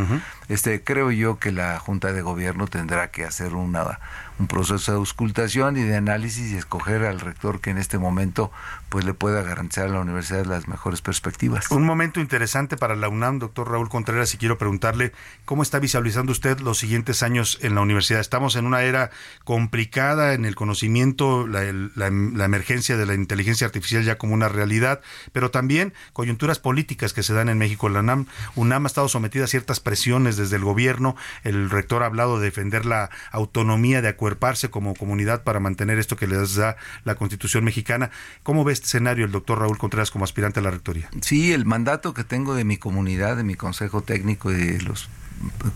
Este 0.49 0.83
creo 0.83 1.11
yo 1.11 1.39
que 1.39 1.53
la 1.53 1.79
Junta 1.79 2.13
de 2.13 2.23
Gobierno 2.23 2.67
tendrá 2.67 3.11
que 3.11 3.25
hacer 3.25 3.55
una 3.55 3.99
un 4.39 4.49
proceso 4.49 4.93
de 4.93 4.99
auscultación 4.99 5.77
y 5.77 5.83
de 5.83 5.97
análisis 5.97 6.53
y 6.53 6.57
escoger 6.57 7.05
al 7.05 7.21
rector 7.21 7.61
que 7.61 7.71
en 7.71 7.79
este 7.79 7.99
momento 7.99 8.51
pues 8.89 9.05
le 9.05 9.15
pueda 9.15 9.43
garantizar 9.43 9.87
a 9.87 9.89
la 9.89 10.01
universidad 10.01 10.47
las 10.47 10.69
mejores 10.69 11.01
perspectivas. 11.01 11.71
Un 11.71 11.85
momento 11.85 12.21
interesante 12.21 12.77
para 12.77 12.95
la 12.95 13.09
UNAM, 13.09 13.39
doctor 13.39 13.71
Raúl 13.71 13.89
Contreras, 13.89 14.33
y 14.35 14.39
quiero 14.39 14.59
preguntarle 14.59 15.13
cómo 15.45 15.63
está 15.63 15.79
visualizando 15.79 16.33
usted 16.33 16.61
los 16.61 16.79
siguientes 16.79 17.23
años 17.23 17.59
en 17.63 17.75
la 17.75 17.81
universidad. 17.81 18.21
Estamos 18.21 18.57
en 18.57 18.67
una 18.67 18.83
era 18.83 19.11
complicada 19.45 20.35
en 20.35 20.45
el 20.45 20.55
conocimiento, 20.55 21.47
la, 21.47 21.65
emergencia 21.67 22.97
de 22.97 23.07
la 23.07 23.15
inteligencia 23.15 23.67
artificial 23.67 24.05
ya 24.05 24.19
como 24.19 24.35
una 24.35 24.49
realidad, 24.49 25.01
pero 25.33 25.51
también 25.51 25.95
coyunturas 26.13 26.59
políticas 26.59 27.13
que 27.13 27.23
se 27.23 27.35
dan 27.35 27.49
en 27.49 27.59
México. 27.59 27.89
La 27.89 28.01
UNAM, 28.01 28.27
UNAM 28.55 28.85
ha 28.85 28.89
estado 28.89 29.09
sometida 29.09 29.45
a 29.45 29.49
ciertas 29.49 29.81
presiones 29.81 30.37
desde 30.37 30.57
el 30.57 30.65
gobierno. 30.65 31.17
El 31.43 31.71
rector 31.71 32.03
ha 32.03 32.07
hablado 32.07 32.39
de 32.39 32.47
defender 32.47 32.87
la 32.87 33.11
autonomía, 33.33 34.03
de 34.03 34.09
acuerparse 34.27 34.71
como 34.71 34.95
comunidad 34.95 35.45
para 35.45 35.61
mantener 35.61 36.01
esto 36.01 36.17
que 36.17 36.27
les 36.27 36.57
da 36.57 36.77
la 37.05 37.15
Constitución 37.15 37.63
mexicana. 37.63 38.11
¿Cómo 38.43 38.65
ve 38.65 38.73
este 38.73 38.87
escenario 38.87 39.25
el 39.25 39.31
doctor 39.31 39.61
Raúl 39.61 39.79
Contreras 39.79 40.11
como 40.11 40.25
aspirante 40.25 40.59
a 40.59 40.65
la 40.65 40.73
rectoría? 40.73 41.09
Sí, 41.21 41.53
el 41.53 41.65
mandato 41.65 42.13
que 42.13 42.25
tengo 42.25 42.57
de 42.57 42.65
mi 42.65 42.77
comunidad, 42.77 43.37
de 43.37 43.45
mi 43.45 43.55
consejo 43.55 44.03
técnico 44.03 44.51
y 44.51 44.57
de 44.57 44.83
los 44.83 45.09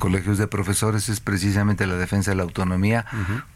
colegios 0.01 0.37
de 0.37 0.49
profesores 0.49 1.09
es 1.09 1.21
precisamente 1.21 1.87
la 1.87 1.95
defensa 1.95 2.33
de 2.33 2.37
la 2.39 2.43
autonomía 2.43 3.07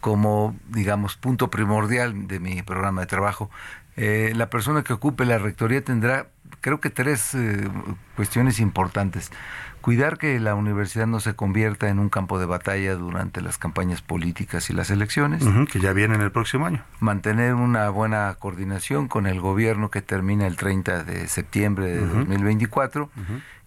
como, 0.00 0.54
digamos, 0.68 1.16
punto 1.16 1.50
primordial 1.50 2.28
de 2.28 2.38
mi 2.38 2.62
programa 2.62 3.00
de 3.00 3.08
trabajo. 3.08 3.50
Eh, 3.96 4.32
la 4.36 4.48
persona 4.48 4.84
que 4.84 4.92
ocupe 4.92 5.24
la 5.24 5.38
rectoría 5.38 5.82
tendrá, 5.82 6.28
creo 6.60 6.80
que 6.80 6.90
tres 6.90 7.34
eh, 7.34 7.68
cuestiones 8.14 8.60
importantes. 8.60 9.32
Cuidar 9.84 10.16
que 10.16 10.40
la 10.40 10.54
universidad 10.54 11.06
no 11.06 11.20
se 11.20 11.34
convierta 11.34 11.90
en 11.90 11.98
un 11.98 12.08
campo 12.08 12.38
de 12.38 12.46
batalla 12.46 12.94
durante 12.94 13.42
las 13.42 13.58
campañas 13.58 14.00
políticas 14.00 14.70
y 14.70 14.72
las 14.72 14.88
elecciones. 14.88 15.44
Que 15.70 15.78
ya 15.78 15.92
viene 15.92 16.14
en 16.14 16.22
el 16.22 16.32
próximo 16.32 16.64
año. 16.64 16.82
Mantener 17.00 17.52
una 17.52 17.90
buena 17.90 18.34
coordinación 18.38 19.08
con 19.08 19.26
el 19.26 19.42
gobierno 19.42 19.90
que 19.90 20.00
termina 20.00 20.46
el 20.46 20.56
30 20.56 21.04
de 21.04 21.28
septiembre 21.28 21.88
de 21.88 22.02
Ujú. 22.02 22.14
2024 22.20 23.10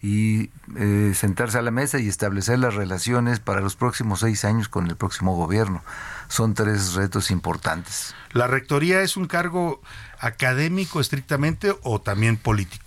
y 0.01 0.49
eh, 0.75 1.11
sentarse 1.13 1.59
a 1.59 1.61
la 1.61 1.69
mesa 1.69 1.99
y 1.99 2.07
establecer 2.07 2.57
las 2.57 2.73
relaciones 2.73 3.39
para 3.39 3.61
los 3.61 3.75
próximos 3.75 4.21
seis 4.21 4.43
años 4.43 4.69
con 4.69 4.87
el 4.87 4.95
próximo 4.95 5.35
gobierno. 5.35 5.83
Son 6.29 6.55
tres 6.55 6.95
retos 6.95 7.29
importantes. 7.29 8.15
¿La 8.31 8.47
rectoría 8.47 9.01
es 9.01 9.17
un 9.17 9.27
cargo 9.27 9.83
académico 10.19 10.99
estrictamente 10.99 11.75
o 11.83 12.01
también 12.01 12.37
político? 12.37 12.85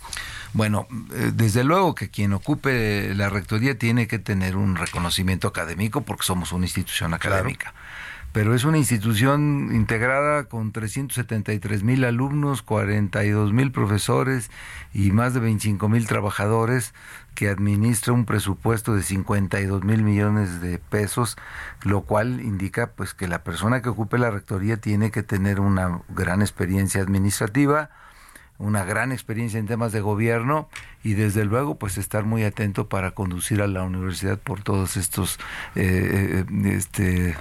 Bueno, 0.53 0.87
eh, 1.13 1.31
desde 1.33 1.63
luego 1.63 1.95
que 1.95 2.09
quien 2.09 2.33
ocupe 2.33 3.13
la 3.15 3.29
rectoría 3.29 3.77
tiene 3.77 4.07
que 4.07 4.19
tener 4.19 4.57
un 4.57 4.75
reconocimiento 4.75 5.47
académico 5.47 6.01
porque 6.01 6.23
somos 6.23 6.51
una 6.51 6.65
institución 6.65 7.13
académica. 7.13 7.73
Pero 8.33 8.55
es 8.55 8.63
una 8.63 8.77
institución 8.77 9.71
integrada 9.73 10.45
con 10.45 10.71
373 10.71 11.83
mil 11.83 12.05
alumnos, 12.05 12.61
42 12.61 13.51
mil 13.51 13.73
profesores 13.73 14.49
y 14.93 15.11
más 15.11 15.33
de 15.33 15.41
25 15.41 15.89
mil 15.89 16.07
trabajadores 16.07 16.93
que 17.35 17.49
administra 17.49 18.13
un 18.13 18.25
presupuesto 18.25 18.95
de 18.95 19.03
52 19.03 19.83
mil 19.83 20.03
millones 20.03 20.61
de 20.61 20.79
pesos, 20.79 21.37
lo 21.83 22.01
cual 22.01 22.39
indica 22.39 22.91
pues 22.91 23.13
que 23.13 23.27
la 23.27 23.43
persona 23.43 23.81
que 23.81 23.89
ocupe 23.89 24.17
la 24.17 24.31
rectoría 24.31 24.77
tiene 24.77 25.11
que 25.11 25.23
tener 25.23 25.59
una 25.59 26.01
gran 26.07 26.41
experiencia 26.41 27.01
administrativa, 27.01 27.89
una 28.61 28.85
gran 28.85 29.11
experiencia 29.11 29.59
en 29.59 29.67
temas 29.67 29.91
de 29.91 30.01
gobierno 30.01 30.69
y 31.03 31.13
desde 31.13 31.45
luego 31.45 31.75
pues 31.75 31.97
estar 31.97 32.23
muy 32.23 32.43
atento 32.43 32.87
para 32.87 33.11
conducir 33.11 33.61
a 33.61 33.67
la 33.67 33.83
universidad 33.83 34.37
por 34.37 34.61
todos 34.61 34.97
estos 34.97 35.39
eh, 35.75 36.45
eh, 36.53 36.75
este 36.77 37.35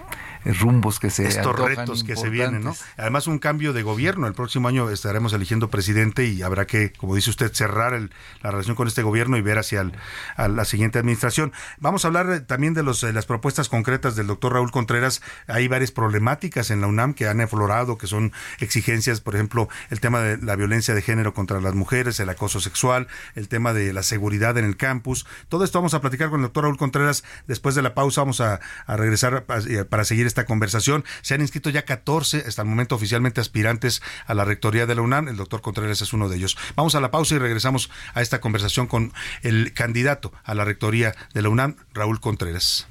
rumbos 0.44 0.98
que 1.00 1.10
se 1.10 1.26
Estos 1.28 1.58
retos 1.58 2.04
que 2.04 2.16
se 2.16 2.28
vienen, 2.30 2.62
¿no? 2.64 2.76
Además, 2.96 3.26
un 3.26 3.38
cambio 3.38 3.72
de 3.72 3.82
gobierno. 3.82 4.26
El 4.26 4.34
próximo 4.34 4.68
año 4.68 4.88
estaremos 4.90 5.32
eligiendo 5.32 5.68
presidente 5.70 6.24
y 6.26 6.42
habrá 6.42 6.66
que, 6.66 6.92
como 6.92 7.14
dice 7.14 7.30
usted, 7.30 7.52
cerrar 7.52 7.94
el- 7.94 8.10
la 8.42 8.50
relación 8.50 8.76
con 8.76 8.88
este 8.88 9.02
gobierno 9.02 9.36
y 9.36 9.42
ver 9.42 9.58
hacia 9.58 9.80
el- 9.82 9.92
a 10.36 10.48
la 10.48 10.64
siguiente 10.64 10.98
administración. 10.98 11.52
Vamos 11.78 12.04
a 12.04 12.08
hablar 12.08 12.30
eh, 12.30 12.40
también 12.40 12.74
de 12.74 12.82
los, 12.82 13.02
eh, 13.04 13.12
las 13.12 13.26
propuestas 13.26 13.68
concretas 13.68 14.16
del 14.16 14.26
doctor 14.26 14.52
Raúl 14.54 14.70
Contreras. 14.70 15.20
Hay 15.46 15.68
varias 15.68 15.90
problemáticas 15.90 16.70
en 16.70 16.80
la 16.80 16.86
UNAM 16.86 17.14
que 17.14 17.28
han 17.28 17.40
aflorado, 17.40 17.98
que 17.98 18.06
son 18.06 18.32
exigencias, 18.60 19.20
por 19.20 19.34
ejemplo, 19.34 19.68
el 19.90 20.00
tema 20.00 20.20
de 20.20 20.38
la 20.38 20.56
violencia 20.56 20.94
de 20.94 21.02
género 21.02 21.34
contra 21.34 21.60
las 21.60 21.74
mujeres, 21.74 22.18
el 22.20 22.28
acoso 22.28 22.60
sexual, 22.60 23.08
el 23.34 23.48
tema 23.48 23.72
de 23.72 23.92
la 23.92 24.02
seguridad 24.02 24.56
en 24.58 24.64
el 24.64 24.76
campus. 24.76 25.26
Todo 25.48 25.64
esto 25.64 25.78
vamos 25.78 25.94
a 25.94 26.00
platicar 26.00 26.30
con 26.30 26.40
el 26.40 26.44
doctor 26.44 26.64
Raúl 26.64 26.76
Contreras. 26.78 27.24
Después 27.46 27.74
de 27.74 27.82
la 27.82 27.94
pausa 27.94 28.20
vamos 28.22 28.40
a, 28.40 28.60
a 28.86 28.96
regresar 28.96 29.44
eh, 29.68 29.84
para 29.84 30.04
seguir 30.04 30.26
esta 30.30 30.46
conversación. 30.46 31.04
Se 31.20 31.34
han 31.34 31.42
inscrito 31.42 31.68
ya 31.70 31.84
14 31.84 32.44
hasta 32.46 32.62
el 32.62 32.68
momento 32.68 32.94
oficialmente 32.94 33.40
aspirantes 33.40 34.00
a 34.26 34.34
la 34.34 34.44
rectoría 34.44 34.86
de 34.86 34.94
la 34.94 35.02
UNAM. 35.02 35.28
El 35.28 35.36
doctor 35.36 35.60
Contreras 35.60 36.00
es 36.00 36.12
uno 36.12 36.28
de 36.28 36.36
ellos. 36.36 36.56
Vamos 36.76 36.94
a 36.94 37.00
la 37.00 37.10
pausa 37.10 37.34
y 37.34 37.38
regresamos 37.38 37.90
a 38.14 38.22
esta 38.22 38.40
conversación 38.40 38.86
con 38.86 39.12
el 39.42 39.72
candidato 39.74 40.32
a 40.44 40.54
la 40.54 40.64
rectoría 40.64 41.14
de 41.34 41.42
la 41.42 41.48
UNAM, 41.48 41.76
Raúl 41.92 42.20
Contreras. 42.20 42.86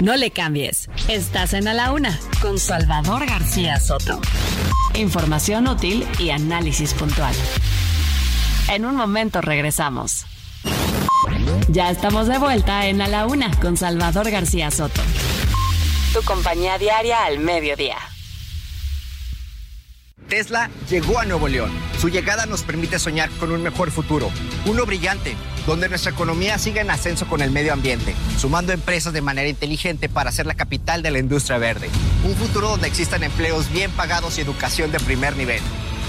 No 0.00 0.16
le 0.16 0.30
cambies. 0.30 0.88
Estás 1.08 1.52
en 1.52 1.68
A 1.68 1.74
la 1.74 1.92
Una 1.92 2.18
con 2.40 2.58
Salvador 2.58 3.26
García 3.26 3.78
Soto. 3.78 4.20
Información 4.94 5.68
útil 5.68 6.06
y 6.18 6.30
análisis 6.30 6.94
puntual. 6.94 7.34
En 8.68 8.86
un 8.86 8.96
momento 8.96 9.42
regresamos. 9.42 10.24
Ya 11.68 11.90
estamos 11.90 12.28
de 12.28 12.38
vuelta 12.38 12.86
en 12.86 13.02
A 13.02 13.08
la 13.08 13.26
Una 13.26 13.50
con 13.60 13.76
Salvador 13.76 14.30
García 14.30 14.70
Soto. 14.70 15.02
Tu 16.12 16.20
compañía 16.22 16.76
diaria 16.76 17.24
al 17.24 17.38
mediodía. 17.38 17.96
Tesla 20.28 20.68
llegó 20.88 21.20
a 21.20 21.24
Nuevo 21.24 21.46
León. 21.46 21.70
Su 22.00 22.08
llegada 22.08 22.46
nos 22.46 22.62
permite 22.64 22.98
soñar 22.98 23.30
con 23.38 23.52
un 23.52 23.62
mejor 23.62 23.92
futuro, 23.92 24.28
uno 24.66 24.86
brillante, 24.86 25.36
donde 25.68 25.88
nuestra 25.88 26.10
economía 26.10 26.58
siga 26.58 26.80
en 26.80 26.90
ascenso 26.90 27.28
con 27.28 27.42
el 27.42 27.52
medio 27.52 27.72
ambiente, 27.72 28.16
sumando 28.38 28.72
empresas 28.72 29.12
de 29.12 29.22
manera 29.22 29.48
inteligente 29.48 30.08
para 30.08 30.32
ser 30.32 30.46
la 30.46 30.54
capital 30.54 31.02
de 31.02 31.12
la 31.12 31.20
industria 31.20 31.58
verde. 31.58 31.88
Un 32.24 32.34
futuro 32.34 32.70
donde 32.70 32.88
existan 32.88 33.22
empleos 33.22 33.70
bien 33.70 33.92
pagados 33.92 34.38
y 34.38 34.40
educación 34.40 34.90
de 34.90 34.98
primer 34.98 35.36
nivel. 35.36 35.62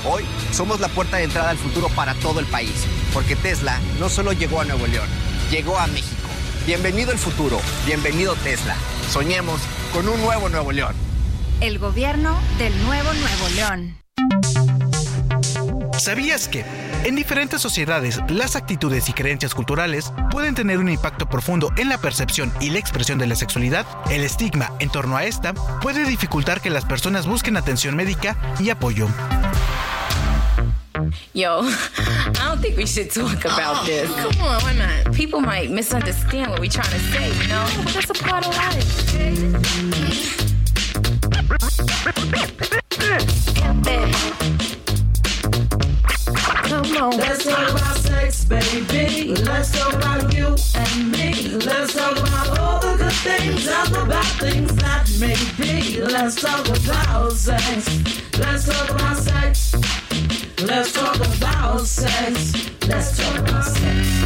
Hoy 0.03 0.23
somos 0.51 0.79
la 0.79 0.87
puerta 0.87 1.17
de 1.17 1.25
entrada 1.25 1.51
al 1.51 1.57
futuro 1.57 1.89
para 1.89 2.15
todo 2.15 2.39
el 2.39 2.47
país, 2.47 2.87
porque 3.13 3.35
Tesla 3.35 3.79
no 3.99 4.09
solo 4.09 4.33
llegó 4.33 4.61
a 4.61 4.65
Nuevo 4.65 4.87
León, 4.87 5.07
llegó 5.51 5.77
a 5.77 5.85
México. 5.85 6.30
Bienvenido 6.65 7.11
el 7.11 7.17
futuro, 7.17 7.59
bienvenido 7.87 8.35
Tesla. 8.35 8.75
Soñemos 9.09 9.59
con 9.91 10.07
un 10.07 10.21
nuevo 10.21 10.47
Nuevo 10.47 10.71
León. 10.71 10.93
El 11.59 11.79
gobierno 11.79 12.39
del 12.59 12.71
nuevo 12.83 13.09
Nuevo 13.13 13.49
León. 13.55 13.97
¿Sabías 15.97 16.47
que 16.47 16.63
en 17.03 17.15
diferentes 17.15 17.61
sociedades 17.61 18.19
las 18.29 18.55
actitudes 18.55 19.09
y 19.09 19.13
creencias 19.13 19.55
culturales 19.55 20.13
pueden 20.29 20.53
tener 20.53 20.77
un 20.77 20.89
impacto 20.89 21.27
profundo 21.27 21.71
en 21.77 21.89
la 21.89 21.97
percepción 21.97 22.53
y 22.61 22.69
la 22.69 22.77
expresión 22.77 23.17
de 23.17 23.25
la 23.25 23.35
sexualidad? 23.35 23.87
El 24.11 24.23
estigma 24.23 24.71
en 24.77 24.89
torno 24.89 25.17
a 25.17 25.25
esta 25.25 25.53
puede 25.81 26.05
dificultar 26.05 26.61
que 26.61 26.69
las 26.69 26.85
personas 26.85 27.25
busquen 27.25 27.57
atención 27.57 27.95
médica 27.95 28.37
y 28.59 28.69
apoyo. 28.69 29.07
Yo, 31.33 31.61
I 31.63 32.33
don't 32.33 32.61
think 32.61 32.77
we 32.77 32.85
should 32.85 33.09
talk 33.11 33.45
oh, 33.45 33.53
about 33.53 33.85
this. 33.85 34.09
Come 34.13 34.41
on, 34.41 34.61
why 34.61 34.73
not? 34.73 35.13
People 35.13 35.39
might 35.39 35.69
misunderstand 35.71 36.51
what 36.51 36.59
we're 36.59 36.69
trying 36.69 36.91
to 36.91 36.99
say, 36.99 37.27
you 37.41 37.47
know? 37.47 37.67
But 37.83 37.93
That's 37.93 38.09
a 38.09 38.13
part 38.13 38.47
of 38.47 38.55
life. 38.55 39.11
Come 46.71 46.97
on. 46.97 47.17
Let's 47.17 47.43
talk 47.45 47.69
about 47.69 47.97
sex, 47.97 48.45
baby. 48.45 49.35
Let's 49.35 49.71
talk 49.71 49.93
about 49.93 50.33
you 50.33 50.55
and 50.75 51.11
me. 51.11 51.57
Let's 51.65 51.93
talk 51.93 52.17
about 52.17 52.59
all 52.59 52.79
the 52.79 52.97
good 52.97 53.11
things 53.11 53.67
and 53.67 53.87
the 53.89 54.05
bad 54.07 54.25
things 54.39 54.75
that 54.75 55.09
may 55.19 55.35
be. 55.57 56.01
Let's 56.01 56.41
talk 56.41 56.65
about 56.65 57.33
sex. 57.33 58.39
Let's 58.39 58.65
talk 58.65 58.89
about 58.89 59.17
sex. 59.17 60.00
Let's 60.63 60.91
talk 60.91 61.15
about 61.15 61.87
sex. 61.87 62.53
Let's 62.87 63.17
talk 63.17 63.39
about 63.39 63.63
sex. 63.63 64.20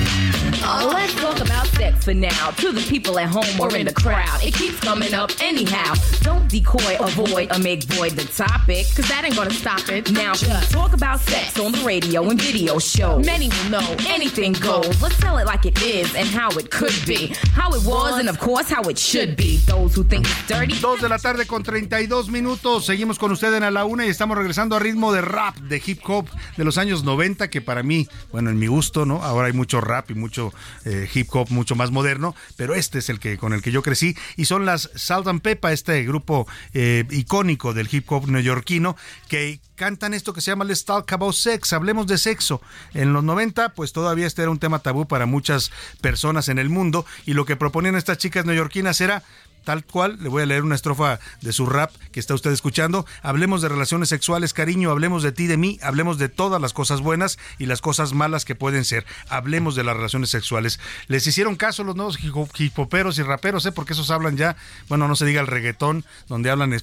Let's 0.65 1.13
talk 1.15 1.39
about 1.41 1.67
sex. 1.67 2.05
for 2.05 2.13
now. 2.13 2.51
To 2.51 2.71
the 2.71 2.81
people 2.81 3.17
at 3.19 3.27
home 3.27 3.59
or 3.59 3.75
in 3.75 3.87
the 3.87 3.93
crowd, 3.93 4.43
it 4.43 4.53
keeps 4.53 4.79
coming 4.79 5.13
up 5.13 5.31
anyhow. 5.41 5.95
Don't 6.21 6.47
decoy, 6.47 6.97
avoid, 6.99 7.51
or 7.51 7.59
make 7.59 7.83
void 7.83 8.11
the 8.13 8.25
topic, 8.25 8.85
cause 8.95 9.07
that 9.09 9.25
ain't 9.25 9.35
gonna 9.35 9.49
stop 9.49 9.89
it. 9.89 10.11
Now, 10.11 10.33
we 10.33 10.47
talk 10.69 10.93
about 10.93 11.19
sex 11.19 11.59
on 11.59 11.71
the 11.71 11.83
radio 11.83 12.29
and 12.29 12.39
video 12.39 12.77
shows. 12.79 13.25
Many 13.25 13.49
will 13.49 13.69
know 13.71 13.95
anything 14.07 14.53
goes. 14.53 15.01
Let's 15.01 15.19
tell 15.19 15.37
it 15.39 15.47
like 15.47 15.65
it 15.65 15.81
is 15.81 16.13
and 16.15 16.27
how 16.27 16.49
it 16.59 16.69
could 16.69 16.95
be. 17.05 17.33
How 17.53 17.73
it 17.73 17.83
was 17.85 18.19
and 18.19 18.29
of 18.29 18.39
course 18.39 18.69
how 18.69 18.83
it 18.83 18.97
should 18.97 19.35
be. 19.35 19.57
Those 19.65 19.95
who 19.95 20.03
think 20.03 20.25
it's 20.25 20.47
dirty. 20.47 20.75
Dos 20.79 21.01
de 21.01 21.09
la 21.09 21.17
tarde 21.17 21.47
con 21.47 21.63
32 21.63 22.29
minutos. 22.29 22.85
Seguimos 22.85 23.17
con 23.17 23.31
usted 23.31 23.53
en 23.55 23.63
a 23.63 23.71
la 23.71 23.85
una 23.85 24.05
y 24.05 24.09
estamos 24.09 24.37
regresando 24.37 24.75
a 24.75 24.79
ritmo 24.79 25.11
de 25.11 25.21
rap, 25.21 25.57
de 25.57 25.81
hip 25.83 26.01
hop 26.07 26.27
de 26.55 26.63
los 26.63 26.77
años 26.77 27.03
90, 27.03 27.49
que 27.49 27.61
para 27.61 27.81
mí, 27.81 28.07
bueno, 28.31 28.51
en 28.51 28.59
mi 28.59 28.67
gusto, 28.67 29.05
¿no? 29.05 29.23
Ahora 29.23 29.47
hay 29.47 29.53
mucho 29.53 29.81
rap 29.81 30.11
y 30.11 30.13
mucho 30.13 30.53
eh, 30.85 31.09
hip 31.13 31.27
hop 31.31 31.49
mucho 31.49 31.75
más 31.75 31.91
moderno, 31.91 32.35
pero 32.57 32.75
este 32.75 32.99
es 32.99 33.09
el 33.09 33.19
que 33.19 33.37
con 33.37 33.53
el 33.53 33.61
que 33.61 33.71
yo 33.71 33.81
crecí 33.81 34.15
y 34.35 34.45
son 34.45 34.65
las 34.65 34.89
Salt 34.95 35.27
and 35.27 35.41
Peppa, 35.41 35.71
este 35.71 36.03
grupo 36.03 36.47
eh, 36.73 37.05
icónico 37.11 37.73
del 37.73 37.89
hip 37.91 38.11
hop 38.11 38.27
neoyorquino 38.27 38.95
que 39.27 39.59
cantan 39.75 40.13
esto 40.13 40.33
que 40.33 40.41
se 40.41 40.51
llama 40.51 40.65
Let's 40.65 40.85
Talk 40.85 41.11
About 41.11 41.35
Sex, 41.35 41.73
hablemos 41.73 42.07
de 42.07 42.17
sexo. 42.17 42.61
En 42.93 43.13
los 43.13 43.23
90, 43.23 43.69
pues 43.69 43.93
todavía 43.93 44.25
este 44.25 44.41
era 44.41 44.51
un 44.51 44.59
tema 44.59 44.79
tabú 44.79 45.05
para 45.05 45.25
muchas 45.25 45.71
personas 46.01 46.49
en 46.49 46.59
el 46.59 46.69
mundo 46.69 47.05
y 47.25 47.33
lo 47.33 47.45
que 47.45 47.55
proponían 47.55 47.95
estas 47.95 48.17
chicas 48.17 48.45
neoyorquinas 48.45 49.01
era 49.01 49.23
tal 49.65 49.83
cual, 49.83 50.17
le 50.21 50.29
voy 50.29 50.43
a 50.43 50.45
leer 50.45 50.63
una 50.63 50.75
estrofa 50.75 51.19
de 51.41 51.51
su 51.51 51.65
rap 51.65 51.91
que 52.11 52.19
está 52.19 52.33
usted 52.33 52.51
escuchando. 52.51 53.05
Hablemos 53.21 53.61
de 53.61 53.67
relaciones 53.69 54.09
sexuales, 54.09 54.53
cariño, 54.53 54.91
hablemos 54.91 55.23
de 55.23 55.31
ti, 55.31 55.47
de 55.47 55.57
mí, 55.57 55.79
hablemos 55.81 56.17
de 56.17 56.29
todas 56.29 56.61
las 56.61 56.71
cosas 56.71 57.01
buenas 57.01 57.37
y 57.59 57.65
las 57.65 57.81
cosas 57.81 58.13
malas 58.13 58.45
que 58.45 58.55
pueden 58.55 58.85
ser. 58.85 59.05
Hablemos 59.27 59.75
de 59.75 59.83
las 59.83 59.97
relaciones 59.97 60.29
sexuales. 60.29 60.79
Les 61.07 61.27
hicieron 61.27 61.55
caso 61.55 61.83
los 61.83 61.95
nuevos 61.95 62.17
hipoperos 62.57 63.17
y 63.17 63.23
raperos, 63.23 63.65
¿eh? 63.65 63.71
porque 63.71 63.93
esos 63.93 64.11
hablan 64.11 64.37
ya, 64.37 64.55
bueno, 64.87 65.07
no 65.07 65.15
se 65.15 65.25
diga 65.25 65.41
el 65.41 65.47
reggaetón, 65.47 66.05
donde 66.27 66.49
hablan 66.49 66.75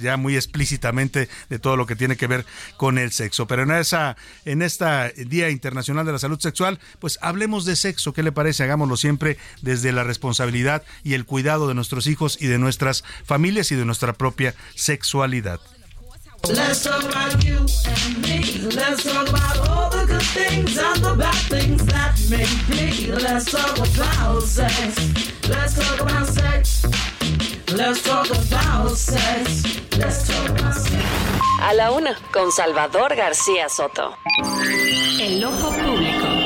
ya 0.00 0.16
muy 0.16 0.36
explícitamente 0.36 1.28
de 1.48 1.58
todo 1.58 1.76
lo 1.76 1.86
que 1.86 1.96
tiene 1.96 2.16
que 2.16 2.26
ver 2.28 2.46
con 2.76 2.98
el 2.98 3.10
sexo. 3.10 3.46
Pero 3.46 3.64
en 3.64 3.72
esa, 3.72 4.16
en 4.44 4.62
esta 4.62 5.08
Día 5.10 5.50
Internacional 5.50 6.06
de 6.06 6.12
la 6.12 6.18
Salud 6.18 6.38
Sexual, 6.38 6.78
pues 7.00 7.18
hablemos 7.20 7.64
de 7.64 7.74
sexo. 7.74 8.12
¿Qué 8.12 8.22
le 8.22 8.32
parece? 8.32 8.62
Hagámoslo 8.62 8.96
siempre 8.96 9.38
desde 9.62 9.90
la 9.92 10.04
responsabilidad 10.04 10.84
y 11.02 11.14
el 11.14 11.24
cuidado 11.24 11.66
de 11.66 11.74
nuestros 11.74 12.06
hijos 12.06 12.27
y 12.40 12.48
de 12.48 12.58
nuestras 12.58 13.04
familias 13.24 13.72
y 13.72 13.76
de 13.76 13.84
nuestra 13.84 14.12
propia 14.12 14.54
sexualidad. 14.74 15.60
Let's 16.46 16.84
talk 16.84 17.02
about 17.04 17.44
you 17.44 17.58
and 17.58 18.22
me. 18.22 18.70
Let's 18.74 19.02
talk 19.02 19.28
about 19.28 19.68
all 19.68 19.90
the 19.90 20.06
good 20.06 20.22
things 20.22 20.78
and 20.78 21.02
the 21.02 21.14
bad 21.14 21.34
things 21.48 21.84
that 21.86 22.14
may 22.30 22.46
be. 22.70 23.10
Let's 23.12 23.50
talk 23.50 23.76
about 23.76 24.42
sex. 24.44 24.96
Let's 25.48 25.74
talk 25.74 26.00
about 26.00 26.26
sex. 26.26 26.86
Let's 27.74 28.02
talk 28.02 28.30
about 28.30 28.96
sex. 28.96 29.64
Let's 29.98 30.28
talk 30.28 30.48
about 30.50 30.74
sex. 30.74 31.04
A 31.60 31.74
la 31.74 31.90
una, 31.90 32.16
con 32.32 32.52
Salvador 32.52 33.14
García 33.16 33.68
Soto. 33.68 34.16
El 35.20 35.44
ojo 35.44 35.70
público. 35.70 36.37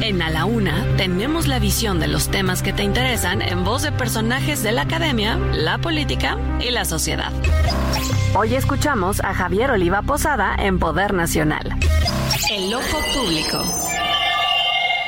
En 0.00 0.22
A 0.22 0.30
la 0.30 0.44
Una 0.44 0.86
tenemos 0.96 1.48
la 1.48 1.58
visión 1.58 1.98
de 1.98 2.06
los 2.06 2.28
temas 2.28 2.62
que 2.62 2.72
te 2.72 2.84
interesan 2.84 3.42
en 3.42 3.64
voz 3.64 3.82
de 3.82 3.90
personajes 3.90 4.62
de 4.62 4.72
la 4.72 4.82
academia, 4.82 5.36
la 5.36 5.78
política 5.78 6.38
y 6.60 6.70
la 6.70 6.84
sociedad. 6.84 7.32
Hoy 8.34 8.54
escuchamos 8.54 9.20
a 9.20 9.34
Javier 9.34 9.72
Oliva 9.72 10.02
Posada 10.02 10.54
en 10.56 10.78
Poder 10.78 11.14
Nacional. 11.14 11.74
El 12.50 12.72
ojo 12.72 12.98
público. 13.12 13.64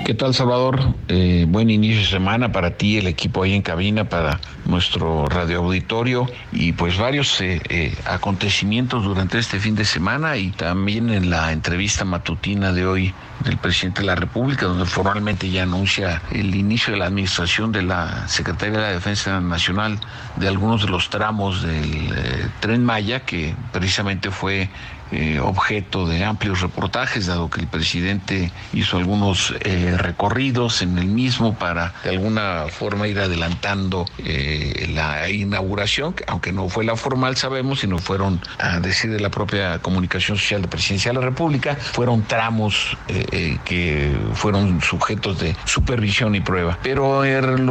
¿Qué 0.04 0.14
tal, 0.14 0.34
Salvador? 0.34 0.94
Eh, 1.08 1.44
buen 1.48 1.70
inicio 1.70 2.00
de 2.00 2.06
semana 2.06 2.50
para 2.50 2.76
ti, 2.76 2.98
el 2.98 3.06
equipo 3.06 3.44
ahí 3.44 3.54
en 3.54 3.62
cabina, 3.62 4.08
para 4.08 4.40
nuestro 4.64 5.26
radioauditorio 5.26 6.26
y 6.52 6.72
pues 6.72 6.98
varios 6.98 7.40
eh, 7.40 7.60
eh, 7.68 7.94
acontecimientos 8.06 9.04
durante 9.04 9.38
este 9.38 9.60
fin 9.60 9.76
de 9.76 9.84
semana 9.84 10.36
y 10.36 10.50
también 10.50 11.10
en 11.10 11.30
la 11.30 11.52
entrevista 11.52 12.04
matutina 12.04 12.72
de 12.72 12.86
hoy 12.86 13.14
del 13.44 13.56
presidente 13.58 14.00
de 14.02 14.06
la 14.06 14.14
República, 14.14 14.66
donde 14.66 14.86
formalmente 14.86 15.50
ya 15.50 15.62
anuncia 15.62 16.22
el 16.32 16.54
inicio 16.54 16.92
de 16.92 16.98
la 16.98 17.06
administración 17.06 17.72
de 17.72 17.82
la 17.82 18.28
Secretaría 18.28 18.78
de 18.78 18.82
la 18.82 18.92
Defensa 18.92 19.40
Nacional 19.40 19.98
de 20.36 20.48
algunos 20.48 20.82
de 20.82 20.88
los 20.88 21.10
tramos 21.10 21.62
del 21.62 22.12
tren 22.60 22.84
Maya, 22.84 23.20
que 23.20 23.54
precisamente 23.72 24.30
fue 24.30 24.68
eh, 25.12 25.40
objeto 25.40 26.06
de 26.06 26.24
amplios 26.24 26.60
reportajes, 26.60 27.26
dado 27.26 27.50
que 27.50 27.60
el 27.60 27.66
presidente 27.66 28.52
hizo 28.72 28.96
algunos 28.96 29.52
eh, 29.60 29.96
recorridos 29.98 30.82
en 30.82 30.98
el 30.98 31.06
mismo 31.06 31.54
para 31.56 31.92
de 32.04 32.10
alguna 32.10 32.66
forma 32.70 33.08
ir 33.08 33.18
adelantando 33.18 34.06
eh, 34.18 34.88
la 34.94 35.28
inauguración, 35.28 36.14
aunque 36.28 36.52
no 36.52 36.68
fue 36.68 36.84
la 36.84 36.94
formal, 36.94 37.36
sabemos, 37.36 37.80
sino 37.80 37.98
fueron, 37.98 38.40
a 38.60 38.78
decir 38.78 39.10
de 39.10 39.18
la 39.18 39.30
propia 39.30 39.80
comunicación 39.80 40.38
social 40.38 40.62
de 40.62 40.68
Presidencia 40.68 41.10
de 41.10 41.18
la 41.18 41.24
República, 41.24 41.74
fueron 41.74 42.22
tramos 42.22 42.96
que 43.30 44.12
fueron 44.34 44.80
sujetos 44.80 45.38
de 45.40 45.56
supervisión 45.64 46.34
y 46.34 46.40
prueba. 46.40 46.78
Pero 46.82 47.22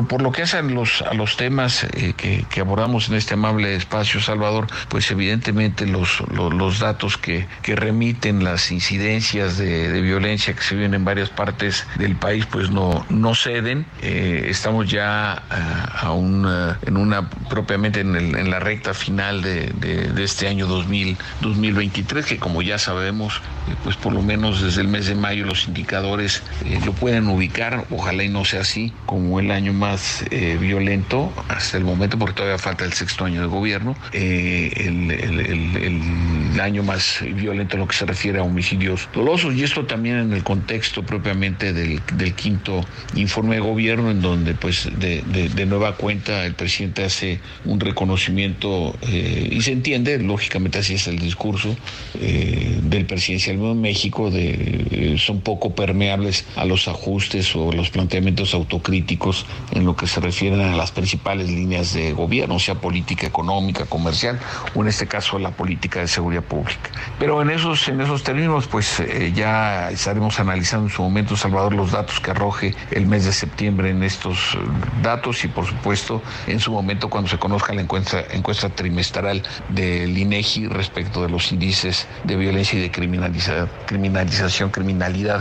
por 0.08 0.22
lo 0.22 0.32
que 0.32 0.44
hace 0.44 0.58
a 0.58 0.62
los, 0.62 1.02
a 1.02 1.14
los 1.14 1.38
temas 1.38 1.88
que, 2.18 2.46
que, 2.50 2.60
abordamos 2.60 3.10
en 3.10 3.16
este 3.16 3.34
amable 3.34 3.76
espacio, 3.76 4.20
Salvador, 4.22 4.68
pues 4.90 5.10
evidentemente 5.12 5.86
los, 5.86 6.22
los, 6.32 6.80
datos 6.80 7.18
que 7.18 7.30
que, 7.62 7.76
remiten 7.76 8.44
las 8.44 8.72
incidencias 8.72 9.58
de, 9.58 10.02
violencia 10.02 10.54
que 10.54 10.62
se 10.62 10.76
viven 10.76 10.94
en 10.94 11.06
varias 11.06 11.30
partes 11.30 11.86
del 11.98 12.16
país, 12.16 12.46
pues 12.46 12.72
no, 12.72 13.06
no 13.10 13.36
ceden. 13.36 13.86
Eh, 14.02 14.48
estamos 14.50 14.90
ya 14.90 15.44
eh, 15.52 15.56
eh, 16.04 16.74
en 16.88 16.98
una 16.98 17.30
propiamente 17.50 18.02
en, 18.02 18.50
la 18.50 18.60
recta 18.60 18.94
final 18.94 19.42
de, 19.42 19.68
de, 19.80 20.24
este 20.24 20.48
año 20.48 20.68
2000, 20.68 21.18
2023, 21.42 22.26
que 22.26 22.38
como 22.38 22.62
ya 22.62 22.78
sabemos, 22.78 23.42
pues 23.84 23.96
por 23.96 24.14
lo 24.14 24.22
menos 24.22 24.62
desde 24.62 24.82
el 24.82 24.88
mes 24.88 25.08
de 25.08 25.16
mayo 25.16 25.46
los 25.50 25.68
indicadores 25.68 26.44
lo 26.86 26.94
pueden 26.94 27.28
ubicar, 27.28 27.86
ojalá 27.90 28.24
y 28.24 28.30
no 28.30 28.46
sea 28.46 28.62
así, 28.62 28.94
como 29.06 29.40
el 29.40 29.52
año 29.52 29.74
más 29.74 30.24
violento 30.60 31.32
hasta 31.48 31.78
el 31.78 31.84
momento, 31.84 32.18
porque 32.18 32.36
todavía 32.36 32.58
falta 32.58 32.86
el 32.86 32.94
sexto 32.94 33.26
año 33.26 33.42
de 33.42 33.48
gobierno, 33.48 33.96
el, 34.14 35.12
el, 35.12 36.60
año 36.60 36.84
más 36.84 37.20
violento 37.22 37.76
en 37.76 37.82
lo 37.82 37.88
que 37.88 37.96
se 37.96 38.06
refiere 38.06 38.40
a 38.40 38.44
homicidios 38.44 39.08
dolosos 39.14 39.56
y 39.56 39.64
esto 39.64 39.86
también 39.86 40.18
en 40.18 40.34
el 40.34 40.44
contexto 40.44 41.04
propiamente 41.04 41.74
del, 41.74 42.02
quinto 42.36 42.86
informe 43.16 43.56
de 43.56 43.62
gobierno 43.62 44.12
en 44.12 44.22
donde 44.22 44.54
pues 44.54 44.88
de, 45.00 45.66
nueva 45.66 45.96
cuenta 45.96 46.46
el 46.46 46.54
presidente 46.54 47.04
hace 47.04 47.40
un 47.66 47.80
reconocimiento 47.80 48.96
eh, 49.02 49.50
y 49.52 49.62
se 49.62 49.72
entiende, 49.72 50.18
lógicamente 50.20 50.80
así 50.80 50.96
es 50.96 51.08
el 51.08 51.20
discurso 51.20 51.76
eh, 52.20 52.80
del 52.84 53.06
presidencialismo 53.06 53.72
en 53.72 53.82
México, 53.82 54.32
de, 54.32 54.86
eh, 54.92 55.16
son 55.30 55.42
poco 55.42 55.76
permeables 55.76 56.44
a 56.56 56.66
los 56.66 56.88
ajustes 56.88 57.56
o 57.56 57.72
los 57.72 57.92
planteamientos 57.92 58.56
autocríticos 58.56 59.46
en 59.72 59.86
lo 59.86 59.96
que 59.96 60.08
se 60.08 60.20
refiere 60.20 60.64
a 60.64 60.76
las 60.76 60.92
principales 60.92 61.52
líneas 61.52 61.94
de 61.94 62.14
gobierno, 62.14 62.58
sea 62.58 62.74
política 62.74 63.28
económica, 63.28 63.86
comercial 63.86 64.40
o 64.74 64.82
en 64.82 64.88
este 64.88 65.06
caso 65.06 65.38
la 65.38 65.52
política 65.52 66.00
de 66.00 66.08
seguridad 66.08 66.42
pública. 66.42 66.90
Pero 67.20 67.44
en 67.44 67.52
esos, 67.52 67.88
en 67.90 68.02
esos 68.02 68.24
términos, 68.24 68.66
pues 68.66 69.00
eh, 69.02 69.32
ya 69.36 69.92
estaremos 69.92 70.40
analizando 70.40 70.88
en 70.88 70.94
su 70.94 71.04
momento, 71.04 71.38
Salvador, 71.38 71.76
los 71.76 71.92
datos 71.92 72.20
que 72.20 72.32
arroje 72.32 72.74
el 72.90 73.06
mes 73.06 73.26
de 73.26 73.32
septiembre 73.32 73.92
en 73.92 74.02
estos 74.02 74.56
eh, 74.56 74.58
datos 75.04 75.44
y 75.44 75.48
por 75.48 75.68
supuesto 75.68 76.24
en 76.48 76.60
su 76.60 76.72
momento 76.72 77.08
cuando 77.12 77.30
se 77.30 77.38
conozca 77.38 77.72
la 77.76 77.82
encuesta, 77.82 78.24
encuesta 78.32 78.70
trimestral 78.70 79.44
del 79.70 80.18
INEGI 80.18 80.70
respecto 80.70 81.22
de 81.22 81.30
los 81.30 81.52
índices 81.52 82.08
de 82.24 82.36
violencia 82.36 82.80
y 82.80 82.82
de 82.82 82.90
criminalización, 82.90 84.72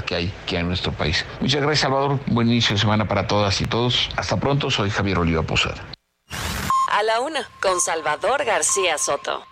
que 0.05 0.15
hay, 0.15 0.33
que 0.47 0.57
hay 0.57 0.63
en 0.63 0.69
nuestro 0.69 0.93
país. 0.93 1.25
Muchas 1.41 1.61
gracias, 1.61 1.81
Salvador. 1.81 2.19
Buen 2.27 2.49
inicio 2.49 2.75
de 2.75 2.81
semana 2.81 3.07
para 3.07 3.27
todas 3.27 3.61
y 3.61 3.65
todos. 3.65 4.11
Hasta 4.17 4.37
pronto, 4.39 4.71
soy 4.71 4.91
Javier 4.91 5.19
Oliva 5.19 5.43
Posada. 5.43 5.85
A 6.91 7.03
la 7.03 7.21
una, 7.21 7.49
con 7.61 7.81
Salvador 7.81 8.45
García 8.45 8.99
Soto. 8.99 9.43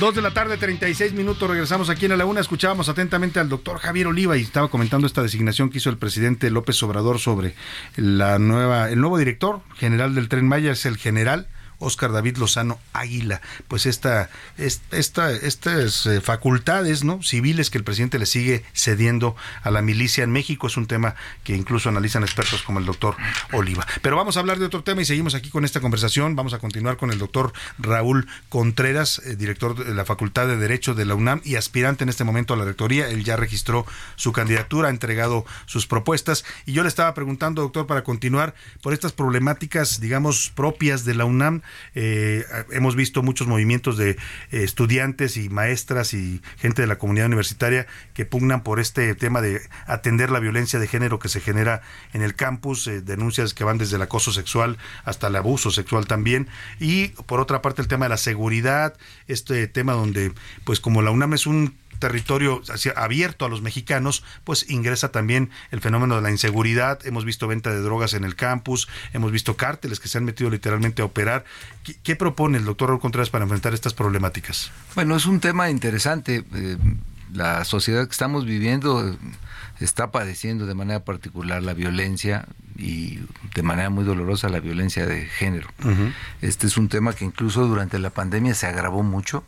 Dos 0.00 0.14
de 0.14 0.22
la 0.22 0.30
tarde, 0.30 0.56
36 0.56 1.12
minutos. 1.12 1.50
Regresamos 1.50 1.90
aquí 1.90 2.06
en 2.06 2.16
la 2.16 2.24
una. 2.24 2.40
Escuchábamos 2.40 2.88
atentamente 2.88 3.40
al 3.40 3.48
doctor 3.48 3.78
Javier 3.78 4.06
Oliva 4.06 4.36
y 4.36 4.42
estaba 4.42 4.68
comentando 4.68 5.08
esta 5.08 5.22
designación 5.22 5.70
que 5.70 5.78
hizo 5.78 5.90
el 5.90 5.98
presidente 5.98 6.50
López 6.50 6.80
Obrador 6.84 7.18
sobre 7.18 7.56
la 7.96 8.38
nueva, 8.38 8.90
el 8.90 9.00
nuevo 9.00 9.18
director 9.18 9.60
general 9.76 10.14
del 10.14 10.28
Tren 10.28 10.46
Maya 10.46 10.70
es 10.70 10.86
el 10.86 10.98
general 10.98 11.48
Oscar 11.78 12.12
David 12.12 12.36
Lozano 12.38 12.78
Águila, 12.92 13.40
pues 13.68 13.86
esta, 13.86 14.30
es- 14.56 14.80
esta, 14.90 15.30
estas 15.32 16.06
eh, 16.06 16.20
facultades 16.20 17.04
¿no? 17.04 17.22
civiles 17.22 17.70
que 17.70 17.78
el 17.78 17.84
presidente 17.84 18.18
le 18.18 18.26
sigue 18.26 18.64
cediendo 18.72 19.36
a 19.62 19.70
la 19.70 19.82
milicia 19.82 20.24
en 20.24 20.30
México 20.32 20.66
es 20.66 20.76
un 20.76 20.86
tema 20.86 21.14
que 21.44 21.54
incluso 21.54 21.88
analizan 21.88 22.22
expertos 22.22 22.62
como 22.62 22.78
el 22.78 22.84
doctor 22.86 23.16
Oliva. 23.52 23.86
Pero 24.02 24.16
vamos 24.16 24.36
a 24.36 24.40
hablar 24.40 24.58
de 24.58 24.66
otro 24.66 24.82
tema 24.82 25.02
y 25.02 25.04
seguimos 25.04 25.34
aquí 25.34 25.50
con 25.50 25.64
esta 25.64 25.80
conversación. 25.80 26.34
Vamos 26.36 26.52
a 26.54 26.58
continuar 26.58 26.96
con 26.96 27.10
el 27.10 27.18
doctor 27.18 27.52
Raúl 27.78 28.26
Contreras, 28.48 29.20
eh, 29.24 29.36
director 29.36 29.76
de 29.84 29.94
la 29.94 30.04
Facultad 30.04 30.46
de 30.48 30.56
Derecho 30.56 30.94
de 30.94 31.04
la 31.04 31.14
UNAM 31.14 31.40
y 31.44 31.54
aspirante 31.56 32.02
en 32.04 32.08
este 32.08 32.24
momento 32.24 32.54
a 32.54 32.56
la 32.56 32.64
rectoría. 32.64 33.08
Él 33.08 33.24
ya 33.24 33.36
registró 33.36 33.86
su 34.16 34.32
candidatura, 34.32 34.88
ha 34.88 34.90
entregado 34.90 35.44
sus 35.66 35.86
propuestas 35.86 36.44
y 36.66 36.72
yo 36.72 36.82
le 36.82 36.88
estaba 36.88 37.14
preguntando, 37.14 37.62
doctor, 37.62 37.86
para 37.86 38.02
continuar 38.04 38.54
por 38.82 38.92
estas 38.92 39.12
problemáticas, 39.12 40.00
digamos, 40.00 40.50
propias 40.54 41.04
de 41.04 41.14
la 41.14 41.24
UNAM. 41.24 41.62
Eh, 41.94 42.44
hemos 42.70 42.96
visto 42.96 43.22
muchos 43.22 43.46
movimientos 43.46 43.96
de 43.96 44.10
eh, 44.10 44.16
estudiantes 44.50 45.36
y 45.36 45.48
maestras 45.48 46.14
y 46.14 46.40
gente 46.58 46.82
de 46.82 46.88
la 46.88 46.98
comunidad 46.98 47.26
universitaria 47.26 47.86
que 48.14 48.24
pugnan 48.24 48.62
por 48.62 48.80
este 48.80 49.14
tema 49.14 49.40
de 49.40 49.60
atender 49.86 50.30
la 50.30 50.40
violencia 50.40 50.78
de 50.78 50.88
género 50.88 51.18
que 51.18 51.28
se 51.28 51.40
genera 51.40 51.82
en 52.12 52.22
el 52.22 52.34
campus, 52.34 52.86
eh, 52.86 53.00
denuncias 53.00 53.54
que 53.54 53.64
van 53.64 53.78
desde 53.78 53.96
el 53.96 54.02
acoso 54.02 54.32
sexual 54.32 54.78
hasta 55.04 55.28
el 55.28 55.36
abuso 55.36 55.70
sexual 55.70 56.06
también. 56.06 56.48
Y 56.80 57.08
por 57.08 57.40
otra 57.40 57.62
parte 57.62 57.82
el 57.82 57.88
tema 57.88 58.06
de 58.06 58.10
la 58.10 58.16
seguridad, 58.16 58.96
este 59.26 59.66
tema 59.66 59.92
donde, 59.92 60.32
pues 60.64 60.80
como 60.80 61.02
la 61.02 61.10
UNAM 61.10 61.34
es 61.34 61.46
un 61.46 61.74
territorio 61.98 62.62
hacia- 62.72 62.92
abierto 62.92 63.44
a 63.44 63.48
los 63.48 63.62
mexicanos, 63.62 64.22
pues 64.44 64.68
ingresa 64.70 65.10
también 65.10 65.50
el 65.70 65.80
fenómeno 65.80 66.16
de 66.16 66.22
la 66.22 66.30
inseguridad. 66.30 66.98
Hemos 67.06 67.24
visto 67.24 67.46
venta 67.48 67.70
de 67.70 67.80
drogas 67.80 68.14
en 68.14 68.24
el 68.24 68.36
campus, 68.36 68.88
hemos 69.12 69.32
visto 69.32 69.56
cárteles 69.56 70.00
que 70.00 70.08
se 70.08 70.18
han 70.18 70.24
metido 70.24 70.50
literalmente 70.50 71.02
a 71.02 71.04
operar. 71.04 71.44
¿Qué, 71.84 71.96
qué 72.02 72.16
propone 72.16 72.58
el 72.58 72.64
doctor 72.64 72.88
Raúl 72.88 73.00
Contreras 73.00 73.30
para 73.30 73.44
enfrentar 73.44 73.74
estas 73.74 73.94
problemáticas? 73.94 74.70
Bueno, 74.94 75.16
es 75.16 75.26
un 75.26 75.40
tema 75.40 75.70
interesante. 75.70 76.44
Eh, 76.54 76.76
la 77.32 77.64
sociedad 77.64 78.06
que 78.06 78.12
estamos 78.12 78.46
viviendo 78.46 79.06
eh, 79.06 79.14
está 79.80 80.10
padeciendo 80.10 80.64
de 80.66 80.74
manera 80.74 81.04
particular 81.04 81.62
la 81.62 81.74
violencia 81.74 82.46
y 82.76 83.18
de 83.54 83.62
manera 83.62 83.90
muy 83.90 84.04
dolorosa 84.04 84.48
la 84.48 84.60
violencia 84.60 85.04
de 85.06 85.26
género. 85.26 85.68
Este 86.40 86.66
es 86.66 86.76
un 86.76 86.88
tema 86.88 87.12
que 87.12 87.24
incluso 87.24 87.66
durante 87.66 87.98
la 87.98 88.10
pandemia 88.10 88.54
se 88.54 88.66
agravó 88.66 89.02
mucho. 89.02 89.44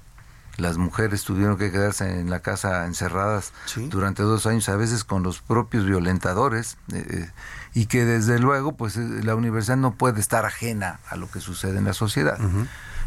Las 0.61 0.79
mujeres 0.79 1.25
tuvieron 1.25 1.57
que 1.57 1.73
quedarse 1.73 2.21
en 2.21 2.31
la 2.31 2.41
casa 2.41 2.87
encerradas 2.87 3.53
durante 3.89 4.23
dos 4.23 4.47
años, 4.47 4.69
a 4.69 4.77
veces 4.77 5.05
con 5.05 5.23
los 5.23 5.41
propios 5.41 5.85
violentadores, 5.87 6.77
eh, 6.93 7.05
eh, 7.09 7.31
y 7.75 7.87
que 7.87 8.05
desde 8.05 8.39
luego, 8.39 8.77
pues 8.77 8.97
eh, 8.97 9.21
la 9.23 9.35
universidad 9.35 9.77
no 9.77 9.95
puede 9.95 10.21
estar 10.21 10.45
ajena 10.45 11.01
a 11.09 11.17
lo 11.17 11.31
que 11.31 11.41
sucede 11.41 11.79
en 11.79 11.85
la 11.85 11.95
sociedad. 11.95 12.39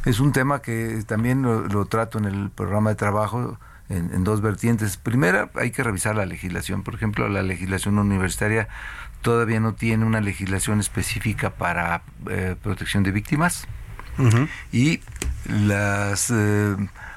Es 0.06 0.20
un 0.20 0.34
tema 0.34 0.62
que 0.62 1.04
también 1.08 1.42
lo, 1.44 1.68
lo 1.68 1.86
trato 1.86 2.18
en 2.18 2.26
el 2.26 2.50
programa 2.50 2.90
de 2.90 2.96
trabajo 2.96 3.58
en, 3.90 4.14
en 4.14 4.24
dos 4.24 4.42
vertientes. 4.42 4.98
Primera, 4.98 5.50
hay 5.56 5.72
que 5.72 5.84
revisar 5.84 6.16
la 6.16 6.26
legislación. 6.26 6.84
Por 6.84 6.96
ejemplo, 6.96 7.30
la 7.30 7.42
legislación 7.42 7.98
universitaria 7.98 8.68
todavía 9.24 9.60
no 9.60 9.74
tiene 9.74 10.06
una 10.06 10.22
legislación 10.22 10.80
específica 10.80 11.50
para 11.52 12.04
eh, 12.30 12.56
protección 12.62 13.02
de 13.02 13.12
víctimas 13.12 13.66
y 14.72 15.02
las 15.50 16.30
eh, 16.30 16.76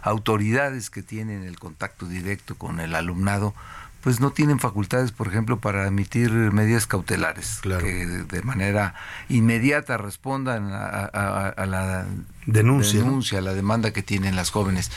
autoridades 0.08 0.90
que 0.90 1.02
tienen 1.02 1.42
el 1.44 1.58
contacto 1.58 2.06
directo 2.06 2.54
con 2.56 2.80
el 2.80 2.94
alumnado 2.94 3.54
pues 4.02 4.20
no 4.20 4.30
tienen 4.30 4.60
facultades, 4.60 5.10
por 5.10 5.26
ejemplo, 5.26 5.58
para 5.58 5.84
emitir 5.88 6.30
medidas 6.30 6.86
cautelares 6.86 7.58
que 7.80 8.06
de, 8.06 8.42
manera 8.42 8.94
inmediata 9.28 9.96
respondan 9.98 10.70
a, 10.72 11.10
a- 11.12 11.48
a 11.48 11.66
la 11.66 12.06
Denuncia, 12.46 13.00
denuncia, 13.00 13.38
a 13.40 13.42
la 13.42 13.52
demanda 13.52 13.92
que 13.92 14.04
tienen 14.04 14.36
las 14.36 14.50
jóvenes. 14.50 14.92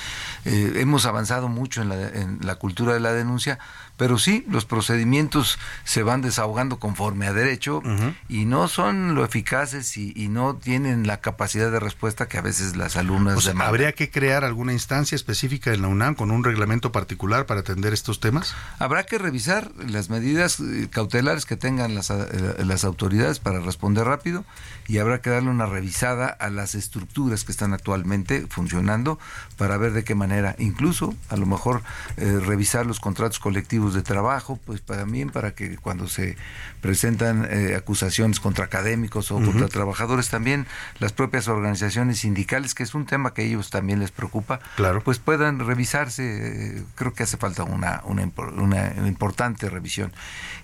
Eh, 0.46 0.74
hemos 0.76 1.08
avanzado 1.08 1.48
mucho 1.50 1.82
en 1.82 1.90
la, 1.90 2.08
en 2.10 2.38
la 2.44 2.58
cultura 2.58 2.94
de 2.94 3.00
la 3.00 3.12
denuncia, 3.12 3.58
pero 4.00 4.18
sí, 4.18 4.46
los 4.50 4.64
procedimientos 4.64 5.60
se 5.84 6.04
van 6.04 6.22
desahogando 6.22 6.80
conforme 6.80 7.28
a 7.28 7.34
derecho 7.34 7.84
y 8.30 8.46
no 8.46 8.70
son 8.70 9.14
lo 9.14 9.26
eficaces 9.26 9.98
y, 9.98 10.14
y 10.16 10.30
no 10.30 10.56
tienen 10.56 11.06
la 11.06 11.20
capacidad 11.20 11.70
de 11.70 11.82
respuesta 11.82 12.30
que 12.30 12.38
a 12.38 12.42
veces 12.42 12.78
las 12.78 12.96
alumnas 12.96 13.36
O 13.36 13.42
sea, 13.42 13.50
demandan. 13.52 13.68
¿Habría 13.68 13.92
que 13.92 14.10
crear 14.10 14.46
alguna 14.46 14.72
instancia 14.72 15.18
específica 15.18 15.74
en 15.74 15.82
la 15.82 15.90
UNAM 15.90 16.16
con 16.16 16.32
un 16.32 16.46
reglamento 16.46 16.94
particular 16.94 17.46
para 17.46 17.60
atender 17.60 17.92
estos 17.92 18.22
temas? 18.22 18.56
Habrá 18.80 19.04
que 19.04 19.18
revisar 19.18 19.70
las 19.76 20.10
medidas 20.10 20.62
eh, 20.62 20.88
cautelares 20.90 21.46
que 21.46 21.58
tengan 21.58 21.94
las, 21.94 22.10
eh, 22.10 22.56
las 22.66 22.86
autoridades 22.86 23.40
para 23.40 23.60
responder 23.60 24.06
rápido 24.06 24.46
y 24.88 25.00
habrá 25.00 25.20
que 25.20 25.30
darle 25.30 25.50
una 25.50 25.66
revisada 25.66 26.28
a 26.28 26.50
las 26.50 26.74
estructuras 26.74 27.44
que 27.44 27.52
están 27.52 27.74
actualmente 27.74 28.48
funcionando 28.50 29.20
para 29.58 29.76
ver 29.76 29.92
de 29.92 30.06
qué 30.06 30.16
manera, 30.16 30.56
incluso 30.58 31.14
a 31.28 31.36
lo 31.36 31.46
mejor 31.46 31.84
eh, 32.16 32.40
revisar 32.40 32.86
los 32.86 33.02
contratos 33.02 33.40
colectivos 33.40 33.89
de 33.94 34.02
trabajo, 34.02 34.60
pues 34.66 34.82
también 34.82 35.30
para 35.30 35.54
que 35.56 35.78
cuando 35.78 36.08
se 36.08 36.36
presentan 36.82 37.48
eh, 37.50 37.76
acusaciones 37.76 38.40
contra 38.40 38.66
académicos 38.66 39.32
o 39.32 39.36
contra 39.42 39.68
trabajadores 39.68 40.30
también 40.30 40.66
las 41.00 41.14
propias 41.14 41.48
organizaciones 41.48 42.20
sindicales, 42.20 42.74
que 42.76 42.84
es 42.84 42.96
un 42.96 43.06
tema 43.06 43.34
que 43.34 43.42
a 43.42 43.46
ellos 43.46 43.70
también 43.70 44.00
les 44.00 44.12
preocupa, 44.12 44.60
Claro. 44.76 45.02
pues 45.04 45.20
puedan 45.20 45.60
revisarse. 45.60 46.84
Creo 46.96 47.14
que 47.14 47.24
hace 47.24 47.38
falta 47.38 47.64
una, 47.64 48.02
una, 48.06 48.30
una 48.58 49.08
importante 49.08 49.70
revisión. 49.70 50.12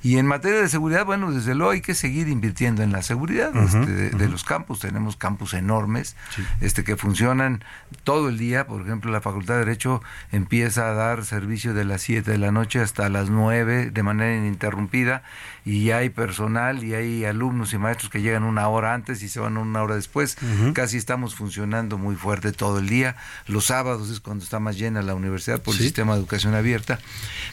Y 0.03 0.17
en 0.17 0.25
materia 0.25 0.61
de 0.61 0.69
seguridad, 0.69 1.05
bueno, 1.05 1.31
desde 1.31 1.55
luego 1.55 1.71
hay 1.71 1.81
que 1.81 1.95
seguir 1.95 2.27
invirtiendo 2.27 2.83
en 2.83 2.91
la 2.91 3.01
seguridad 3.01 3.55
este, 3.55 3.85
de, 3.91 4.09
de 4.11 4.29
los 4.29 4.43
campus. 4.43 4.79
Tenemos 4.79 5.15
campus 5.17 5.53
enormes 5.53 6.15
este, 6.61 6.83
que 6.83 6.95
funcionan 6.95 7.63
todo 8.03 8.29
el 8.29 8.37
día. 8.37 8.67
Por 8.67 8.81
ejemplo, 8.81 9.11
la 9.11 9.21
Facultad 9.21 9.55
de 9.55 9.59
Derecho 9.65 10.01
empieza 10.31 10.89
a 10.89 10.93
dar 10.93 11.25
servicio 11.25 11.73
de 11.73 11.85
las 11.85 12.01
7 12.03 12.29
de 12.31 12.37
la 12.37 12.51
noche 12.51 12.79
hasta 12.81 13.09
las 13.15 13.29
9 13.29 13.91
de 13.91 14.03
manera 14.03 14.35
ininterrumpida 14.35 15.23
y 15.65 15.89
hay 15.91 16.09
personal 16.09 16.83
y 16.83 16.93
hay 16.93 17.25
alumnos 17.25 17.73
y 17.73 17.77
maestros 17.79 18.11
que 18.11 18.21
llegan 18.21 18.43
una 18.43 18.67
hora 18.67 18.93
antes 18.93 19.23
y 19.23 19.29
se 19.29 19.39
van 19.39 19.57
una 19.57 19.81
hora 19.81 19.95
después. 19.95 20.37
Casi 20.73 20.97
estamos 20.97 21.33
funcionando 21.35 21.97
muy 21.97 22.15
fuerte 22.15 22.51
todo 22.51 22.77
el 22.79 22.87
día. 22.87 23.15
Los 23.47 23.65
sábados 23.65 24.09
es 24.11 24.19
cuando 24.19 24.43
está 24.43 24.59
más 24.59 24.77
llena 24.77 25.01
la 25.01 25.15
universidad 25.15 25.61
por 25.61 25.73
Sí. 25.73 25.79
el 25.79 25.85
sistema 25.87 26.13
de 26.13 26.19
educación 26.19 26.53
abierta. 26.53 26.99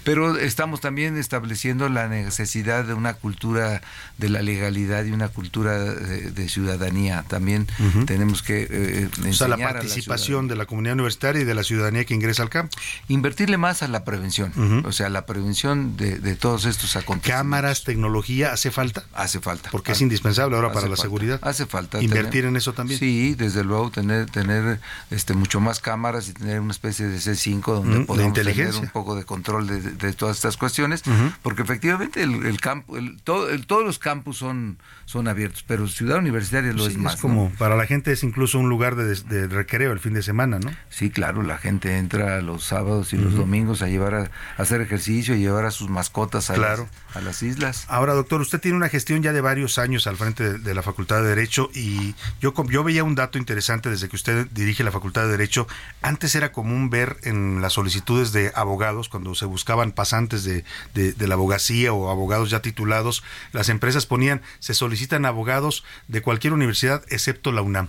Pero 0.05 0.37
estamos 0.37 0.81
también 0.83 1.17
estableciendo 1.17 1.89
la 1.89 2.07
necesidad 2.09 2.85
de 2.85 2.95
una 2.95 3.15
cultura 3.15 3.81
de 4.19 4.29
la 4.29 4.43
legalidad 4.43 5.05
y 5.05 5.13
una 5.13 5.29
cultura 5.29 5.79
de, 5.79 6.31
de 6.31 6.49
ciudadanía. 6.49 7.25
También 7.29 7.67
Ujú. 7.79 8.05
tenemos 8.05 8.43
que 8.43 8.67
eh, 8.71 9.09
O 9.29 9.33
sea, 9.33 9.49
la 9.49 9.57
participación 9.57 10.49
de 10.49 10.57
la 10.57 10.67
comunidad 10.67 10.95
universitaria 10.95 11.41
y 11.43 11.45
de 11.45 11.55
la 11.55 11.63
ciudadanía 11.63 12.05
que 12.05 12.15
ingresa 12.15 12.43
al 12.43 12.51
campus. 12.51 12.79
Invertirle 13.09 13.57
más 13.57 13.83
a 13.83 13.89
la 13.89 14.05
prevención, 14.05 14.53
o 14.85 14.93
sea, 14.93 15.09
la 15.09 15.25
prevención 15.25 15.97
de, 15.97 16.19
de 16.19 16.37
todos 16.37 16.67
estos 16.67 16.95
acontecimientos. 16.97 17.23
Cámaras, 17.23 17.85
tecnología, 18.07 18.53
¿hace 18.53 18.71
falta? 18.73 19.05
Hace 19.15 19.41
falta. 19.41 19.71
Porque 19.71 19.93
es 19.93 19.99
Hace- 19.99 20.05
indispensable 20.05 20.57
ahora 20.57 20.73
para 20.73 20.89
la 20.89 20.97
seguridad. 20.97 21.39
Hace 21.43 21.67
falta. 21.67 22.03
Invertir 22.03 22.31
tener- 22.31 22.45
en 22.47 22.57
eso 22.57 22.73
también. 22.73 22.99
Sí, 22.99 23.35
desde 23.37 23.63
luego, 23.63 23.91
tener 23.91 24.27
tener 24.29 24.81
este 25.11 25.35
mucho 25.35 25.61
más 25.61 25.79
cámaras 25.79 26.29
y 26.29 26.33
tener 26.33 26.61
una 26.61 26.73
especie 26.73 27.07
de 27.07 27.19
C5 27.19 27.63
donde 27.75 27.99
Mm, 27.99 28.01
de 28.01 28.07
podamos 28.07 28.33
tener 28.35 28.75
un 28.75 28.89
poco 28.89 29.15
de 29.15 29.25
control 29.25 29.67
de, 29.69 29.81
de 29.81 30.13
todas 30.15 30.37
estas 30.37 30.57
cuestiones, 30.57 31.03
porque 31.43 31.63
efectivamente 31.63 32.23
el, 32.23 32.45
el 32.47 32.61
campo, 32.61 32.97
el, 32.99 33.21
todo, 33.23 33.49
el- 33.49 33.67
todos 33.67 33.85
los 33.85 33.99
campus 34.01 34.39
son, 34.39 34.79
son 35.05 35.29
abiertos, 35.29 35.65
pero 35.67 35.87
Ciudad 35.89 36.19
Universitaria 36.19 36.73
lo 36.73 36.85
Sí, 36.87 36.93
es 36.93 36.99
más. 36.99 37.15
es 37.15 37.21
como, 37.21 37.51
¿no? 37.51 37.57
para 37.59 37.77
la 37.77 37.87
gente 37.87 38.13
es 38.13 38.23
incluso 38.23 38.59
un 38.59 38.69
lugar 38.69 38.97
de, 38.97 39.15
de 39.15 39.47
recreo 39.49 39.93
el 39.93 39.99
fin 40.01 40.15
de 40.15 40.23
semana, 40.23 40.59
¿no? 40.59 40.71
Sí, 40.91 41.11
claro, 41.11 41.43
la 41.43 41.59
gente 41.59 41.97
entra 41.99 42.41
los 42.43 42.65
sábados 42.65 43.13
y 43.13 43.17
los 43.19 43.35
domingos 43.35 43.83
a 43.83 43.89
llevar 43.89 44.15
a, 44.15 44.23
a 44.57 44.63
hacer 44.63 44.81
ejercicio, 44.81 45.35
a 45.35 45.37
llevar 45.37 45.65
a 45.67 45.71
sus 45.71 45.89
mascotas 45.91 46.51
a, 46.51 46.55
Claro. 46.55 46.89
las, 47.09 47.17
a 47.17 47.21
las 47.21 47.43
islas. 47.43 47.85
Ahora, 47.89 48.15
doctor, 48.15 48.41
usted 48.41 48.61
tiene 48.61 48.77
una 48.77 48.89
gestión 48.89 49.23
ya 49.23 49.33
de 49.33 49.41
varios 49.41 49.79
años 49.79 50.07
al 50.07 50.17
frente 50.17 50.45
de, 50.53 50.59
de 50.59 50.75
la 50.75 50.83
Facultad 50.83 51.23
de 51.23 51.29
Derecho 51.29 51.71
y 51.75 52.15
yo, 52.41 52.55
yo 52.71 52.85
veía 52.85 53.05
un 53.05 53.15
dato 53.15 53.39
interesante 53.39 53.91
desde 53.91 54.09
que 54.09 54.17
usted 54.17 54.47
dirige 54.53 54.85
la 54.85 54.93
Facultad 54.93 55.23
de 55.25 55.29
Derecho. 55.33 55.67
Antes 56.03 56.35
era 56.35 56.53
común 56.53 56.91
ver 56.91 57.17
en 57.23 57.61
las 57.61 57.73
solicitudes 57.75 58.33
de 58.33 58.53
abogados, 58.55 59.09
cuando 59.09 59.35
se 59.35 59.45
buscaban 59.47 59.93
pasantes 59.93 60.45
de, 60.45 60.65
de- 60.95 61.27
la 61.27 61.35
abogacía 61.35 61.93
o 61.93 62.11
abogados 62.11 62.51
ya 62.51 62.61
titulados, 62.61 63.23
las 63.53 63.69
empresas 63.69 64.07
ponían, 64.07 64.43
se 64.59 64.75
solicitan 64.93 65.25
abogados 65.25 65.85
de 66.07 66.21
cualquier 66.21 66.53
universidad 66.53 67.03
excepto 67.09 67.51
la 67.51 67.63
UNAM 67.63 67.89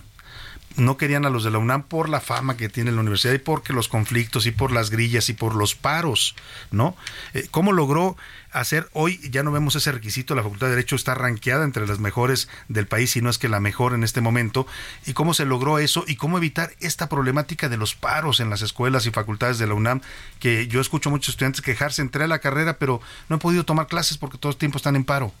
no 0.76 0.96
querían 0.96 1.26
a 1.26 1.30
los 1.30 1.44
de 1.44 1.50
la 1.50 1.58
UNAM 1.58 1.82
por 1.82 2.08
la 2.08 2.22
fama 2.22 2.56
que 2.56 2.70
tiene 2.70 2.92
la 2.92 3.00
universidad 3.02 3.34
y 3.34 3.38
porque 3.38 3.74
los 3.74 3.88
conflictos 3.88 4.46
y 4.46 4.52
por 4.52 4.72
las 4.72 4.88
grillas 4.90 5.28
y 5.28 5.34
por 5.34 5.54
los 5.54 5.74
paros, 5.76 6.34
¿no? 6.72 6.96
Eh, 7.32 7.46
¿Cómo 7.50 7.72
logró 7.72 8.16
hacer 8.54 8.88
hoy 8.92 9.20
ya 9.30 9.42
no 9.42 9.52
vemos 9.52 9.76
ese 9.76 9.92
requisito, 9.92 10.34
la 10.34 10.42
Facultad 10.42 10.68
de 10.68 10.76
Derecho 10.76 10.96
está 10.96 11.14
ranqueada 11.14 11.64
entre 11.64 11.86
las 11.86 11.98
mejores 11.98 12.48
del 12.68 12.86
país, 12.86 13.10
si 13.10 13.20
no 13.20 13.28
es 13.28 13.38
que 13.38 13.48
la 13.48 13.60
mejor 13.60 13.94
en 13.94 14.04
este 14.04 14.20
momento, 14.20 14.66
y 15.06 15.12
cómo 15.12 15.34
se 15.34 15.44
logró 15.44 15.78
eso 15.78 16.04
y 16.06 16.16
cómo 16.16 16.38
evitar 16.38 16.72
esta 16.80 17.08
problemática 17.08 17.68
de 17.68 17.76
los 17.76 17.94
paros 17.94 18.40
en 18.40 18.50
las 18.50 18.62
escuelas 18.62 19.06
y 19.06 19.10
facultades 19.10 19.58
de 19.58 19.66
la 19.66 19.74
UNAM, 19.74 20.00
que 20.38 20.68
yo 20.68 20.80
escucho 20.80 21.08
a 21.08 21.12
muchos 21.12 21.30
estudiantes 21.30 21.62
quejarse, 21.62 22.00
entré 22.00 22.24
a 22.24 22.28
la 22.28 22.38
carrera, 22.38 22.78
pero 22.78 23.00
no 23.28 23.36
he 23.36 23.38
podido 23.38 23.64
tomar 23.64 23.88
clases 23.88 24.18
porque 24.18 24.38
todo 24.38 24.52
el 24.52 24.58
tiempo 24.58 24.78
están 24.78 24.96
en 24.96 25.04
paro. 25.04 25.32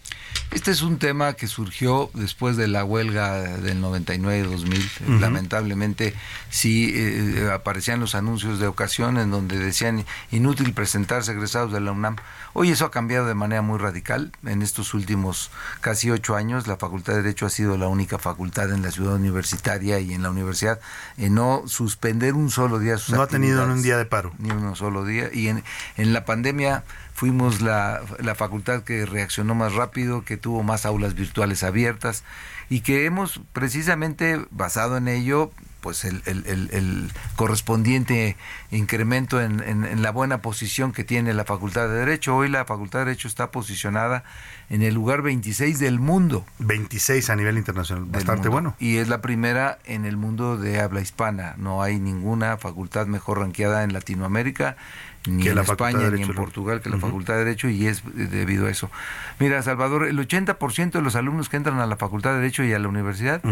Este 0.50 0.70
es 0.70 0.82
un 0.82 0.98
tema 0.98 1.34
que 1.34 1.46
surgió 1.46 2.10
después 2.14 2.56
de 2.56 2.68
la 2.68 2.84
huelga 2.84 3.58
del 3.58 3.80
99-2000. 3.80 5.20
Lamentablemente, 5.20 6.14
sí 6.50 6.92
eh, 6.94 7.50
aparecían 7.52 8.00
los 8.00 8.14
anuncios 8.14 8.58
de 8.58 8.66
ocasión 8.66 9.18
en 9.18 9.30
donde 9.30 9.58
decían 9.58 10.04
inútil 10.30 10.72
presentarse 10.72 11.32
egresados 11.32 11.72
de 11.72 11.80
la 11.80 11.92
UNAM. 11.92 12.16
Hoy 12.52 12.70
eso 12.70 12.84
ha 12.84 12.90
cambiado 12.90 13.03
de 13.06 13.34
manera 13.34 13.62
muy 13.62 13.78
radical. 13.78 14.32
En 14.44 14.62
estos 14.62 14.94
últimos 14.94 15.50
casi 15.80 16.10
ocho 16.10 16.36
años, 16.36 16.66
la 16.66 16.76
Facultad 16.76 17.14
de 17.14 17.22
Derecho 17.22 17.46
ha 17.46 17.50
sido 17.50 17.76
la 17.76 17.88
única 17.88 18.18
facultad 18.18 18.72
en 18.72 18.82
la 18.82 18.90
ciudad 18.90 19.14
universitaria 19.14 20.00
y 20.00 20.14
en 20.14 20.22
la 20.22 20.30
universidad 20.30 20.80
en 21.16 21.34
no 21.34 21.62
suspender 21.66 22.34
un 22.34 22.50
solo 22.50 22.78
día 22.78 22.98
sus 22.98 23.14
No 23.14 23.22
ha 23.22 23.26
tenido 23.26 23.66
ni 23.66 23.74
un 23.74 23.82
día 23.82 23.98
de 23.98 24.06
paro. 24.06 24.32
Ni 24.38 24.50
un 24.50 24.74
solo 24.76 25.04
día. 25.04 25.28
Y 25.32 25.48
en, 25.48 25.62
en 25.96 26.12
la 26.12 26.24
pandemia 26.24 26.84
fuimos 27.14 27.60
la, 27.60 28.00
la 28.18 28.34
facultad 28.34 28.82
que 28.82 29.06
reaccionó 29.06 29.54
más 29.54 29.74
rápido, 29.74 30.24
que 30.24 30.36
tuvo 30.36 30.62
más 30.62 30.86
aulas 30.86 31.14
virtuales 31.14 31.62
abiertas 31.62 32.24
y 32.68 32.80
que 32.80 33.04
hemos 33.04 33.40
precisamente 33.52 34.44
basado 34.50 34.96
en 34.96 35.08
ello 35.08 35.52
pues 35.84 36.06
el, 36.06 36.22
el- 36.24 36.46
el- 36.46 36.70
el 36.72 37.12
correspondiente 37.36 38.38
incremento 38.70 39.40
en, 39.40 39.62
en- 39.62 39.84
en 39.84 40.00
la 40.02 40.10
buena 40.12 40.38
posición 40.38 40.92
que 40.92 41.04
tiene 41.04 41.34
la 41.34 41.44
Facultad 41.44 41.88
de 41.88 41.94
Derecho. 41.96 42.34
Hoy 42.34 42.48
la 42.48 42.64
Facultad 42.64 43.00
de 43.00 43.04
Derecho 43.04 43.28
está 43.28 43.50
posicionada 43.50 44.24
en 44.70 44.80
el 44.82 44.94
lugar 44.94 45.20
26 45.20 45.78
del 45.78 46.00
mundo. 46.00 46.46
26 46.58 47.28
a 47.28 47.36
nivel 47.36 47.58
internacional, 47.58 48.06
bastante 48.06 48.48
mundo. 48.48 48.50
bueno. 48.50 48.76
Y 48.78 48.96
es 48.96 49.08
la 49.08 49.20
primera 49.20 49.78
en 49.84 50.06
el 50.06 50.16
mundo 50.16 50.56
de 50.56 50.80
habla 50.80 51.02
hispana. 51.02 51.54
No 51.58 51.82
hay 51.82 52.00
ninguna 52.00 52.56
facultad 52.56 53.06
mejor 53.06 53.40
ranqueada 53.40 53.82
en 53.84 53.92
Latinoamérica, 53.92 54.76
ni 55.26 55.42
Que 55.42 55.50
en 55.50 55.56
la 55.56 55.64
Facultad 55.64 55.86
de 55.86 56.04
España, 56.04 56.16
ni 56.16 56.22
en. 56.22 56.34
Portugal, 56.34 56.80
que 56.80 56.90
la. 56.90 56.98
Facultad 56.98 57.34
de 57.34 57.44
Derecho, 57.44 57.68
y 57.68 57.86
es 57.86 58.02
debido 58.14 58.66
a 58.66 58.70
eso. 58.70 58.90
Mira, 59.38 59.62
Salvador, 59.62 60.06
el 60.06 60.18
80% 60.18 60.92
de 60.92 61.02
los 61.02 61.16
alumnos 61.16 61.48
que 61.48 61.56
entran 61.56 61.78
a 61.80 61.86
la 61.86 61.96
Facultad 61.96 62.30
de 62.32 62.36
Derecho 62.40 62.62
y 62.64 62.72
a 62.72 62.78
la 62.78 62.88
universidad 62.88 63.42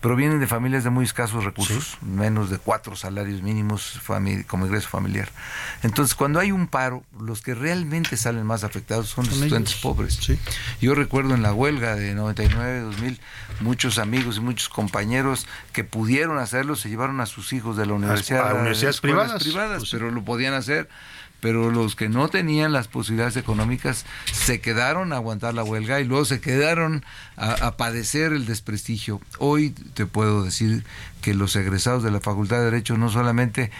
provienen 0.00 0.40
de 0.40 0.46
familias 0.46 0.84
de 0.84 0.90
muy 0.90 1.04
escasos 1.04 1.44
recursos, 1.44 1.98
menos 2.02 2.50
de 2.50 2.58
cuatro 2.58 2.94
salarios 2.96 3.42
mínimos 3.42 4.00
como 4.46 4.66
ingreso 4.66 4.88
familiar. 4.88 5.28
Entonces, 5.82 6.14
cuando 6.14 6.40
hay 6.40 6.52
un 6.52 6.66
paro, 6.66 7.02
los 7.20 7.40
que 7.40 7.54
realmente 7.54 8.16
salen 8.16 8.44
más 8.46 8.64
afectados 8.64 9.08
son 9.08 9.24
los 9.26 9.34
estudiantes 9.34 9.72
ellos. 9.74 9.82
pobres. 9.82 10.18
Yo 10.80 10.94
recuerdo 10.94 11.34
en 11.34 11.42
la 11.42 11.52
huelga 11.52 11.96
de 11.96 12.14
99, 12.14 12.80
2000, 12.80 13.20
muchos 13.60 13.98
amigos 13.98 14.36
y 14.36 14.40
muchos 14.40 14.68
compañeros 14.68 15.46
que 15.72 15.84
pudieron 15.84 16.38
hacerlo 16.38 16.76
se 16.76 16.88
llevaron 16.88 17.20
a 17.20 17.26
sus 17.26 17.52
hijos 17.52 17.76
de 17.76 17.86
la 17.86 17.94
universidad. 17.94 18.50
a 18.50 18.54
universidades 18.54 19.00
privadas. 19.00 19.42
privadas, 19.42 19.78
Pues 19.78 19.90
pero 19.90 20.10
lo 20.10 20.22
podían 20.24 20.54
hacer. 20.54 20.88
Pero 21.44 21.70
los 21.70 21.94
que 21.94 22.08
no 22.08 22.28
tenían 22.28 22.72
las 22.72 22.88
posibilidades 22.88 23.36
económicas 23.36 24.06
se 24.32 24.62
quedaron 24.62 25.12
a 25.12 25.16
aguantar 25.16 25.52
la 25.52 25.62
huelga 25.62 26.00
y 26.00 26.04
luego 26.04 26.24
se 26.24 26.40
quedaron 26.40 27.04
a, 27.36 27.66
a 27.66 27.76
padecer 27.76 28.32
el 28.32 28.46
desprestigio. 28.46 29.20
Hoy 29.36 29.74
te 29.92 30.06
puedo 30.06 30.42
decir 30.42 30.84
que 31.24 31.32
los 31.32 31.56
egresados 31.56 32.02
de 32.02 32.10
la 32.10 32.20
Facultad 32.20 32.58
de 32.58 32.64
Derecho 32.64 32.98
no 32.98 33.08
solamente 33.08 33.70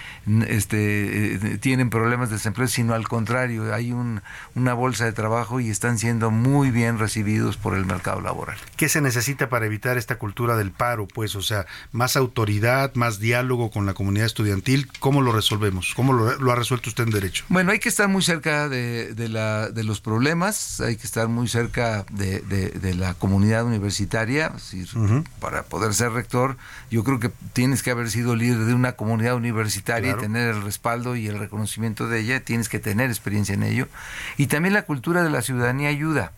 este, 0.48 1.34
eh, 1.34 1.58
tienen 1.58 1.90
problemas 1.90 2.30
de 2.30 2.36
desempleo, 2.36 2.68
sino 2.68 2.94
al 2.94 3.06
contrario, 3.06 3.74
hay 3.74 3.92
un, 3.92 4.22
una 4.54 4.72
bolsa 4.72 5.04
de 5.04 5.12
trabajo 5.12 5.60
y 5.60 5.68
están 5.68 5.98
siendo 5.98 6.30
muy 6.30 6.70
bien 6.70 6.98
recibidos 6.98 7.58
por 7.58 7.74
el 7.74 7.84
mercado 7.84 8.22
laboral. 8.22 8.56
¿Qué 8.76 8.88
se 8.88 9.02
necesita 9.02 9.50
para 9.50 9.66
evitar 9.66 9.98
esta 9.98 10.16
cultura 10.16 10.56
del 10.56 10.70
paro? 10.70 11.06
Pues, 11.06 11.36
o 11.36 11.42
sea, 11.42 11.66
más 11.92 12.16
autoridad, 12.16 12.94
más 12.94 13.18
diálogo 13.18 13.70
con 13.70 13.84
la 13.84 13.92
comunidad 13.92 14.24
estudiantil. 14.24 14.88
¿Cómo 14.98 15.20
lo 15.20 15.30
resolvemos? 15.30 15.92
¿Cómo 15.94 16.14
lo, 16.14 16.38
lo 16.38 16.50
ha 16.50 16.56
resuelto 16.56 16.88
usted 16.88 17.04
en 17.04 17.10
derecho? 17.10 17.44
Bueno, 17.50 17.72
hay 17.72 17.78
que 17.78 17.90
estar 17.90 18.08
muy 18.08 18.22
cerca 18.22 18.70
de, 18.70 19.12
de 19.12 19.28
la, 19.28 19.68
de 19.68 19.84
los 19.84 20.00
problemas, 20.00 20.80
hay 20.80 20.96
que 20.96 21.06
estar 21.06 21.28
muy 21.28 21.46
cerca 21.48 22.06
de, 22.10 22.94
la 22.94 23.12
comunidad 23.14 23.64
universitaria, 23.66 24.52
es 24.56 24.70
decir, 24.70 24.88
para 25.40 25.64
poder 25.64 25.92
ser 25.92 26.12
rector, 26.12 26.56
yo 26.90 27.02
creo 27.02 27.18
que 27.18 27.28
tienes 27.52 27.82
que 27.82 27.90
haber 27.90 28.10
sido 28.10 28.34
líder 28.36 28.58
de 28.64 28.74
una 28.74 28.92
comunidad 28.92 29.34
universitaria 29.36 30.12
Claro. 30.12 30.18
y 30.18 30.22
tener 30.22 30.54
el 30.54 30.62
respaldo 30.62 31.14
y 31.16 31.26
el 31.28 31.38
reconocimiento 31.38 32.08
de 32.08 32.20
ella, 32.20 32.40
tienes 32.40 32.68
que 32.68 32.78
tener 32.80 33.10
experiencia 33.10 33.54
en 33.54 33.62
ello. 33.62 33.88
Y 34.36 34.46
también 34.46 34.74
la 34.74 34.82
cultura 34.82 35.22
de 35.22 35.30
la 35.30 35.42
ciudadanía 35.42 35.88
ayuda. 35.88 36.32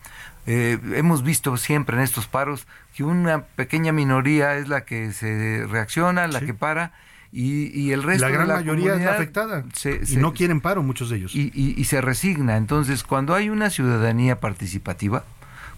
Eh, 0.45 0.77
hemos 0.93 1.23
visto 1.23 1.57
siempre 1.57 1.97
en 1.97 2.03
estos 2.03 2.27
paros 2.27 2.67
que 2.95 3.03
una 3.03 3.41
pequeña 3.43 3.91
minoría 3.91 4.55
es 4.55 4.69
la 4.69 4.85
que 4.85 5.11
se 5.11 5.65
reacciona, 5.69 6.27
la 6.27 6.39
que 6.39 6.53
para. 6.53 6.93
Y, 7.33 7.65
y 7.77 7.91
el 7.91 8.03
resto 8.03 8.21
la 8.23 8.27
de 8.27 8.33
gran 8.33 8.47
la 8.47 8.55
mayoría 8.55 8.95
es 8.95 9.01
la 9.01 9.11
afectada. 9.11 9.65
se- 9.73 9.99
y 10.03 10.05
se- 10.05 10.17
no 10.17 10.33
quieren 10.33 10.61
paro 10.61 10.81
muchos 10.81 11.09
de 11.09 11.17
ellos. 11.17 11.35
y, 11.35 11.51
y- 11.53 11.73
y 11.77 11.83
se 11.83 11.99
resigna. 11.99 12.55
Entonces, 12.55 13.03
cuando 13.03 13.35
hay 13.35 13.49
una 13.49 13.69
ciudadanía 13.69 14.39
participativa, 14.39 15.25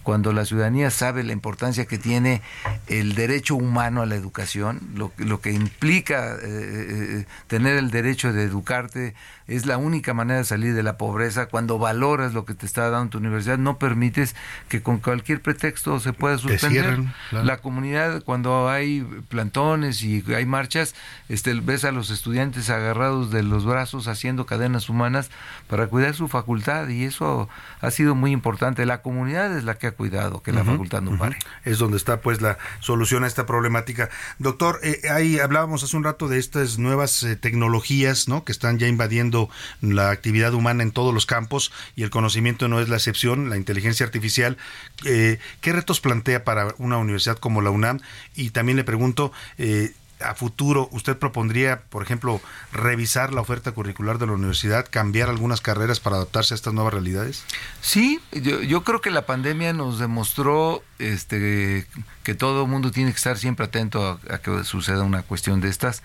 cuando 0.02 0.32
la 0.32 0.44
ciudadanía 0.44 0.90
sabe 0.90 1.24
la 1.24 1.32
importancia 1.32 1.86
que 1.86 1.98
tiene 1.98 2.42
el 2.86 3.14
derecho 3.14 3.56
humano 3.56 4.02
a 4.02 4.06
la 4.06 4.14
educación, 4.14 4.80
lo, 4.94 5.12
lo 5.16 5.40
que 5.40 5.52
implica 5.52 6.34
eh, 6.34 6.38
eh, 6.42 7.26
tener 7.46 7.76
el 7.76 7.90
derecho 7.90 8.32
de 8.32 8.44
educarte, 8.44 9.14
es 9.50 9.66
la 9.66 9.78
única 9.78 10.14
manera 10.14 10.38
de 10.38 10.44
salir 10.44 10.74
de 10.74 10.82
la 10.84 10.96
pobreza. 10.96 11.46
Cuando 11.46 11.78
valoras 11.78 12.34
lo 12.34 12.44
que 12.44 12.54
te 12.54 12.66
está 12.66 12.88
dando 12.88 13.10
tu 13.10 13.18
universidad, 13.18 13.58
no 13.58 13.78
permites 13.78 14.36
que 14.68 14.80
con 14.80 14.98
cualquier 14.98 15.42
pretexto 15.42 15.98
se 15.98 16.12
pueda 16.12 16.38
suspender. 16.38 17.00
claro. 17.30 17.44
La 17.44 17.58
comunidad, 17.58 18.22
cuando 18.22 18.68
hay 18.68 19.02
plantones 19.28 20.02
y 20.04 20.24
hay 20.32 20.46
marchas, 20.46 20.94
este, 21.28 21.52
ves 21.54 21.84
a 21.84 21.90
los 21.90 22.10
estudiantes 22.10 22.70
agarrados 22.70 23.32
de 23.32 23.42
los 23.42 23.66
brazos 23.66 24.06
haciendo 24.06 24.46
cadenas 24.46 24.88
humanas 24.88 25.30
para 25.66 25.88
cuidar 25.88 26.14
su 26.14 26.28
facultad 26.28 26.88
y 26.88 27.04
eso 27.04 27.48
ha 27.80 27.90
sido 27.90 28.14
muy 28.14 28.30
importante. 28.30 28.86
La 28.86 29.02
comunidad 29.02 29.56
es 29.56 29.64
la 29.64 29.74
que 29.74 29.88
ha 29.88 29.92
cuidado 29.92 30.42
que 30.42 30.52
la 30.52 30.64
facultad 30.64 31.02
no 31.02 31.18
pare. 31.18 31.36
Es 31.64 31.78
donde 31.78 31.96
está 31.96 32.20
pues 32.20 32.40
la 32.40 32.58
solución 32.78 33.24
a 33.24 33.26
esta 33.26 33.46
problemática. 33.46 34.10
Doctor, 34.38 34.78
eh, 34.84 35.00
ahí 35.10 35.40
hablábamos 35.40 35.82
hace 35.82 35.96
un 35.96 36.04
rato 36.04 36.28
de 36.28 36.38
estas 36.38 36.78
nuevas 36.78 37.22
eh, 37.24 37.34
tecnologías, 37.34 38.28
¿no? 38.28 38.44
Que 38.44 38.52
están 38.52 38.78
ya 38.78 38.86
invadiendo 38.86 39.39
la 39.80 40.10
actividad 40.10 40.52
humana 40.52 40.82
en 40.82 40.92
todos 40.92 41.14
los 41.14 41.26
campos 41.26 41.72
y 41.96 42.02
el 42.02 42.10
conocimiento 42.10 42.68
no 42.68 42.80
es 42.80 42.88
la 42.88 42.96
excepción, 42.96 43.48
la 43.48 43.56
inteligencia 43.56 44.04
artificial. 44.04 44.56
Eh, 45.04 45.38
¿Qué 45.60 45.72
retos 45.72 46.00
plantea 46.00 46.44
para 46.44 46.74
una 46.78 46.98
universidad 46.98 47.38
como 47.38 47.62
la 47.62 47.70
UNAM? 47.70 48.00
Y 48.34 48.50
también 48.50 48.76
le 48.76 48.84
pregunto, 48.84 49.32
eh, 49.58 49.94
a 50.20 50.34
futuro, 50.34 50.88
¿usted 50.92 51.16
propondría, 51.16 51.82
por 51.88 52.02
ejemplo, 52.02 52.40
revisar 52.72 53.32
la 53.32 53.40
oferta 53.40 53.72
curricular 53.72 54.18
de 54.18 54.26
la 54.26 54.32
universidad, 54.32 54.86
cambiar 54.88 55.28
algunas 55.28 55.60
carreras 55.60 56.00
para 56.00 56.16
adaptarse 56.16 56.54
a 56.54 56.56
estas 56.56 56.74
nuevas 56.74 56.92
realidades? 56.92 57.44
Sí, 57.80 58.20
yo, 58.32 58.62
yo 58.62 58.84
creo 58.84 59.00
que 59.00 59.10
la 59.10 59.26
pandemia 59.26 59.72
nos 59.72 59.98
demostró 59.98 60.82
este, 61.00 61.86
que 62.22 62.34
todo 62.34 62.64
el 62.64 62.70
mundo 62.70 62.90
tiene 62.90 63.10
que 63.10 63.16
estar 63.16 63.38
siempre 63.38 63.66
atento 63.66 64.06
a, 64.06 64.34
a 64.34 64.38
que 64.38 64.64
suceda 64.64 65.02
una 65.02 65.22
cuestión 65.22 65.60
de 65.60 65.68
estas. 65.68 66.02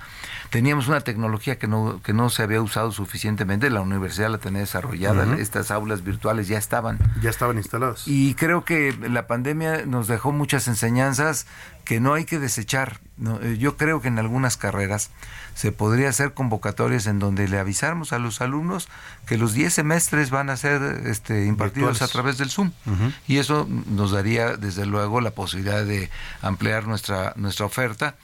Teníamos 0.49 0.87
una 0.87 1.01
tecnología 1.01 1.57
que 1.57 1.67
no, 1.67 2.01
que 2.01 2.13
no 2.13 2.29
se 2.29 2.43
había 2.43 2.61
usado 2.61 2.91
suficientemente, 2.91 3.69
la 3.69 3.81
universidad 3.81 4.29
la 4.29 4.37
tenía 4.37 4.61
desarrollada, 4.61 5.35
estas 5.37 5.71
aulas 5.71 6.03
virtuales 6.03 6.47
ya 6.47 6.57
estaban. 6.57 6.99
Ya 7.21 7.29
estaban 7.29 7.57
instaladas. 7.57 8.07
Y 8.07 8.35
creo 8.35 8.63
que 8.63 8.93
la 9.09 9.27
pandemia 9.27 9.85
nos 9.85 10.07
dejó 10.07 10.31
muchas 10.31 10.67
enseñanzas 10.67 11.45
que 11.83 11.99
no 11.99 12.13
hay 12.13 12.25
que 12.25 12.39
desechar. 12.39 12.99
Eh, 13.41 13.57
yo 13.59 13.77
creo 13.77 14.01
que 14.01 14.07
en 14.07 14.19
algunas 14.19 14.57
carreras 14.57 15.11
se 15.55 15.71
podría 15.71 16.09
hacer 16.09 16.33
convocatorias 16.33 17.07
en 17.07 17.17
donde 17.17 17.47
le 17.47 17.57
avisáramos 17.57 18.11
a 18.13 18.19
los 18.19 18.41
alumnos 18.41 18.89
que 19.25 19.37
los 19.37 19.53
10 19.53 19.73
semestres 19.73 20.29
van 20.29 20.49
a 20.49 20.57
ser 20.57 21.01
este, 21.07 21.45
impartidos 21.45 21.91
Virtuales. 21.91 22.01
a 22.01 22.07
través 22.11 22.37
del 22.37 22.51
Zoom. 22.51 22.71
Y 23.27 23.37
eso 23.37 23.67
nos 23.87 24.11
daría, 24.11 24.57
desde 24.57 24.85
luego, 24.85 25.21
la 25.21 25.31
posibilidad 25.31 25.83
de 25.83 26.09
ampliar 26.41 26.87
nuestra, 26.87 27.33
nuestra 27.37 27.65
oferta. 27.65 28.15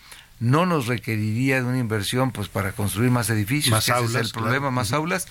No 0.41 0.65
nos 0.65 0.87
requeriría 0.87 1.57
de 1.57 1.63
una 1.63 1.77
inversión 1.77 2.31
pues 2.31 2.49
para 2.49 2.73
construir 2.73 3.11
más 3.11 3.29
edificios, 3.29 3.71
Más 3.71 3.85
que 3.85 3.91
ese 3.91 3.99
aulas, 3.99 4.15
es 4.15 4.27
el 4.27 4.33
problema, 4.33 4.57
claro. 4.57 4.71
más 4.71 4.91
aulas. 4.91 5.27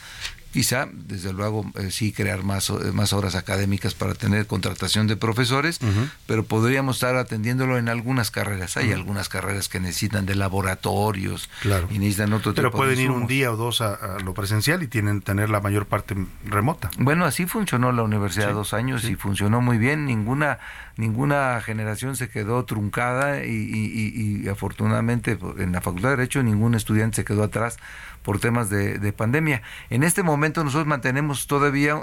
Quizá, 0.52 0.88
desde 0.92 1.32
luego, 1.32 1.64
eh, 1.76 1.90
sí 1.90 2.12
crear 2.12 2.42
más, 2.42 2.70
eh, 2.70 2.90
más 2.92 3.12
horas 3.12 3.34
académicas 3.36 3.94
para 3.94 4.14
tener 4.14 4.46
contratación 4.46 5.06
de 5.06 5.16
profesores, 5.16 5.78
pero 6.26 6.44
podríamos 6.44 6.96
estar 6.96 7.14
atendiéndolo 7.16 7.78
en 7.78 7.88
algunas 7.88 8.30
carreras. 8.30 8.76
Hay 8.76 8.92
algunas 8.92 9.28
carreras 9.28 9.68
que 9.68 9.78
necesitan 9.78 10.26
de 10.26 10.34
laboratorios 10.34 11.48
Claro. 11.62 11.86
y 11.90 11.98
necesitan 11.98 12.32
otro 12.32 12.54
Pero 12.54 12.70
tipo 12.70 12.84
de 12.84 12.94
pueden 12.94 13.04
ir 13.04 13.10
un 13.10 13.26
día 13.26 13.52
o 13.52 13.56
dos 13.56 13.80
a, 13.80 13.94
a 13.94 14.18
lo 14.20 14.34
presencial 14.34 14.82
y 14.82 14.88
tienen 14.88 15.20
tener 15.22 15.50
la 15.50 15.60
mayor 15.60 15.86
parte 15.86 16.16
remota. 16.44 16.90
Bueno, 16.98 17.24
así 17.24 17.46
funcionó 17.46 17.92
la 17.92 18.02
universidad 18.02 18.48
Sí, 18.48 18.54
dos 18.54 18.74
años 18.74 19.02
sí. 19.02 19.12
y 19.12 19.14
funcionó 19.14 19.60
muy 19.60 19.78
bien. 19.78 20.06
Ninguna 20.06 20.58
ninguna 20.96 21.62
generación 21.64 22.14
se 22.14 22.28
quedó 22.28 22.64
truncada 22.66 23.42
y, 23.44 23.50
y- 23.50 24.10
y- 24.42 24.44
y 24.44 24.48
afortunadamente 24.48 25.38
en 25.58 25.72
la 25.72 25.80
Facultad 25.80 26.10
de 26.10 26.16
Derecho 26.16 26.42
ningún 26.42 26.74
estudiante 26.74 27.16
se 27.16 27.24
quedó 27.24 27.42
atrás 27.44 27.78
por 28.22 28.38
temas 28.40 28.70
de, 28.70 28.98
de 28.98 29.12
pandemia. 29.12 29.62
En 29.88 30.02
este 30.02 30.22
momento 30.22 30.64
nosotros 30.64 30.86
mantenemos 30.86 31.46
todavía 31.46 32.02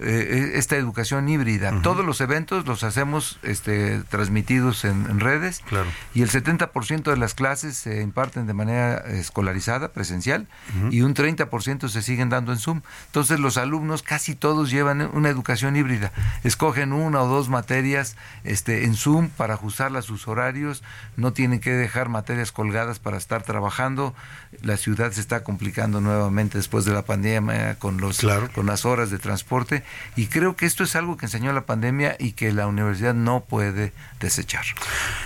eh, 0.00 0.52
esta 0.54 0.76
educación 0.76 1.28
híbrida. 1.28 1.82
Todos 1.82 2.04
los 2.04 2.20
eventos 2.20 2.66
los 2.66 2.84
hacemos 2.84 3.38
este, 3.42 4.00
transmitidos 4.08 4.84
en, 4.84 5.06
en 5.10 5.18
redes 5.20 5.60
Claro. 5.68 5.88
y 6.14 6.22
el 6.22 6.30
70% 6.30 7.02
de 7.10 7.16
las 7.16 7.34
clases 7.34 7.76
se 7.76 8.00
imparten 8.02 8.46
de 8.46 8.54
manera 8.54 8.98
escolarizada, 8.98 9.88
presencial, 9.92 10.46
y 10.90 11.00
un 11.02 11.14
30% 11.14 11.88
se 11.88 12.02
siguen 12.02 12.28
dando 12.28 12.52
en 12.52 12.58
Zoom. 12.58 12.82
Entonces 13.06 13.40
los 13.40 13.56
alumnos 13.56 14.02
casi 14.02 14.34
todos 14.34 14.70
llevan 14.70 15.00
una 15.14 15.28
educación 15.28 15.76
híbrida. 15.76 16.12
Escogen 16.44 16.92
una 16.92 17.22
o 17.22 17.26
dos 17.26 17.48
materias 17.48 18.16
este, 18.44 18.84
en 18.84 18.94
Zoom 18.94 19.28
para 19.30 19.54
ajustarla 19.54 19.98
a 20.00 20.02
sus 20.02 20.28
horarios, 20.28 20.82
no 21.16 21.32
tienen 21.32 21.60
que 21.60 21.72
dejar 21.72 22.08
materias 22.08 22.52
colgadas 22.52 22.98
para 22.98 23.16
estar 23.16 23.42
trabajando. 23.42 24.14
La 24.62 24.76
ciudad 24.76 25.12
se 25.12 25.20
está 25.20 25.42
complicando 25.42 26.00
nuevamente 26.00 26.58
después 26.58 26.84
de 26.84 26.92
la 26.92 27.02
pandemia 27.02 27.74
con, 27.78 27.98
los, 28.00 28.18
con 28.54 28.66
las 28.66 28.84
horas 28.84 29.10
de 29.10 29.18
transporte 29.18 29.82
y 30.16 30.26
creo 30.26 30.56
que 30.56 30.66
esto 30.66 30.84
es 30.84 30.96
algo 30.96 31.16
que 31.16 31.26
enseñó 31.26 31.52
la 31.52 31.66
pandemia 31.66 32.16
y 32.18 32.32
que 32.32 32.52
la 32.52 32.66
universidad 32.66 33.14
no 33.14 33.40
puede 33.40 33.92
desechar. 34.20 34.64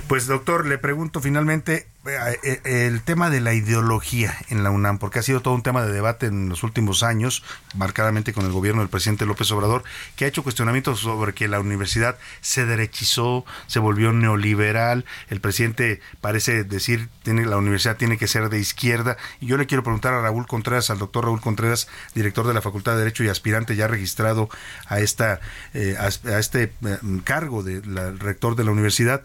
Pues 0.06 0.26
doctor, 0.26 0.66
le 0.66 0.78
pregunto 0.78 1.20
finalmente 1.20 1.86
el 2.04 3.02
tema 3.02 3.30
de 3.30 3.40
la 3.40 3.54
ideología 3.54 4.36
en 4.48 4.64
la 4.64 4.70
UNAM, 4.70 4.98
porque 4.98 5.20
ha 5.20 5.22
sido 5.22 5.40
todo 5.40 5.54
un 5.54 5.62
tema 5.62 5.84
de 5.84 5.92
debate 5.92 6.26
en 6.26 6.48
los 6.48 6.64
últimos 6.64 7.04
años, 7.04 7.44
marcadamente 7.76 8.32
con 8.32 8.44
el 8.44 8.50
gobierno 8.50 8.80
del 8.80 8.88
presidente 8.88 9.24
López 9.24 9.50
Obrador, 9.52 9.84
que 10.16 10.24
ha 10.24 10.28
hecho 10.28 10.42
cuestionamientos 10.42 11.00
sobre 11.00 11.32
que 11.32 11.46
la 11.46 11.60
universidad 11.60 12.16
se 12.40 12.66
derechizó, 12.66 13.44
se 13.68 13.78
volvió 13.78 14.12
neoliberal, 14.12 15.04
el 15.28 15.40
presidente 15.40 16.00
parece 16.20 16.64
decir 16.64 17.08
tiene 17.22 17.46
la 17.46 17.56
universidad 17.56 17.96
tiene 17.96 18.18
que 18.18 18.26
ser 18.26 18.48
de 18.48 18.58
izquierda, 18.58 19.16
y 19.40 19.46
yo 19.46 19.56
le 19.56 19.66
quiero 19.66 19.84
preguntar 19.84 20.12
a 20.14 20.22
Raúl 20.22 20.48
Contreras, 20.48 20.90
al 20.90 20.98
doctor 20.98 21.24
Raúl 21.24 21.40
Contreras, 21.40 21.86
director 22.14 22.48
de 22.48 22.54
la 22.54 22.62
Facultad 22.62 22.92
de 22.92 22.98
Derecho 22.98 23.22
y 23.22 23.28
aspirante 23.28 23.76
ya 23.76 23.86
registrado 23.86 24.48
a 24.86 24.98
esta 24.98 25.40
eh, 25.72 25.96
a, 25.98 26.06
a 26.06 26.38
este 26.40 26.64
eh, 26.64 26.98
cargo 27.22 27.62
de 27.62 27.80
la, 27.86 28.10
rector 28.10 28.56
de 28.56 28.64
la 28.64 28.72
universidad, 28.72 29.22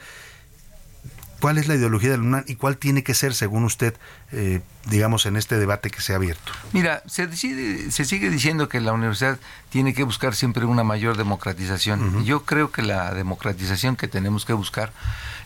¿Cuál 1.39 1.57
es 1.57 1.67
la 1.67 1.75
ideología 1.75 2.09
del 2.09 2.21
UNAM 2.21 2.43
y 2.47 2.55
cuál 2.55 2.77
tiene 2.77 3.03
que 3.03 3.13
ser, 3.13 3.33
según 3.33 3.63
usted, 3.63 3.93
eh, 4.31 4.61
digamos, 4.89 5.25
en 5.25 5.37
este 5.37 5.57
debate 5.57 5.89
que 5.89 6.01
se 6.01 6.13
ha 6.13 6.15
abierto? 6.15 6.51
Mira, 6.73 7.03
se, 7.05 7.27
decide, 7.27 7.91
se 7.91 8.05
sigue 8.05 8.29
diciendo 8.29 8.69
que 8.69 8.81
la 8.81 8.93
universidad 8.93 9.39
tiene 9.69 9.93
que 9.93 10.03
buscar 10.03 10.35
siempre 10.35 10.65
una 10.65 10.83
mayor 10.83 11.17
democratización. 11.17 12.25
Yo 12.25 12.43
creo 12.43 12.71
que 12.71 12.81
la 12.81 13.13
democratización 13.13 13.95
que 13.95 14.07
tenemos 14.07 14.45
que 14.45 14.53
buscar 14.53 14.91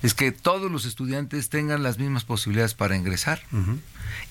es 0.01 0.13
que 0.13 0.31
todos 0.31 0.71
los 0.71 0.85
estudiantes 0.85 1.49
tengan 1.49 1.83
las 1.83 1.97
mismas 1.97 2.23
posibilidades 2.23 2.73
para 2.73 2.95
ingresar. 2.95 3.41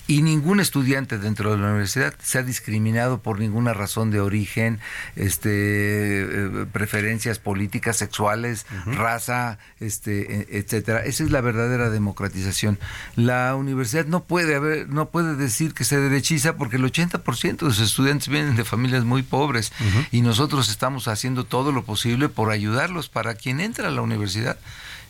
Y 0.07 0.21
ningún 0.23 0.59
estudiante 0.59 1.17
dentro 1.17 1.51
de 1.51 1.57
la 1.57 1.67
universidad 1.67 2.13
sea 2.21 2.43
discriminado 2.43 3.21
por 3.21 3.39
ninguna 3.39 3.73
razón 3.73 4.11
de 4.11 4.19
origen, 4.19 4.79
este, 5.15 5.49
eh, 5.51 6.65
preferencias 6.71 7.39
políticas, 7.39 7.97
sexuales, 7.97 8.65
raza, 8.85 9.57
este, 9.79 10.41
e- 10.41 10.57
etcétera. 10.59 10.99
Esa 11.05 11.23
es 11.23 11.31
la 11.31 11.41
verdadera 11.41 11.89
democratización. 11.89 12.77
La 13.15 13.55
universidad 13.55 14.05
no 14.05 14.23
puede 14.23 14.55
haber, 14.55 14.89
no 14.89 15.09
puede 15.09 15.35
decir 15.35 15.73
que 15.73 15.83
se 15.83 15.99
derechiza 15.99 16.57
porque 16.57 16.75
el 16.75 16.83
80% 16.83 17.67
de 17.67 17.73
sus 17.73 17.79
estudiantes 17.79 18.27
vienen 18.27 18.55
de 18.55 18.65
familias 18.65 19.05
muy 19.05 19.23
pobres 19.23 19.71
y 20.11 20.21
nosotros 20.21 20.69
estamos 20.69 21.07
haciendo 21.07 21.45
todo 21.45 21.71
lo 21.71 21.83
posible 21.83 22.29
por 22.29 22.51
ayudarlos 22.51 23.09
para 23.09 23.35
quien 23.35 23.59
entra 23.61 23.87
a 23.87 23.91
la 23.91 24.01
universidad. 24.01 24.57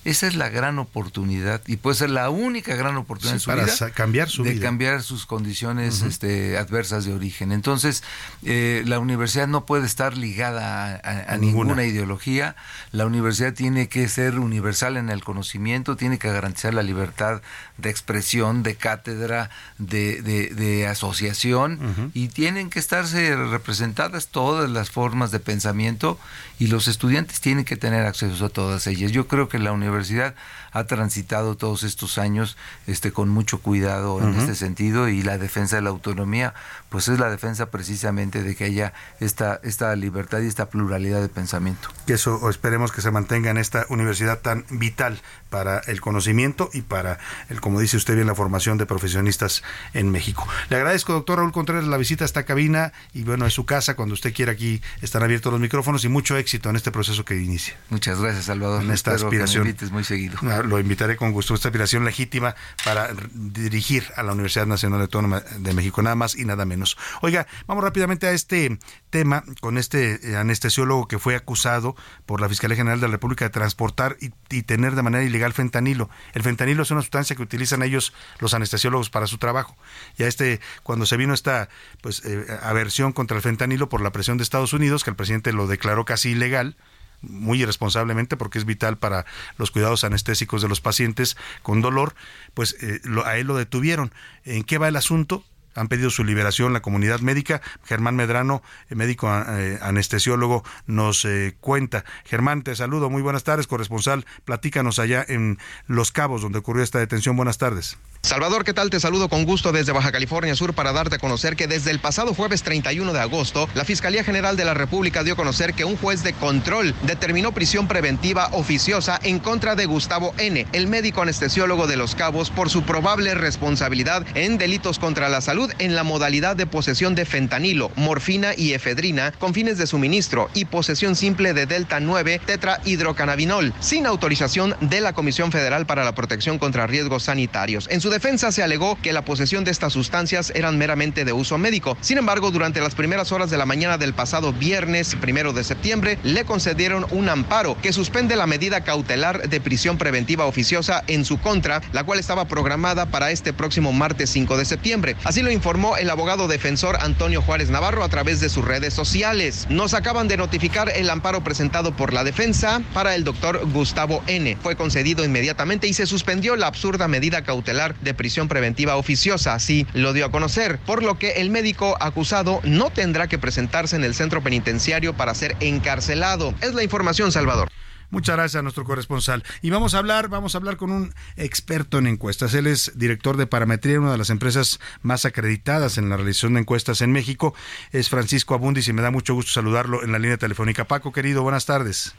Esa 0.03 0.26
es 0.26 0.36
la 0.36 0.49
gran 0.49 0.80
oportunidad 0.80 1.61
y 1.68 1.78
puede 1.78 1.95
ser 1.95 2.10
la 2.10 2.32
única 2.32 2.76
gran 2.76 2.98
oportunidad 2.98 3.34
Sí, 3.34 3.36
en 3.36 3.40
su 3.41 3.49
para 3.52 3.65
vida 3.65 3.91
cambiar 3.91 4.30
su 4.30 4.44
de 4.44 4.53
vida. 4.53 4.64
cambiar 4.65 5.03
sus 5.03 5.28
condiciones 5.28 6.02
este, 6.02 6.57
adversas 6.57 7.06
de 7.06 7.14
origen. 7.14 7.52
Entonces, 7.52 8.02
eh, 8.44 8.82
la 8.88 8.98
universidad 8.98 9.48
no 9.48 9.65
puede 9.68 9.86
estar 9.86 10.18
ligada 10.18 10.95
a, 10.95 10.95
a- 10.95 11.34
a 11.34 11.38
Ninguna. 11.38 11.76
ninguna. 11.76 11.84
ideología. 11.86 12.56
La 12.91 13.06
universidad 13.06 13.53
tiene 13.53 13.90
que 13.90 14.07
ser 14.07 14.40
universal 14.40 14.98
en 14.98 15.10
el 15.10 15.23
conocimiento, 15.23 15.95
tiene 15.95 16.18
que 16.18 16.32
garantizar 16.32 16.73
la 16.73 16.82
libertad 16.84 17.41
de 17.78 17.90
expresión, 17.91 18.64
de 18.64 18.76
cátedra, 18.76 19.49
de, 19.78 20.22
de- 20.23 20.48
de 20.56 20.88
asociación 20.88 22.11
y 22.15 22.30
tienen 22.30 22.69
que 22.72 22.80
estarse 22.80 23.36
representadas 23.36 24.30
todas 24.30 24.68
las 24.69 24.90
formas 24.90 25.30
de 25.32 25.40
pensamiento 25.40 26.18
y 26.57 26.68
los 26.68 26.88
estudiantes 26.88 27.40
tienen 27.41 27.65
que 27.65 27.78
tener 27.78 28.06
acceso 28.06 28.45
a 28.45 28.49
todas 28.49 28.88
ellas. 28.88 29.11
Yo 29.11 29.28
creo 29.28 29.48
que 29.48 29.60
la 29.60 29.72
universidad 29.72 29.90
universidad 29.91 30.35
ha 30.72 30.85
transitado 30.85 31.56
todos 31.56 31.84
estos 31.84 32.18
años 32.18 32.57
este 32.88 33.11
con 33.11 33.30
mucho 33.30 33.60
cuidado 33.61 34.22
en 34.22 34.35
este 34.35 34.56
sentido 34.56 35.10
y 35.10 35.22
la 35.22 35.38
defensa 35.38 35.76
de 35.76 35.81
la 35.81 35.89
autonomía 35.89 36.53
pues 36.89 37.07
es 37.07 37.19
la 37.19 37.30
defensa 37.30 37.72
precisamente 37.72 38.43
de 38.43 38.56
que 38.56 38.65
haya 38.65 38.93
esta 39.19 39.60
esta 39.64 39.95
libertad 39.95 40.41
y 40.41 40.48
esta 40.48 40.69
pluralidad 40.69 41.22
de 41.22 41.30
pensamiento. 41.30 41.89
Que 42.06 42.14
eso 42.14 42.49
esperemos 42.49 42.91
que 42.91 43.02
se 43.02 43.11
mantenga 43.11 43.52
en 43.52 43.57
esta 43.57 43.85
universidad 43.89 44.39
tan 44.39 44.65
vital 44.69 45.22
para 45.49 45.80
el 45.80 45.99
conocimiento 46.02 46.69
y 46.73 46.81
para, 46.81 47.19
el, 47.49 47.60
como 47.60 47.80
dice 47.80 47.98
usted 47.98 48.15
bien, 48.15 48.27
la 48.27 48.35
formación 48.35 48.77
de 48.77 48.85
profesionistas 48.85 49.64
en 49.93 50.10
México. 50.10 50.48
Le 50.69 50.77
agradezco, 50.77 51.14
doctor 51.14 51.39
Raúl 51.39 51.52
Contreras, 51.52 51.85
la 51.85 51.98
visita 51.98 52.23
a 52.23 52.26
esta 52.26 52.43
cabina 52.43 52.93
y 53.14 53.23
bueno, 53.23 53.45
es 53.45 53.53
su 53.53 53.65
casa. 53.65 53.95
Cuando 53.95 54.14
usted 54.14 54.34
quiera 54.34 54.53
aquí 54.53 54.81
están 55.02 55.23
abiertos 55.23 55.52
los 55.52 55.61
micrófonos 55.61 56.06
y 56.06 56.10
mucho 56.10 56.38
éxito 56.38 56.69
en 56.69 56.77
este 56.77 56.91
proceso 56.91 57.26
que 57.26 57.35
inicia. 57.35 57.76
Muchas 57.89 58.19
gracias, 58.22 58.45
Salvador. 58.45 58.84
En 58.84 58.91
esta 58.91 59.11
Espero 59.11 59.30
que 59.30 59.38
me 59.38 59.43
aspiración. 59.43 59.68
invites 59.68 59.91
muy 59.91 60.03
seguido. 60.03 60.38
Lo 60.63 60.79
invitaré 60.79 61.15
con 61.17 61.31
gusto. 61.31 61.53
Esta 61.53 61.69
aspiración 61.69 62.05
legítima 62.05 62.55
para 62.83 63.09
dirigir 63.33 64.05
a 64.15 64.23
la 64.23 64.33
Universidad 64.33 64.65
Nacional 64.65 65.01
Autónoma 65.01 65.39
de 65.39 65.73
México, 65.73 66.01
nada 66.01 66.15
más 66.15 66.35
y 66.35 66.45
nada 66.45 66.65
menos. 66.65 66.97
Oiga, 67.21 67.47
vamos 67.67 67.83
rápidamente 67.83 68.27
a 68.27 68.31
este 68.31 68.79
tema 69.09 69.43
con 69.59 69.77
este 69.77 70.31
eh, 70.31 70.38
anestesiólogo 70.38 71.07
que 71.07 71.19
fue 71.19 71.35
acusado 71.35 71.95
por 72.25 72.41
la 72.41 72.49
Fiscalía 72.49 72.77
General 72.77 72.99
de 72.99 73.07
la 73.07 73.11
República 73.11 73.45
de 73.45 73.49
transportar 73.49 74.17
y, 74.21 74.31
y 74.49 74.63
tener 74.63 74.95
de 74.95 75.03
manera 75.03 75.23
ilegal 75.23 75.53
fentanilo. 75.53 76.09
El 76.33 76.43
fentanilo 76.43 76.83
es 76.83 76.91
una 76.91 77.01
sustancia 77.01 77.35
que 77.35 77.41
utilizan 77.41 77.83
ellos, 77.83 78.13
los 78.39 78.53
anestesiólogos, 78.53 79.09
para 79.09 79.27
su 79.27 79.38
trabajo. 79.38 79.77
Y 80.17 80.23
a 80.23 80.27
este, 80.27 80.59
cuando 80.83 81.05
se 81.05 81.17
vino 81.17 81.33
esta 81.33 81.69
pues 82.01 82.23
eh, 82.25 82.45
aversión 82.61 83.13
contra 83.13 83.38
el 83.38 83.43
fentanilo 83.43 83.89
por 83.89 84.01
la 84.01 84.11
presión 84.11 84.38
de 84.38 84.43
Estados 84.43 84.73
Unidos, 84.73 85.03
que 85.03 85.09
el 85.09 85.15
presidente 85.15 85.53
lo 85.53 85.67
declaró 85.67 86.05
casi 86.05 86.29
ilegal, 86.29 86.75
muy 87.22 87.61
irresponsablemente 87.61 88.38
porque 88.38 88.57
es 88.60 88.65
vital 88.65 88.98
para 88.98 89.26
los 89.57 89.72
cuidados 89.72 90.03
anestésicos 90.03 90.61
de 90.61 90.68
los 90.68 90.81
pacientes 90.81 91.38
con 91.61 91.81
dolor, 91.81 92.15
pues 92.53 92.76
eh, 92.81 92.99
lo- 93.03 93.26
a 93.26 93.38
él 93.38 93.48
lo 93.48 93.56
detuvieron. 93.56 94.11
¿En 94.45 94.64
qué 94.64 94.77
va 94.77 94.88
el 94.88 94.95
asunto? 94.95 95.43
Han 95.76 95.88
pedido 95.88 96.10
su 96.10 96.23
liberación 96.23 96.73
la 96.73 96.81
comunidad 96.81 97.22
médica. 97.22 97.61
Germán 97.84 98.15
Medrano, 98.15 98.61
eh, 98.89 98.95
médico 98.95 99.30
eh, 99.30 99.80
anestesiólogo, 99.81 100.64
nos 100.85 101.26
eh, 101.26 101.56
cuenta. 101.60 102.03
Germán, 102.26 102.64
te 102.64 102.76
saludo. 102.76 103.10
Muy 103.10 103.22
buenas 103.22 103.43
tardes, 103.43 103.68
corresponsal. 103.68 104.26
Platícanos 104.45 104.99
allá 104.99 105.26
en 105.27 105.57
Los 105.88 106.11
Cabos, 106.11 106.41
donde 106.41 106.60
ocurrió 106.60 106.84
esta 106.84 106.99
detención. 106.99 107.35
Buenas 107.35 107.57
tardes. 107.57 107.98
Salvador, 108.23 108.64
¿qué 108.64 108.73
tal? 108.73 108.91
Te 108.91 108.99
saludo 108.99 109.30
con 109.30 109.45
gusto 109.45 109.72
desde 109.72 109.93
Baja 109.93 110.11
California 110.11 110.56
Sur 110.56 110.76
para 110.76 110.93
darte 110.93 111.15
a 111.15 111.19
conocer 111.19 111.56
que 111.56 111.68
desde 111.68 111.89
el 111.89 111.99
pasado 111.99 112.35
jueves 112.35 112.61
31 112.61 113.14
de 113.14 113.19
agosto, 113.19 113.68
la 113.73 113.84
Fiscalía 113.84 114.23
General 114.23 114.56
de 114.56 114.64
la 114.64 114.76
República 114.76 115.23
dio 115.23 115.34
a 115.34 115.38
conocer 115.38 115.73
que 115.73 115.85
un 115.85 115.98
juez 115.98 116.22
de 116.22 116.34
control 116.34 116.93
determinó 117.02 117.52
prisión 117.52 117.88
preventiva 117.88 118.49
oficiosa 118.52 119.19
en 119.23 119.39
contra 119.39 119.76
de 119.76 119.88
Gustavo 119.88 120.35
N., 120.38 120.68
el 120.72 120.88
médico 120.88 121.23
anestesiólogo 121.23 121.88
de 121.88 121.98
Los 121.98 122.14
Cabos, 122.14 122.52
por 122.52 122.69
su 122.69 122.84
probable 122.84 123.34
responsabilidad 123.34 124.23
en 124.35 124.60
delitos 124.60 124.99
contra 124.99 125.27
la 125.27 125.41
salud 125.41 125.60
en 125.79 125.95
la 125.95 126.03
modalidad 126.03 126.55
de 126.55 126.65
posesión 126.65 127.15
de 127.15 127.25
fentanilo, 127.25 127.91
morfina 127.95 128.53
y 128.55 128.73
efedrina 128.73 129.31
con 129.31 129.53
fines 129.53 129.77
de 129.77 129.88
suministro 129.88 130.49
y 130.53 130.65
posesión 130.65 131.15
simple 131.15 131.53
de 131.53 131.65
delta 131.65 131.99
9 131.99 132.41
tetrahidrocannabinol 132.45 133.73
sin 133.79 134.05
autorización 134.05 134.75
de 134.81 135.01
la 135.01 135.13
Comisión 135.13 135.51
Federal 135.51 135.85
para 135.85 136.03
la 136.03 136.15
Protección 136.15 136.57
contra 136.57 136.88
Riesgos 136.88 137.23
Sanitarios. 137.23 137.88
En 137.89 138.01
su 138.01 138.09
defensa 138.09 138.51
se 138.51 138.63
alegó 138.63 138.97
que 139.01 139.13
la 139.13 139.23
posesión 139.23 139.63
de 139.63 139.71
estas 139.71 139.93
sustancias 139.93 140.51
eran 140.55 140.77
meramente 140.77 141.25
de 141.25 141.33
uso 141.33 141.57
médico. 141.57 141.97
Sin 142.01 142.17
embargo, 142.17 142.51
durante 142.51 142.81
las 142.81 142.95
primeras 142.95 143.31
horas 143.31 143.49
de 143.49 143.57
la 143.57 143.65
mañana 143.65 143.97
del 143.97 144.13
pasado 144.13 144.53
viernes 144.53 145.15
primero 145.15 145.53
de 145.53 145.63
septiembre, 145.63 146.17
le 146.23 146.45
concedieron 146.45 147.05
un 147.11 147.29
amparo 147.29 147.77
que 147.81 147.93
suspende 147.93 148.35
la 148.35 148.47
medida 148.47 148.83
cautelar 148.83 149.49
de 149.49 149.61
prisión 149.61 149.97
preventiva 149.97 150.45
oficiosa 150.45 151.03
en 151.07 151.25
su 151.25 151.39
contra, 151.39 151.81
la 151.91 152.03
cual 152.03 152.19
estaba 152.19 152.45
programada 152.45 153.05
para 153.05 153.31
este 153.31 153.53
próximo 153.53 153.93
martes 153.93 154.29
5 154.31 154.57
de 154.57 154.65
septiembre. 154.65 155.15
Así 155.23 155.41
lo 155.41 155.51
informó 155.52 155.98
el 155.98 156.10
abogado 156.10 156.48
defensor 156.48 156.98
Antonio 157.02 157.41
Juárez 157.41 157.69
Navarro 157.69 158.03
a 158.03 158.10
través 158.10 158.40
de 158.40 158.49
sus 158.49 158.65
redes 158.65 158.94
sociales. 158.94 159.68
Nos 159.69 159.94
acaban 159.94 160.28
de 160.28 160.38
notificar 160.38 160.90
el 160.90 161.10
amparo 161.10 161.44
presentado 161.44 161.95
por 161.95 162.14
la 162.14 162.23
defensa 162.23 162.82
para 162.94 163.15
el 163.15 163.23
doctor 163.23 163.61
Gustavo 163.72 164.23
N. 164.28 164.57
Fue 164.61 164.76
concedido 164.76 165.23
inmediatamente 165.26 165.88
y 165.88 165.94
se 165.94 166.06
suspendió 166.06 166.56
la 166.56 166.68
absurda 166.68 167.07
medida 167.07 167.44
cautelar 167.44 167.95
de 168.02 168.14
prisión 168.14 168.48
preventiva 168.48 168.95
oficiosa, 168.95 169.53
así 169.53 169.88
lo 169.94 170.14
dio 170.14 170.26
a 170.26 170.32
conocer, 170.32 170.80
por 170.80 171.03
lo 171.03 171.18
que 171.18 171.34
el 171.34 171.49
médico 171.49 171.98
acusado 171.99 172.60
no 172.64 172.90
tendrá 172.90 173.28
que 173.28 173.40
presentarse 173.40 173.95
en 173.95 174.03
el 174.03 174.15
centro 174.15 174.41
penitenciario 174.41 175.14
para 175.14 175.36
ser 175.36 175.56
encarcelado. 175.60 176.53
Es 176.61 176.73
la 176.73 176.84
información, 176.84 177.32
Salvador. 177.32 177.69
Muchas 178.11 178.35
gracias 178.35 178.59
a 178.59 178.61
nuestro 178.61 178.83
corresponsal. 178.83 179.43
Y 179.61 179.69
vamos 179.69 179.95
a 179.95 179.99
hablar, 179.99 180.27
vamos 180.27 180.53
a 180.53 180.57
hablar 180.57 180.77
con 180.77 180.91
un 180.91 181.13
experto 181.38 181.97
en 181.97 182.07
encuestas. 182.07 182.53
Él 182.53 182.67
es 182.67 182.91
director 182.95 183.38
de 183.38 183.47
Parametría, 183.47 183.99
una 183.99 184.11
de 184.11 184.17
las 184.17 184.29
empresas 184.29 184.79
más 185.01 185.25
acreditadas 185.25 185.97
en 185.97 186.09
la 186.09 186.17
realización 186.17 186.53
de 186.53 186.59
encuestas 186.59 187.01
en 187.01 187.11
México. 187.11 187.55
Es 187.91 188.09
Francisco 188.09 188.53
Abundis 188.53 188.88
y 188.89 188.93
me 188.93 189.01
da 189.01 189.11
mucho 189.11 189.33
gusto 189.33 189.51
saludarlo 189.51 190.03
en 190.03 190.11
la 190.11 190.19
línea 190.19 190.38
telefónica. 190.38 190.85
Paco, 190.85 191.11
querido, 191.11 191.41
buenas 191.41 191.65
tardes. 191.65 192.13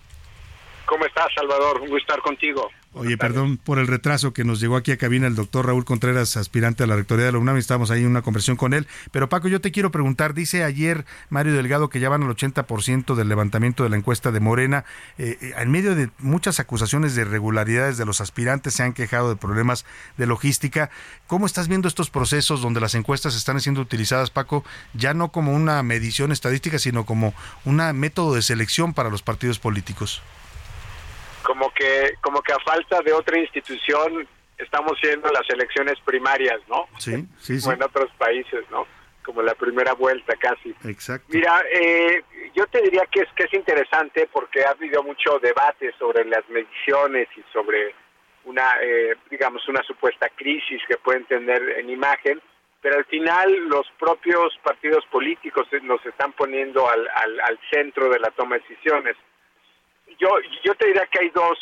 ¿Cómo 0.92 1.06
estás, 1.06 1.28
Salvador? 1.34 1.80
Un 1.80 1.88
gusto 1.88 1.96
estar 1.96 2.20
contigo. 2.20 2.70
Oye, 2.92 3.16
perdón 3.16 3.56
por 3.56 3.78
el 3.78 3.86
retraso 3.86 4.34
que 4.34 4.44
nos 4.44 4.60
llegó 4.60 4.76
aquí 4.76 4.92
a 4.92 4.98
cabina 4.98 5.26
el 5.26 5.34
doctor 5.34 5.64
Raúl 5.64 5.86
Contreras, 5.86 6.36
aspirante 6.36 6.84
a 6.84 6.86
la 6.86 6.96
rectoría 6.96 7.24
de 7.24 7.32
la 7.32 7.38
UNAM, 7.38 7.56
estábamos 7.56 7.90
ahí 7.90 8.02
en 8.02 8.08
una 8.08 8.20
conversación 8.20 8.58
con 8.58 8.74
él. 8.74 8.86
Pero 9.10 9.30
Paco, 9.30 9.48
yo 9.48 9.62
te 9.62 9.72
quiero 9.72 9.90
preguntar, 9.90 10.34
dice 10.34 10.64
ayer 10.64 11.06
Mario 11.30 11.54
Delgado 11.54 11.88
que 11.88 11.98
ya 11.98 12.10
van 12.10 12.22
al 12.24 12.28
80% 12.28 13.14
del 13.14 13.30
levantamiento 13.30 13.84
de 13.84 13.88
la 13.88 13.96
encuesta 13.96 14.32
de 14.32 14.40
Morena. 14.40 14.84
Eh, 15.16 15.38
eh, 15.40 15.54
en 15.56 15.70
medio 15.70 15.94
de 15.94 16.10
muchas 16.18 16.60
acusaciones 16.60 17.14
de 17.14 17.22
irregularidades 17.22 17.96
de 17.96 18.04
los 18.04 18.20
aspirantes, 18.20 18.74
se 18.74 18.82
han 18.82 18.92
quejado 18.92 19.30
de 19.30 19.36
problemas 19.36 19.86
de 20.18 20.26
logística. 20.26 20.90
¿Cómo 21.26 21.46
estás 21.46 21.68
viendo 21.68 21.88
estos 21.88 22.10
procesos 22.10 22.60
donde 22.60 22.80
las 22.82 22.94
encuestas 22.94 23.34
están 23.34 23.58
siendo 23.62 23.80
utilizadas, 23.80 24.28
Paco, 24.28 24.62
ya 24.92 25.14
no 25.14 25.32
como 25.32 25.54
una 25.54 25.82
medición 25.82 26.32
estadística, 26.32 26.78
sino 26.78 27.06
como 27.06 27.32
un 27.64 27.78
método 27.98 28.34
de 28.34 28.42
selección 28.42 28.92
para 28.92 29.08
los 29.08 29.22
partidos 29.22 29.58
políticos? 29.58 30.20
Como 31.42 31.72
que 31.74 32.14
como 32.20 32.40
que 32.42 32.52
a 32.52 32.58
falta 32.60 33.00
de 33.02 33.12
otra 33.12 33.38
institución 33.38 34.26
estamos 34.58 34.98
siendo 35.00 35.28
las 35.30 35.48
elecciones 35.50 35.98
primarias, 36.04 36.60
¿no? 36.68 36.88
Sí, 36.98 37.26
sí, 37.38 37.58
sí. 37.60 37.62
Como 37.62 37.74
en 37.74 37.82
otros 37.82 38.10
países, 38.16 38.64
¿no? 38.70 38.86
Como 39.24 39.42
la 39.42 39.54
primera 39.54 39.92
vuelta 39.94 40.34
casi. 40.36 40.74
Exacto. 40.84 41.26
Mira, 41.30 41.62
eh, 41.72 42.22
yo 42.54 42.66
te 42.66 42.82
diría 42.82 43.06
que 43.10 43.20
es 43.20 43.28
que 43.36 43.44
es 43.44 43.54
interesante 43.54 44.28
porque 44.32 44.64
ha 44.64 44.70
habido 44.70 45.02
mucho 45.02 45.38
debate 45.38 45.92
sobre 45.98 46.24
las 46.24 46.48
mediciones 46.48 47.28
y 47.36 47.42
sobre 47.52 47.94
una, 48.44 48.74
eh, 48.82 49.16
digamos, 49.30 49.66
una 49.68 49.82
supuesta 49.84 50.28
crisis 50.34 50.82
que 50.88 50.96
pueden 50.96 51.24
tener 51.26 51.62
en 51.78 51.90
imagen, 51.90 52.40
pero 52.80 52.96
al 52.98 53.04
final 53.04 53.68
los 53.68 53.86
propios 53.96 54.58
partidos 54.64 55.04
políticos 55.06 55.68
nos 55.82 56.04
están 56.04 56.32
poniendo 56.32 56.88
al, 56.90 57.08
al, 57.14 57.40
al 57.40 57.58
centro 57.70 58.08
de 58.08 58.18
la 58.18 58.30
toma 58.32 58.56
de 58.56 58.62
decisiones 58.62 59.16
yo, 60.22 60.28
yo 60.64 60.74
te 60.76 60.86
diría 60.86 61.06
que 61.06 61.20
hay 61.20 61.30
dos, 61.30 61.58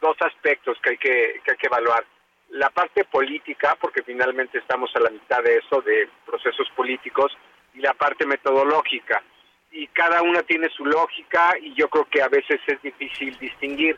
dos 0.00 0.16
aspectos 0.20 0.76
que 0.82 0.90
hay 0.90 0.98
que, 0.98 1.40
que 1.44 1.52
hay 1.52 1.56
que 1.56 1.66
evaluar. 1.66 2.04
La 2.50 2.68
parte 2.68 3.04
política, 3.04 3.76
porque 3.80 4.02
finalmente 4.02 4.58
estamos 4.58 4.90
a 4.96 5.00
la 5.00 5.10
mitad 5.10 5.42
de 5.42 5.58
eso, 5.58 5.80
de 5.80 6.08
procesos 6.26 6.68
políticos, 6.76 7.32
y 7.74 7.80
la 7.80 7.94
parte 7.94 8.26
metodológica. 8.26 9.22
Y 9.70 9.86
cada 9.88 10.20
una 10.22 10.42
tiene 10.42 10.68
su 10.70 10.84
lógica 10.84 11.56
y 11.60 11.72
yo 11.74 11.88
creo 11.88 12.04
que 12.10 12.22
a 12.22 12.28
veces 12.28 12.60
es 12.66 12.82
difícil 12.82 13.38
distinguir. 13.38 13.96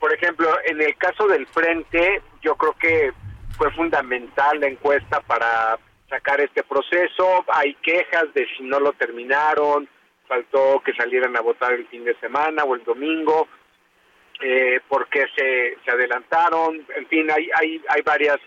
Por 0.00 0.12
ejemplo, 0.12 0.48
en 0.64 0.82
el 0.82 0.96
caso 0.96 1.28
del 1.28 1.46
frente, 1.46 2.20
yo 2.42 2.56
creo 2.56 2.72
que 2.72 3.12
fue 3.56 3.70
fundamental 3.70 4.58
la 4.58 4.66
encuesta 4.66 5.20
para 5.20 5.78
sacar 6.08 6.40
este 6.40 6.64
proceso. 6.64 7.44
Hay 7.52 7.74
quejas 7.74 8.34
de 8.34 8.46
si 8.56 8.64
no 8.64 8.80
lo 8.80 8.92
terminaron, 8.94 9.88
faltó 10.30 10.80
que 10.84 10.94
salieran 10.94 11.36
a 11.36 11.40
votar 11.40 11.72
el 11.72 11.88
fin 11.88 12.04
de 12.04 12.14
semana 12.20 12.62
o 12.62 12.76
el 12.76 12.84
domingo, 12.84 13.48
eh, 14.40 14.80
porque 14.88 15.26
se, 15.36 15.76
se 15.84 15.90
adelantaron, 15.90 16.86
en 16.96 17.06
fin, 17.08 17.28
hay, 17.32 17.50
hay, 17.56 17.82
hay, 17.88 18.02
varias, 18.02 18.38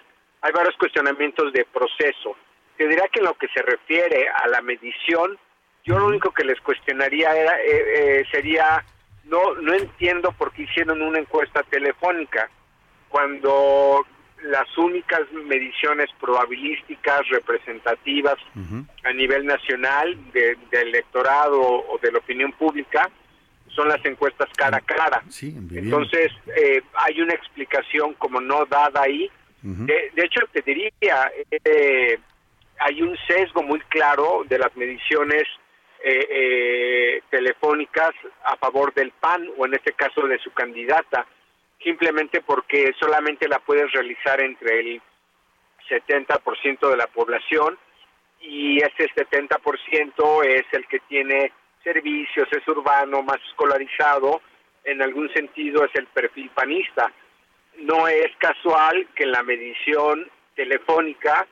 hay 0.42 0.54
varios 0.54 0.78
cuestionamientos 0.78 1.52
de 1.52 1.66
proceso. 1.66 2.38
Te 2.78 2.88
diría 2.88 3.10
que 3.12 3.20
en 3.20 3.26
lo 3.26 3.34
que 3.34 3.50
se 3.50 3.62
refiere 3.62 4.30
a 4.30 4.48
la 4.48 4.62
medición, 4.62 5.38
yo 5.84 6.00
lo 6.00 6.08
único 6.08 6.32
que 6.32 6.46
les 6.46 6.60
cuestionaría 6.62 7.36
era, 7.36 7.62
eh, 7.62 7.66
eh, 7.66 8.26
sería, 8.32 8.84
no, 9.26 9.56
no 9.56 9.74
entiendo 9.74 10.32
por 10.32 10.54
qué 10.54 10.64
hicieron 10.64 11.02
una 11.02 11.20
encuesta 11.20 11.64
telefónica, 11.64 12.50
cuando 13.10 14.06
las 14.44 14.78
únicas 14.78 15.22
mediciones 15.32 16.10
probabilísticas 16.20 17.28
representativas 17.30 18.36
a 19.04 19.14
nivel 19.14 19.46
nacional 19.46 20.18
de, 20.32 20.58
del 20.72 20.90
electorado 20.90 21.62
o 21.62 21.98
de 22.02 22.12
la 22.12 22.20
opinión 22.20 22.52
pública 22.54 23.10
son 23.68 23.88
las 23.88 24.04
encuestas 24.06 24.50
cara 24.56 24.78
a 24.78 24.82
cara. 24.82 25.24
Entonces, 25.72 26.32
eh, 26.56 26.82
hay 26.94 27.22
una 27.22 27.34
explicación 27.34 28.14
como 28.16 28.40
no 28.40 28.66
dada 28.66 29.02
ahí. 29.02 29.30
de, 29.62 30.12
de, 30.14 30.26
hecho, 30.26 30.42
te 30.52 30.62
diría, 30.62 31.32
eh, 31.50 32.20
hay 32.80 33.02
un 33.02 33.18
sesgo 33.28 33.64
muy 33.64 33.80
claro 33.82 34.44
de 34.48 34.60
las 34.60 34.76
mediciones 34.76 35.44
eh, 36.06 36.28
eh, 36.30 37.22
telefónicas 37.30 38.12
a 38.44 38.58
favor 38.58 38.94
del 38.94 39.12
PAN 39.12 39.48
o 39.58 39.66
en 39.66 39.74
este 39.74 39.94
caso 39.94 40.28
de 40.28 40.38
su 40.40 40.52
candidata 40.52 41.26
simplemente 41.84 42.42
porque 42.42 42.94
solamente 43.00 43.48
la 43.48 43.60
puedes 43.60 43.92
realizar 43.92 44.42
entre 44.42 44.80
el 44.80 45.02
70% 45.90 46.90
de 46.90 46.98
la 46.98 47.08
población 47.08 47.78
y 48.42 48.78
ese 48.78 49.10
70% 49.10 50.46
es 50.46 50.64
el 50.72 50.88
que 50.88 51.00
tiene 51.08 51.52
servicios, 51.84 52.48
es 52.52 52.68
urbano, 52.68 53.22
más 53.22 53.40
escolarizado, 53.50 54.42
en 54.84 55.02
algún 55.02 55.32
sentido 55.34 55.86
es 55.86 55.92
el 55.96 56.08
perfil 56.08 56.50
panista. 56.50 57.12
No 57.80 58.08
es 58.08 58.30
casual 58.38 59.08
que 59.16 59.24
en 59.24 59.32
la 59.32 59.44
medición 59.44 60.30
telefónica 60.56 61.48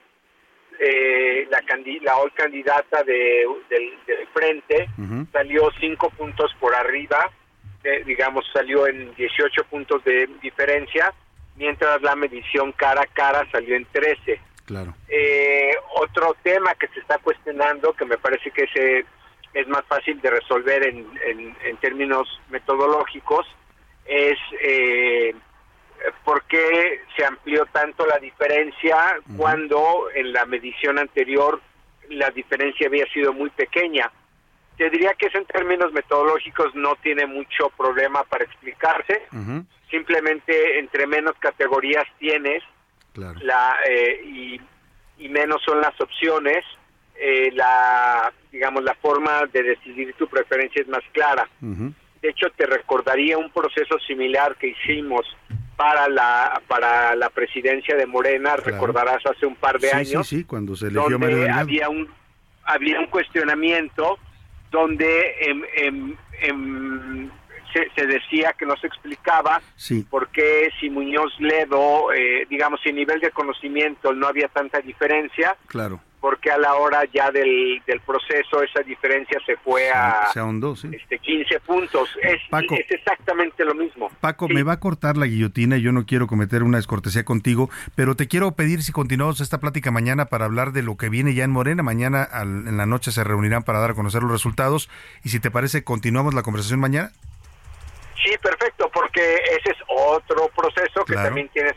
eh, 0.79 1.47
la, 1.49 1.61
la 2.01 2.17
hoy 2.17 2.31
candidata 2.31 3.03
de, 3.03 3.45
del, 3.69 3.93
del 4.05 4.27
frente 4.27 4.87
salió 5.31 5.69
cinco 5.79 6.09
puntos 6.11 6.53
por 6.59 6.73
arriba 6.75 7.29
eh, 7.83 8.03
digamos, 8.05 8.45
salió 8.53 8.87
en 8.87 9.13
18 9.15 9.63
puntos 9.65 10.03
de 10.03 10.27
diferencia, 10.41 11.13
mientras 11.55 12.01
la 12.01 12.15
medición 12.15 12.71
cara 12.73 13.01
a 13.01 13.07
cara 13.07 13.47
salió 13.51 13.75
en 13.75 13.85
13. 13.85 14.39
Claro. 14.65 14.93
Eh, 15.07 15.71
otro 15.95 16.35
tema 16.43 16.75
que 16.75 16.87
se 16.89 16.99
está 16.99 17.17
cuestionando, 17.17 17.93
que 17.93 18.05
me 18.05 18.17
parece 18.17 18.51
que 18.51 19.05
es 19.53 19.67
más 19.67 19.83
fácil 19.85 20.21
de 20.21 20.29
resolver 20.29 20.87
en, 20.87 21.05
en, 21.25 21.77
términos 21.77 22.27
metodológicos, 22.49 23.45
es 24.05 24.37
eh, 24.61 25.33
por 26.23 26.43
qué 26.43 27.01
se 27.17 27.25
amplió 27.25 27.65
tanto 27.67 28.05
la 28.05 28.17
diferencia 28.19 29.19
cuando 29.37 30.07
en 30.15 30.31
la 30.31 30.45
medición 30.45 30.99
anterior 30.99 31.61
la 32.09 32.29
diferencia 32.29 32.87
había 32.87 33.05
sido 33.07 33.33
muy 33.33 33.49
pequeña 33.49 34.11
te 34.81 34.89
diría 34.89 35.13
que 35.13 35.27
eso 35.27 35.37
en 35.37 35.45
términos 35.45 35.93
metodológicos 35.93 36.73
no 36.73 36.95
tiene 37.03 37.27
mucho 37.27 37.69
problema 37.77 38.23
para 38.23 38.45
explicarse. 38.45 39.21
Simplemente 39.91 40.79
entre 40.79 41.05
menos 41.05 41.35
categorías 41.37 42.03
tienes 42.17 42.63
la 43.15 43.75
eh, 43.87 44.21
y, 44.25 44.59
y, 45.19 45.29
menos 45.29 45.61
son 45.63 45.81
las 45.81 45.93
opciones, 46.01 46.65
eh, 47.13 47.51
la 47.53 48.33
digamos 48.51 48.83
la 48.83 48.95
forma 48.95 49.45
de 49.53 49.61
decidir 49.61 50.15
tu 50.15 50.27
preferencia 50.27 50.81
es 50.81 50.87
más 50.87 51.03
clara. 51.11 51.47
De 51.59 52.29
hecho, 52.29 52.47
te 52.55 52.65
recordaría 52.65 53.37
un 53.37 53.51
proceso 53.51 53.99
similar 54.07 54.55
que 54.55 54.69
hicimos 54.69 55.27
para 55.77 56.09
la 56.09 56.59
para 56.67 57.15
la 57.15 57.29
presidencia 57.29 57.95
de 57.95 58.07
Morena, 58.07 58.55
recordarás 58.55 59.23
hace 59.27 59.45
un 59.45 59.55
par 59.55 59.79
de 59.79 59.91
años, 59.91 60.27
sí, 60.27 60.37
sí, 60.37 60.43
cuando 60.43 60.75
se 60.75 60.87
eligió 60.87 61.19
donde 61.19 61.51
había 61.51 61.87
un 61.87 62.09
había 62.63 62.99
un 62.99 63.07
cuestionamiento 63.07 64.17
donde 64.71 65.35
se, 67.95 68.07
decía 68.07 68.53
que 68.57 68.65
no 68.65 68.75
se 68.77 68.87
explicaba 68.87 69.61
por 70.09 70.29
qué 70.29 70.69
si 70.79 70.89
Muñoz 70.89 71.33
Ledo, 71.39 72.11
eh, 72.13 72.45
digamos, 72.49 72.79
si 72.81 72.91
nivel 72.91 73.19
de 73.19 73.31
conocimiento 73.31 74.13
no 74.13 74.27
había 74.27 74.47
tanta 74.47 74.79
diferencia, 74.79 75.55
claro. 75.67 75.99
Porque 76.21 76.51
a 76.51 76.57
la 76.59 76.75
hora 76.75 77.01
ya 77.11 77.31
del, 77.31 77.81
del 77.87 77.99
proceso 78.01 78.61
esa 78.61 78.81
diferencia 78.83 79.39
se 79.43 79.57
fue 79.57 79.89
a 79.89 80.29
este, 80.31 81.17
15 81.19 81.59
puntos. 81.61 82.09
Es, 82.21 82.39
es, 82.51 82.91
exactamente 82.91 83.65
lo 83.65 83.73
mismo. 83.73 84.11
Paco, 84.21 84.47
me 84.47 84.61
va 84.61 84.73
a 84.73 84.79
cortar 84.79 85.17
la 85.17 85.25
guillotina 85.25 85.77
y 85.77 85.81
yo 85.81 85.91
no 85.91 86.05
quiero 86.05 86.27
cometer 86.27 86.61
una 86.61 86.77
descortesía 86.77 87.25
contigo, 87.25 87.71
pero 87.95 88.15
te 88.15 88.27
quiero 88.27 88.51
pedir 88.51 88.83
si 88.83 88.91
continuamos 88.91 89.41
esta 89.41 89.59
plática 89.59 89.89
mañana 89.89 90.25
para 90.25 90.45
hablar 90.45 90.73
de 90.73 90.83
lo 90.83 90.95
que 90.95 91.09
viene 91.09 91.33
ya 91.33 91.43
en 91.43 91.51
Morena. 91.51 91.81
Mañana 91.81 92.29
en 92.39 92.77
la 92.77 92.85
noche 92.85 93.11
se 93.11 93.23
reunirán 93.23 93.63
para 93.63 93.79
dar 93.79 93.91
a 93.91 93.95
conocer 93.95 94.21
los 94.21 94.31
resultados 94.31 94.89
y 95.23 95.29
si 95.29 95.39
te 95.39 95.49
parece, 95.49 95.83
continuamos 95.83 96.35
la 96.35 96.43
conversación 96.43 96.79
mañana. 96.79 97.11
Sí, 98.23 98.31
perfecto, 98.39 98.91
porque 98.93 99.35
ese 99.59 99.71
es 99.71 99.77
otro 99.87 100.49
proceso 100.55 101.03
que 101.05 101.15
también 101.15 101.49
tiene 101.49 101.71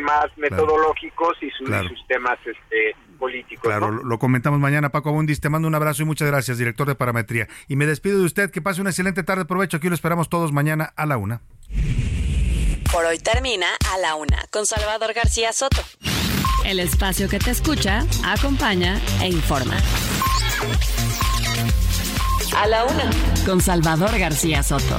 más 0.00 0.26
metodológicos 0.38 1.36
y 1.42 1.50
sus, 1.50 1.68
temas 2.08 2.38
este, 2.46 2.96
políticos. 3.20 3.62
Claro, 3.62 3.92
lo 3.92 4.18
comentamos 4.18 4.58
mañana, 4.58 4.88
Paco 4.88 5.10
Abundis. 5.10 5.40
Te 5.40 5.48
mando 5.48 5.68
un 5.68 5.74
abrazo 5.76 6.02
y 6.02 6.06
muchas 6.06 6.26
gracias, 6.26 6.58
director 6.58 6.88
de 6.88 6.96
Parametría. 6.96 7.46
Y 7.68 7.76
me 7.76 7.86
despido 7.86 8.18
de 8.18 8.24
usted, 8.24 8.50
que 8.50 8.62
pase 8.62 8.80
una 8.80 8.90
excelente 8.90 9.22
tarde. 9.22 9.44
Provecho, 9.44 9.76
aquí 9.76 9.88
lo 9.88 9.94
esperamos 9.94 10.28
todos 10.28 10.52
mañana 10.52 10.92
a 10.96 11.06
la 11.06 11.18
una. 11.18 11.42
Por 12.90 13.04
hoy 13.04 13.18
termina 13.18 13.68
a 13.94 13.98
la 13.98 14.16
una 14.16 14.44
con 14.50 14.66
Salvador 14.66 15.12
García 15.12 15.52
Soto. 15.52 15.82
El 16.64 16.80
espacio 16.80 17.28
que 17.28 17.38
te 17.38 17.50
escucha, 17.50 18.04
acompaña 18.24 19.00
e 19.22 19.28
informa. 19.28 19.76
A 22.56 22.66
la 22.66 22.84
una 22.84 23.10
con 23.46 23.60
Salvador 23.60 24.18
García 24.18 24.62
Soto. 24.62 24.98